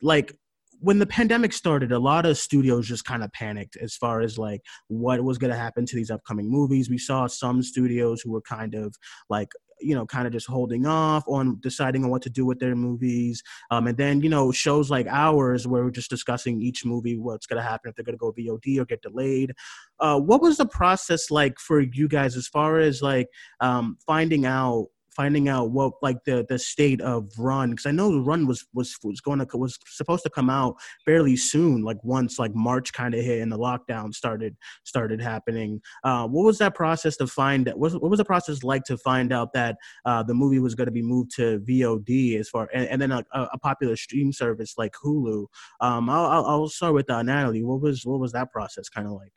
like 0.00 0.34
when 0.82 0.98
the 0.98 1.06
pandemic 1.06 1.52
started, 1.52 1.92
a 1.92 1.98
lot 1.98 2.26
of 2.26 2.36
studios 2.36 2.88
just 2.88 3.04
kind 3.04 3.22
of 3.22 3.32
panicked 3.32 3.76
as 3.76 3.94
far 3.94 4.20
as 4.20 4.36
like 4.36 4.60
what 4.88 5.22
was 5.22 5.38
going 5.38 5.52
to 5.52 5.56
happen 5.56 5.86
to 5.86 5.94
these 5.94 6.10
upcoming 6.10 6.50
movies. 6.50 6.90
We 6.90 6.98
saw 6.98 7.28
some 7.28 7.62
studios 7.62 8.20
who 8.20 8.32
were 8.32 8.40
kind 8.40 8.74
of 8.74 8.94
like 9.30 9.48
you 9.80 9.94
know 9.94 10.06
kind 10.06 10.26
of 10.26 10.32
just 10.32 10.46
holding 10.46 10.84
off 10.86 11.24
on 11.28 11.58
deciding 11.60 12.04
on 12.04 12.10
what 12.10 12.22
to 12.22 12.30
do 12.30 12.46
with 12.46 12.60
their 12.60 12.76
movies 12.76 13.42
um, 13.72 13.88
and 13.88 13.98
then 13.98 14.20
you 14.20 14.28
know 14.28 14.52
shows 14.52 14.90
like 14.90 15.08
ours 15.08 15.66
where 15.66 15.82
we're 15.82 15.90
just 15.90 16.08
discussing 16.08 16.62
each 16.62 16.84
movie 16.84 17.18
what's 17.18 17.46
going 17.46 17.60
to 17.60 17.68
happen 17.68 17.90
if 17.90 17.96
they're 17.96 18.04
going 18.04 18.16
to 18.16 18.18
go 18.18 18.32
vod 18.32 18.78
or 18.78 18.84
get 18.84 19.02
delayed 19.02 19.52
uh, 19.98 20.20
what 20.20 20.40
was 20.40 20.56
the 20.56 20.66
process 20.66 21.32
like 21.32 21.58
for 21.58 21.80
you 21.80 22.06
guys 22.06 22.36
as 22.36 22.46
far 22.46 22.78
as 22.78 23.02
like 23.02 23.26
um, 23.58 23.96
finding 24.06 24.46
out 24.46 24.86
finding 25.14 25.48
out 25.48 25.70
what 25.70 25.92
like 26.02 26.16
the 26.24 26.44
the 26.48 26.58
state 26.58 27.00
of 27.00 27.28
run 27.38 27.70
because 27.70 27.86
i 27.86 27.90
know 27.90 28.18
run 28.20 28.46
was 28.46 28.66
was 28.74 28.96
was 29.02 29.20
going 29.20 29.38
to 29.38 29.46
was 29.56 29.78
supposed 29.86 30.22
to 30.22 30.30
come 30.30 30.50
out 30.50 30.74
fairly 31.04 31.36
soon 31.36 31.82
like 31.82 31.98
once 32.02 32.38
like 32.38 32.54
march 32.54 32.92
kind 32.92 33.14
of 33.14 33.24
hit 33.24 33.40
and 33.40 33.52
the 33.52 33.58
lockdown 33.58 34.12
started 34.12 34.56
started 34.84 35.20
happening. 35.20 35.80
Uh, 36.04 36.26
what 36.26 36.44
was 36.44 36.58
that 36.58 36.74
process 36.74 37.16
to 37.16 37.26
find 37.26 37.66
what 37.68 37.78
was, 37.78 37.94
what 37.94 38.10
was 38.10 38.18
the 38.18 38.24
process 38.24 38.62
like 38.62 38.84
to 38.84 38.96
find 38.98 39.32
out 39.32 39.52
that 39.52 39.76
uh, 40.04 40.22
the 40.22 40.34
movie 40.34 40.58
was 40.58 40.74
going 40.74 40.86
to 40.86 40.92
be 40.92 41.02
moved 41.02 41.34
to 41.36 41.60
vod 41.60 42.38
as 42.38 42.48
far 42.48 42.68
and, 42.74 42.86
and 42.88 43.02
then 43.02 43.12
a, 43.12 43.24
a 43.32 43.58
popular 43.58 43.96
stream 43.96 44.32
service 44.32 44.74
like 44.76 44.92
hulu? 45.04 45.46
Um, 45.80 46.08
I'll, 46.08 46.26
I'll 46.26 46.46
I'll 46.46 46.68
start 46.68 46.94
with 46.94 47.10
uh, 47.10 47.22
natalie. 47.22 47.62
What 47.62 47.80
was 47.80 48.04
what 48.04 48.20
was 48.20 48.32
that 48.32 48.52
process 48.52 48.88
kind 48.88 49.06
of 49.06 49.14
like 49.14 49.32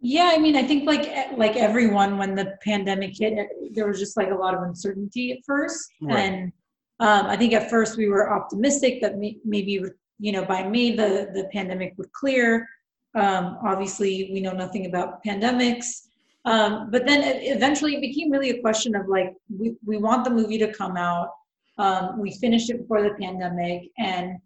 Yeah, 0.00 0.30
I 0.32 0.38
mean, 0.38 0.56
I 0.56 0.62
think 0.62 0.86
like 0.86 1.10
like 1.36 1.56
everyone, 1.56 2.16
when 2.16 2.34
the 2.34 2.56
pandemic 2.64 3.18
hit, 3.18 3.34
there 3.72 3.86
was 3.86 3.98
just 3.98 4.16
like 4.16 4.30
a 4.30 4.34
lot 4.34 4.54
of 4.54 4.62
uncertainty 4.62 5.32
at 5.32 5.38
first, 5.46 5.90
Right. 6.00 6.18
and 6.18 6.52
um, 7.00 7.26
I 7.26 7.36
think 7.36 7.52
at 7.52 7.68
first 7.68 7.96
we 7.98 8.08
were 8.08 8.32
optimistic 8.32 9.02
that 9.02 9.18
may- 9.18 9.38
maybe 9.44 9.82
you 10.18 10.32
know 10.32 10.44
by 10.44 10.66
May 10.66 10.96
the 10.96 11.30
the 11.34 11.48
pandemic 11.52 11.94
would 11.98 12.10
clear. 12.12 12.66
Um, 13.14 13.58
obviously, 13.62 14.30
we 14.32 14.40
know 14.40 14.52
nothing 14.52 14.86
about 14.86 15.22
pandemics. 15.24 16.06
Um, 16.46 16.90
but 16.90 17.06
then 17.06 17.22
it 17.22 17.54
eventually 17.54 17.96
it 17.96 18.00
became 18.00 18.30
really 18.30 18.50
a 18.50 18.60
question 18.62 18.94
of 18.94 19.06
like 19.06 19.34
we, 19.54 19.74
we 19.84 19.98
want 19.98 20.24
the 20.24 20.30
movie 20.30 20.56
to 20.58 20.72
come 20.72 20.96
out. 20.96 21.28
Um, 21.76 22.18
we 22.18 22.30
finished 22.32 22.70
it 22.70 22.78
before 22.78 23.02
the 23.02 23.14
pandemic, 23.20 23.90
and 23.98 24.38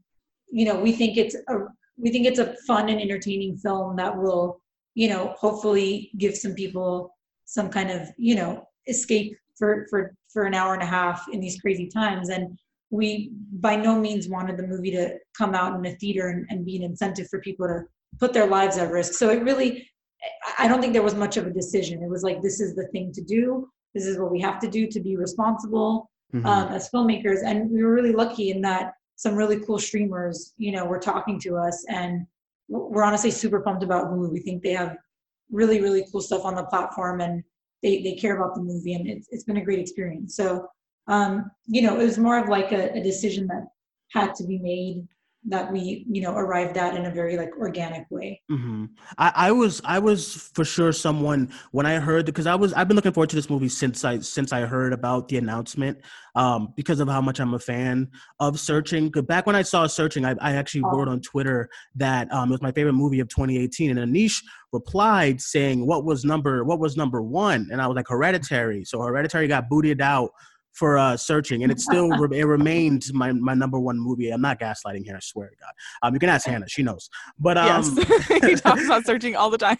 you 0.51 0.65
know 0.65 0.81
we 0.81 0.91
think 0.91 1.17
it's 1.17 1.37
a 1.49 1.55
we 1.97 2.11
think 2.11 2.27
it's 2.27 2.41
a 2.41 2.55
fun 2.67 2.89
and 2.89 3.01
entertaining 3.01 3.57
film 3.57 3.95
that 3.97 4.17
will 4.17 4.61
you 4.95 5.09
know 5.09 5.35
hopefully 5.39 6.11
give 6.19 6.37
some 6.37 6.55
people 6.55 7.15
some 7.45 7.69
kind 7.69 7.91
of 7.91 8.09
you 8.17 8.35
know 8.35 8.67
escape 8.89 9.37
for 9.59 9.87
for 9.91 10.15
for 10.33 10.45
an 10.45 10.55
hour 10.55 10.75
and 10.75 10.83
a 10.83 10.87
half 10.87 11.25
in 11.33 11.41
these 11.41 11.61
crazy 11.61 11.89
times. 11.89 12.29
And 12.29 12.59
we 12.91 13.31
by 13.53 13.77
no 13.77 13.99
means 13.99 14.29
wanted 14.29 14.57
the 14.57 14.67
movie 14.67 14.91
to 14.93 15.17
come 15.37 15.55
out 15.55 15.75
in 15.79 15.87
a 15.87 15.95
theater 15.97 16.29
and, 16.29 16.47
and 16.51 16.65
be 16.65 16.77
an 16.77 16.83
incentive 16.83 17.29
for 17.29 17.41
people 17.41 17.67
to 17.67 17.83
put 18.19 18.33
their 18.33 18.47
lives 18.47 18.77
at 18.79 18.91
risk. 18.91 19.15
So 19.15 19.31
it 19.31 19.43
really 19.43 19.89
i 20.59 20.67
don't 20.67 20.81
think 20.81 20.93
there 20.95 21.03
was 21.03 21.15
much 21.15 21.37
of 21.37 21.47
a 21.47 21.51
decision. 21.51 22.03
It 22.03 22.09
was 22.09 22.23
like 22.23 22.41
this 22.43 22.61
is 22.61 22.75
the 22.75 22.87
thing 22.89 23.13
to 23.13 23.23
do. 23.23 23.69
This 23.95 24.07
is 24.07 24.19
what 24.19 24.33
we 24.33 24.41
have 24.41 24.59
to 24.61 24.69
do 24.69 24.87
to 24.89 25.01
be 25.01 25.17
responsible 25.17 26.11
Mhm. 26.35 26.47
um, 26.47 26.69
as 26.73 26.91
filmmakers. 26.91 27.41
And 27.45 27.71
we 27.71 27.85
were 27.85 27.93
really 27.93 28.13
lucky 28.13 28.51
in 28.51 28.61
that 28.63 28.95
some 29.17 29.37
really 29.37 29.61
cool 29.61 29.79
streamers 29.79 30.53
you 30.57 30.73
know 30.73 30.85
were 30.85 30.99
talking 30.99 31.39
to 31.41 31.57
us 31.57 31.85
and 31.89 32.27
we're 32.69 33.05
honestly 33.05 33.31
super 33.31 33.61
pumped 33.61 33.83
about 33.83 34.07
Hulu. 34.07 34.33
We 34.33 34.41
think 34.41 34.63
they 34.63 34.73
have 34.73 34.97
really, 35.51 35.81
really 35.81 36.07
cool 36.11 36.21
stuff 36.21 36.45
on 36.45 36.55
the 36.55 36.65
platform 36.65 37.21
and 37.21 37.43
they, 37.83 38.03
they 38.03 38.15
care 38.15 38.37
about 38.37 38.55
the 38.55 38.63
movie 38.63 38.95
and 38.95 39.07
it's, 39.07 39.29
it's 39.31 39.45
been 39.45 39.59
a 39.59 39.65
great 39.65 39.79
experience. 39.79 40.37
So, 40.37 40.67
um, 41.07 41.51
you 41.67 41.83
know, 41.83 41.99
it 42.01 42.05
was 42.05 42.19
more 42.19 42.39
of 42.39 42.49
like 42.49 42.73
a, 42.73 42.91
a 42.97 43.03
decision 43.03 43.47
that 43.49 43.67
had 44.11 44.35
to 44.37 44.45
be 44.45 44.59
made 44.59 45.07
that 45.47 45.71
we, 45.71 46.07
you 46.09 46.23
know, 46.23 46.35
arrived 46.35 46.77
at 46.79 46.97
in 46.97 47.05
a 47.05 47.11
very 47.11 47.37
like 47.37 47.51
organic 47.59 48.11
way. 48.11 48.41
hmm 48.49 48.87
I, 49.19 49.33
I 49.35 49.53
was 49.53 49.81
I 49.85 49.99
was 49.99 50.51
for 50.55 50.65
sure 50.65 50.93
someone 50.93 51.53
when 51.73 51.87
I 51.87 51.99
heard 51.99 52.25
because 52.25 52.47
I 52.47 52.55
was 52.55 52.73
I've 52.73 52.89
been 52.89 52.97
looking 52.97 53.13
forward 53.13 53.31
to 53.31 53.37
this 53.37 53.51
movie 53.51 53.69
since 53.69 54.05
I 54.05 54.21
since 54.21 54.53
I 54.53 54.63
heard 54.63 54.93
about 54.93 55.29
the 55.29 55.37
announcement 55.37 55.99
um, 56.35 56.73
because 56.77 56.99
of 57.01 57.09
how 57.09 57.21
much 57.21 57.41
I'm 57.41 57.55
a 57.55 57.59
fan 57.59 58.11
of 58.41 58.59
Searching. 58.59 59.11
Back 59.11 59.47
when 59.47 59.57
I 59.57 59.63
saw 59.63 59.87
Searching, 59.87 60.25
I, 60.25 60.35
I 60.41 60.53
actually 60.55 60.83
wrote 60.83 61.09
on 61.09 61.21
Twitter 61.21 61.69
that 61.97 62.33
um, 62.33 62.49
it 62.49 62.53
was 62.53 62.63
my 62.63 62.73
favorite 62.73 62.95
movie 62.95 63.21
of 63.21 63.29
2018, 63.29 63.97
and 63.97 64.15
Aneesh 64.15 64.43
replied 64.73 65.41
saying 65.41 65.87
what 65.87 66.05
was 66.05 66.25
number 66.25 66.65
what 66.65 66.81
was 66.81 66.97
number 66.97 67.23
one, 67.23 67.69
and 67.71 67.83
I 67.83 67.87
was 67.87 67.97
like 67.97 68.09
Hereditary. 68.09 68.85
So 68.85 69.03
Hereditary 69.03 69.47
got 69.47 69.69
booted 69.69 70.01
out 70.01 70.31
for 70.75 70.99
uh, 70.99 71.17
searching, 71.17 71.63
and 71.63 71.73
it 71.73 71.81
still 71.89 72.09
re- 72.11 72.39
it 72.39 72.45
remains 72.45 73.13
my 73.13 73.33
my 73.33 73.55
number 73.55 73.81
one 73.81 73.99
movie. 73.99 74.31
I'm 74.31 74.43
not 74.43 74.61
gaslighting 74.61 75.05
here, 75.05 75.17
I 75.17 75.21
swear 75.21 75.49
to 75.49 75.57
God. 75.57 75.73
Um, 76.03 76.15
you 76.15 76.21
can 76.21 76.29
ask 76.29 76.47
Hannah; 76.47 76.69
she 76.69 76.83
knows. 76.83 77.09
But 77.39 77.57
um, 77.57 77.67
yes, 77.67 78.29
he 78.45 78.55
talks 78.57 78.85
about 78.85 79.05
searching 79.05 79.37
all 79.37 79.51
the 79.51 79.59
time. 79.59 79.79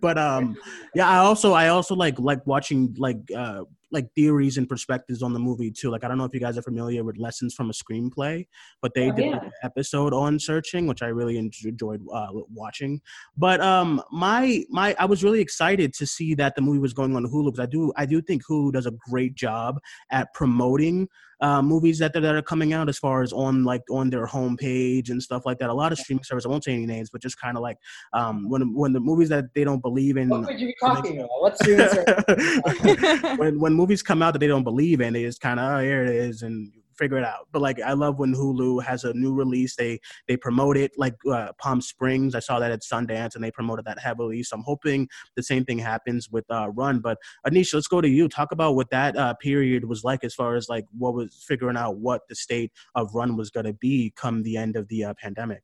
but 0.00 0.18
um, 0.18 0.56
yeah, 0.94 1.08
I 1.08 1.18
also 1.18 1.52
I 1.52 1.68
also 1.68 1.94
like 1.94 2.18
like 2.18 2.46
watching 2.46 2.94
like 2.98 3.18
uh 3.36 3.62
like 3.92 4.12
theories 4.14 4.58
and 4.58 4.68
perspectives 4.68 5.22
on 5.22 5.32
the 5.32 5.38
movie 5.38 5.70
too. 5.70 5.90
Like 5.90 6.04
I 6.04 6.08
don't 6.08 6.18
know 6.18 6.24
if 6.24 6.34
you 6.34 6.40
guys 6.40 6.58
are 6.58 6.62
familiar 6.62 7.04
with 7.04 7.18
Lessons 7.18 7.54
from 7.54 7.70
a 7.70 7.72
Screenplay, 7.72 8.46
but 8.82 8.92
they 8.94 9.10
Oh, 9.10 9.14
did 9.14 9.26
yeah. 9.26 9.44
an 9.44 9.50
episode 9.62 10.12
on 10.12 10.38
searching, 10.38 10.86
which 10.86 11.02
I 11.02 11.06
really 11.06 11.38
enjoyed 11.38 12.02
uh, 12.12 12.28
watching. 12.32 13.00
But 13.36 13.60
um, 13.60 14.02
my 14.10 14.64
my 14.70 14.94
I 14.98 15.04
was 15.04 15.22
really 15.22 15.40
excited 15.40 15.94
to 15.94 16.06
see 16.06 16.34
that 16.34 16.54
the 16.56 16.62
movie 16.62 16.78
was 16.78 16.92
going 16.92 17.14
on 17.16 17.24
Hulu 17.24 17.46
because 17.52 17.60
I 17.60 17.66
do 17.66 17.92
I 17.96 18.06
do 18.06 18.20
think 18.20 18.44
Hulu 18.44 18.72
does 18.72 18.86
a 18.86 18.92
great 19.08 19.34
job 19.34 19.78
at 20.10 20.32
promoting 20.34 21.08
uh, 21.40 21.62
movies 21.62 21.98
that 21.98 22.12
that 22.12 22.24
are 22.24 22.42
coming 22.42 22.72
out 22.72 22.88
as 22.88 22.98
far 22.98 23.22
as 23.22 23.32
on 23.32 23.64
like 23.64 23.82
on 23.90 24.10
their 24.10 24.26
homepage 24.26 25.10
and 25.10 25.22
stuff 25.22 25.44
like 25.44 25.58
that. 25.58 25.70
A 25.70 25.74
lot 25.74 25.92
of 25.92 25.98
streaming 25.98 26.24
services 26.24 26.46
I 26.46 26.48
won't 26.48 26.64
say 26.64 26.72
any 26.72 26.86
names, 26.86 27.10
but 27.10 27.20
just 27.20 27.38
kind 27.38 27.56
of 27.56 27.62
like 27.62 27.78
um, 28.12 28.48
when 28.48 28.74
when 28.74 28.92
the 28.92 29.00
movies 29.00 29.28
that 29.28 29.52
they 29.54 29.64
don't 29.64 29.80
believe 29.80 30.16
in. 30.16 30.28
What 30.28 30.46
would 30.46 30.60
you 30.60 30.68
be 30.68 30.76
talking 30.80 31.18
about? 31.18 31.30
What's 31.40 31.60
streaming 31.60 31.88
service? 31.88 33.38
when 33.38 33.60
when 33.60 33.74
movies 33.74 34.02
come 34.02 34.22
out 34.22 34.32
that 34.32 34.38
they 34.38 34.46
don't 34.46 34.64
believe 34.64 35.00
in, 35.00 35.12
they 35.12 35.22
just 35.22 35.40
kind 35.40 35.60
of 35.60 35.70
oh 35.70 35.82
here 35.82 36.04
it 36.04 36.14
is 36.14 36.42
and 36.42 36.72
figure 36.98 37.18
it 37.18 37.24
out. 37.24 37.48
But 37.52 37.62
like 37.62 37.80
I 37.80 37.92
love 37.92 38.18
when 38.18 38.34
Hulu 38.34 38.82
has 38.82 39.04
a 39.04 39.12
new 39.14 39.34
release, 39.34 39.76
they 39.76 40.00
they 40.28 40.36
promote 40.36 40.76
it 40.76 40.92
like 40.96 41.14
uh, 41.30 41.52
Palm 41.58 41.80
Springs. 41.80 42.34
I 42.34 42.40
saw 42.40 42.58
that 42.58 42.70
at 42.70 42.82
Sundance 42.82 43.34
and 43.34 43.44
they 43.44 43.50
promoted 43.50 43.84
that 43.86 43.98
heavily. 43.98 44.42
So 44.42 44.56
I'm 44.56 44.62
hoping 44.62 45.08
the 45.36 45.42
same 45.42 45.64
thing 45.64 45.78
happens 45.78 46.30
with 46.30 46.44
uh, 46.50 46.70
Run. 46.70 47.00
But 47.00 47.18
Anisha, 47.46 47.74
let's 47.74 47.88
go 47.88 48.00
to 48.00 48.08
you. 48.08 48.28
Talk 48.28 48.52
about 48.52 48.74
what 48.74 48.90
that 48.90 49.16
uh, 49.16 49.34
period 49.34 49.84
was 49.84 50.04
like 50.04 50.24
as 50.24 50.34
far 50.34 50.56
as 50.56 50.68
like 50.68 50.86
what 50.96 51.14
was 51.14 51.44
figuring 51.46 51.76
out 51.76 51.98
what 51.98 52.22
the 52.28 52.34
state 52.34 52.72
of 52.94 53.14
Run 53.14 53.36
was 53.36 53.50
going 53.50 53.66
to 53.66 53.72
be 53.74 54.12
come 54.16 54.42
the 54.42 54.56
end 54.56 54.76
of 54.76 54.88
the 54.88 55.04
uh, 55.04 55.14
pandemic. 55.20 55.62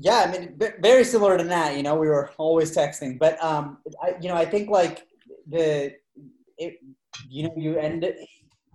yeah, 0.00 0.24
I 0.26 0.30
mean, 0.30 0.54
v- 0.56 0.78
very 0.80 1.04
similar 1.04 1.36
to 1.36 1.44
that. 1.44 1.76
You 1.76 1.82
know, 1.82 1.96
we 1.96 2.08
were 2.08 2.30
always 2.38 2.74
texting, 2.74 3.18
but 3.18 3.42
um, 3.42 3.78
I, 4.02 4.14
you 4.20 4.28
know, 4.28 4.36
I 4.36 4.44
think 4.44 4.70
like 4.70 5.06
the, 5.48 5.94
it, 6.56 6.78
you 7.28 7.44
know, 7.44 7.52
you 7.56 7.78
end, 7.78 8.04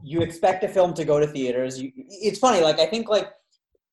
you 0.04 0.22
expect 0.22 0.64
a 0.64 0.68
film 0.68 0.94
to 0.96 1.06
go 1.06 1.20
to 1.20 1.26
theaters. 1.28 1.82
You, 1.82 1.92
it's 1.96 2.38
funny, 2.38 2.62
like 2.62 2.80
I 2.80 2.86
think 2.86 3.08
like 3.10 3.30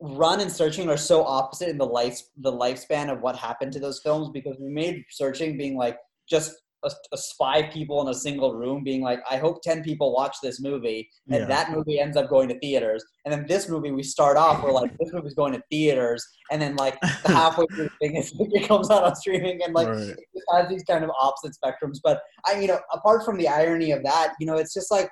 Run 0.00 0.40
and 0.40 0.50
Searching 0.50 0.88
are 0.90 0.96
so 0.96 1.24
opposite 1.24 1.68
in 1.68 1.78
the 1.78 1.86
life, 1.86 2.20
the 2.38 2.52
lifespan 2.52 3.12
of 3.12 3.20
what 3.20 3.36
happened 3.36 3.72
to 3.74 3.80
those 3.80 4.00
films 4.02 4.28
because 4.32 4.56
we 4.60 4.68
made 4.68 5.04
Searching 5.10 5.56
being 5.56 5.76
like 5.76 5.96
just 6.28 6.52
a, 6.82 6.90
a 7.12 7.18
five 7.38 7.70
people 7.70 8.00
in 8.00 8.08
a 8.08 8.14
single 8.14 8.54
room 8.54 8.82
being 8.82 9.02
like, 9.02 9.20
I 9.30 9.36
hope 9.36 9.62
ten 9.62 9.82
people 9.84 10.12
watch 10.14 10.36
this 10.42 10.60
movie, 10.60 11.08
and 11.28 11.40
Yeah. 11.42 11.46
that 11.46 11.70
movie 11.70 12.00
ends 12.00 12.16
up 12.16 12.28
going 12.28 12.48
to 12.48 12.58
theaters. 12.58 13.04
And 13.24 13.32
then 13.32 13.44
this 13.46 13.68
movie, 13.68 13.92
we 13.92 14.02
start 14.02 14.36
off, 14.38 14.62
we're 14.64 14.72
like, 14.72 14.90
this 14.98 15.12
movie's 15.12 15.34
going 15.34 15.52
to 15.52 15.62
theaters, 15.70 16.26
and 16.50 16.60
then 16.60 16.74
like 16.76 16.98
the 17.00 17.28
halfway 17.36 17.66
through 17.76 17.90
the 18.00 18.08
thing, 18.08 18.16
it 18.52 18.66
comes 18.68 18.90
out 18.90 19.04
on 19.04 19.14
streaming, 19.14 19.60
and 19.62 19.74
like 19.74 19.88
Right. 19.88 20.16
it 20.18 20.42
has 20.56 20.68
these 20.70 20.82
kind 20.84 21.04
of 21.04 21.10
opposite 21.20 21.52
spectrums. 21.62 21.98
But 22.02 22.20
I, 22.46 22.58
you 22.58 22.66
know, 22.66 22.80
apart 22.94 23.24
from 23.24 23.36
the 23.36 23.46
irony 23.46 23.92
of 23.92 24.02
that, 24.04 24.32
you 24.40 24.46
know, 24.46 24.56
it's 24.56 24.72
just 24.74 24.90
like, 24.90 25.08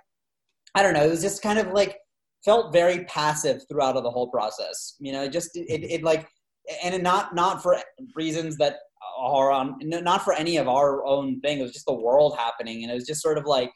I 0.78 0.82
don't 0.82 0.94
know, 0.96 1.04
it 1.04 1.10
was 1.10 1.22
just 1.28 1.42
kind 1.42 1.58
of 1.58 1.66
like 1.80 1.92
felt 2.44 2.72
very 2.72 2.98
passive 3.04 3.62
throughout 3.68 3.96
of 3.96 4.04
the 4.04 4.10
whole 4.16 4.30
process. 4.30 4.94
You 5.00 5.12
know, 5.12 5.22
it 5.24 5.32
just 5.32 5.50
it, 5.54 5.82
it, 5.94 6.02
like, 6.02 6.22
and 6.84 7.02
not 7.02 7.34
not 7.34 7.62
for 7.62 7.72
reasons 8.14 8.56
that 8.58 8.74
are 9.18 9.50
on, 9.50 9.76
not 9.82 10.22
for 10.22 10.34
any 10.34 10.56
of 10.56 10.68
our 10.68 11.04
own 11.04 11.40
thing. 11.40 11.58
It 11.58 11.62
was 11.62 11.72
just 11.78 11.86
the 11.86 12.00
world 12.06 12.32
happening, 12.38 12.82
and 12.82 12.92
it 12.92 12.94
was 12.94 13.06
just 13.06 13.22
sort 13.22 13.38
of 13.38 13.44
like, 13.44 13.70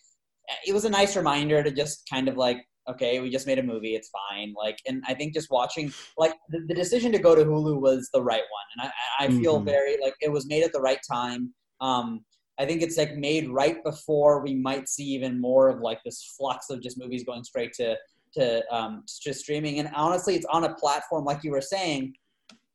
it 0.68 0.72
was 0.72 0.84
a 0.84 0.90
nice 0.90 1.16
reminder 1.16 1.62
to 1.62 1.72
just 1.72 2.08
kind 2.12 2.28
of 2.28 2.36
like. 2.36 2.58
Okay, 2.90 3.20
we 3.20 3.30
just 3.30 3.46
made 3.46 3.60
a 3.60 3.62
movie. 3.62 3.94
It's 3.94 4.10
fine. 4.10 4.52
Like, 4.60 4.76
and 4.88 5.04
I 5.06 5.14
think 5.14 5.34
just 5.34 5.52
watching, 5.52 5.92
like, 6.18 6.34
the, 6.48 6.58
the 6.66 6.74
decision 6.74 7.12
to 7.12 7.18
go 7.20 7.32
to 7.36 7.44
Hulu 7.44 7.80
was 7.80 8.10
the 8.12 8.20
right 8.20 8.42
one, 8.56 8.68
and 8.72 8.80
I, 8.88 9.24
I 9.24 9.40
feel 9.40 9.60
Mhm. 9.60 9.66
very 9.66 9.94
like 10.02 10.16
it 10.20 10.32
was 10.32 10.48
made 10.48 10.64
at 10.64 10.72
the 10.72 10.80
right 10.80 10.98
time. 11.08 11.54
Um, 11.80 12.24
I 12.62 12.66
think 12.66 12.80
it's 12.80 12.96
like 12.96 13.16
made 13.16 13.50
right 13.50 13.82
before 13.82 14.40
we 14.40 14.54
might 14.54 14.88
see 14.88 15.02
even 15.02 15.40
more 15.40 15.68
of 15.68 15.80
like 15.80 15.98
this 16.04 16.34
flux 16.38 16.70
of 16.70 16.80
just 16.80 16.96
movies 16.96 17.24
going 17.24 17.42
straight 17.42 17.72
to 17.74 17.96
to 18.34 18.74
um, 18.74 19.02
just 19.20 19.40
streaming. 19.40 19.80
And 19.80 19.90
honestly, 19.94 20.36
it's 20.36 20.46
on 20.46 20.64
a 20.64 20.74
platform 20.74 21.24
like 21.24 21.42
you 21.42 21.50
were 21.50 21.60
saying, 21.60 22.14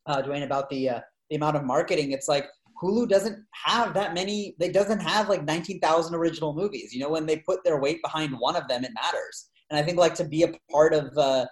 uh, 0.06 0.22
Duane, 0.22 0.44
about 0.44 0.70
the 0.70 0.90
uh, 0.90 1.00
the 1.30 1.38
amount 1.38 1.56
of 1.56 1.64
marketing. 1.64 2.12
It's 2.12 2.28
like 2.28 2.48
Hulu 2.84 3.08
doesn't 3.08 3.44
have 3.54 3.94
that 3.94 4.14
many. 4.14 4.56
They 4.60 4.70
doesn't 4.70 5.00
have 5.00 5.30
like 5.30 5.46
nineteen 5.46 5.80
thousand 5.80 6.16
original 6.16 6.54
movies. 6.54 6.94
You 6.94 7.00
know, 7.00 7.10
when 7.10 7.26
they 7.26 7.38
put 7.38 7.64
their 7.64 7.80
weight 7.80 8.02
behind 8.04 8.36
one 8.38 8.58
of 8.58 8.68
them, 8.68 8.84
it 8.84 8.92
matters. 8.94 9.50
And 9.70 9.80
I 9.80 9.84
think 9.84 9.98
like 9.98 10.16
to 10.16 10.26
be 10.26 10.44
a 10.44 10.52
part 10.70 10.94
of 10.94 11.18
uh, 11.18 11.46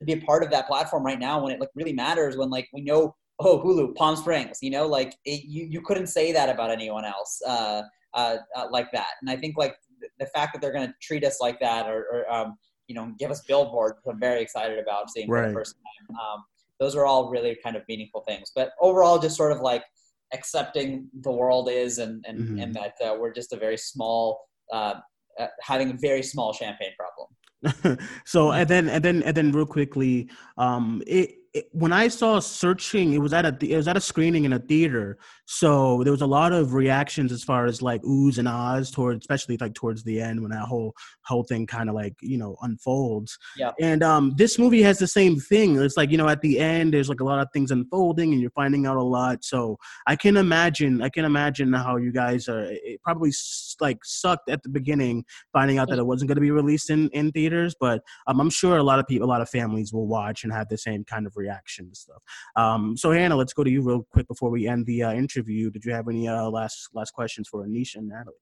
to 0.00 0.06
be 0.06 0.14
a 0.14 0.20
part 0.22 0.42
of 0.42 0.50
that 0.52 0.68
platform 0.68 1.04
right 1.04 1.18
now 1.18 1.42
when 1.42 1.52
it 1.52 1.60
like 1.60 1.70
really 1.74 1.92
matters 1.92 2.38
when 2.38 2.48
like 2.48 2.68
we 2.72 2.80
know 2.80 3.14
oh 3.40 3.60
Hulu 3.62 3.94
Palm 3.94 4.16
Springs 4.16 4.58
you 4.62 4.70
know 4.70 4.86
like 4.86 5.16
it, 5.24 5.44
you 5.44 5.64
you 5.64 5.80
couldn't 5.80 6.08
say 6.08 6.32
that 6.32 6.48
about 6.48 6.70
anyone 6.70 7.04
else 7.04 7.40
uh, 7.46 7.82
uh, 8.14 8.36
uh, 8.56 8.66
like 8.70 8.90
that. 8.92 9.12
And 9.20 9.30
I 9.30 9.36
think 9.36 9.56
like 9.58 9.76
th- 10.00 10.10
the 10.18 10.26
fact 10.26 10.52
that 10.52 10.60
they're 10.62 10.72
going 10.72 10.88
to 10.88 10.94
treat 11.02 11.24
us 11.24 11.40
like 11.40 11.60
that 11.60 11.86
or, 11.86 12.06
or 12.12 12.32
um, 12.32 12.56
you 12.88 12.94
know 12.94 13.12
give 13.18 13.30
us 13.30 13.42
billboards 13.42 13.96
I'm 14.08 14.18
very 14.18 14.40
excited 14.42 14.78
about 14.78 15.10
seeing 15.10 15.28
for 15.28 15.46
the 15.46 15.52
first 15.52 15.74
time 15.76 16.16
um, 16.16 16.44
those 16.80 16.94
are 16.96 17.06
all 17.06 17.28
really 17.30 17.56
kind 17.62 17.76
of 17.76 17.82
meaningful 17.88 18.22
things. 18.26 18.50
But 18.54 18.70
overall 18.80 19.18
just 19.18 19.36
sort 19.36 19.52
of 19.52 19.60
like 19.60 19.84
accepting 20.32 21.08
the 21.22 21.30
world 21.32 21.68
is 21.70 21.98
and 21.98 22.24
and, 22.26 22.38
Mhm. 22.38 22.62
and 22.62 22.74
that 22.74 22.94
uh, 23.04 23.14
we're 23.18 23.32
just 23.32 23.52
a 23.52 23.56
very 23.56 23.76
small 23.76 24.40
uh, 24.72 24.94
uh, 25.38 25.46
having 25.60 25.90
a 25.90 25.94
very 25.94 26.22
small 26.22 26.52
champagne 26.52 26.92
problem. 26.98 27.98
So 28.24 28.52
and 28.52 28.68
then 28.68 28.88
and 28.88 29.04
then 29.04 29.22
and 29.22 29.36
then 29.36 29.52
real 29.52 29.66
quickly 29.66 30.28
um 30.56 31.02
it 31.06 31.37
it, 31.54 31.68
when 31.72 31.92
I 31.92 32.08
saw 32.08 32.40
searching, 32.40 33.12
it 33.12 33.18
was 33.18 33.32
at 33.32 33.44
a 33.44 33.56
it 33.60 33.76
was 33.76 33.88
at 33.88 33.96
a 33.96 34.00
screening 34.00 34.44
in 34.44 34.52
a 34.52 34.58
theater, 34.58 35.18
so 35.50 36.02
there 36.04 36.12
was 36.12 36.20
a 36.20 36.26
lot 36.26 36.52
of 36.52 36.74
reactions 36.74 37.32
as 37.32 37.42
far 37.42 37.64
as 37.64 37.80
like 37.80 38.02
oohs 38.02 38.36
and 38.36 38.46
ahs 38.46 38.90
towards, 38.90 39.22
especially 39.22 39.56
like 39.58 39.72
towards 39.72 40.04
the 40.04 40.20
end 40.20 40.42
when 40.42 40.50
that 40.50 40.66
whole 40.66 40.94
whole 41.24 41.42
thing 41.42 41.66
kind 41.66 41.88
of 41.88 41.94
like 41.94 42.12
you 42.20 42.36
know 42.36 42.54
unfolds. 42.60 43.38
Yeah. 43.56 43.70
And 43.80 44.02
um, 44.02 44.34
this 44.36 44.58
movie 44.58 44.82
has 44.82 44.98
the 44.98 45.06
same 45.06 45.40
thing. 45.40 45.80
It's 45.80 45.96
like 45.96 46.10
you 46.10 46.18
know 46.18 46.28
at 46.28 46.42
the 46.42 46.58
end, 46.60 46.92
there's 46.92 47.08
like 47.08 47.20
a 47.20 47.24
lot 47.24 47.40
of 47.40 47.48
things 47.54 47.70
unfolding, 47.70 48.32
and 48.32 48.42
you're 48.42 48.50
finding 48.50 48.84
out 48.84 48.98
a 48.98 49.02
lot. 49.02 49.42
So 49.42 49.78
I 50.06 50.16
can 50.16 50.36
imagine, 50.36 51.00
I 51.00 51.08
can 51.08 51.24
imagine 51.24 51.72
how 51.72 51.96
you 51.96 52.12
guys 52.12 52.46
are. 52.46 52.66
It 52.68 53.00
probably 53.02 53.32
like 53.80 54.04
sucked 54.04 54.50
at 54.50 54.62
the 54.62 54.68
beginning, 54.68 55.24
finding 55.54 55.78
out 55.78 55.88
that 55.88 55.98
it 55.98 56.06
wasn't 56.06 56.28
going 56.28 56.36
to 56.36 56.42
be 56.42 56.50
released 56.50 56.90
in 56.90 57.08
in 57.14 57.32
theaters, 57.32 57.74
but 57.80 58.02
um, 58.26 58.38
I'm 58.38 58.50
sure 58.50 58.76
a 58.76 58.82
lot 58.82 58.98
of 58.98 59.06
people, 59.06 59.26
a 59.26 59.30
lot 59.30 59.40
of 59.40 59.48
families 59.48 59.94
will 59.94 60.08
watch 60.08 60.44
and 60.44 60.52
have 60.52 60.68
the 60.68 60.76
same 60.76 61.04
kind 61.04 61.26
of 61.26 61.32
reaction 61.36 61.88
to 61.88 61.94
stuff. 61.94 62.22
Um, 62.54 62.98
so 62.98 63.12
Hannah, 63.12 63.36
let's 63.36 63.54
go 63.54 63.64
to 63.64 63.70
you 63.70 63.80
real 63.80 64.06
quick 64.12 64.28
before 64.28 64.50
we 64.50 64.68
end 64.68 64.84
the 64.84 65.04
uh, 65.04 65.12
interview. 65.14 65.37
Did 65.42 65.84
you 65.84 65.92
have 65.92 66.08
any 66.08 66.28
uh, 66.28 66.48
last 66.50 66.88
last 66.94 67.12
questions 67.12 67.48
for 67.48 67.64
Anisha 67.66 67.96
and 67.96 68.08
Natalie? 68.08 68.36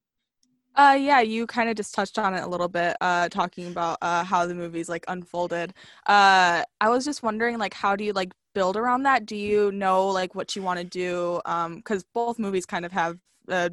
Uh, 0.76 0.96
yeah, 0.98 1.20
you 1.20 1.46
kind 1.46 1.70
of 1.70 1.76
just 1.76 1.94
touched 1.94 2.18
on 2.18 2.34
it 2.34 2.44
a 2.44 2.46
little 2.46 2.68
bit, 2.68 2.98
uh, 3.00 3.30
talking 3.30 3.66
about 3.66 3.96
uh, 4.02 4.22
how 4.22 4.44
the 4.44 4.54
movie's 4.54 4.90
like 4.90 5.04
unfolded. 5.08 5.72
Uh, 6.06 6.62
I 6.80 6.90
was 6.90 7.04
just 7.04 7.22
wondering, 7.22 7.56
like, 7.56 7.72
how 7.72 7.96
do 7.96 8.04
you 8.04 8.12
like 8.12 8.32
build 8.54 8.76
around 8.76 9.04
that? 9.04 9.24
Do 9.24 9.36
you 9.36 9.72
know 9.72 10.06
like 10.08 10.34
what 10.34 10.54
you 10.54 10.62
want 10.62 10.78
to 10.78 10.84
do? 10.84 11.40
Um, 11.46 11.76
because 11.76 12.04
both 12.12 12.38
movies 12.38 12.66
kind 12.66 12.84
of 12.84 12.92
have, 12.92 13.18
uh, 13.48 13.70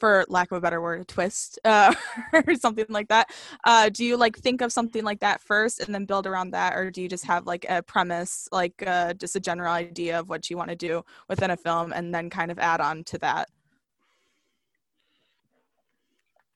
for 0.00 0.24
lack 0.28 0.50
of 0.50 0.58
a 0.58 0.60
better 0.60 0.80
word, 0.80 1.02
a 1.02 1.04
twist, 1.04 1.58
uh, 1.64 1.94
or 2.32 2.54
something 2.54 2.86
like 2.88 3.08
that. 3.08 3.30
Uh, 3.64 3.90
do 3.90 4.04
you 4.04 4.16
like 4.16 4.36
think 4.38 4.62
of 4.62 4.72
something 4.72 5.04
like 5.04 5.20
that 5.20 5.40
first 5.40 5.80
and 5.80 5.94
then 5.94 6.06
build 6.06 6.26
around 6.26 6.50
that, 6.50 6.74
or 6.74 6.90
do 6.90 7.02
you 7.02 7.08
just 7.08 7.26
have 7.26 7.46
like 7.46 7.66
a 7.68 7.82
premise, 7.82 8.48
like 8.50 8.82
uh, 8.86 9.12
just 9.14 9.36
a 9.36 9.40
general 9.40 9.72
idea 9.72 10.18
of 10.18 10.28
what 10.28 10.50
you 10.50 10.56
want 10.56 10.70
to 10.70 10.76
do 10.76 11.04
within 11.28 11.50
a 11.50 11.56
film, 11.56 11.92
and 11.92 12.12
then 12.14 12.30
kind 12.30 12.50
of 12.50 12.58
add 12.58 12.80
on 12.80 13.04
to 13.04 13.18
that? 13.18 13.48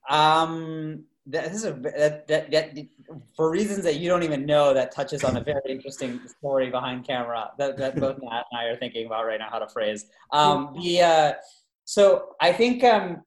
Um, 0.08 1.04
that 1.26 1.44
this 1.44 1.54
is 1.54 1.64
a 1.64 1.72
that, 1.72 2.26
that 2.28 2.50
that 2.50 2.86
for 3.34 3.50
reasons 3.50 3.84
that 3.84 3.96
you 3.96 4.08
don't 4.08 4.22
even 4.22 4.44
know 4.44 4.74
that 4.74 4.92
touches 4.92 5.24
on 5.24 5.36
a 5.38 5.40
very 5.40 5.62
interesting 5.70 6.20
story 6.26 6.70
behind 6.70 7.06
camera 7.06 7.50
that 7.58 7.78
that 7.78 7.96
both 8.00 8.18
Matt 8.22 8.44
and 8.50 8.60
I 8.60 8.64
are 8.64 8.76
thinking 8.76 9.06
about 9.06 9.24
right 9.24 9.38
now 9.38 9.48
how 9.50 9.58
to 9.58 9.68
phrase. 9.68 10.06
Um, 10.32 10.74
the 10.82 11.00
uh, 11.00 11.32
so 11.84 12.34
I 12.40 12.52
think 12.52 12.84
um, 12.84 13.22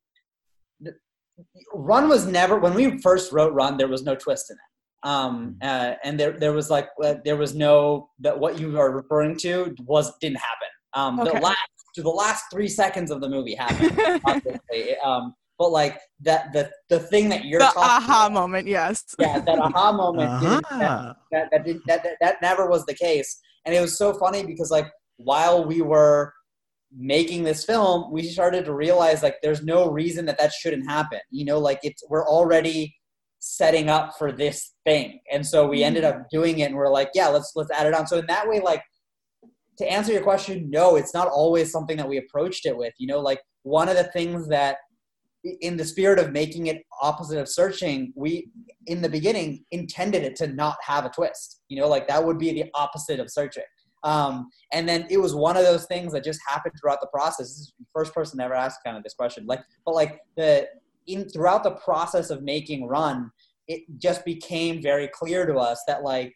Run 1.74 2.10
was 2.10 2.26
never 2.26 2.58
when 2.58 2.74
we 2.74 3.00
first 3.02 3.32
wrote 3.32 3.54
Run 3.54 3.78
there 3.78 3.88
was 3.88 4.04
no 4.04 4.16
twist 4.16 4.50
in 4.52 4.56
it. 4.56 5.08
Um, 5.08 5.58
uh, 5.62 5.94
and 6.04 6.20
there 6.20 6.32
there 6.40 6.54
was 6.54 6.70
like 6.70 6.88
uh, 7.04 7.16
there 7.24 7.38
was 7.38 7.54
no 7.56 8.10
that 8.20 8.38
what 8.38 8.60
you 8.60 8.80
are 8.80 8.92
referring 8.92 9.38
to 9.40 9.76
was 9.86 10.12
didn't 10.20 10.38
happen. 10.38 10.68
Um, 10.94 11.20
Okay. 11.20 11.36
the 11.38 11.42
last 11.42 11.58
to 11.96 12.02
the 12.02 12.10
last 12.10 12.46
three 12.52 12.68
seconds 12.68 13.12
of 13.12 13.22
the 13.22 13.30
movie 13.30 13.56
happened. 13.56 14.00
Um, 15.06 15.34
but 15.60 15.72
like 15.72 16.00
that 16.22 16.54
the 16.54 16.70
the 16.90 17.00
thing 17.00 17.30
that 17.30 17.46
you're 17.46 17.60
the 17.60 17.66
talking 17.66 17.82
aha 17.84 18.26
about, 18.28 18.32
moment, 18.34 18.68
yes. 18.68 19.04
yeah, 19.20 19.40
that 19.40 19.58
aha 19.60 19.92
moment 19.92 20.40
didn't, 20.42 20.66
that, 20.70 20.82
Uh-huh. 20.92 21.14
that, 21.32 21.50
that, 21.52 21.66
did, 21.66 21.78
that, 21.88 22.04
that 22.04 22.18
that 22.22 22.36
never 22.44 22.68
was 22.70 22.86
the 22.86 22.94
case, 22.94 23.40
and 23.66 23.74
it 23.76 23.82
was 23.82 23.98
so 23.98 24.14
funny 24.14 24.46
because 24.46 24.70
like 24.70 24.88
while 25.18 25.66
we 25.66 25.82
were 25.82 26.34
making 26.96 27.44
this 27.44 27.66
film, 27.66 28.12
we 28.12 28.24
started 28.24 28.66
to 28.66 28.74
realize 28.74 29.24
like 29.24 29.38
there's 29.42 29.64
no 29.64 29.90
reason 29.90 30.26
that 30.26 30.38
that 30.40 30.54
shouldn't 30.54 30.90
happen. 30.90 31.20
You 31.30 31.46
know, 31.46 31.60
like 31.60 31.80
it's 31.84 32.04
we're 32.10 32.28
already 32.28 32.96
setting 33.40 33.90
up 33.90 34.18
for 34.18 34.32
this 34.32 34.74
thing, 34.86 35.20
and 35.32 35.46
so 35.46 35.68
we 35.68 35.84
ended 35.84 36.04
mm. 36.04 36.10
up 36.10 36.30
doing 36.32 36.60
it, 36.60 36.66
and 36.66 36.76
we're 36.76 36.90
like, 36.90 37.10
yeah, 37.14 37.28
let's 37.28 37.52
let's 37.56 37.72
add 37.72 37.88
it 37.88 37.94
on. 37.94 38.08
So 38.08 38.20
in 38.20 38.28
that 38.28 38.48
way, 38.48 38.62
like 38.62 38.84
to 39.78 39.92
answer 39.92 40.12
your 40.12 40.24
question, 40.24 40.70
no, 40.70 40.96
it's 40.96 41.14
not 41.14 41.28
always 41.28 41.72
something 41.72 41.98
that 41.98 42.08
we 42.08 42.18
approached 42.18 42.66
it 42.66 42.76
with. 42.76 42.94
You 42.98 43.08
know, 43.08 43.20
like 43.20 43.42
one 43.64 43.90
of 43.90 43.96
the 43.96 44.06
things 44.06 44.48
that 44.50 44.78
in 45.62 45.78
the 45.78 45.86
spirit 45.86 46.20
of 46.20 46.32
making 46.32 46.68
it 46.68 46.82
opposite 47.02 47.40
of 47.40 47.48
searching, 47.48 48.12
we 48.16 48.50
in 48.88 49.02
the 49.02 49.10
beginning 49.10 49.64
intended 49.72 50.24
it 50.24 50.36
to 50.38 50.48
not 50.48 50.78
have 50.82 51.06
a 51.06 51.10
twist. 51.10 51.62
You 51.70 51.80
know, 51.80 51.88
like 51.88 52.08
that 52.08 52.26
would 52.26 52.40
be 52.40 52.52
the 52.52 52.66
opposite 52.74 53.20
of 53.20 53.30
searching. 53.30 53.64
Um, 54.04 54.50
and 54.74 54.88
then 54.88 55.08
it 55.10 55.18
was 55.18 55.36
one 55.36 55.58
of 55.58 55.64
those 55.64 55.86
things 55.86 56.14
that 56.14 56.24
just 56.24 56.40
happened 56.48 56.74
throughout 56.80 57.02
the 57.02 57.08
process. 57.08 57.48
This 57.48 57.58
is 57.58 57.74
the 57.80 57.86
first 57.94 58.14
person 58.14 58.40
ever 58.40 58.54
asked 58.54 58.80
kind 58.86 58.98
of 58.98 59.04
this 59.04 59.14
question. 59.14 59.46
Like, 59.46 59.62
but 59.86 59.96
like 59.96 60.20
the 60.36 60.68
in 61.08 61.28
throughout 61.30 61.64
the 61.64 61.72
process 61.72 62.30
of 62.30 62.44
making 62.44 62.88
Run, 62.88 63.32
it 63.68 63.84
just 63.98 64.24
became 64.26 64.82
very 64.82 65.08
clear 65.08 65.46
to 65.46 65.56
us 65.56 65.82
that 65.88 66.04
like 66.04 66.34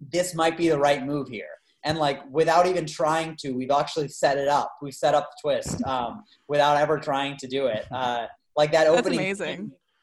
this 0.00 0.34
might 0.34 0.56
be 0.56 0.68
the 0.68 0.78
right 0.78 1.04
move 1.04 1.28
here. 1.28 1.46
And 1.84 1.98
like 1.98 2.20
without 2.30 2.66
even 2.66 2.86
trying 2.86 3.36
to, 3.40 3.52
we've 3.52 3.70
actually 3.70 4.08
set 4.08 4.38
it 4.38 4.48
up. 4.48 4.74
We 4.82 4.90
set 4.90 5.14
up 5.14 5.30
the 5.30 5.48
twist 5.48 5.84
um, 5.84 6.24
without 6.48 6.76
ever 6.76 6.98
trying 6.98 7.36
to 7.38 7.46
do 7.46 7.66
it. 7.66 7.86
Uh, 7.92 8.26
like 8.56 8.72
that 8.72 8.86
opening 8.86 9.18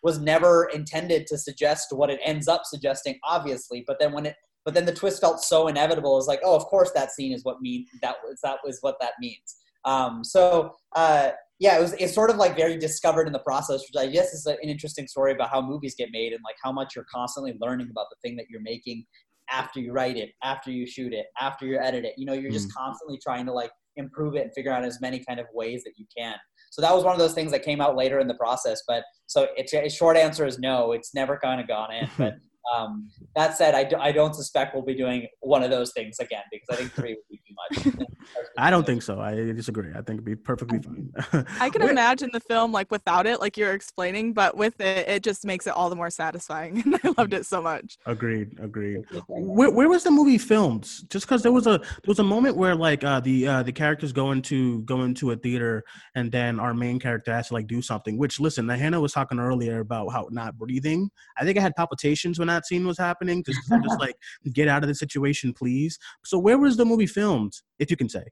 was 0.03 0.19
never 0.19 0.69
intended 0.73 1.27
to 1.27 1.37
suggest 1.37 1.87
what 1.91 2.09
it 2.09 2.19
ends 2.23 2.47
up 2.47 2.61
suggesting, 2.65 3.19
obviously. 3.23 3.83
But 3.85 3.97
then 3.99 4.11
when 4.13 4.27
it, 4.27 4.35
but 4.65 4.73
then 4.73 4.85
the 4.85 4.93
twist 4.93 5.21
felt 5.21 5.41
so 5.41 5.67
inevitable. 5.67 6.17
It's 6.17 6.27
like, 6.27 6.41
oh, 6.43 6.55
of 6.55 6.65
course 6.65 6.91
that 6.95 7.11
scene 7.11 7.31
is 7.31 7.43
what 7.43 7.61
mean 7.61 7.85
that 8.01 8.15
was 8.23 8.39
that 8.43 8.59
was 8.63 8.79
what 8.81 8.97
that 9.01 9.13
means. 9.19 9.57
Um, 9.85 10.23
so 10.23 10.75
uh, 10.95 11.31
yeah, 11.59 11.77
it 11.77 11.81
was 11.81 11.93
it's 11.93 12.13
sort 12.13 12.29
of 12.29 12.37
like 12.37 12.55
very 12.55 12.77
discovered 12.77 13.27
in 13.27 13.33
the 13.33 13.39
process, 13.39 13.81
which 13.81 14.01
I 14.01 14.07
guess 14.07 14.33
is 14.33 14.45
an 14.45 14.57
interesting 14.63 15.07
story 15.07 15.31
about 15.31 15.49
how 15.49 15.61
movies 15.61 15.95
get 15.95 16.09
made 16.11 16.33
and 16.33 16.41
like 16.43 16.55
how 16.63 16.71
much 16.71 16.95
you're 16.95 17.05
constantly 17.13 17.55
learning 17.59 17.89
about 17.91 18.07
the 18.09 18.17
thing 18.21 18.35
that 18.37 18.47
you're 18.49 18.61
making 18.61 19.05
after 19.51 19.79
you 19.79 19.91
write 19.91 20.17
it, 20.17 20.31
after 20.43 20.71
you 20.71 20.87
shoot 20.87 21.13
it, 21.13 21.27
after 21.39 21.65
you 21.65 21.77
edit 21.77 22.05
it. 22.05 22.13
You 22.17 22.25
know, 22.25 22.33
you're 22.33 22.51
just 22.51 22.73
constantly 22.73 23.19
trying 23.21 23.45
to 23.45 23.53
like 23.53 23.71
improve 23.97 24.35
it 24.35 24.43
and 24.43 24.53
figure 24.53 24.71
out 24.71 24.83
as 24.83 25.01
many 25.01 25.23
kind 25.23 25.39
of 25.39 25.45
ways 25.53 25.83
that 25.83 25.93
you 25.97 26.05
can. 26.15 26.35
So 26.71 26.81
that 26.81 26.95
was 26.95 27.03
one 27.03 27.13
of 27.13 27.19
those 27.19 27.33
things 27.33 27.51
that 27.51 27.63
came 27.63 27.81
out 27.81 27.97
later 27.97 28.19
in 28.19 28.27
the 28.27 28.33
process. 28.35 28.81
But 28.87 29.03
so 29.27 29.47
it's 29.57 29.73
a 29.73 29.89
short 29.89 30.15
answer 30.15 30.45
is 30.45 30.57
no. 30.57 30.93
It's 30.93 31.13
never 31.13 31.37
kind 31.37 31.59
of 31.59 31.67
gone 31.67 31.93
in. 31.93 32.09
But 32.17 32.35
um, 32.73 33.09
that 33.35 33.57
said, 33.57 33.73
I, 33.75 33.83
do, 33.83 33.97
I 33.97 34.11
don't 34.11 34.35
suspect 34.35 34.73
we'll 34.73 34.85
be 34.85 34.95
doing 34.95 35.27
one 35.39 35.63
of 35.63 35.69
those 35.69 35.91
things 35.93 36.19
again 36.19 36.43
because 36.51 36.67
I 36.69 36.75
think 36.75 36.91
three 36.93 37.15
would 37.15 37.29
be 37.29 37.41
too 37.47 37.95
much. 37.97 38.07
I 38.57 38.69
don't 38.69 38.85
think 38.85 39.01
so. 39.01 39.19
I 39.19 39.33
disagree. 39.35 39.89
I 39.91 39.95
think 40.01 40.09
it'd 40.09 40.25
be 40.25 40.35
perfectly 40.35 40.79
fine. 40.79 41.11
I 41.59 41.69
can 41.69 41.81
Where- 41.83 41.91
imagine 41.91 42.29
the 42.33 42.39
film 42.39 42.71
like 42.71 42.91
without 42.91 43.25
it, 43.25 43.39
like 43.39 43.57
you're 43.57 43.73
explaining, 43.73 44.33
but 44.33 44.55
with 44.55 44.79
it, 44.79 45.07
it 45.07 45.23
just 45.23 45.45
makes 45.45 45.67
it 45.67 45.73
all 45.73 45.89
the 45.89 45.95
more 45.95 46.09
satisfying. 46.09 46.83
And 46.91 46.99
I 47.03 47.13
loved 47.17 47.33
it 47.33 47.45
so 47.45 47.61
much. 47.61 47.97
Agreed. 48.05 48.59
Agreed. 48.59 49.05
Where, 49.27 49.71
where 49.71 49.87
was 49.87 50.03
the 50.03 50.11
movie 50.11 50.37
filmed? 50.37 50.83
Just 51.09 51.25
because 51.25 51.41
there 51.43 51.51
was 51.51 51.67
a 51.67 51.77
there 51.79 52.07
was 52.07 52.19
a 52.19 52.23
moment 52.23 52.57
where 52.57 52.75
like 52.75 53.03
uh, 53.03 53.19
the 53.21 53.47
uh, 53.47 53.63
the 53.63 53.71
characters 53.71 54.11
go 54.11 54.31
into 54.31 54.81
go 54.81 55.03
into 55.03 55.31
a 55.31 55.35
theater 55.35 55.83
and 56.15 56.31
then 56.31 56.59
our 56.59 56.73
main 56.73 56.99
character 56.99 57.33
has 57.33 57.47
to 57.47 57.53
like 57.53 57.67
do 57.67 57.81
something. 57.81 58.17
Which 58.17 58.39
listen, 58.39 58.67
the 58.67 58.75
Hannah 58.77 58.99
was 58.99 59.13
talking 59.13 59.39
earlier 59.39 59.79
about 59.79 60.11
how 60.11 60.27
not 60.31 60.57
breathing. 60.57 61.09
I 61.37 61.45
think 61.45 61.57
I 61.57 61.61
had 61.61 61.75
palpitations 61.75 62.39
when 62.39 62.49
that 62.51 62.65
scene 62.65 62.85
was 62.85 62.97
happening. 62.97 63.43
Just 63.43 63.59
I'm 63.71 63.83
just 63.83 63.99
like 63.99 64.15
get 64.53 64.67
out 64.67 64.83
of 64.83 64.87
the 64.87 64.95
situation, 64.95 65.53
please. 65.53 65.97
So 66.25 66.37
where 66.37 66.57
was 66.57 66.77
the 66.77 66.85
movie 66.85 67.07
filmed? 67.07 67.53
If 67.79 67.89
you 67.89 67.97
can 67.97 68.09
say. 68.09 68.23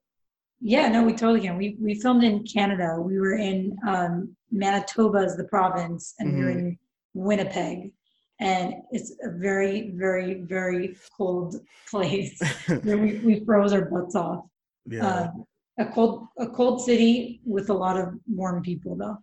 Yeah, 0.61 0.89
no, 0.89 1.03
we 1.03 1.13
totally 1.13 1.41
can. 1.41 1.57
We 1.57 1.77
we 1.81 1.95
filmed 1.95 2.23
in 2.23 2.43
Canada. 2.43 2.97
We 2.99 3.17
were 3.19 3.35
in 3.35 3.77
um, 3.87 4.35
Manitoba 4.51 5.19
as 5.19 5.37
the 5.37 5.45
province, 5.45 6.15
and 6.19 6.35
we 6.35 6.43
were 6.43 6.51
in 6.51 6.77
Winnipeg, 7.13 7.93
and 8.39 8.73
it's 8.91 9.13
a 9.23 9.31
very, 9.31 9.91
very, 9.95 10.41
very 10.41 10.97
cold 11.15 11.55
place. 11.89 12.39
where 12.83 12.97
we, 12.97 13.19
we 13.19 13.45
froze 13.45 13.71
our 13.71 13.85
butts 13.85 14.15
off. 14.15 14.45
Yeah. 14.85 15.07
Um, 15.07 15.45
a 15.77 15.85
cold 15.85 16.27
a 16.37 16.47
cold 16.47 16.83
city 16.83 17.41
with 17.45 17.69
a 17.69 17.73
lot 17.73 17.97
of 17.97 18.13
warm 18.27 18.61
people, 18.61 18.97
though. 18.97 19.17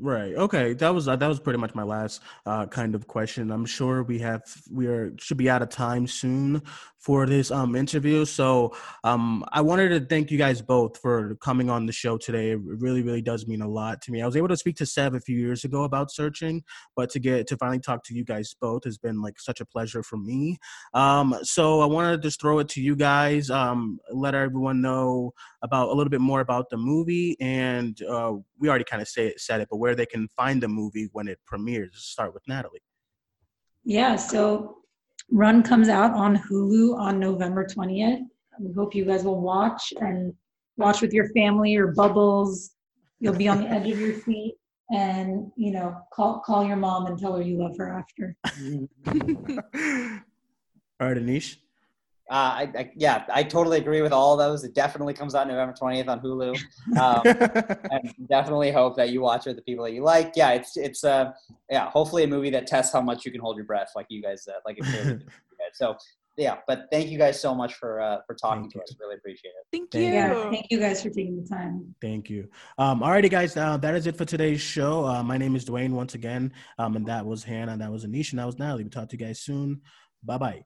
Right. 0.00 0.32
Okay. 0.34 0.74
That 0.74 0.94
was 0.94 1.08
uh, 1.08 1.16
that 1.16 1.26
was 1.26 1.40
pretty 1.40 1.58
much 1.58 1.74
my 1.74 1.82
last 1.82 2.22
uh, 2.46 2.66
kind 2.66 2.94
of 2.94 3.08
question. 3.08 3.50
I'm 3.50 3.66
sure 3.66 4.04
we 4.04 4.20
have 4.20 4.42
we 4.70 4.86
are 4.86 5.12
should 5.18 5.38
be 5.38 5.50
out 5.50 5.60
of 5.60 5.70
time 5.70 6.06
soon 6.06 6.62
for 6.98 7.26
this 7.26 7.50
um 7.50 7.74
interview. 7.74 8.24
So 8.24 8.76
um 9.02 9.44
I 9.50 9.60
wanted 9.60 9.88
to 9.88 10.00
thank 10.06 10.30
you 10.30 10.38
guys 10.38 10.62
both 10.62 10.98
for 10.98 11.34
coming 11.42 11.68
on 11.68 11.86
the 11.86 11.92
show 11.92 12.16
today. 12.16 12.52
It 12.52 12.60
really 12.62 13.02
really 13.02 13.22
does 13.22 13.48
mean 13.48 13.60
a 13.60 13.68
lot 13.68 14.00
to 14.02 14.12
me. 14.12 14.22
I 14.22 14.26
was 14.26 14.36
able 14.36 14.46
to 14.48 14.56
speak 14.56 14.76
to 14.76 14.86
Sev 14.86 15.14
a 15.14 15.20
few 15.20 15.36
years 15.36 15.64
ago 15.64 15.82
about 15.82 16.12
searching, 16.12 16.62
but 16.94 17.10
to 17.10 17.18
get 17.18 17.48
to 17.48 17.56
finally 17.56 17.80
talk 17.80 18.04
to 18.04 18.14
you 18.14 18.24
guys 18.24 18.54
both 18.60 18.84
has 18.84 18.98
been 18.98 19.20
like 19.20 19.40
such 19.40 19.60
a 19.60 19.66
pleasure 19.66 20.04
for 20.04 20.16
me. 20.16 20.58
Um 20.94 21.34
so 21.42 21.80
I 21.80 21.86
wanted 21.86 22.22
to 22.22 22.28
just 22.28 22.40
throw 22.40 22.60
it 22.60 22.68
to 22.70 22.80
you 22.80 22.94
guys. 22.94 23.50
Um 23.50 23.98
let 24.12 24.36
everyone 24.36 24.80
know 24.80 25.32
about 25.62 25.88
a 25.88 25.92
little 25.94 26.10
bit 26.10 26.20
more 26.20 26.40
about 26.40 26.70
the 26.70 26.76
movie 26.76 27.36
and 27.40 28.00
uh, 28.02 28.32
we 28.58 28.68
already 28.68 28.84
kind 28.84 29.02
of 29.02 29.08
say 29.08 29.28
it, 29.28 29.40
said 29.40 29.60
it, 29.60 29.68
but 29.70 29.76
where 29.76 29.94
they 29.94 30.06
can 30.06 30.28
find 30.36 30.62
the 30.62 30.68
movie 30.68 31.08
when 31.12 31.28
it 31.28 31.38
premieres. 31.46 31.90
Let's 31.92 32.06
start 32.06 32.34
with 32.34 32.42
Natalie. 32.48 32.82
Yeah, 33.84 34.16
so 34.16 34.78
Run 35.30 35.62
comes 35.62 35.88
out 35.88 36.12
on 36.12 36.36
Hulu 36.36 36.96
on 36.96 37.18
November 37.18 37.64
20th. 37.66 38.20
We 38.60 38.72
hope 38.72 38.94
you 38.94 39.04
guys 39.04 39.24
will 39.24 39.40
watch 39.40 39.92
and 40.00 40.34
watch 40.76 41.00
with 41.00 41.12
your 41.12 41.28
family 41.30 41.76
or 41.76 41.88
bubbles. 41.88 42.70
You'll 43.20 43.34
be 43.34 43.48
on 43.48 43.62
the 43.62 43.68
edge 43.68 43.90
of 43.90 43.98
your 43.98 44.20
seat 44.20 44.56
and, 44.90 45.50
you 45.56 45.72
know, 45.72 45.96
call 46.12 46.40
call 46.40 46.64
your 46.64 46.76
mom 46.76 47.06
and 47.06 47.18
tell 47.18 47.36
her 47.36 47.42
you 47.42 47.58
love 47.58 47.76
her 47.76 47.90
after. 47.98 48.36
All 51.00 51.06
right, 51.06 51.16
Aneesh. 51.16 51.56
Uh, 52.30 52.34
I, 52.34 52.72
I, 52.76 52.90
yeah, 52.94 53.24
I 53.32 53.42
totally 53.42 53.78
agree 53.78 54.02
with 54.02 54.12
all 54.12 54.32
of 54.32 54.38
those. 54.38 54.62
It 54.62 54.74
definitely 54.74 55.14
comes 55.14 55.34
out 55.34 55.48
November 55.48 55.74
20th 55.74 56.08
on 56.08 56.20
Hulu. 56.20 56.58
Um, 56.98 57.22
and 57.90 58.28
definitely 58.28 58.70
hope 58.70 58.96
that 58.96 59.10
you 59.10 59.22
watch 59.22 59.46
it 59.46 59.50
with 59.50 59.56
the 59.56 59.62
people 59.62 59.84
that 59.84 59.92
you 59.92 60.02
like. 60.02 60.32
Yeah, 60.36 60.50
it's 60.50 60.76
it's 60.76 61.04
uh 61.04 61.32
yeah, 61.70 61.90
hopefully 61.90 62.24
a 62.24 62.26
movie 62.26 62.50
that 62.50 62.66
tests 62.66 62.92
how 62.92 63.00
much 63.00 63.24
you 63.24 63.32
can 63.32 63.40
hold 63.40 63.56
your 63.56 63.64
breath, 63.64 63.92
like 63.96 64.06
you 64.10 64.22
guys 64.22 64.46
uh, 64.46 64.58
like 64.66 64.78
it 64.78 64.84
clearly 64.84 65.04
did 65.18 65.22
for 65.22 65.42
you 65.50 65.58
guys. 65.58 65.74
So 65.74 65.96
yeah, 66.38 66.58
but 66.68 66.86
thank 66.92 67.08
you 67.08 67.18
guys 67.18 67.40
so 67.40 67.54
much 67.54 67.74
for 67.74 68.00
uh, 68.00 68.18
for 68.26 68.34
talking 68.34 68.62
Thank 68.62 68.72
to 68.72 68.78
you. 68.78 68.82
us. 68.82 68.96
Really 69.00 69.16
appreciate 69.16 69.50
it. 69.50 69.66
Thank 69.72 69.90
Thank 69.90 70.04
you. 70.04 70.12
Yeah, 70.12 70.50
thank 70.50 70.66
you 70.70 70.78
guys 70.78 71.02
for 71.02 71.10
taking 71.10 71.42
the 71.42 71.48
time. 71.48 71.94
Thank 72.00 72.30
you. 72.30 72.48
Um, 72.78 73.00
alrighty, 73.00 73.28
guys. 73.28 73.56
Uh, 73.56 73.76
that 73.78 73.94
is 73.96 74.06
it 74.06 74.16
for 74.16 74.24
today's 74.24 74.60
show. 74.60 75.04
Uh, 75.04 75.22
my 75.22 75.36
name 75.36 75.56
is 75.56 75.64
Duane 75.64 75.94
once 75.94 76.14
again, 76.14 76.52
um, 76.78 76.94
and 76.94 77.04
that 77.06 77.26
was 77.26 77.42
Hannah, 77.42 77.72
and 77.72 77.82
that 77.82 77.90
was 77.90 78.06
Anisha, 78.06 78.32
and 78.32 78.38
that 78.38 78.46
was 78.46 78.58
Natalie. 78.58 78.84
We'll 78.84 78.90
talk 78.90 79.08
to 79.08 79.16
you 79.18 79.26
guys 79.26 79.40
soon. 79.40 79.80
Bye 80.22 80.38
bye. 80.38 80.64